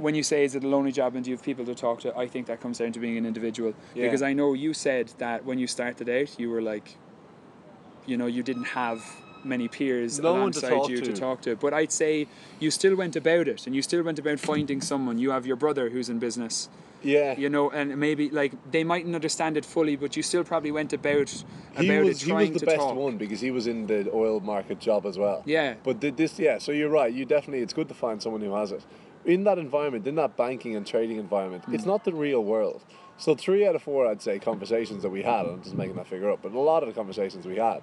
When 0.00 0.14
you 0.14 0.22
say 0.22 0.44
is 0.44 0.54
it 0.54 0.64
a 0.64 0.68
lonely 0.68 0.92
job 0.92 1.14
and 1.14 1.24
do 1.24 1.30
you 1.30 1.36
have 1.36 1.44
people 1.44 1.64
to 1.66 1.74
talk 1.74 2.00
to, 2.00 2.16
I 2.16 2.26
think 2.26 2.46
that 2.46 2.60
comes 2.60 2.78
down 2.78 2.92
to 2.92 3.00
being 3.00 3.16
an 3.18 3.26
individual. 3.26 3.74
Yeah. 3.94 4.04
Because 4.06 4.22
I 4.22 4.32
know 4.32 4.54
you 4.54 4.72
said 4.74 5.12
that 5.18 5.44
when 5.44 5.58
you 5.58 5.66
started 5.66 6.08
out, 6.08 6.38
you 6.38 6.48
were 6.50 6.62
like, 6.62 6.96
you 8.06 8.16
know, 8.16 8.26
you 8.26 8.42
didn't 8.42 8.64
have 8.64 9.04
many 9.44 9.68
peers 9.68 10.18
No 10.18 10.32
to 10.34 10.38
alongside 10.38 10.68
talk 10.70 10.88
you 10.88 10.98
to. 11.00 11.12
to. 11.12 11.12
talk 11.12 11.42
to. 11.42 11.56
But 11.56 11.72
I'd 11.74 11.92
say 11.92 12.26
you 12.58 12.70
still 12.70 12.94
went 12.96 13.16
about 13.16 13.48
it, 13.48 13.66
and 13.66 13.74
you 13.74 13.82
still 13.82 14.02
went 14.02 14.18
about 14.18 14.38
finding 14.40 14.80
someone. 14.80 15.18
You 15.18 15.30
have 15.30 15.46
your 15.46 15.56
brother 15.56 15.88
who's 15.90 16.08
in 16.10 16.18
business, 16.18 16.68
Yeah. 17.02 17.38
you 17.38 17.48
know, 17.48 17.70
and 17.70 17.96
maybe 17.98 18.28
like 18.30 18.52
they 18.70 18.84
mightn't 18.84 19.14
understand 19.14 19.56
it 19.56 19.64
fully, 19.64 19.96
but 19.96 20.16
you 20.16 20.22
still 20.22 20.44
probably 20.44 20.70
went 20.72 20.92
about 20.92 21.30
he 21.78 21.88
about 21.88 22.04
was 22.04 22.22
it 22.22 22.26
he 22.26 22.32
was 22.32 22.40
trying 22.42 22.52
the 22.52 22.58
to 22.60 22.66
best 22.66 22.78
talk. 22.78 22.96
one 22.96 23.16
because 23.16 23.40
he 23.40 23.50
was 23.50 23.66
in 23.66 23.86
the 23.86 24.10
oil 24.12 24.40
market 24.40 24.78
job 24.80 25.06
as 25.06 25.16
well. 25.18 25.42
Yeah. 25.46 25.74
But 25.84 26.00
this, 26.00 26.38
yeah. 26.38 26.58
So 26.58 26.72
you're 26.72 26.90
right. 26.90 27.12
You 27.12 27.24
definitely. 27.24 27.60
It's 27.60 27.72
good 27.74 27.88
to 27.88 27.94
find 27.94 28.20
someone 28.22 28.40
who 28.42 28.54
has 28.54 28.72
it. 28.72 28.82
In 29.24 29.44
that 29.44 29.58
environment, 29.58 30.06
in 30.06 30.14
that 30.16 30.36
banking 30.36 30.76
and 30.76 30.86
trading 30.86 31.18
environment, 31.18 31.64
Hmm. 31.64 31.74
it's 31.74 31.84
not 31.86 32.04
the 32.04 32.12
real 32.14 32.42
world. 32.42 32.82
So 33.18 33.34
three 33.34 33.66
out 33.66 33.74
of 33.76 33.82
four, 33.82 34.06
I'd 34.06 34.22
say, 34.22 34.38
conversations 34.38 35.02
that 35.02 35.10
we 35.10 35.22
had. 35.22 35.44
I'm 35.46 35.62
just 35.62 35.74
making 35.76 35.96
that 35.96 36.06
figure 36.06 36.30
up, 36.30 36.40
but 36.42 36.52
a 36.52 36.58
lot 36.58 36.82
of 36.82 36.88
the 36.88 36.94
conversations 36.94 37.46
we 37.46 37.56
had 37.56 37.82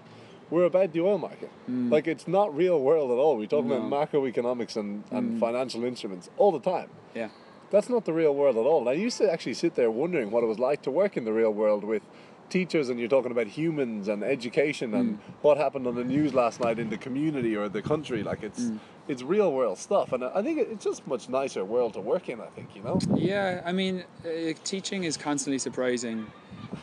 were 0.50 0.66
about 0.66 0.94
the 0.94 1.02
oil 1.02 1.18
market. 1.20 1.52
Like 1.68 2.08
it's 2.08 2.28
not 2.28 2.56
real 2.56 2.80
world 2.82 3.12
at 3.12 3.18
all. 3.18 3.38
We 3.38 3.46
talk 3.48 3.66
about 3.66 3.82
Hmm. 3.82 3.94
Macroeconomics 3.94 4.78
and, 4.78 5.04
and 5.12 5.40
financial 5.40 5.84
instruments 5.84 6.30
all 6.38 6.52
the 6.52 6.60
time. 6.60 6.90
Yeah. 7.14 7.30
That's 7.70 7.90
not 7.90 8.06
the 8.06 8.14
real 8.14 8.34
world 8.34 8.56
at 8.58 8.66
all. 8.66 8.88
I 8.90 8.94
used 8.94 9.18
to 9.18 9.30
actually 9.32 9.54
sit 9.56 9.76
there 9.76 9.92
wondering 9.92 10.32
what 10.32 10.42
it 10.44 10.48
was 10.48 10.58
like 10.58 10.82
to 10.84 10.92
work 10.92 11.18
in 11.18 11.26
the 11.26 11.34
real 11.34 11.52
world 11.52 11.84
with 11.84 12.02
teachers 12.50 12.88
and 12.88 12.98
you're 12.98 13.10
talking 13.10 13.30
about 13.32 13.46
humans 13.48 14.08
and 14.08 14.24
education 14.24 14.94
and 14.94 15.20
what 15.42 15.58
happened 15.58 15.86
on 15.86 15.96
the 15.96 16.04
news 16.06 16.34
last 16.34 16.62
night 16.62 16.80
in 16.80 16.90
the 16.90 16.98
community 16.98 17.58
or 17.58 17.68
the 17.68 17.82
country. 17.82 18.24
Like 18.24 18.42
it's 18.42 18.72
it's 19.08 19.24
real 19.24 19.52
world 19.52 19.78
stuff, 19.78 20.12
and 20.14 20.24
I 20.24 20.42
think 20.42 20.60
it's 20.60 20.84
just 20.84 21.06
much 21.08 21.30
nicer 21.30 21.64
world 21.64 21.94
to 21.94 22.02
work 22.02 22.30
in. 22.30 22.42
I 22.42 22.48
think 22.48 22.76
you 22.76 22.84
know. 22.84 23.00
Yeah, 23.16 23.62
I 23.66 23.72
mean, 23.72 24.04
uh, 24.26 24.54
teaching 24.64 25.04
is 25.04 25.18
constantly 25.18 25.60
surprising. 25.60 26.28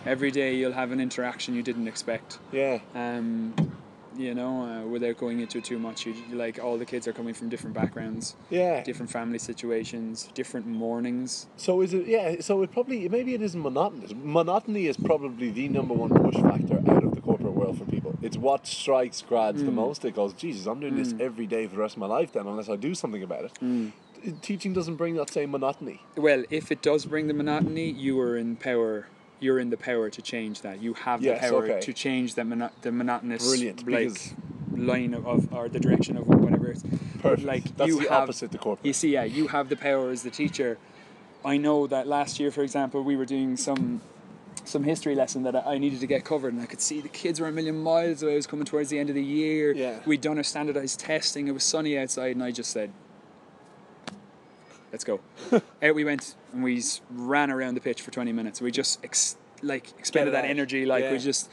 Every 0.06 0.30
day 0.30 0.54
you'll 0.54 0.72
have 0.72 0.92
an 0.92 1.00
interaction 1.00 1.54
you 1.54 1.62
didn't 1.62 1.88
expect. 1.88 2.38
Yeah, 2.52 2.78
Um, 2.94 3.54
you 4.16 4.34
know, 4.34 4.62
uh, 4.62 4.86
without 4.86 5.18
going 5.18 5.40
into 5.40 5.60
too 5.60 5.78
much, 5.78 6.06
you 6.06 6.14
like 6.32 6.62
all 6.62 6.78
the 6.78 6.84
kids 6.84 7.08
are 7.08 7.12
coming 7.12 7.34
from 7.34 7.48
different 7.48 7.74
backgrounds, 7.74 8.36
yeah. 8.50 8.82
different 8.82 9.10
family 9.10 9.38
situations, 9.38 10.28
different 10.34 10.66
mornings. 10.66 11.46
So 11.56 11.80
is 11.80 11.94
it? 11.94 12.06
Yeah. 12.06 12.36
So 12.40 12.62
it 12.62 12.72
probably 12.72 13.08
maybe 13.08 13.34
it 13.34 13.42
isn't 13.42 13.60
monotonous. 13.60 14.12
Monotony 14.14 14.86
is 14.86 14.96
probably 14.96 15.50
the 15.50 15.68
number 15.68 15.94
one 15.94 16.10
push 16.10 16.36
factor 16.36 16.78
out 16.88 17.04
of 17.04 17.14
the 17.14 17.20
corporate 17.20 17.54
world 17.54 17.63
for 17.74 17.84
people. 17.84 18.16
It's 18.22 18.36
what 18.36 18.66
strikes 18.66 19.22
grads 19.22 19.62
the 19.62 19.70
mm. 19.70 19.74
most. 19.74 20.04
It 20.04 20.14
goes, 20.14 20.32
Jesus, 20.32 20.66
I'm 20.66 20.80
doing 20.80 20.96
this 20.96 21.12
mm. 21.12 21.20
every 21.20 21.46
day 21.46 21.66
for 21.66 21.76
the 21.76 21.80
rest 21.80 21.94
of 21.94 22.00
my 22.00 22.06
life. 22.06 22.32
Then, 22.32 22.46
unless 22.46 22.68
I 22.68 22.76
do 22.76 22.94
something 22.94 23.22
about 23.22 23.54
mm. 23.60 23.92
it. 24.22 24.42
Teaching 24.42 24.72
doesn't 24.72 24.96
bring 24.96 25.16
that 25.16 25.30
same 25.30 25.50
monotony. 25.50 26.00
Well, 26.16 26.44
if 26.50 26.72
it 26.72 26.80
does 26.80 27.04
bring 27.04 27.26
the 27.26 27.34
monotony, 27.34 27.90
you 27.90 28.18
are 28.20 28.36
in 28.36 28.56
power. 28.56 29.06
You're 29.40 29.58
in 29.58 29.70
the 29.70 29.76
power 29.76 30.08
to 30.08 30.22
change 30.22 30.62
that. 30.62 30.80
You 30.80 30.94
have 30.94 31.22
Yes, 31.22 31.42
the 31.42 31.50
power 31.50 31.64
okay. 31.64 31.80
to 31.80 31.92
change 31.92 32.34
the 32.34 32.44
mono- 32.44 32.70
the 32.80 32.92
monotonous 32.92 33.46
Brilliant, 33.46 33.86
like 33.86 34.16
line 34.72 35.12
of, 35.12 35.26
of 35.26 35.52
or 35.52 35.68
the 35.68 35.80
direction 35.80 36.16
of 36.16 36.26
whatever 36.26 36.70
it's. 36.70 36.82
Perfect. 37.20 37.46
Like 37.46 37.76
That's 37.76 37.88
you 37.88 38.00
the 38.00 38.08
have, 38.08 38.22
opposite 38.24 38.50
to 38.52 38.58
corporate. 38.58 38.86
You 38.86 38.92
see, 38.92 39.10
yeah, 39.12 39.24
you 39.24 39.48
have 39.48 39.68
the 39.68 39.76
power 39.76 40.10
as 40.10 40.22
the 40.22 40.30
teacher. 40.30 40.78
I 41.44 41.58
know 41.58 41.86
that 41.86 42.06
last 42.06 42.40
year, 42.40 42.50
for 42.50 42.62
example, 42.62 43.02
we 43.02 43.16
were 43.16 43.26
doing 43.26 43.56
some 43.56 44.00
some 44.64 44.82
history 44.84 45.14
lesson 45.14 45.42
that 45.44 45.54
I 45.56 45.74
I 45.74 45.78
needed 45.78 46.00
to 46.00 46.06
get 46.06 46.24
covered, 46.24 46.52
and 46.52 46.62
I 46.62 46.66
could 46.66 46.80
see 46.80 47.00
the 47.00 47.08
kids 47.08 47.40
were 47.40 47.48
a 47.48 47.52
million 47.52 47.78
miles 47.78 48.22
away. 48.22 48.32
It 48.32 48.36
was 48.36 48.46
coming 48.46 48.64
towards 48.66 48.90
the 48.90 48.98
end 48.98 49.08
of 49.10 49.14
the 49.14 49.22
year. 49.24 49.72
Yeah. 49.72 49.98
We'd 50.06 50.20
done 50.20 50.36
our 50.38 50.44
standardized 50.44 51.00
testing. 51.00 51.48
It 51.48 51.52
was 51.52 51.64
sunny 51.64 51.98
outside, 51.98 52.32
and 52.36 52.42
I 52.42 52.50
just 52.50 52.70
said, 52.70 52.90
"Let's 54.92 55.04
go." 55.04 55.20
Out 55.82 55.94
we 55.94 56.04
went, 56.04 56.34
and 56.52 56.62
we 56.62 56.82
ran 57.10 57.50
around 57.50 57.74
the 57.74 57.80
pitch 57.80 58.00
for 58.02 58.10
twenty 58.10 58.32
minutes. 58.32 58.60
We 58.60 58.70
just 58.70 59.02
ex- 59.04 59.36
like 59.62 59.90
expended 59.98 60.34
that 60.34 60.44
energy. 60.44 60.86
Like 60.86 61.10
we 61.10 61.18
just 61.18 61.50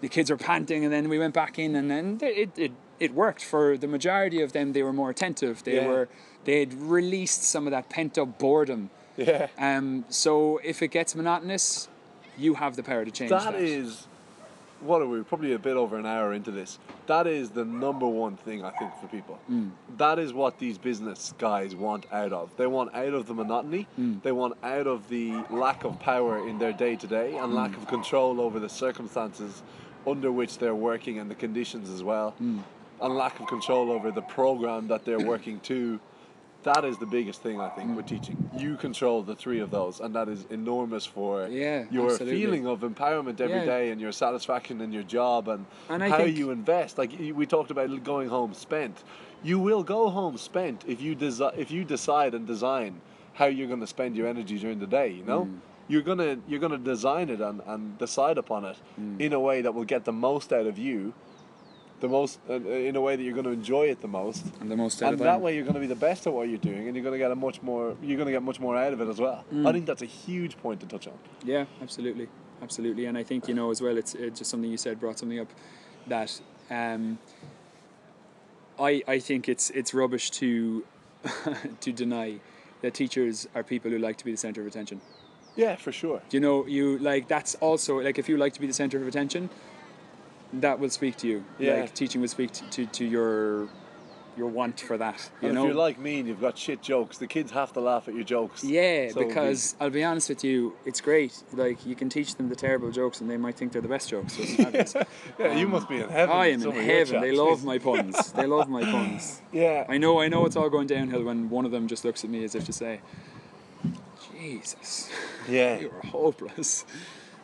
the 0.00 0.08
kids 0.08 0.30
were 0.30 0.36
panting, 0.36 0.84
and 0.84 0.92
then 0.92 1.08
we 1.08 1.18
went 1.18 1.34
back 1.34 1.58
in, 1.58 1.74
and 1.76 1.90
then 1.90 2.18
it 2.22 2.50
it 2.56 2.72
it 3.00 3.12
worked 3.14 3.42
for 3.44 3.76
the 3.76 3.88
majority 3.88 4.40
of 4.40 4.52
them. 4.52 4.72
They 4.72 4.82
were 4.82 4.92
more 4.92 5.10
attentive. 5.10 5.64
They 5.64 5.76
Yeah. 5.76 5.88
were 5.88 6.08
they 6.44 6.60
had 6.60 6.74
released 6.74 7.42
some 7.42 7.66
of 7.66 7.70
that 7.72 7.88
pent 7.88 8.16
up 8.18 8.38
boredom. 8.38 8.90
Yeah. 9.16 9.48
Um, 9.58 10.04
so 10.08 10.60
if 10.64 10.82
it 10.82 10.88
gets 10.88 11.14
monotonous, 11.14 11.88
you 12.38 12.54
have 12.54 12.76
the 12.76 12.82
power 12.82 13.04
to 13.04 13.10
change 13.10 13.30
that. 13.30 13.52
That 13.52 13.60
is, 13.60 14.06
what 14.80 15.00
are 15.02 15.06
we? 15.06 15.22
Probably 15.22 15.52
a 15.52 15.58
bit 15.58 15.76
over 15.76 15.96
an 15.98 16.06
hour 16.06 16.32
into 16.32 16.50
this. 16.50 16.78
That 17.06 17.26
is 17.26 17.50
the 17.50 17.64
number 17.64 18.06
one 18.06 18.36
thing 18.36 18.64
I 18.64 18.70
think 18.70 18.92
for 19.00 19.06
people. 19.08 19.38
Mm. 19.50 19.70
That 19.96 20.18
is 20.18 20.32
what 20.32 20.58
these 20.58 20.76
business 20.78 21.32
guys 21.38 21.74
want 21.74 22.06
out 22.12 22.32
of. 22.32 22.50
They 22.56 22.66
want 22.66 22.94
out 22.94 23.14
of 23.14 23.26
the 23.26 23.34
monotony. 23.34 23.86
Mm. 23.98 24.22
They 24.22 24.32
want 24.32 24.54
out 24.62 24.86
of 24.86 25.08
the 25.08 25.42
lack 25.50 25.84
of 25.84 25.98
power 26.00 26.46
in 26.48 26.58
their 26.58 26.72
day 26.72 26.96
to 26.96 27.06
day 27.06 27.36
and 27.36 27.54
lack 27.54 27.70
Mm. 27.72 27.78
of 27.78 27.86
control 27.88 28.40
over 28.40 28.58
the 28.60 28.68
circumstances 28.68 29.62
under 30.06 30.30
which 30.30 30.58
they're 30.58 30.74
working 30.74 31.18
and 31.18 31.30
the 31.30 31.34
conditions 31.34 31.88
as 31.88 32.02
well, 32.02 32.34
Mm. 32.42 32.60
and 33.00 33.14
lack 33.16 33.40
of 33.40 33.46
control 33.46 33.90
over 33.90 34.10
the 34.10 34.22
program 34.22 34.88
that 34.88 35.04
they're 35.04 35.18
working 35.34 35.60
to. 35.60 35.98
That 36.64 36.84
is 36.84 36.96
the 36.96 37.06
biggest 37.06 37.42
thing 37.42 37.60
I 37.60 37.68
think 37.68 37.94
with 37.94 38.06
teaching. 38.06 38.36
You 38.56 38.76
control 38.76 39.22
the 39.22 39.34
three 39.36 39.60
of 39.60 39.70
those, 39.70 40.00
and 40.00 40.14
that 40.14 40.28
is 40.30 40.46
enormous 40.50 41.04
for 41.04 41.46
Yeah, 41.46 41.84
your 41.90 42.10
absolutely. 42.12 42.40
feeling 42.40 42.66
of 42.66 42.80
empowerment 42.80 43.38
every 43.40 43.58
Yeah. 43.58 43.64
day 43.66 43.90
and 43.90 44.00
your 44.00 44.12
satisfaction 44.12 44.80
in 44.80 44.90
your 44.90 45.02
job 45.02 45.48
and, 45.48 45.66
And 45.90 46.02
how 46.02 46.22
you 46.22 46.50
invest. 46.50 46.96
Like 46.96 47.12
we 47.34 47.44
talked 47.46 47.70
about 47.70 48.02
going 48.02 48.28
home 48.30 48.54
spent. 48.54 49.04
You 49.42 49.58
will 49.58 49.82
go 49.82 50.08
home 50.08 50.38
spent 50.38 50.84
if 50.88 51.02
you 51.02 51.14
desi- 51.14 51.56
if 51.56 51.70
you 51.70 51.84
decide 51.84 52.34
and 52.34 52.46
design 52.46 53.00
how 53.34 53.44
you're 53.46 53.68
going 53.68 53.80
to 53.80 53.86
spend 53.86 54.16
your 54.16 54.26
energy 54.26 54.58
during 54.58 54.78
the 54.78 54.86
day. 54.86 55.08
You 55.10 55.24
know, 55.24 55.42
Mm. 55.44 55.58
you're 55.88 56.02
gonna 56.10 56.38
you're 56.48 56.60
gonna 56.60 56.78
design 56.78 57.28
it 57.28 57.42
and, 57.42 57.60
and 57.66 57.98
decide 57.98 58.38
upon 58.38 58.64
it 58.64 58.76
Mm. 58.98 59.20
in 59.20 59.32
a 59.34 59.40
way 59.40 59.60
that 59.60 59.74
will 59.74 59.84
get 59.84 60.04
the 60.06 60.12
most 60.12 60.50
out 60.50 60.66
of 60.66 60.78
you. 60.78 61.12
The 62.04 62.10
most 62.10 62.38
uh, 62.50 62.60
in 62.60 62.96
a 62.96 63.00
way 63.00 63.16
that 63.16 63.22
you're 63.22 63.32
going 63.32 63.46
to 63.46 63.50
enjoy 63.50 63.84
it 63.84 64.02
the 64.02 64.08
most, 64.08 64.44
and 64.60 64.70
the 64.70 64.76
most 64.76 65.00
and 65.00 65.18
that 65.20 65.40
way 65.40 65.54
you're 65.54 65.64
going 65.64 65.72
to 65.72 65.80
be 65.80 65.86
the 65.86 65.94
best 65.94 66.26
at 66.26 66.34
what 66.34 66.50
you're 66.50 66.58
doing, 66.58 66.86
and 66.86 66.94
you're 66.94 67.02
going 67.02 67.14
to 67.14 67.18
get 67.18 67.30
a 67.30 67.34
much 67.34 67.62
more 67.62 67.96
you're 68.02 68.18
going 68.18 68.26
to 68.26 68.32
get 68.32 68.42
much 68.42 68.60
more 68.60 68.76
out 68.76 68.92
of 68.92 69.00
it 69.00 69.08
as 69.08 69.18
well. 69.18 69.42
Mm. 69.50 69.66
I 69.66 69.72
think 69.72 69.86
that's 69.86 70.02
a 70.02 70.12
huge 70.26 70.58
point 70.58 70.80
to 70.80 70.86
touch 70.86 71.06
on. 71.06 71.14
Yeah, 71.46 71.64
absolutely, 71.80 72.28
absolutely. 72.60 73.06
And 73.06 73.16
I 73.16 73.22
think 73.22 73.48
you 73.48 73.54
know 73.54 73.70
as 73.70 73.80
well. 73.80 73.96
It's, 73.96 74.14
it's 74.14 74.40
just 74.40 74.50
something 74.50 74.70
you 74.70 74.76
said 74.76 75.00
brought 75.00 75.18
something 75.18 75.40
up 75.40 75.48
that 76.08 76.38
um, 76.70 77.16
I 78.78 79.02
I 79.08 79.18
think 79.18 79.48
it's 79.48 79.70
it's 79.70 79.94
rubbish 79.94 80.30
to 80.32 80.84
to 81.80 81.90
deny 81.90 82.38
that 82.82 82.92
teachers 82.92 83.48
are 83.54 83.62
people 83.62 83.90
who 83.90 83.98
like 83.98 84.18
to 84.18 84.26
be 84.26 84.30
the 84.30 84.36
center 84.36 84.60
of 84.60 84.66
attention. 84.66 85.00
Yeah, 85.56 85.76
for 85.76 85.90
sure. 85.90 86.20
You 86.32 86.40
know 86.40 86.66
you 86.66 86.98
like 86.98 87.28
that's 87.28 87.54
also 87.62 88.00
like 88.00 88.18
if 88.18 88.28
you 88.28 88.36
like 88.36 88.52
to 88.52 88.60
be 88.60 88.66
the 88.66 88.74
center 88.74 88.98
of 88.98 89.08
attention, 89.08 89.48
that 90.60 90.78
will 90.78 90.90
speak 90.90 91.16
to 91.18 91.26
you. 91.28 91.44
Yeah. 91.58 91.80
Like 91.82 91.94
teaching 91.94 92.20
will 92.20 92.28
speak 92.28 92.52
to, 92.52 92.64
to, 92.70 92.86
to 92.86 93.04
your 93.04 93.68
your 94.36 94.48
want 94.48 94.80
for 94.80 94.98
that. 94.98 95.30
You 95.40 95.46
And 95.48 95.54
know. 95.54 95.62
if 95.62 95.68
you're 95.68 95.76
like 95.76 95.96
me 95.96 96.18
and 96.18 96.26
you've 96.26 96.40
got 96.40 96.58
shit 96.58 96.82
jokes, 96.82 97.18
the 97.18 97.28
kids 97.28 97.52
have 97.52 97.72
to 97.74 97.80
laugh 97.80 98.08
at 98.08 98.14
your 98.14 98.24
jokes. 98.24 98.64
Yeah, 98.64 99.10
So 99.10 99.24
because 99.24 99.76
I'll 99.78 99.90
be 99.90 100.02
honest 100.02 100.28
with 100.28 100.42
you, 100.42 100.74
it's 100.84 101.00
great. 101.00 101.40
Like 101.52 101.86
you 101.86 101.94
can 101.94 102.08
teach 102.08 102.34
them 102.34 102.48
the 102.48 102.56
terrible 102.56 102.90
jokes, 102.90 103.20
and 103.20 103.30
they 103.30 103.36
might 103.36 103.54
think 103.54 103.70
they're 103.70 103.80
the 103.80 103.86
best 103.86 104.08
jokes. 104.10 104.32
So 104.36 104.42
it's 104.42 104.54
fabulous. 104.56 104.96
yeah, 105.38 105.54
you 105.56 105.68
must 105.68 105.88
be 105.88 106.00
in 106.00 106.08
heaven. 106.08 106.34
I 106.34 106.46
am 106.46 106.62
in 106.62 106.72
heaven. 106.72 107.20
They 107.20 107.30
love 107.30 107.64
my 107.64 107.78
puns. 107.88 108.32
They 108.32 108.46
love 108.46 108.68
my 108.68 108.82
puns. 108.82 109.40
Yeah, 109.52 109.86
I 109.88 109.98
know. 109.98 110.20
I 110.20 110.26
know 110.26 110.46
it's 110.46 110.56
all 110.56 110.68
going 110.68 110.88
downhill 110.88 111.22
when 111.22 111.48
one 111.48 111.64
of 111.64 111.70
them 111.70 111.86
just 111.86 112.04
looks 112.04 112.24
at 112.24 112.30
me 112.30 112.42
as 112.42 112.56
if 112.56 112.64
to 112.64 112.72
say, 112.72 113.00
"Jesus, 114.32 115.10
yeah. 115.48 115.78
you're 115.80 116.00
hopeless." 116.06 116.84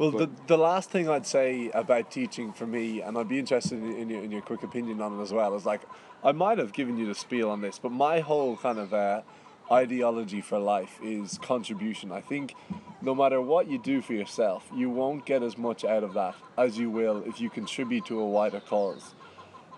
Well, 0.01 0.13
the, 0.13 0.31
the 0.47 0.57
last 0.57 0.89
thing 0.89 1.11
I'd 1.11 1.27
say 1.27 1.71
about 1.75 2.11
teaching 2.11 2.55
for 2.55 2.67
me, 2.67 3.03
and 3.03 3.19
I'd 3.19 3.29
be 3.29 3.39
interested 3.39 3.83
in, 3.83 3.93
in, 3.93 4.09
your, 4.09 4.25
in 4.25 4.31
your 4.31 4.41
quick 4.41 4.63
opinion 4.63 5.03
on 5.03 5.19
it 5.19 5.23
as 5.23 5.31
well, 5.31 5.55
is 5.55 5.67
like 5.67 5.83
I 6.25 6.33
might 6.33 6.57
have 6.57 6.73
given 6.73 6.97
you 6.97 7.05
the 7.05 7.15
spiel 7.15 7.51
on 7.51 7.61
this, 7.61 7.79
but 7.79 7.93
my 7.93 8.21
whole 8.21 8.57
kind 8.57 8.79
of 8.79 8.95
uh, 8.95 9.21
ideology 9.71 10.41
for 10.41 10.59
life 10.59 10.99
is 11.03 11.37
contribution. 11.43 12.13
I 12.13 12.23
think 12.23 12.55
no 13.03 13.15
matter 13.15 13.43
what 13.43 13.69
you 13.69 13.79
do 13.79 14.01
for 14.01 14.15
yourself, 14.15 14.67
you 14.75 14.89
won't 14.89 15.27
get 15.27 15.43
as 15.43 15.59
much 15.59 15.85
out 15.85 16.03
of 16.03 16.15
that 16.15 16.35
as 16.57 16.79
you 16.79 16.89
will 16.89 17.23
if 17.27 17.39
you 17.39 17.51
contribute 17.51 18.07
to 18.07 18.21
a 18.21 18.27
wider 18.27 18.61
cause. 18.61 19.15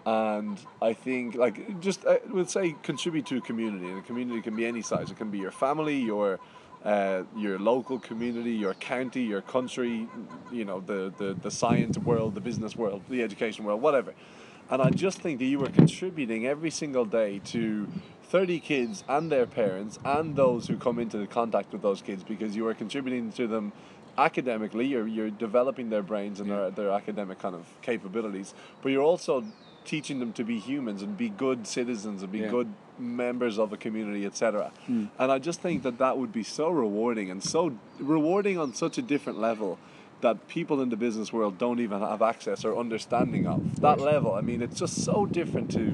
And 0.07 0.57
I 0.81 0.93
think, 0.93 1.35
like, 1.35 1.81
just 1.81 2.07
uh, 2.07 2.19
we'll 2.31 2.47
say 2.47 2.77
contribute 2.85 3.27
to 3.27 3.39
a 3.39 3.41
community, 3.41 3.89
and 3.89 3.99
a 3.99 4.03
community 4.03 4.41
can 4.41 4.55
be 4.55 4.67
any 4.67 4.83
size. 4.83 5.11
It 5.11 5.17
can 5.17 5.33
be 5.33 5.39
your 5.39 5.51
family, 5.51 5.99
your 5.99 6.39
uh, 6.85 7.23
your 7.37 7.59
local 7.59 7.99
community, 7.99 8.53
your 8.53 8.75
county, 8.75 9.23
your 9.23 9.43
country, 9.43 10.09
you 10.51 10.65
know, 10.65 10.81
the, 10.81 11.13
the, 11.17 11.35
the 11.35 11.51
science 11.51 11.99
world, 11.99 12.35
the 12.35 12.41
business 12.41 12.77
world, 12.77 13.03
the 13.09 13.23
education 13.23 13.65
world, 13.65 13.81
whatever. 13.81 14.15
And 14.71 14.81
I 14.81 14.91
just 14.91 15.21
think 15.21 15.39
that 15.39 15.45
you 15.45 15.63
are 15.65 15.69
contributing 15.69 16.47
every 16.47 16.71
single 16.71 17.05
day 17.05 17.41
to 17.47 17.89
30 18.25 18.61
kids 18.61 19.05
and 19.09 19.31
their 19.31 19.47
parents 19.47 19.99
and 20.05 20.35
those 20.35 20.67
who 20.67 20.77
come 20.77 20.99
into 20.99 21.27
contact 21.27 21.73
with 21.73 21.83
those 21.83 22.01
kids 22.01 22.25
because 22.25 22.57
you 22.57 22.67
are 22.67 22.75
contributing 22.75 23.31
to 23.33 23.47
them 23.47 23.73
academically, 24.19 24.87
you're, 24.87 25.07
you're 25.07 25.31
developing 25.31 25.91
their 25.91 26.03
brains 26.03 26.41
and 26.41 26.51
their, 26.51 26.71
their 26.71 26.91
academic 26.91 27.39
kind 27.39 27.55
of 27.55 27.67
capabilities, 27.83 28.55
but 28.83 28.91
you're 28.91 29.03
also 29.03 29.45
teaching 29.85 30.19
them 30.21 30.33
to 30.35 30.45
be 30.45 30.59
humans 30.59 31.03
and 31.03 31.17
be 31.17 31.29
good 31.29 31.67
citizens 31.67 32.23
and 32.23 32.31
be 32.33 32.41
Yeah. 32.41 32.49
good 32.49 32.73
members 32.99 33.59
of 33.59 33.73
a 33.73 33.77
community, 33.77 34.25
etc. 34.27 34.71
Hmm. 34.87 35.07
And 35.19 35.33
I 35.33 35.39
just 35.39 35.61
think 35.61 35.83
that 35.83 35.99
that 35.99 36.19
would 36.19 36.33
be 36.33 36.43
so 36.43 36.71
rewarding 36.71 37.31
and 37.31 37.43
so 37.43 37.73
rewarding 37.99 38.59
on 38.59 38.75
such 38.75 38.99
a 38.99 39.03
different 39.03 39.39
level 39.39 39.79
that 40.21 40.47
people 40.47 40.81
in 40.81 40.89
the 40.91 40.97
business 40.97 41.33
world 41.33 41.59
don't 41.59 41.81
even 41.81 42.01
have 42.01 42.23
access 42.23 42.65
or 42.65 42.79
understanding 42.79 43.47
of 43.47 43.81
that 43.81 43.99
level. 44.01 44.35
I 44.35 44.41
mean, 44.41 44.63
it's 44.63 44.79
just 44.79 45.05
so 45.05 45.27
different 45.27 45.71
to 45.73 45.91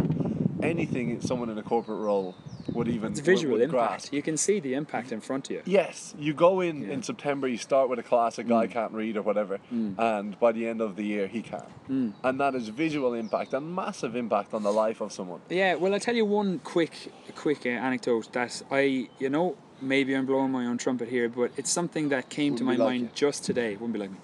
anything 0.62 1.20
someone 1.20 1.50
in 1.50 1.58
a 1.58 1.62
corporate 1.62 1.98
role 2.00 2.34
would 2.72 2.88
even 2.88 3.12
It's 3.12 3.20
visual 3.20 3.52
would 3.54 3.62
impact. 3.62 3.90
grasp. 3.90 4.12
You 4.12 4.22
can 4.22 4.36
see 4.36 4.60
the 4.60 4.74
impact 4.74 5.10
in 5.12 5.20
front 5.20 5.46
of 5.46 5.56
you. 5.56 5.62
Yes, 5.64 6.14
you 6.18 6.34
go 6.34 6.60
in 6.60 6.82
Yeah. 6.82 6.94
in 6.94 7.02
September. 7.02 7.48
You 7.48 7.56
start 7.56 7.88
with 7.88 7.98
a 7.98 8.02
class. 8.02 8.38
A 8.38 8.44
guy 8.44 8.66
mm. 8.66 8.70
can't 8.70 8.92
read 8.92 9.16
or 9.16 9.22
whatever, 9.22 9.58
mm. 9.72 9.94
and 9.98 10.38
by 10.38 10.52
the 10.52 10.66
end 10.68 10.80
of 10.80 10.96
the 10.96 11.04
year, 11.04 11.26
he 11.26 11.42
can. 11.42 11.62
Mm. 11.88 12.12
And 12.22 12.40
that 12.40 12.54
is 12.54 12.68
visual 12.68 13.14
impact 13.14 13.54
and 13.54 13.74
massive 13.74 14.14
impact 14.16 14.52
on 14.54 14.62
the 14.62 14.72
life 14.72 15.00
of 15.00 15.12
someone. 15.12 15.40
Yeah, 15.48 15.74
well, 15.76 15.94
I'll 15.94 16.00
tell 16.00 16.16
you 16.16 16.24
one 16.26 16.58
quick, 16.60 17.12
quick 17.34 17.64
uh, 17.64 17.70
anecdote 17.70 18.32
that 18.32 18.62
I, 18.70 19.08
you 19.18 19.30
know, 19.30 19.56
maybe 19.80 20.14
I'm 20.14 20.26
blowing 20.26 20.50
my 20.50 20.66
own 20.66 20.76
trumpet 20.78 21.08
here, 21.08 21.28
but 21.28 21.52
it's 21.56 21.70
something 21.70 22.08
that 22.10 22.28
came 22.28 22.56
to 22.56 22.64
my 22.64 22.72
Wouldn't 22.72 22.84
like 22.86 22.90
mind 22.90 23.02
you. 23.04 23.10
just 23.14 23.44
today. 23.44 23.72
Wouldn't 23.72 23.92
be 23.92 23.98
like 24.00 24.10
me. 24.10 24.18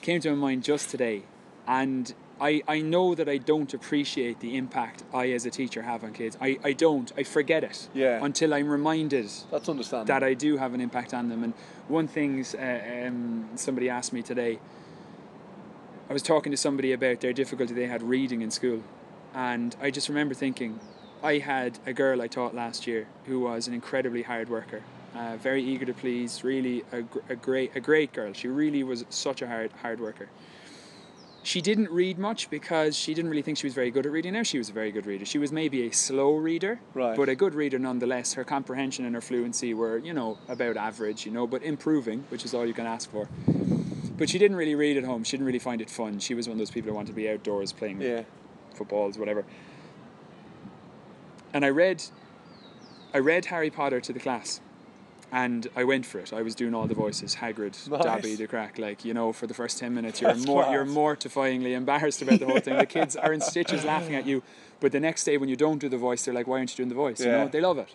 Came 0.00 0.20
to 0.20 0.30
my 0.30 0.36
mind 0.36 0.64
just 0.64 0.90
today, 0.90 1.22
and 1.66 2.14
I, 2.42 2.60
I 2.66 2.80
know 2.80 3.14
that 3.14 3.28
I 3.28 3.38
don't 3.38 3.72
appreciate 3.72 4.40
the 4.40 4.56
impact 4.56 5.04
I, 5.14 5.30
as 5.30 5.46
a 5.46 5.50
teacher, 5.50 5.82
have 5.82 6.02
on 6.02 6.12
kids. 6.12 6.36
I, 6.40 6.58
I 6.64 6.72
don't. 6.72 7.12
I 7.16 7.22
forget 7.22 7.62
it. 7.62 7.88
Yeah. 7.94 8.18
Until 8.20 8.52
I'm 8.52 8.68
reminded 8.68 9.30
That's 9.52 9.68
understandable. 9.68 10.06
that 10.06 10.24
I 10.24 10.34
do 10.34 10.56
have 10.56 10.74
an 10.74 10.80
impact 10.80 11.14
on 11.14 11.28
them. 11.28 11.44
And 11.44 11.54
one 11.86 12.08
thing 12.08 12.44
uh, 12.58 13.06
um, 13.06 13.48
somebody 13.54 13.88
asked 13.88 14.12
me 14.12 14.22
today, 14.22 14.58
I 16.10 16.12
was 16.12 16.22
talking 16.22 16.50
to 16.50 16.56
somebody 16.56 16.92
about 16.92 17.20
their 17.20 17.32
difficulty 17.32 17.74
they 17.74 17.86
had 17.86 18.02
reading 18.02 18.42
in 18.42 18.50
school, 18.50 18.82
and 19.32 19.76
I 19.80 19.92
just 19.92 20.08
remember 20.08 20.34
thinking, 20.34 20.80
I 21.22 21.38
had 21.38 21.78
a 21.86 21.92
girl 21.92 22.20
I 22.20 22.26
taught 22.26 22.56
last 22.56 22.88
year 22.88 23.06
who 23.26 23.38
was 23.38 23.68
an 23.68 23.72
incredibly 23.72 24.22
hard 24.22 24.48
worker, 24.48 24.82
uh, 25.14 25.36
very 25.36 25.62
eager 25.62 25.86
to 25.86 25.94
please, 25.94 26.42
really 26.42 26.84
a, 26.92 27.04
a 27.32 27.36
great 27.36 27.74
a 27.76 27.80
great 27.80 28.12
girl. 28.12 28.32
She 28.32 28.48
really 28.48 28.82
was 28.82 29.04
such 29.10 29.40
a 29.42 29.46
hard 29.46 29.70
hard 29.80 30.00
worker. 30.00 30.28
She 31.44 31.60
didn't 31.60 31.90
read 31.90 32.18
much 32.18 32.48
because 32.50 32.96
she 32.96 33.14
didn't 33.14 33.30
really 33.30 33.42
think 33.42 33.58
she 33.58 33.66
was 33.66 33.74
very 33.74 33.90
good 33.90 34.06
at 34.06 34.12
reading. 34.12 34.34
Now 34.34 34.44
she 34.44 34.58
was 34.58 34.68
a 34.68 34.72
very 34.72 34.92
good 34.92 35.06
reader. 35.06 35.24
She 35.24 35.38
was 35.38 35.50
maybe 35.50 35.86
a 35.88 35.90
slow 35.90 36.36
reader, 36.36 36.80
Right. 36.94 37.16
but 37.16 37.28
a 37.28 37.34
good 37.34 37.54
reader 37.54 37.80
nonetheless. 37.80 38.34
Her 38.34 38.44
comprehension 38.44 39.04
and 39.04 39.14
her 39.14 39.20
fluency 39.20 39.74
were, 39.74 39.98
you 39.98 40.12
know, 40.12 40.38
about 40.48 40.76
average, 40.76 41.26
you 41.26 41.32
know, 41.32 41.46
but 41.48 41.62
improving, 41.64 42.24
which 42.28 42.44
is 42.44 42.54
all 42.54 42.64
you 42.64 42.74
can 42.74 42.86
ask 42.86 43.10
for. 43.10 43.28
But 44.16 44.30
she 44.30 44.38
didn't 44.38 44.56
really 44.56 44.76
read 44.76 44.96
at 44.96 45.04
home. 45.04 45.24
She 45.24 45.32
didn't 45.32 45.46
really 45.46 45.58
find 45.58 45.80
it 45.80 45.90
fun. 45.90 46.20
She 46.20 46.34
was 46.34 46.46
one 46.46 46.52
of 46.52 46.58
those 46.58 46.70
people 46.70 46.90
who 46.90 46.94
wanted 46.94 47.08
to 47.08 47.12
be 47.14 47.28
outdoors 47.28 47.72
playing 47.72 48.00
yeah. 48.00 48.22
footballs, 48.74 49.18
whatever. 49.18 49.44
And 51.52 51.64
I 51.64 51.70
read, 51.70 52.04
I 53.12 53.18
read 53.18 53.46
Harry 53.46 53.70
Potter 53.70 54.00
to 54.00 54.12
the 54.12 54.20
class, 54.20 54.60
and 55.32 55.66
I 55.74 55.84
went 55.84 56.04
for 56.04 56.18
it. 56.20 56.32
I 56.32 56.42
was 56.42 56.54
doing 56.54 56.74
all 56.74 56.86
the 56.86 56.94
voices: 56.94 57.36
Hagrid, 57.36 57.88
Nice. 57.88 58.02
Dobby, 58.04 58.34
the 58.36 58.46
crack. 58.46 58.78
Like 58.78 59.04
you 59.04 59.14
know, 59.14 59.32
for 59.32 59.46
the 59.46 59.54
first 59.54 59.78
ten 59.78 59.94
minutes, 59.94 60.20
you're 60.20 60.36
more, 60.36 60.66
you're 60.70 60.84
mortifyingly 60.84 61.72
embarrassed 61.72 62.22
about 62.22 62.38
the 62.38 62.46
whole 62.46 62.60
thing. 62.60 62.78
The 62.78 62.86
kids 62.86 63.16
are 63.16 63.32
in 63.32 63.40
stitches 63.52 63.84
laughing 63.84 64.14
at 64.14 64.26
you, 64.26 64.42
but 64.80 64.92
the 64.92 65.00
next 65.00 65.24
day 65.24 65.38
when 65.38 65.48
you 65.48 65.56
don't 65.56 65.78
do 65.78 65.88
the 65.88 65.98
voice, 65.98 66.24
they're 66.24 66.34
like, 66.34 66.46
"Why 66.46 66.58
aren't 66.58 66.70
you 66.70 66.76
doing 66.76 66.90
the 66.90 66.94
voice?" 66.94 67.20
You 67.20 67.32
know, 67.32 67.48
they 67.48 67.60
love 67.60 67.78
it. 67.78 67.88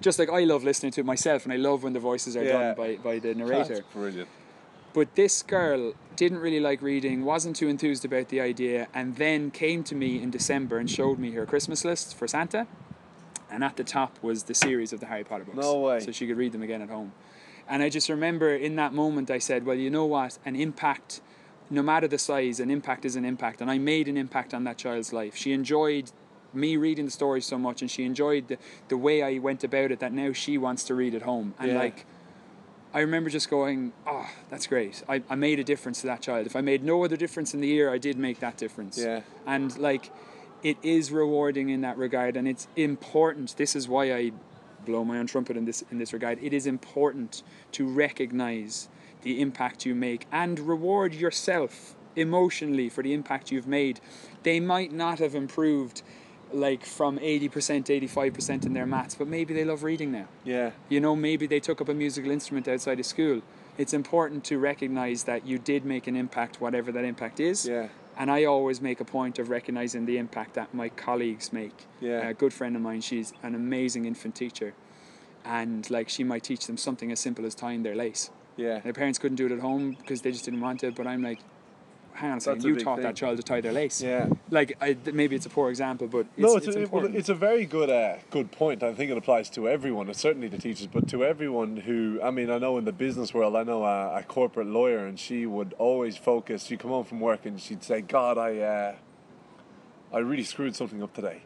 Just 0.00 0.18
like 0.18 0.30
I 0.30 0.44
love 0.44 0.64
listening 0.64 0.92
to 0.92 1.00
it 1.02 1.06
myself, 1.06 1.44
and 1.44 1.52
I 1.52 1.56
love 1.56 1.82
when 1.84 1.92
the 1.92 2.00
voices 2.00 2.36
are 2.36 2.44
Yeah. 2.44 2.74
done 2.74 2.74
by, 2.74 2.96
by 2.96 3.18
the 3.18 3.34
narrator. 3.34 3.74
That's 3.74 3.92
brilliant. 3.92 4.28
But 4.92 5.14
this 5.14 5.42
girl 5.42 5.92
didn't 6.16 6.38
really 6.38 6.58
like 6.58 6.82
reading, 6.82 7.24
wasn't 7.24 7.56
too 7.56 7.68
enthused 7.68 8.04
about 8.04 8.28
the 8.28 8.40
idea, 8.40 8.88
and 8.92 9.16
then 9.16 9.50
came 9.50 9.84
to 9.84 9.94
me 9.94 10.20
in 10.20 10.30
December 10.30 10.78
and 10.78 10.90
showed 10.90 11.18
me 11.18 11.32
her 11.32 11.46
Christmas 11.46 11.84
list 11.84 12.16
for 12.16 12.26
Santa. 12.26 12.66
And 13.50 13.64
at 13.64 13.76
the 13.76 13.84
top 13.84 14.18
was 14.22 14.44
the 14.44 14.54
series 14.54 14.92
of 14.92 15.00
the 15.00 15.06
Harry 15.06 15.24
Potter 15.24 15.44
books. 15.44 15.58
No 15.58 15.80
way. 15.80 16.00
So 16.00 16.12
she 16.12 16.26
could 16.26 16.36
read 16.36 16.52
them 16.52 16.62
again 16.62 16.82
at 16.82 16.88
home. 16.88 17.12
And 17.68 17.82
I 17.82 17.88
just 17.88 18.08
remember 18.08 18.54
in 18.54 18.76
that 18.76 18.92
moment 18.92 19.30
I 19.30 19.38
said, 19.38 19.64
well, 19.66 19.76
you 19.76 19.90
know 19.90 20.04
what? 20.06 20.38
An 20.44 20.56
impact, 20.56 21.20
no 21.68 21.82
matter 21.82 22.08
the 22.08 22.18
size, 22.18 22.60
an 22.60 22.70
impact 22.70 23.04
is 23.04 23.16
an 23.16 23.24
impact. 23.24 23.60
And 23.60 23.70
I 23.70 23.78
made 23.78 24.08
an 24.08 24.16
impact 24.16 24.54
on 24.54 24.64
that 24.64 24.76
child's 24.76 25.12
life. 25.12 25.36
She 25.36 25.52
enjoyed 25.52 26.10
me 26.52 26.76
reading 26.76 27.04
the 27.04 27.10
stories 27.12 27.46
so 27.46 27.56
much 27.58 27.80
and 27.80 27.88
she 27.90 28.04
enjoyed 28.04 28.48
the, 28.48 28.58
the 28.88 28.96
way 28.96 29.22
I 29.22 29.38
went 29.38 29.62
about 29.62 29.92
it 29.92 30.00
that 30.00 30.12
now 30.12 30.32
she 30.32 30.58
wants 30.58 30.82
to 30.84 30.94
read 30.94 31.14
at 31.14 31.22
home. 31.22 31.54
And 31.60 31.72
Yeah. 31.72 31.78
like, 31.78 32.06
I 32.92 33.00
remember 33.00 33.30
just 33.30 33.48
going, 33.48 33.92
oh, 34.04 34.28
that's 34.48 34.66
great. 34.66 35.04
I, 35.08 35.22
I 35.30 35.36
made 35.36 35.60
a 35.60 35.64
difference 35.64 36.00
to 36.00 36.08
that 36.08 36.22
child. 36.22 36.46
If 36.46 36.56
I 36.56 36.60
made 36.60 36.82
no 36.82 37.04
other 37.04 37.16
difference 37.16 37.54
in 37.54 37.60
the 37.60 37.68
year, 37.68 37.88
I 37.92 37.98
did 37.98 38.18
make 38.18 38.40
that 38.40 38.56
difference. 38.56 38.98
Yeah. 38.98 39.20
And 39.46 39.76
like, 39.78 40.10
it 40.62 40.76
is 40.82 41.10
rewarding 41.10 41.70
in 41.70 41.80
that 41.82 41.96
regard, 41.96 42.36
and 42.36 42.46
it's 42.46 42.68
important. 42.76 43.56
This 43.56 43.74
is 43.74 43.88
why 43.88 44.12
I 44.12 44.32
blow 44.86 45.04
my 45.04 45.18
own 45.18 45.26
trumpet 45.26 45.56
in 45.56 45.64
this 45.64 45.84
in 45.90 45.98
this 45.98 46.12
regard. 46.12 46.38
It 46.42 46.52
is 46.52 46.66
important 46.66 47.42
to 47.72 47.86
recognize 47.86 48.88
the 49.22 49.40
impact 49.40 49.84
you 49.84 49.94
make 49.94 50.26
and 50.32 50.58
reward 50.58 51.14
yourself 51.14 51.94
emotionally 52.16 52.88
for 52.88 53.02
the 53.02 53.12
impact 53.12 53.50
you've 53.50 53.66
made. 53.66 54.00
They 54.42 54.60
might 54.60 54.92
not 54.92 55.18
have 55.18 55.34
improved 55.34 56.02
like 56.52 56.84
from 56.84 57.18
80%, 57.18 57.50
85% 57.50 58.66
in 58.66 58.72
their 58.72 58.86
maths, 58.86 59.14
but 59.14 59.28
maybe 59.28 59.54
they 59.54 59.64
love 59.64 59.84
reading 59.84 60.10
now. 60.10 60.26
Yeah. 60.44 60.72
You 60.88 61.00
know, 61.00 61.14
maybe 61.14 61.46
they 61.46 61.60
took 61.60 61.80
up 61.80 61.88
a 61.88 61.94
musical 61.94 62.30
instrument 62.30 62.66
outside 62.66 62.98
of 62.98 63.06
school. 63.06 63.42
It's 63.78 63.94
important 63.94 64.44
to 64.44 64.58
recognize 64.58 65.24
that 65.24 65.46
you 65.46 65.58
did 65.58 65.84
make 65.84 66.06
an 66.06 66.16
impact, 66.16 66.60
whatever 66.60 66.90
that 66.92 67.04
impact 67.04 67.38
is. 67.38 67.66
Yeah. 67.66 67.88
And 68.20 68.30
I 68.30 68.44
always 68.44 68.82
make 68.82 69.00
a 69.00 69.04
point 69.06 69.38
of 69.38 69.48
recognizing 69.48 70.04
the 70.04 70.18
impact 70.18 70.52
that 70.52 70.74
my 70.74 70.90
colleagues 70.90 71.54
make. 71.54 71.86
Yeah. 72.02 72.28
A 72.28 72.34
good 72.34 72.52
friend 72.52 72.76
of 72.76 72.82
mine, 72.82 73.00
she's 73.00 73.32
an 73.42 73.54
amazing 73.54 74.04
infant 74.04 74.34
teacher. 74.34 74.74
And 75.42 75.88
like 75.88 76.10
she 76.10 76.22
might 76.22 76.42
teach 76.42 76.66
them 76.66 76.76
something 76.76 77.10
as 77.10 77.18
simple 77.18 77.46
as 77.46 77.54
tying 77.54 77.82
their 77.82 77.96
lace. 77.96 78.28
Yeah. 78.58 78.80
Their 78.80 78.92
parents 78.92 79.18
couldn't 79.18 79.36
do 79.36 79.46
it 79.46 79.52
at 79.52 79.60
home 79.60 79.92
because 79.98 80.20
they 80.20 80.32
just 80.32 80.44
didn't 80.44 80.60
want 80.60 80.80
to, 80.80 80.92
but 80.92 81.06
I'm 81.06 81.22
like, 81.22 81.38
hang 82.14 82.32
on 82.32 82.38
a 82.38 82.40
second, 82.40 82.64
you 82.64 82.76
taught 82.76 82.96
thing. 82.96 83.04
that 83.04 83.16
child 83.16 83.36
to 83.36 83.42
tie 83.42 83.60
their 83.60 83.72
lace. 83.72 84.02
Yeah. 84.02 84.28
Like, 84.50 84.76
I, 84.80 84.96
maybe 85.12 85.36
it's 85.36 85.46
a 85.46 85.50
poor 85.50 85.70
example, 85.70 86.06
but 86.06 86.26
it's, 86.36 86.38
no, 86.38 86.56
it's, 86.56 86.66
it's 86.66 86.76
a, 86.76 86.82
important. 86.82 87.16
it's 87.16 87.28
a 87.28 87.34
very 87.34 87.64
good 87.64 87.90
uh, 87.90 88.16
good 88.30 88.50
point. 88.52 88.82
I 88.82 88.94
think 88.94 89.10
it 89.10 89.16
applies 89.16 89.50
to 89.50 89.68
everyone, 89.68 90.06
and 90.08 90.16
certainly 90.16 90.48
to 90.50 90.58
teachers, 90.58 90.86
but 90.86 91.08
to 91.08 91.24
everyone 91.24 91.78
who, 91.78 92.20
I 92.22 92.30
mean, 92.30 92.50
I 92.50 92.58
know 92.58 92.78
in 92.78 92.84
the 92.84 92.92
business 92.92 93.32
world, 93.32 93.56
I 93.56 93.62
know 93.62 93.84
a, 93.84 94.18
a 94.18 94.22
corporate 94.22 94.66
lawyer, 94.66 95.06
and 95.06 95.18
she 95.18 95.46
would 95.46 95.74
always 95.78 96.16
focus. 96.16 96.64
She'd 96.64 96.80
come 96.80 96.90
home 96.90 97.04
from 97.04 97.20
work 97.20 97.46
and 97.46 97.60
she'd 97.60 97.82
say, 97.82 98.00
"God, 98.00 98.38
I, 98.38 98.58
uh, 98.58 98.94
I 100.12 100.18
really 100.18 100.44
screwed 100.44 100.76
something 100.76 101.02
up 101.02 101.14
today," 101.14 101.42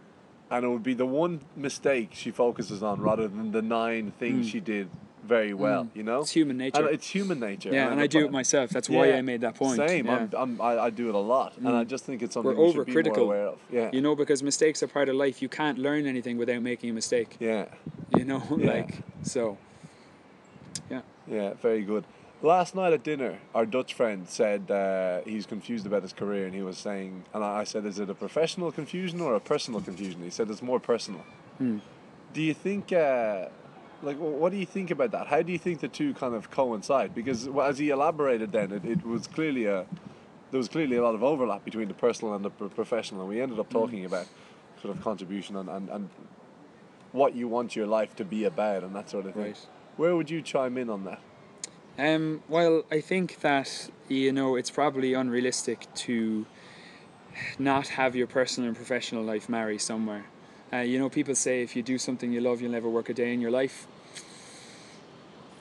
and 0.50 0.64
it 0.64 0.68
would 0.68 0.82
be 0.82 0.94
the 0.94 1.06
one 1.06 1.40
mistake 1.56 2.10
she 2.12 2.30
focuses 2.30 2.82
on 2.82 3.00
rather 3.00 3.28
than 3.28 3.52
the 3.52 3.62
nine 3.62 4.12
things 4.18 4.48
she 4.48 4.60
did 4.60 4.88
very 5.24 5.54
well. 5.54 5.88
You 5.94 6.02
know, 6.02 6.20
Mm. 6.20 6.22
It's 6.22 6.30
human 6.32 6.56
nature. 6.58 6.80
And 6.86 6.94
it's 6.94 7.08
human 7.08 7.40
nature. 7.40 7.70
yeah, 7.72 7.90
and 7.90 8.00
I 8.00 8.06
do 8.06 8.24
it 8.24 8.30
myself. 8.30 8.70
That's 8.70 8.88
why 8.88 9.12
I 9.12 9.22
made 9.22 9.40
that 9.42 9.54
point. 9.54 9.76
Same. 9.88 10.06
Yeah. 10.06 10.18
Mm. 10.26 10.34
I'm, 10.34 10.60
I'm, 10.60 10.60
I, 10.60 10.78
I 10.86 10.90
do 10.90 11.08
it 11.08 11.14
a 11.14 11.18
lot, 11.34 11.56
and 11.58 11.68
I 11.68 11.84
just 11.84 12.04
think 12.04 12.22
it's 12.22 12.34
something 12.34 12.56
We're 12.56 12.66
we 12.66 12.72
should 12.72 12.86
be 12.86 12.92
more 12.92 13.02
overcritical. 13.02 13.22
aware 13.22 13.46
of. 13.48 13.58
Yeah. 13.70 13.90
You 13.92 14.00
know, 14.00 14.14
because 14.14 14.42
mistakes 14.42 14.82
are 14.82 14.86
part 14.88 15.08
of 15.08 15.16
life. 15.16 15.40
You 15.42 15.48
can't 15.48 15.78
learn 15.78 16.06
anything 16.06 16.36
without 16.38 16.62
making 16.62 16.90
a 16.90 16.92
mistake. 16.92 17.36
yeah. 17.40 17.66
You 18.16 18.24
know, 18.24 18.42
Yeah. 18.58 18.66
like 18.74 18.92
so. 19.22 19.58
Yeah. 20.90 21.00
Yeah, 21.26 21.54
very 21.54 21.82
good. 21.82 22.04
Last 22.42 22.74
night 22.74 22.92
at 22.92 23.02
dinner, 23.02 23.38
our 23.54 23.64
Dutch 23.64 23.94
friend 23.94 24.28
said 24.28 24.70
uh, 24.70 25.20
he's 25.24 25.46
confused 25.46 25.86
about 25.86 26.02
his 26.02 26.12
career, 26.12 26.44
and 26.44 26.54
he 26.54 26.62
was 26.62 26.76
saying, 26.76 27.24
and 27.32 27.42
I 27.42 27.60
I 27.60 27.64
said, 27.64 27.86
"Is 27.86 27.98
it 27.98 28.10
a 28.10 28.14
professional 28.14 28.70
confusion 28.70 29.20
or 29.22 29.34
a 29.34 29.40
personal 29.40 29.80
confusion?" 29.80 30.22
He 30.22 30.30
said, 30.30 30.50
"It's 30.50 30.60
more 30.62 30.78
personal." 30.78 31.22
Hmm. 31.58 31.78
Do 32.34 32.42
you 32.42 32.52
think, 32.52 32.92
uh, 32.92 33.46
like, 34.04 34.16
wh- 34.18 34.38
what 34.40 34.52
do 34.52 34.58
you 34.58 34.66
think 34.66 34.90
about 34.90 35.10
that? 35.12 35.26
How 35.26 35.42
do 35.42 35.50
you 35.52 35.58
think 35.58 35.80
the 35.80 35.88
two 35.88 36.14
kind 36.14 36.34
of 36.34 36.50
coincide? 36.50 37.14
Because 37.14 37.48
well, 37.48 37.66
as 37.66 37.78
he 37.78 37.90
elaborated, 37.90 38.52
then 38.52 38.72
it, 38.72 38.84
it 38.84 39.04
was 39.04 39.26
clearly 39.26 39.66
a 39.66 39.86
there 40.50 40.58
was 40.58 40.68
clearly 40.68 40.96
a 40.96 41.02
lot 41.02 41.14
of 41.16 41.22
overlap 41.24 41.64
between 41.64 41.88
the 41.88 41.94
personal 41.94 42.34
and 42.34 42.44
the 42.44 42.50
pro- 42.50 42.68
professional, 42.68 43.22
and 43.22 43.30
we 43.30 43.40
ended 43.40 43.58
up 43.58 43.66
Hmm. 43.66 43.78
talking 43.78 44.04
about 44.04 44.26
sort 44.80 44.96
of 44.96 45.02
contribution 45.02 45.56
and, 45.56 45.68
and, 45.68 45.88
and 45.88 46.08
what 47.12 47.34
you 47.34 47.48
want 47.48 47.74
your 47.74 47.86
life 47.86 48.14
to 48.16 48.24
be 48.24 48.44
about 48.44 48.84
and 48.84 48.94
that 48.94 49.08
sort 49.10 49.26
of 49.26 49.34
thing. 49.34 49.42
Right. 49.44 49.66
Where 49.96 50.14
would 50.14 50.30
you 50.30 50.42
chime 50.42 50.76
in 50.78 50.90
on 50.90 51.04
that? 51.04 51.20
Um, 51.98 52.42
well, 52.48 52.84
I 52.90 53.00
think 53.00 53.40
that 53.40 53.90
you 54.08 54.32
know 54.32 54.56
it's 54.56 54.70
probably 54.70 55.14
unrealistic 55.14 55.86
to 56.06 56.44
not 57.58 57.88
have 57.88 58.14
your 58.14 58.26
personal 58.26 58.68
and 58.68 58.76
professional 58.76 59.22
life 59.24 59.48
marry 59.48 59.78
somewhere. 59.78 60.24
Uh, 60.72 60.78
you 60.78 60.98
know, 60.98 61.08
people 61.08 61.34
say 61.34 61.62
if 61.62 61.76
you 61.76 61.82
do 61.82 61.98
something 61.98 62.32
you 62.32 62.40
love, 62.40 62.60
you'll 62.60 62.72
never 62.72 62.88
work 62.88 63.08
a 63.08 63.14
day 63.14 63.32
in 63.32 63.40
your 63.40 63.50
life. 63.50 63.86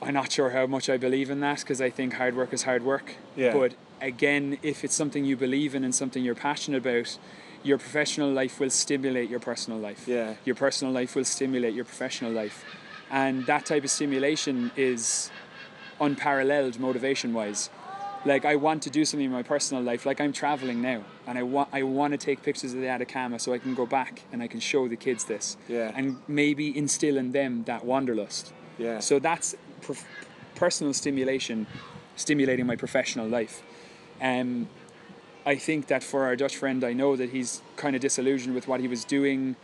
I'm 0.04 0.14
not 0.14 0.30
sure 0.32 0.50
how 0.50 0.66
much 0.66 0.88
I 0.90 0.96
believe 0.96 1.30
in 1.30 1.40
that 1.40 1.60
because 1.60 1.80
I 1.80 1.90
think 1.90 2.14
hard 2.14 2.36
work 2.36 2.52
is 2.52 2.62
hard 2.64 2.82
work. 2.84 3.14
Yeah. 3.36 3.52
But 3.52 3.74
again, 4.00 4.58
if 4.62 4.84
it's 4.84 4.94
something 4.94 5.24
you 5.24 5.36
believe 5.36 5.74
in 5.74 5.84
and 5.84 5.94
something 5.94 6.22
you're 6.24 6.34
passionate 6.34 6.78
about, 6.78 7.18
your 7.62 7.78
professional 7.78 8.30
life 8.30 8.60
will 8.60 8.70
stimulate 8.70 9.30
your 9.30 9.40
personal 9.40 9.78
life. 9.78 10.06
Yeah. 10.06 10.34
Your 10.44 10.54
personal 10.54 10.92
life 10.92 11.16
will 11.16 11.24
stimulate 11.24 11.74
your 11.74 11.84
professional 11.86 12.30
life. 12.32 12.64
And 13.10 13.46
that 13.46 13.64
type 13.66 13.84
of 13.84 13.90
stimulation 13.90 14.70
is 14.76 15.30
unparalleled 16.00 16.78
motivation 16.80 17.32
wise. 17.32 17.70
like 18.26 18.44
I 18.46 18.56
want 18.56 18.82
to 18.84 18.90
do 18.90 19.04
something 19.04 19.26
in 19.26 19.32
my 19.32 19.42
personal 19.42 19.82
life. 19.82 20.06
Like 20.06 20.18
I'm 20.20 20.32
traveling 20.32 20.80
now, 20.80 21.04
and 21.26 21.38
I 21.38 21.42
want 21.42 21.68
I 21.72 21.82
want 21.82 22.12
to 22.12 22.18
take 22.18 22.42
pictures 22.42 22.72
of 22.74 22.80
the 22.80 22.88
Atacama 22.88 23.38
so 23.38 23.52
I 23.52 23.58
can 23.58 23.74
go 23.74 23.84
back 23.86 24.22
and 24.32 24.42
I 24.42 24.48
can 24.48 24.60
show 24.60 24.88
the 24.88 24.96
kids 24.96 25.24
this, 25.24 25.56
Yeah. 25.68 25.92
and 25.94 26.16
maybe 26.26 26.76
instill 26.76 27.16
in 27.18 27.32
them 27.32 27.64
that 27.64 27.84
wanderlust. 27.84 28.52
Yeah. 28.78 29.00
So 29.00 29.18
that's 29.18 29.54
prof- 29.84 30.04
personal 30.54 30.92
stimulation, 30.92 31.66
stimulating 32.16 32.66
my 32.66 32.76
professional 32.76 33.28
life. 33.28 33.62
Um, 34.20 34.68
I 35.46 35.56
think 35.56 35.88
that 35.88 36.02
for 36.02 36.24
our 36.24 36.36
Dutch 36.36 36.56
friend, 36.56 36.82
I 36.84 36.92
know 36.92 37.16
that 37.16 37.30
he's 37.30 37.62
kind 37.76 37.94
of 37.94 38.02
disillusioned 38.02 38.54
with 38.54 38.66
what 38.66 38.80
he 38.80 38.88
was 38.88 39.04
doing. 39.04 39.56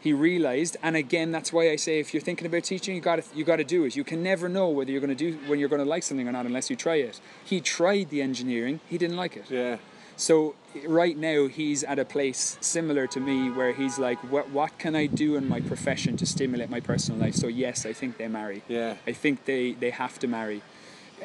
He 0.00 0.12
realized, 0.12 0.76
and 0.82 0.96
again, 0.96 1.32
that's 1.32 1.52
why 1.52 1.70
I 1.70 1.76
say 1.76 1.98
if 1.98 2.14
you're 2.14 2.22
thinking 2.22 2.46
about 2.46 2.64
teaching, 2.64 2.94
you 2.94 3.00
got 3.00 3.24
you 3.34 3.44
got 3.44 3.56
to 3.56 3.64
do 3.64 3.84
it. 3.84 3.96
You 3.96 4.04
can 4.04 4.22
never 4.22 4.48
know 4.48 4.68
whether 4.68 4.90
you're 4.90 5.00
going 5.00 5.16
to 5.16 5.32
do 5.32 5.38
when 5.48 5.58
you're 5.58 5.68
going 5.68 5.82
to 5.82 5.88
like 5.88 6.04
something 6.04 6.26
or 6.28 6.32
not 6.32 6.46
unless 6.46 6.70
you 6.70 6.76
try 6.76 6.96
it. 6.96 7.20
He 7.44 7.60
tried 7.60 8.10
the 8.10 8.22
engineering, 8.22 8.80
he 8.88 8.98
didn't 8.98 9.16
like 9.16 9.36
it. 9.36 9.50
Yeah. 9.50 9.78
So 10.16 10.54
right 10.86 11.16
now 11.16 11.46
he's 11.46 11.84
at 11.84 11.98
a 11.98 12.04
place 12.04 12.56
similar 12.60 13.06
to 13.08 13.20
me 13.20 13.50
where 13.50 13.72
he's 13.72 13.98
like, 13.98 14.18
what 14.30 14.50
what 14.50 14.78
can 14.78 14.96
I 14.96 15.06
do 15.06 15.36
in 15.36 15.48
my 15.48 15.60
profession 15.60 16.16
to 16.18 16.26
stimulate 16.26 16.70
my 16.70 16.80
personal 16.80 17.20
life? 17.20 17.34
So 17.34 17.48
yes, 17.48 17.86
I 17.86 17.92
think 17.92 18.16
they 18.16 18.28
marry. 18.28 18.62
Yeah. 18.68 18.96
I 19.06 19.12
think 19.12 19.44
they 19.44 19.72
they 19.72 19.90
have 19.90 20.18
to 20.20 20.26
marry. 20.26 20.62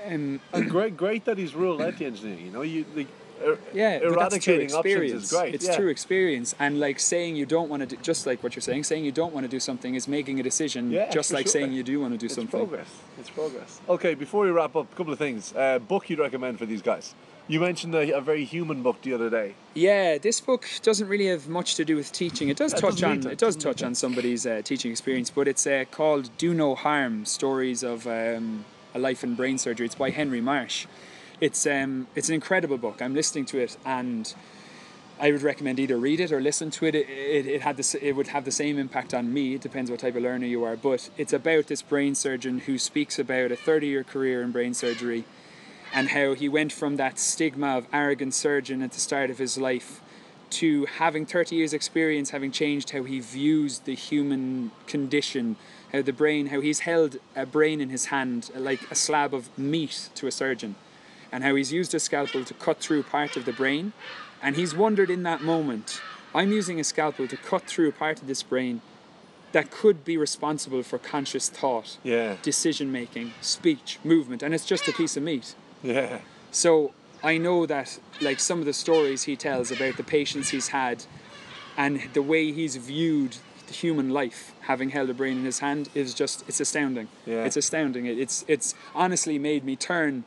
Um, 0.06 0.40
And 0.54 0.70
great, 0.70 0.96
great 0.98 1.26
that 1.26 1.38
he's 1.38 1.54
ruled 1.56 1.82
out 1.82 1.98
the 1.98 2.06
engineering. 2.06 2.46
You 2.46 2.52
know, 2.52 2.62
you 2.62 2.86
the 2.96 3.08
er, 3.46 3.58
yeah, 3.74 4.00
but 4.00 4.20
that's 4.20 4.44
true 4.44 4.54
eradicating 4.56 4.68
options 4.68 4.86
experience. 4.86 5.24
is 5.24 5.32
great. 5.32 5.56
It's 5.56 5.68
yeah. 5.68 5.76
true 5.76 5.90
experience, 5.90 6.56
and 6.60 6.80
like 6.80 7.00
saying 7.00 7.36
you 7.36 7.46
don't 7.46 7.70
want 7.70 7.82
to, 7.82 7.88
do, 7.88 7.98
just 8.02 8.26
like 8.26 8.42
what 8.44 8.56
you're 8.56 8.62
saying, 8.62 8.84
saying 8.84 9.04
you 9.04 9.12
don't 9.12 9.34
want 9.34 9.44
to 9.46 9.50
do 9.50 9.60
something 9.60 9.96
is 9.96 10.08
making 10.08 10.40
a 10.40 10.44
decision, 10.44 10.92
Yeah, 10.92 11.10
just 11.10 11.32
like 11.32 11.46
sure. 11.46 11.52
saying 11.52 11.74
you 11.74 11.84
do 11.84 12.00
want 12.00 12.14
to 12.14 12.18
do 12.18 12.28
It's 12.28 12.36
something. 12.36 12.62
It's 12.62 12.70
progress. 12.70 12.90
It's 13.20 13.30
progress. 13.30 13.82
Okay, 13.90 14.14
before 14.16 14.46
we 14.46 14.52
wrap 14.52 14.76
up, 14.76 14.92
a 14.92 14.96
couple 14.96 15.12
of 15.12 15.20
things. 15.20 15.54
Uh, 15.54 15.80
book 15.80 16.10
you'd 16.10 16.20
recommend 16.20 16.58
for 16.60 16.66
these 16.66 16.82
guys. 16.82 17.16
You 17.52 17.60
mentioned 17.60 17.94
a, 17.94 18.15
a 18.15 18.22
very 18.22 18.45
human 18.45 18.82
book 18.82 19.02
the 19.02 19.11
other 19.14 19.30
day. 19.30 19.56
Yeah, 19.73 20.18
this 20.18 20.40
book 20.40 20.69
doesn't 20.84 21.10
really 21.10 21.28
have 21.28 21.49
much 21.49 21.76
to 21.76 21.84
do 21.84 21.98
with 21.98 22.14
teaching. 22.14 22.48
It 22.48 22.56
does 22.56 22.72
Yeah, 22.72 22.80
touch 22.80 23.03
on 23.03 23.19
to. 23.22 23.30
it 23.32 23.38
does 23.40 23.57
touch 23.57 23.84
on 23.84 23.94
somebody's 23.94 24.45
uh, 24.45 24.61
teaching 24.64 24.90
experience, 24.90 25.30
but 25.30 25.49
it's 25.49 25.68
uh, 25.68 25.84
called 25.91 26.30
"Do 26.38 26.53
No 26.53 26.76
Harm: 26.76 27.26
Stories 27.26 27.84
of 27.84 28.07
um, 28.07 28.64
a 28.95 28.99
Life 28.99 29.22
in 29.26 29.36
Brain 29.36 29.57
Surgery." 29.57 29.86
It's 29.86 29.95
by 29.95 30.11
Henry 30.11 30.40
Marsh. 30.40 30.86
It's 31.41 31.68
um, 31.68 32.07
it's 32.15 32.30
an 32.30 32.36
incredible 32.36 32.78
book. 32.78 33.02
I'm 33.02 33.14
listening 33.14 33.44
to 33.48 33.60
it, 33.60 33.76
and 33.84 34.34
I 35.19 35.34
would 35.34 35.41
recommend 35.41 35.78
either 35.78 35.98
read 35.98 36.22
it 36.22 36.32
or 36.32 36.40
listen 36.40 36.72
to 36.72 36.86
it. 36.86 36.95
It, 36.95 37.10
it, 37.10 37.45
it 37.48 37.61
had 37.64 37.76
this, 37.76 37.95
it 37.95 38.14
would 38.14 38.28
have 38.28 38.45
the 38.45 38.53
same 38.53 38.80
impact 38.80 39.14
on 39.14 39.34
me. 39.34 39.56
It 39.56 39.61
depends 39.61 39.91
what 39.91 39.99
type 39.99 40.15
of 40.15 40.23
learner 40.23 40.48
you 40.48 40.64
are, 40.64 40.78
but 40.78 41.10
it's 41.18 41.34
about 41.34 41.68
this 41.68 41.82
brain 41.82 42.15
surgeon 42.15 42.60
who 42.60 42.78
speaks 42.78 43.19
about 43.19 43.52
a 43.52 43.57
30 43.57 43.88
year 43.88 44.06
career 44.06 44.41
in 44.41 44.52
brain 44.53 44.73
surgery 44.73 45.26
and 45.94 46.10
how 46.10 46.34
he 46.34 46.48
went 46.48 46.72
from 46.72 46.96
that 46.98 47.20
stigma 47.20 47.78
of 47.78 47.88
arrogant 47.92 48.34
surgeon 48.34 48.82
at 48.82 48.92
the 48.92 49.00
start 49.00 49.30
of 49.30 49.38
his 49.38 49.58
life 49.58 50.02
to 50.50 50.86
having 50.86 51.26
30 51.26 51.56
years 51.56 51.74
experience 51.74 52.32
having 52.32 52.52
changed 52.52 52.90
how 52.92 53.04
he 53.04 53.20
views 53.20 53.80
the 53.80 53.96
human 53.96 54.72
condition 54.86 55.56
how 55.94 56.02
the 56.02 56.12
brain 56.14 56.48
how 56.48 56.60
he's 56.60 56.80
held 56.82 57.18
a 57.36 57.46
brain 57.46 57.80
in 57.80 57.90
his 57.90 58.06
hand 58.06 58.50
like 58.56 58.80
a 58.92 58.96
slab 58.96 59.34
of 59.34 59.56
meat 59.58 60.10
to 60.14 60.28
a 60.28 60.32
surgeon 60.32 60.76
and 61.32 61.44
how 61.46 61.56
he's 61.56 61.72
used 61.72 61.94
a 61.96 62.00
scalpel 62.00 62.44
to 62.44 62.54
cut 62.54 62.80
through 62.80 63.02
part 63.04 63.38
of 63.38 63.46
the 63.46 63.54
brain 63.54 63.94
and 64.44 64.56
he's 64.58 64.76
wondered 64.76 65.10
in 65.10 65.24
that 65.24 65.42
moment 65.42 66.02
i'm 66.36 66.52
using 66.52 66.80
a 66.82 66.84
scalpel 66.84 67.28
to 67.30 67.38
cut 67.38 67.64
through 67.64 67.88
a 67.88 67.94
part 67.94 68.22
of 68.22 68.28
this 68.28 68.44
brain 68.44 68.82
that 69.54 69.70
could 69.72 70.04
be 70.06 70.18
responsible 70.18 70.84
for 70.84 70.98
conscious 70.98 71.48
thought 71.50 71.98
Yeah. 72.04 72.36
decision 72.42 72.92
making 72.92 73.32
speech 73.40 74.00
movement 74.04 74.44
and 74.44 74.54
it's 74.54 74.66
just 74.66 74.88
a 74.90 74.92
piece 74.94 75.16
of 75.16 75.24
meat 75.24 75.56
Yeah. 75.84 76.20
so 76.52 76.94
I 77.24 77.38
know 77.38 77.66
that 77.66 77.99
like 78.20 78.40
some 78.40 78.60
of 78.60 78.66
the 78.66 78.74
stories 78.74 79.24
he 79.24 79.36
tells 79.36 79.72
about 79.72 79.98
the 79.98 80.03
patients 80.03 80.49
he's 80.49 80.70
had 80.70 81.03
and 81.78 82.02
the 82.14 82.22
way 82.22 82.52
he's 82.52 82.76
viewed 82.76 83.38
the 83.68 83.74
human 83.74 84.10
life 84.10 84.53
having 84.62 84.90
held 84.90 85.10
a 85.10 85.14
brain 85.14 85.38
in 85.38 85.45
his 85.45 85.60
hand 85.60 85.90
is 85.95 86.14
just 86.14 86.44
it's 86.48 86.60
astounding. 86.60 87.08
Yeah. 87.26 87.45
It's 87.45 87.58
astounding. 87.58 88.06
It, 88.06 88.18
it's 88.20 88.44
it's 88.48 88.76
honestly 88.94 89.40
made 89.40 89.64
me 89.64 89.76
turn 89.76 90.24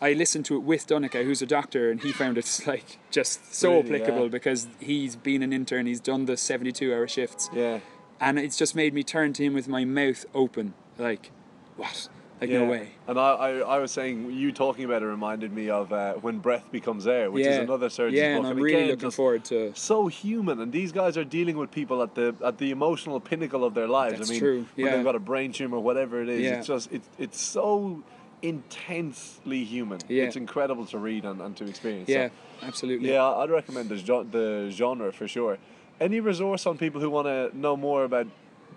I 0.00 0.12
listened 0.12 0.44
to 0.46 0.54
it 0.54 0.60
with 0.62 0.86
Donica, 0.86 1.24
who's 1.24 1.42
a 1.42 1.46
doctor, 1.46 1.90
and 1.90 2.00
he 2.00 2.12
found 2.12 2.38
it 2.38 2.60
like 2.66 2.98
just 3.10 3.52
so 3.52 3.80
Really, 3.80 3.96
applicable 3.96 4.22
yeah. 4.24 4.28
because 4.28 4.68
he's 4.78 5.16
been 5.16 5.42
an 5.42 5.52
intern, 5.52 5.86
he's 5.86 5.98
done 6.00 6.26
the 6.26 6.36
72 6.36 6.94
hour 6.94 7.08
shifts, 7.08 7.50
Yeah. 7.52 7.80
and 8.20 8.38
it's 8.38 8.56
just 8.56 8.76
made 8.76 8.94
me 8.94 9.02
turn 9.02 9.32
to 9.32 9.42
him 9.42 9.54
with 9.54 9.66
my 9.66 9.84
mouth 9.84 10.24
open. 10.34 10.74
Like, 10.98 11.32
what? 11.76 12.08
Like, 12.40 12.50
yeah. 12.50 12.58
no 12.60 12.66
way. 12.66 12.88
And 13.08 13.18
I, 13.18 13.30
I, 13.30 13.50
I 13.58 13.78
was 13.78 13.90
saying, 13.90 14.30
you 14.30 14.52
talking 14.52 14.84
about 14.84 15.02
it 15.02 15.06
reminded 15.06 15.52
me 15.52 15.70
of 15.70 15.92
uh, 15.92 16.14
When 16.14 16.38
Breath 16.38 16.64
Becomes 16.70 17.06
Air, 17.06 17.30
which 17.30 17.44
is 17.46 17.56
another 17.56 17.90
surgeon's 17.90 18.18
Yeah, 18.20 18.36
book. 18.36 18.44
and 18.46 18.58
I'm 18.58 18.62
really 18.62 18.86
looking 18.88 19.10
forward 19.10 19.44
to. 19.46 19.72
so 19.74 20.06
human, 20.06 20.60
and 20.60 20.70
these 20.72 20.92
guys 20.92 21.16
are 21.16 21.24
dealing 21.24 21.56
with 21.56 21.70
people 21.72 22.00
at 22.02 22.14
the 22.14 22.34
at 22.44 22.58
the 22.58 22.70
emotional 22.70 23.18
pinnacle 23.20 23.64
of 23.64 23.74
their 23.74 23.88
lives. 23.88 24.18
That's 24.18 24.30
I 24.30 24.32
mean, 24.34 24.40
true, 24.40 24.66
when 24.76 24.92
they've 24.92 25.04
got 25.04 25.16
a 25.16 25.20
brain 25.20 25.52
tumor, 25.52 25.78
whatever 25.80 26.22
it 26.22 26.28
is, 26.28 26.42
Yeah. 26.42 26.58
it's 26.58 26.66
just 26.68 26.92
it's 26.92 27.08
it's 27.18 27.40
so 27.40 28.02
intensely 28.40 29.64
human. 29.64 29.98
Yeah. 30.08 30.24
It's 30.24 30.36
incredible 30.36 30.86
to 30.86 30.98
read 30.98 31.24
and, 31.24 31.40
and 31.40 31.56
to 31.56 31.64
experience. 31.66 32.08
Yeah, 32.08 32.28
So, 32.60 32.66
absolutely. 32.68 33.10
yeah, 33.10 33.24
I'd 33.24 33.50
recommend 33.50 33.88
the 33.88 33.96
the 34.30 34.70
genre 34.70 35.12
for 35.12 35.26
sure. 35.28 35.58
Any 36.00 36.20
resource 36.20 36.66
on 36.66 36.78
people 36.78 37.00
who 37.00 37.10
want 37.10 37.26
to 37.26 37.50
know 37.58 37.76
more 37.76 38.04
about 38.04 38.26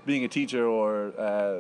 being 0.05 0.23
a 0.23 0.27
teacher 0.27 0.65
or 0.65 1.13
uh, 1.17 1.59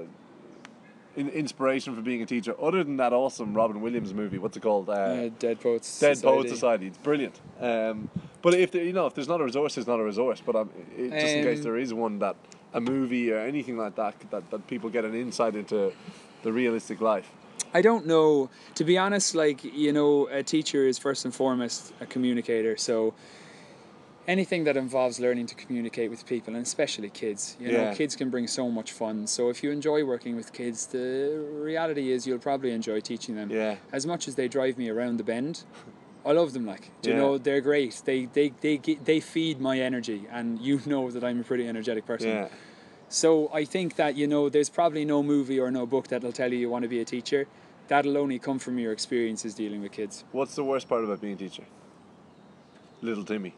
in, 1.15 1.29
inspiration 1.29 1.95
for 1.95 2.01
being 2.01 2.21
a 2.21 2.25
teacher, 2.25 2.55
other 2.61 2.83
than 2.83 2.97
that 2.97 3.13
awesome 3.13 3.53
Robin 3.53 3.81
Williams 3.81 4.13
movie? 4.13 4.37
What's 4.37 4.57
it 4.57 4.61
called? 4.61 4.89
Uh, 4.89 5.29
Dead 5.29 5.59
Poets. 5.59 5.99
Dead 5.99 6.17
Society. 6.17 6.37
Poet 6.37 6.49
Society. 6.49 6.87
It's 6.87 6.97
brilliant. 6.97 7.39
Um, 7.59 8.09
but 8.41 8.53
if 8.53 8.71
there, 8.71 8.83
you 8.83 8.93
know 8.93 9.05
if 9.07 9.13
there's 9.13 9.27
not 9.27 9.41
a 9.41 9.43
resource, 9.43 9.75
there's 9.75 9.87
not 9.87 9.99
a 9.99 10.03
resource. 10.03 10.41
But 10.45 10.55
um, 10.55 10.69
it, 10.97 11.11
just 11.11 11.35
in 11.35 11.43
case 11.43 11.59
Um, 11.59 11.63
there 11.63 11.77
is 11.77 11.93
one 11.93 12.19
that 12.19 12.35
a 12.73 12.81
movie 12.81 13.31
or 13.31 13.39
anything 13.39 13.77
like 13.77 13.95
that, 13.95 14.15
that 14.31 14.49
that 14.51 14.67
people 14.67 14.89
get 14.89 15.05
an 15.05 15.15
insight 15.15 15.55
into 15.55 15.91
the 16.43 16.51
realistic 16.51 17.01
life. 17.01 17.29
I 17.73 17.81
don't 17.81 18.05
know. 18.05 18.49
To 18.75 18.83
be 18.83 18.97
honest, 18.97 19.35
like 19.35 19.63
you 19.63 19.93
know, 19.93 20.27
a 20.27 20.43
teacher 20.43 20.87
is 20.87 20.97
first 20.97 21.25
and 21.25 21.33
foremost 21.33 21.93
a 22.01 22.05
communicator. 22.05 22.77
So 22.77 23.13
anything 24.27 24.63
that 24.65 24.77
involves 24.77 25.19
learning 25.19 25.47
to 25.47 25.55
communicate 25.55 26.09
with 26.09 26.25
people, 26.25 26.53
and 26.55 26.63
especially 26.63 27.09
kids, 27.09 27.57
you 27.59 27.69
Yeah. 27.69 27.89
know, 27.89 27.95
kids 27.95 28.15
can 28.15 28.29
bring 28.29 28.47
so 28.47 28.69
much 28.69 28.91
fun. 28.91 29.27
So 29.27 29.49
if 29.49 29.63
you 29.63 29.71
enjoy 29.71 30.03
working 30.05 30.35
with 30.35 30.53
kids, 30.53 30.85
the 30.87 31.43
reality 31.51 32.11
is 32.11 32.27
you'll 32.27 32.39
probably 32.39 32.71
enjoy 32.71 32.99
teaching 33.01 33.35
them. 33.35 33.49
Yeah. 33.49 33.77
As 33.91 34.05
much 34.05 34.27
as 34.27 34.35
they 34.35 34.47
drive 34.47 34.77
me 34.77 34.89
around 34.89 35.17
the 35.17 35.23
bend. 35.23 35.63
I 36.23 36.33
love 36.33 36.53
them. 36.53 36.67
Like, 36.67 36.91
do 37.01 37.09
you 37.09 37.15
know, 37.15 37.39
they're 37.39 37.61
great. 37.61 38.03
They 38.05 38.25
they 38.25 38.49
they 38.61 38.77
they 38.77 39.19
feed 39.19 39.59
my 39.59 39.79
energy, 39.79 40.27
and 40.31 40.59
you 40.59 40.79
know 40.85 41.09
that 41.09 41.23
I'm 41.23 41.39
a 41.39 41.43
pretty 41.43 41.67
energetic 41.67 42.05
person. 42.05 42.29
Yeah. 42.29 42.47
So 43.09 43.49
I 43.51 43.65
think 43.65 43.95
that 43.95 44.15
you 44.15 44.27
know 44.27 44.47
there's 44.47 44.69
probably 44.69 45.03
no 45.03 45.23
movie 45.23 45.59
or 45.59 45.71
no 45.71 45.87
book 45.87 46.09
that'll 46.09 46.31
tell 46.31 46.53
you 46.53 46.59
you 46.59 46.69
want 46.69 46.83
to 46.83 46.89
be 46.89 46.99
a 47.01 47.05
teacher. 47.05 47.47
That'll 47.87 48.17
only 48.19 48.37
come 48.37 48.59
from 48.59 48.77
your 48.77 48.91
experiences 48.93 49.55
dealing 49.55 49.81
with 49.81 49.91
kids. 49.93 50.23
What's 50.31 50.53
the 50.55 50.63
worst 50.63 50.87
part 50.87 51.03
about 51.03 51.19
being 51.21 51.33
a 51.33 51.37
teacher? 51.37 51.65
Little 53.01 53.25
Timmy. 53.25 53.55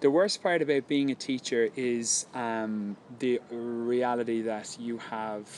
The 0.00 0.10
worst 0.10 0.42
part 0.42 0.60
about 0.62 0.86
being 0.88 1.10
a 1.10 1.14
teacher 1.14 1.70
is 1.74 2.26
um, 2.34 2.96
the 3.18 3.40
reality 3.50 4.42
that 4.42 4.76
you 4.78 4.98
have 4.98 5.48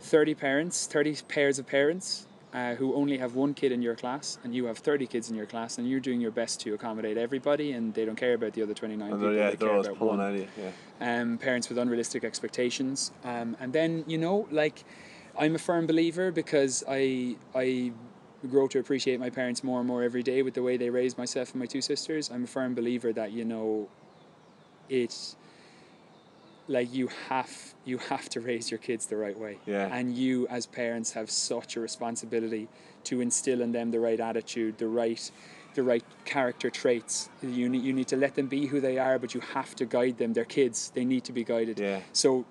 30 0.00 0.34
parents, 0.34 0.86
30 0.86 1.16
pairs 1.28 1.58
of 1.58 1.66
parents 1.66 2.26
uh, 2.52 2.74
who 2.74 2.94
only 2.94 3.18
have 3.18 3.34
one 3.34 3.54
kid 3.54 3.70
in 3.70 3.80
your 3.82 3.94
class, 3.94 4.38
and 4.42 4.54
you 4.54 4.64
have 4.66 4.78
30 4.78 5.06
kids 5.06 5.30
in 5.30 5.36
your 5.36 5.46
class, 5.46 5.78
and 5.78 5.88
you're 5.88 6.00
doing 6.00 6.20
your 6.20 6.30
best 6.30 6.60
to 6.60 6.74
accommodate 6.74 7.16
everybody, 7.16 7.72
and 7.72 7.94
they 7.94 8.04
don't 8.04 8.16
care 8.16 8.34
about 8.34 8.54
the 8.54 8.62
other 8.62 8.74
29 8.74 9.08
And 9.10 9.20
people. 9.20 9.34
yeah, 9.34 9.50
they 9.50 9.56
care 9.56 9.76
about 9.78 9.96
pulling 9.98 10.18
one. 10.18 10.48
Yeah. 11.00 11.20
um, 11.20 11.38
parents 11.38 11.68
with 11.68 11.78
unrealistic 11.78 12.24
expectations, 12.24 13.12
um, 13.24 13.56
and 13.60 13.72
then 13.72 14.04
you 14.06 14.18
know, 14.18 14.48
like, 14.50 14.84
I'm 15.38 15.54
a 15.54 15.58
firm 15.58 15.86
believer 15.86 16.30
because 16.32 16.82
I 16.88 17.36
I 17.54 17.92
grow 18.46 18.66
to 18.68 18.78
appreciate 18.78 19.18
my 19.20 19.30
parents 19.30 19.62
more 19.64 19.78
and 19.80 19.88
more 19.88 20.02
every 20.02 20.22
day 20.22 20.42
with 20.42 20.54
the 20.54 20.62
way 20.62 20.76
they 20.76 20.90
raised 20.90 21.18
myself 21.18 21.52
and 21.52 21.60
my 21.60 21.66
two 21.66 21.80
sisters. 21.82 22.30
I'm 22.30 22.44
a 22.44 22.46
firm 22.46 22.74
believer 22.74 23.12
that 23.12 23.32
you 23.32 23.44
know, 23.44 23.88
it's 24.88 25.36
like 26.68 26.92
you 26.92 27.08
have 27.28 27.74
you 27.84 27.98
have 27.98 28.28
to 28.30 28.40
raise 28.40 28.70
your 28.70 28.78
kids 28.78 29.06
the 29.06 29.16
right 29.16 29.38
way, 29.38 29.58
Yeah. 29.66 29.88
and 29.92 30.16
you 30.16 30.46
as 30.48 30.66
parents 30.66 31.12
have 31.12 31.30
such 31.30 31.76
a 31.76 31.80
responsibility 31.80 32.68
to 33.04 33.20
instill 33.20 33.60
in 33.62 33.70
them 33.72 33.90
the 33.92 34.00
right 34.00 34.18
attitude, 34.18 34.78
the 34.78 34.88
right 34.88 35.30
the 35.74 35.82
right 35.82 36.04
character 36.24 36.70
traits. 36.70 37.28
You 37.42 37.68
need, 37.68 37.82
you 37.82 37.92
need 37.92 38.08
to 38.08 38.16
let 38.16 38.34
them 38.34 38.46
be 38.46 38.66
who 38.66 38.80
they 38.80 38.98
are, 38.98 39.18
but 39.18 39.34
you 39.34 39.40
have 39.40 39.74
to 39.76 39.84
guide 39.84 40.18
them. 40.18 40.32
They're 40.32 40.44
kids; 40.44 40.90
they 40.94 41.04
need 41.04 41.22
to 41.24 41.32
be 41.32 41.44
guided. 41.44 41.78
Yeah. 41.78 42.00
So, 42.12 42.46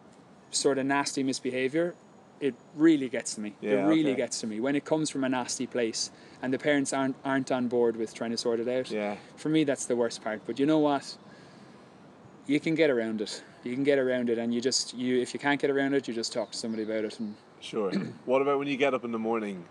sort 0.51 0.77
of 0.77 0.85
nasty 0.85 1.23
misbehavior, 1.23 1.95
it 2.39 2.55
really 2.75 3.09
gets 3.09 3.35
to 3.35 3.41
me. 3.41 3.53
Yeah, 3.61 3.71
it 3.71 3.87
really 3.87 4.11
okay. 4.11 4.15
gets 4.15 4.41
to 4.41 4.47
me 4.47 4.59
when 4.59 4.75
it 4.75 4.85
comes 4.85 5.09
from 5.09 5.23
a 5.23 5.29
nasty 5.29 5.67
place, 5.67 6.11
and 6.41 6.53
the 6.53 6.59
parents 6.59 6.93
aren't 6.93 7.15
aren't 7.23 7.51
on 7.51 7.67
board 7.67 7.95
with 7.95 8.13
trying 8.13 8.31
to 8.31 8.37
sort 8.37 8.59
it 8.59 8.67
out. 8.67 8.91
Yeah. 8.91 9.15
For 9.35 9.49
me, 9.49 9.63
that's 9.63 9.85
the 9.85 9.95
worst 9.95 10.23
part. 10.23 10.41
But 10.45 10.59
you 10.59 10.65
know 10.65 10.79
what? 10.79 11.17
You 12.47 12.59
can 12.59 12.75
get 12.75 12.89
around 12.89 13.21
it. 13.21 13.43
You 13.63 13.73
can 13.73 13.83
get 13.83 13.97
around 13.97 14.29
it, 14.29 14.37
and 14.37 14.53
you 14.53 14.61
just 14.61 14.93
you 14.93 15.21
if 15.21 15.33
you 15.33 15.39
can't 15.39 15.59
get 15.59 15.69
around 15.69 15.93
it, 15.93 16.07
you 16.07 16.13
just 16.13 16.33
talk 16.33 16.51
to 16.51 16.57
somebody 16.57 16.83
about 16.83 17.05
it. 17.05 17.19
And 17.19 17.35
Sure. 17.59 17.91
what 18.25 18.41
about 18.41 18.59
when 18.59 18.67
you 18.67 18.77
get 18.77 18.93
up 18.93 19.03
in 19.03 19.11
the 19.11 19.19
morning 19.19 19.65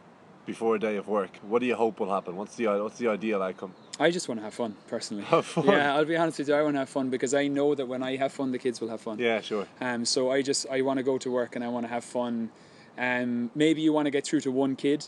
before 0.47 0.75
a 0.77 0.79
day 0.79 0.97
of 0.97 1.09
work, 1.09 1.31
what 1.43 1.61
do 1.61 1.67
you 1.67 1.75
hope 1.75 2.01
will 2.01 2.13
happen? 2.13 2.37
What's 2.37 2.57
the 2.57 2.67
what's 2.67 2.99
the 2.99 3.09
ideal 3.09 3.43
outcome? 3.43 3.75
I 3.99 4.11
just 4.11 4.29
want 4.29 4.41
to 4.41 4.45
have 4.45 4.55
fun 4.55 4.75
personally. 4.89 5.25
Have 5.25 5.47
fun. 5.47 5.67
Yeah, 5.67 5.95
I'll 5.95 6.05
be 6.05 6.17
honest 6.17 6.39
with 6.39 6.49
you. 6.49 6.55
I 6.55 6.63
want 6.63 6.75
to 6.75 6.81
have 6.81 6.89
fun 6.89 7.11
because 7.11 7.33
I 7.35 7.49
know 7.49 7.75
that 7.75 7.87
when 7.87 8.03
I 8.03 8.17
have 8.17 8.33
fun, 8.33 8.53
the 8.53 8.59
kids 8.59 8.81
will 8.81 8.89
have 8.89 9.01
fun. 9.01 9.19
Yeah, 9.19 9.41
sure. 9.41 9.67
Um, 9.81 10.05
so 10.05 10.31
I 10.31 10.43
just 10.43 10.67
I 10.71 10.83
want 10.83 10.99
to 10.99 11.03
go 11.03 11.19
to 11.19 11.31
work 11.31 11.55
and 11.57 11.65
I 11.65 11.69
want 11.69 11.85
to 11.87 11.91
have 11.91 12.05
fun. 12.05 12.51
Um, 12.99 13.51
maybe 13.55 13.81
you 13.83 13.93
want 13.93 14.07
to 14.07 14.11
get 14.11 14.27
through 14.27 14.41
to 14.43 14.51
one 14.53 14.77
kid. 14.77 15.07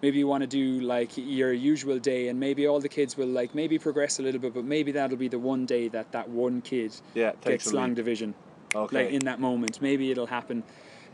Maybe 0.00 0.18
you 0.18 0.28
want 0.28 0.42
to 0.42 0.46
do 0.46 0.80
like 0.80 1.10
your 1.16 1.52
usual 1.52 1.98
day, 1.98 2.28
and 2.28 2.38
maybe 2.38 2.68
all 2.68 2.78
the 2.80 2.88
kids 2.88 3.16
will 3.16 3.26
like 3.26 3.52
maybe 3.54 3.78
progress 3.80 4.20
a 4.20 4.22
little 4.22 4.40
bit, 4.40 4.54
but 4.54 4.64
maybe 4.64 4.92
that'll 4.92 5.16
be 5.16 5.26
the 5.28 5.40
one 5.40 5.66
day 5.66 5.88
that 5.88 6.12
that 6.12 6.28
one 6.28 6.60
kid 6.62 6.92
Yeah, 7.14 7.32
takes 7.32 7.64
gets 7.64 7.72
long 7.72 7.88
lead. 7.88 7.96
division. 7.96 8.34
Okay. 8.74 9.04
Like 9.04 9.12
in 9.12 9.24
that 9.24 9.40
moment, 9.40 9.82
maybe 9.82 10.10
it'll 10.12 10.26
happen. 10.26 10.62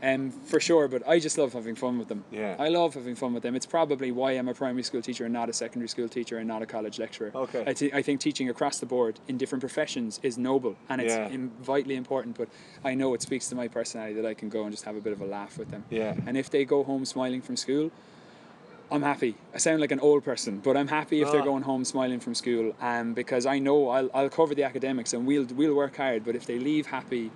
Um, 0.03 0.29
for 0.31 0.59
sure, 0.59 0.87
but 0.87 1.07
I 1.07 1.19
just 1.19 1.37
love 1.37 1.53
having 1.53 1.75
fun 1.75 1.97
with 1.97 2.07
them. 2.09 2.23
Yeah. 2.31 2.55
I 2.59 2.67
love 2.67 2.93
having 2.93 3.15
fun 3.15 3.33
with 3.33 3.43
them. 3.43 3.55
It's 3.55 3.65
probably 3.65 4.11
why 4.11 4.31
I'm 4.33 4.47
a 4.47 4.53
primary 4.53 4.83
school 4.83 5.01
teacher 5.01 5.25
and 5.25 5.33
not 5.33 5.49
a 5.49 5.53
secondary 5.53 5.87
school 5.87 6.07
teacher 6.09 6.37
and 6.37 6.47
not 6.47 6.61
a 6.61 6.65
college 6.65 6.99
lecturer. 6.99 7.31
Okay. 7.33 7.63
I, 7.65 7.73
thi- 7.73 7.93
I 7.93 8.01
think 8.01 8.19
teaching 8.19 8.49
across 8.49 8.79
the 8.79 8.85
board 8.85 9.19
in 9.27 9.37
different 9.37 9.61
professions 9.61 10.19
is 10.21 10.37
noble 10.37 10.75
and 10.89 11.01
it's 11.01 11.13
Yeah. 11.15 11.29
im- 11.29 11.51
vitally 11.61 11.95
important. 11.95 12.37
But 12.37 12.49
I 12.83 12.93
know 12.93 13.13
it 13.13 13.21
speaks 13.21 13.47
to 13.49 13.55
my 13.55 13.67
personality 13.67 14.15
that 14.15 14.25
I 14.25 14.33
can 14.33 14.49
go 14.49 14.63
and 14.63 14.71
just 14.71 14.83
have 14.83 14.95
a 14.95 15.01
bit 15.01 15.13
of 15.13 15.21
a 15.21 15.25
laugh 15.25 15.57
with 15.57 15.71
them. 15.71 15.83
Yeah. 15.89 16.13
And 16.27 16.37
if 16.37 16.49
they 16.49 16.65
go 16.65 16.83
home 16.83 17.05
smiling 17.05 17.41
from 17.41 17.55
school, 17.55 17.89
I'm 18.91 19.01
happy. 19.01 19.33
I 19.53 19.57
sound 19.57 19.81
like 19.81 19.91
an 19.91 19.99
old 20.01 20.23
person, 20.23 20.59
but 20.59 20.77
I'm 20.77 20.89
happy 20.89 21.21
if 21.23 21.31
they're 21.31 21.41
Ah. 21.41 21.45
going 21.45 21.63
home 21.63 21.83
smiling 21.85 22.19
from 22.19 22.35
school, 22.35 22.75
um, 22.81 23.13
because 23.15 23.47
I 23.47 23.57
know 23.57 23.89
I'll, 23.89 24.09
I'll 24.13 24.29
cover 24.29 24.53
the 24.53 24.63
academics 24.63 25.13
and 25.13 25.25
we'll 25.25 25.45
we'll 25.55 25.73
work 25.73 25.97
hard. 25.97 26.23
But 26.23 26.35
if 26.35 26.45
they 26.45 26.59
leave 26.59 26.85
happy, 26.85 27.31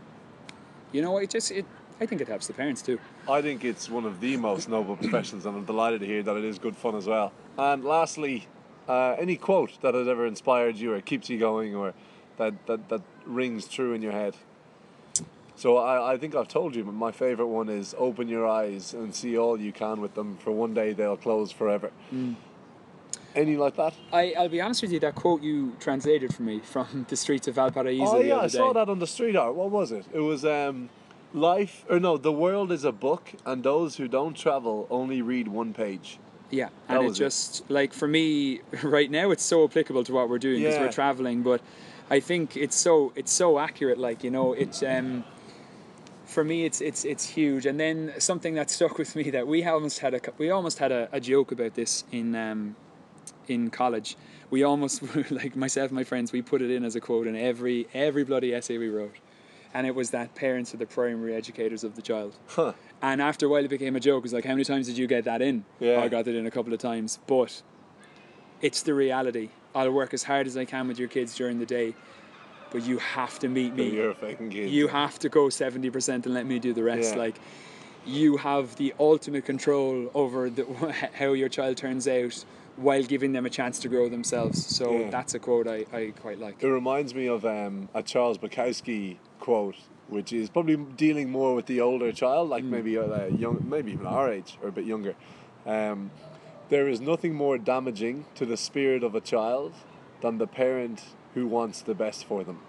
you 0.92 1.02
know, 1.02 1.18
it 1.18 1.32
just 1.32 1.50
it. 1.52 1.66
I 2.02 2.06
think 2.06 2.22
it 2.22 2.28
helps 2.28 2.48
the 2.48 2.54
parents 2.54 2.82
too. 2.82 3.00
I 3.28 3.42
think 3.42 3.66
it's 3.66 3.90
one 3.90 4.06
of 4.06 4.22
the 4.22 4.38
most 4.38 4.70
noble 4.70 4.96
professions, 4.96 5.46
and 5.46 5.58
I'm 5.58 5.66
delighted 5.66 6.00
to 6.02 6.06
hear 6.06 6.24
that 6.24 6.38
it 6.38 6.46
is 6.46 6.58
good 6.58 6.78
fun 6.78 6.96
as 6.96 7.08
well. 7.08 7.34
And 7.58 7.84
lastly, 7.84 8.48
uh, 8.88 9.16
any 9.20 9.36
quote 9.36 9.82
that 9.82 9.94
has 9.94 10.08
ever 10.08 10.26
inspired 10.26 10.78
you 10.78 10.94
or 10.94 11.02
keeps 11.02 11.30
you 11.30 11.38
going 11.38 11.76
or 11.76 11.94
that, 12.38 12.66
that, 12.68 12.88
that 12.90 13.02
rings 13.26 13.68
true 13.68 13.94
in 13.94 14.02
your 14.02 14.14
head? 14.14 14.36
So 15.56 15.76
I, 15.76 16.14
I 16.14 16.18
think 16.18 16.36
I've 16.36 16.48
told 16.48 16.74
you, 16.74 16.86
but 16.86 16.94
my 16.94 17.12
favourite 17.12 17.50
one 17.50 17.68
is 17.68 17.94
open 17.98 18.30
your 18.30 18.48
eyes 18.48 18.94
and 18.94 19.14
see 19.14 19.38
all 19.38 19.60
you 19.60 19.74
can 19.74 20.00
with 20.00 20.16
them, 20.16 20.38
for 20.38 20.52
one 20.52 20.74
day 20.74 20.94
they'll 20.94 21.18
close 21.18 21.52
forever. 21.52 21.92
Any 23.36 23.58
like 23.58 23.76
that? 23.76 23.94
I, 24.14 24.34
I'll 24.38 24.48
be 24.48 24.62
honest 24.62 24.82
with 24.82 24.94
you. 24.94 25.02
That 25.02 25.16
quote 25.16 25.42
you 25.42 25.76
translated 25.82 26.34
for 26.34 26.44
me 26.44 26.60
from 26.60 27.06
the 27.10 27.18
streets 27.18 27.50
of 27.50 27.56
Valparaiso 27.56 28.18
Oh 28.18 28.22
yeah, 28.22 28.40
I 28.40 28.48
saw 28.48 28.72
that 28.72 28.88
on 28.88 29.00
the 29.00 29.08
street 29.08 29.36
art. 29.36 29.54
What 29.54 29.70
was 29.70 29.92
it? 29.92 30.06
It 30.14 30.20
was 30.20 30.46
um, 30.46 30.90
life 31.34 31.86
or 31.90 32.00
no, 32.00 32.18
the 32.18 32.32
world 32.32 32.72
is 32.72 32.84
a 32.84 32.92
book, 32.92 33.34
and 33.46 33.64
those 33.64 33.98
who 33.98 34.08
don't 34.08 34.36
travel 34.36 34.88
only 34.90 35.22
read 35.22 35.48
one 35.48 35.74
page. 35.74 36.20
Yeah, 36.52 36.70
That 36.88 36.96
and 36.96 37.04
it 37.04 37.08
was 37.08 37.20
it. 37.20 37.24
just 37.26 37.70
like 37.70 37.94
for 37.94 38.08
me 38.08 38.62
right 38.84 39.10
now, 39.12 39.32
it's 39.32 39.44
so 39.44 39.64
applicable 39.64 40.04
to 40.06 40.14
what 40.14 40.30
we're 40.30 40.40
doing 40.40 40.62
because 40.62 40.76
Yeah. 40.76 40.82
we're 40.86 40.92
traveling. 40.92 41.44
But 41.44 41.62
I 42.10 42.20
think 42.20 42.58
it's 42.58 42.76
so 42.76 43.14
it's 43.16 43.32
so 43.32 43.60
accurate. 43.60 43.98
Like 44.00 44.24
you 44.24 44.32
know, 44.32 44.54
it's 44.54 44.82
um, 44.82 45.24
for 46.26 46.44
me, 46.44 46.66
it's 46.66 46.82
it's 46.82 47.06
it's 47.06 47.26
huge. 47.30 47.66
And 47.68 47.80
then 47.80 48.14
something 48.18 48.56
that 48.56 48.70
stuck 48.72 48.98
with 48.98 49.16
me 49.16 49.30
that 49.32 49.48
we 49.48 49.64
almost 49.64 50.00
had 50.00 50.14
a 50.16 50.22
we 50.40 50.50
almost 50.50 50.80
had 50.80 50.92
a, 50.92 51.08
a 51.12 51.20
joke 51.20 51.52
about 51.52 51.76
this 51.76 52.04
in 52.12 52.36
um, 52.36 52.76
in 53.48 53.70
college. 53.70 54.16
We 54.50 54.64
almost 54.64 55.04
like 55.32 55.56
myself 55.56 55.90
and 55.90 55.96
my 55.96 56.04
friends 56.04 56.32
we 56.32 56.42
put 56.42 56.64
it 56.64 56.72
in 56.72 56.84
as 56.84 56.96
a 56.96 57.00
quote 57.02 57.28
in 57.28 57.36
every 57.36 57.88
every 57.94 58.24
bloody 58.24 58.54
essay 58.56 58.80
we 58.80 58.90
wrote, 58.90 59.14
and 59.74 59.86
it 59.88 59.94
was 59.96 60.10
that 60.12 60.34
parents 60.36 60.74
are 60.74 60.78
the 60.78 60.86
primary 60.86 61.36
educators 61.36 61.84
of 61.84 61.96
the 61.96 62.02
child. 62.02 62.36
Huh. 62.48 62.74
And 63.02 63.22
after 63.22 63.46
a 63.46 63.50
while, 63.50 63.64
it 63.64 63.70
became 63.70 63.96
a 63.96 64.00
joke. 64.00 64.20
It 64.20 64.24
was 64.24 64.34
like, 64.34 64.46
how 64.46 64.52
many 64.52 64.64
times 64.66 64.88
did 64.88 64.98
you 64.98 65.08
get 65.08 65.24
that 65.26 65.42
in? 65.42 65.64
Yeah. 65.80 65.96
"Oh, 65.98 66.02
I 66.02 66.08
got 66.10 66.28
it 66.28 66.36
in 66.36 66.46
a 66.48 66.52
couple 66.52 66.74
of 66.74 66.80
times. 66.80 67.20
But 67.28 67.62
it's 68.62 68.82
the 68.82 68.94
reality. 68.94 69.50
I'll 69.76 69.92
work 69.92 70.14
as 70.14 70.24
hard 70.24 70.48
as 70.48 70.58
I 70.58 70.66
can 70.66 70.88
with 70.88 71.00
your 71.00 71.08
kids 71.08 71.36
during 71.36 71.60
the 71.60 71.66
day, 71.66 71.94
but 72.72 72.84
you 72.84 72.98
have 72.98 73.40
to 73.40 73.48
meet 73.48 73.76
me. 73.76 73.90
You're 73.92 74.12
a 74.12 74.16
fucking 74.16 74.50
kid. 74.50 74.70
You 74.70 74.88
have 74.88 75.20
to 75.20 75.30
go 75.30 75.48
70% 75.48 76.26
and 76.26 76.34
let 76.34 76.46
me 76.46 76.60
do 76.60 76.74
the 76.74 76.84
rest. 76.84 77.14
Yeah. 77.14 77.20
Like, 77.22 77.40
you 78.06 78.38
have 78.38 78.76
the 78.78 78.94
ultimate 79.00 79.46
control 79.46 80.10
over 80.14 80.50
the, 80.50 80.66
how 81.14 81.34
your 81.34 81.50
child 81.50 81.78
turns 81.78 82.08
out 82.08 82.44
while 82.76 83.04
giving 83.04 83.34
them 83.34 83.46
a 83.46 83.50
chance 83.50 83.78
to 83.80 83.90
grow 83.90 84.10
themselves. 84.10 84.66
So 84.66 84.92
Yeah. 84.92 85.10
that's 85.10 85.34
a 85.36 85.40
quote 85.40 85.68
I, 85.68 85.86
I 85.94 86.14
quite 86.20 86.40
like. 86.40 86.64
It 86.64 86.68
reminds 86.70 87.14
me 87.14 87.28
of 87.28 87.46
um, 87.46 87.90
a 87.94 88.02
Charles 88.02 88.38
Bukowski 88.38 89.18
quote, 89.40 89.76
which 90.08 90.32
is 90.34 90.50
probably 90.50 90.76
dealing 90.76 91.30
more 91.32 91.56
with 91.56 91.66
the 91.68 91.82
older 91.82 92.12
child, 92.12 92.50
like 92.50 92.64
maybe 92.64 92.98
uh, 92.98 93.26
young, 93.28 93.64
maybe 93.68 93.92
even 93.92 94.06
our 94.06 94.32
age 94.32 94.58
or 94.62 94.70
a 94.70 94.72
bit 94.72 94.86
younger. 94.86 95.16
Um, 95.66 96.12
there 96.70 96.88
is 96.88 97.02
nothing 97.02 97.34
more 97.34 97.58
damaging 97.58 98.26
to 98.36 98.46
the 98.46 98.58
spirit 98.58 99.04
of 99.04 99.16
a 99.16 99.22
child 99.22 99.74
than 100.22 100.38
the 100.38 100.48
parent 100.48 101.04
who 101.34 101.48
wants 101.48 101.82
the 101.82 101.96
best 101.96 102.26
for 102.26 102.44
them. 102.44 102.60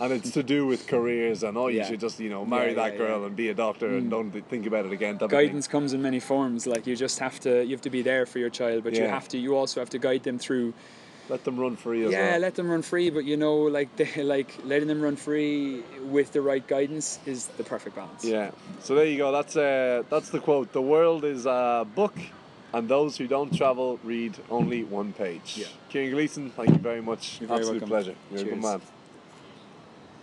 And 0.00 0.12
it's 0.12 0.32
to 0.32 0.42
do 0.42 0.66
with 0.66 0.88
careers 0.88 1.44
and 1.44 1.56
oh, 1.56 1.68
you 1.68 1.78
Yeah. 1.78 1.86
should 1.86 2.00
just 2.00 2.18
you 2.18 2.28
know 2.28 2.44
marry 2.44 2.70
Yeah, 2.70 2.82
that 2.82 2.92
yeah, 2.92 2.98
girl 2.98 3.20
yeah. 3.20 3.26
and 3.28 3.36
be 3.36 3.48
a 3.50 3.54
doctor 3.54 3.96
and 3.96 4.10
don't 4.10 4.32
th- 4.32 4.44
think 4.46 4.66
about 4.66 4.86
it 4.86 4.92
again. 4.92 5.18
guidance 5.18 5.68
comes 5.68 5.92
in 5.92 6.02
many 6.02 6.18
forms 6.18 6.66
like 6.66 6.84
you 6.86 6.96
just 6.96 7.20
have 7.20 7.38
to 7.40 7.64
you 7.64 7.70
have 7.70 7.80
to 7.82 7.90
be 7.90 8.02
there 8.02 8.26
for 8.26 8.40
your 8.40 8.50
child 8.50 8.82
but 8.82 8.94
you 8.94 9.04
have 9.04 9.28
to 9.28 9.38
you 9.38 9.54
also 9.56 9.80
have 9.80 9.90
to 9.90 9.98
guide 9.98 10.24
them 10.24 10.36
through 10.36 10.74
Let 11.28 11.44
them 11.44 11.58
run 11.58 11.76
free 11.76 12.04
as 12.04 12.12
well. 12.12 12.20
yeah 12.20 12.30
well. 12.32 12.40
let 12.40 12.54
them 12.54 12.68
run 12.70 12.82
free 12.82 13.08
but 13.10 13.24
you 13.24 13.36
know 13.36 13.56
like 13.78 13.94
they, 13.96 14.22
like 14.22 14.50
letting 14.64 14.88
them 14.88 15.00
run 15.00 15.16
free 15.16 15.82
with 16.02 16.32
the 16.32 16.40
right 16.42 16.66
guidance 16.66 17.18
is 17.26 17.46
the 17.56 17.64
perfect 17.64 17.96
balance 17.96 18.24
Yeah. 18.24 18.50
So 18.80 18.94
there 18.94 19.06
you 19.06 19.16
go. 19.16 19.32
That's 19.32 19.56
uh, 19.56 20.02
that's 20.10 20.28
the 20.30 20.40
quote. 20.40 20.72
The 20.72 20.82
world 20.82 21.24
is 21.24 21.46
a 21.46 21.86
book, 21.94 22.14
and 22.74 22.88
those 22.88 23.16
who 23.16 23.26
don't 23.26 23.52
travel 23.56 23.98
read 24.04 24.34
only 24.50 24.84
one 24.84 25.12
page. 25.14 25.54
Yeah. 25.56 25.66
Kieran 25.90 26.10
Gleason, 26.10 26.50
thank 26.50 26.68
you 26.70 26.78
very 26.90 27.00
much. 27.00 27.40
You're 27.40 27.48
very 27.48 27.60
Absolute 27.60 27.80
welcome. 27.82 27.88
pleasure. 27.88 28.14
You're 28.30 28.40
a 28.40 28.44
good 28.44 28.50
Cheers. 28.62 28.62
man. 28.62 28.80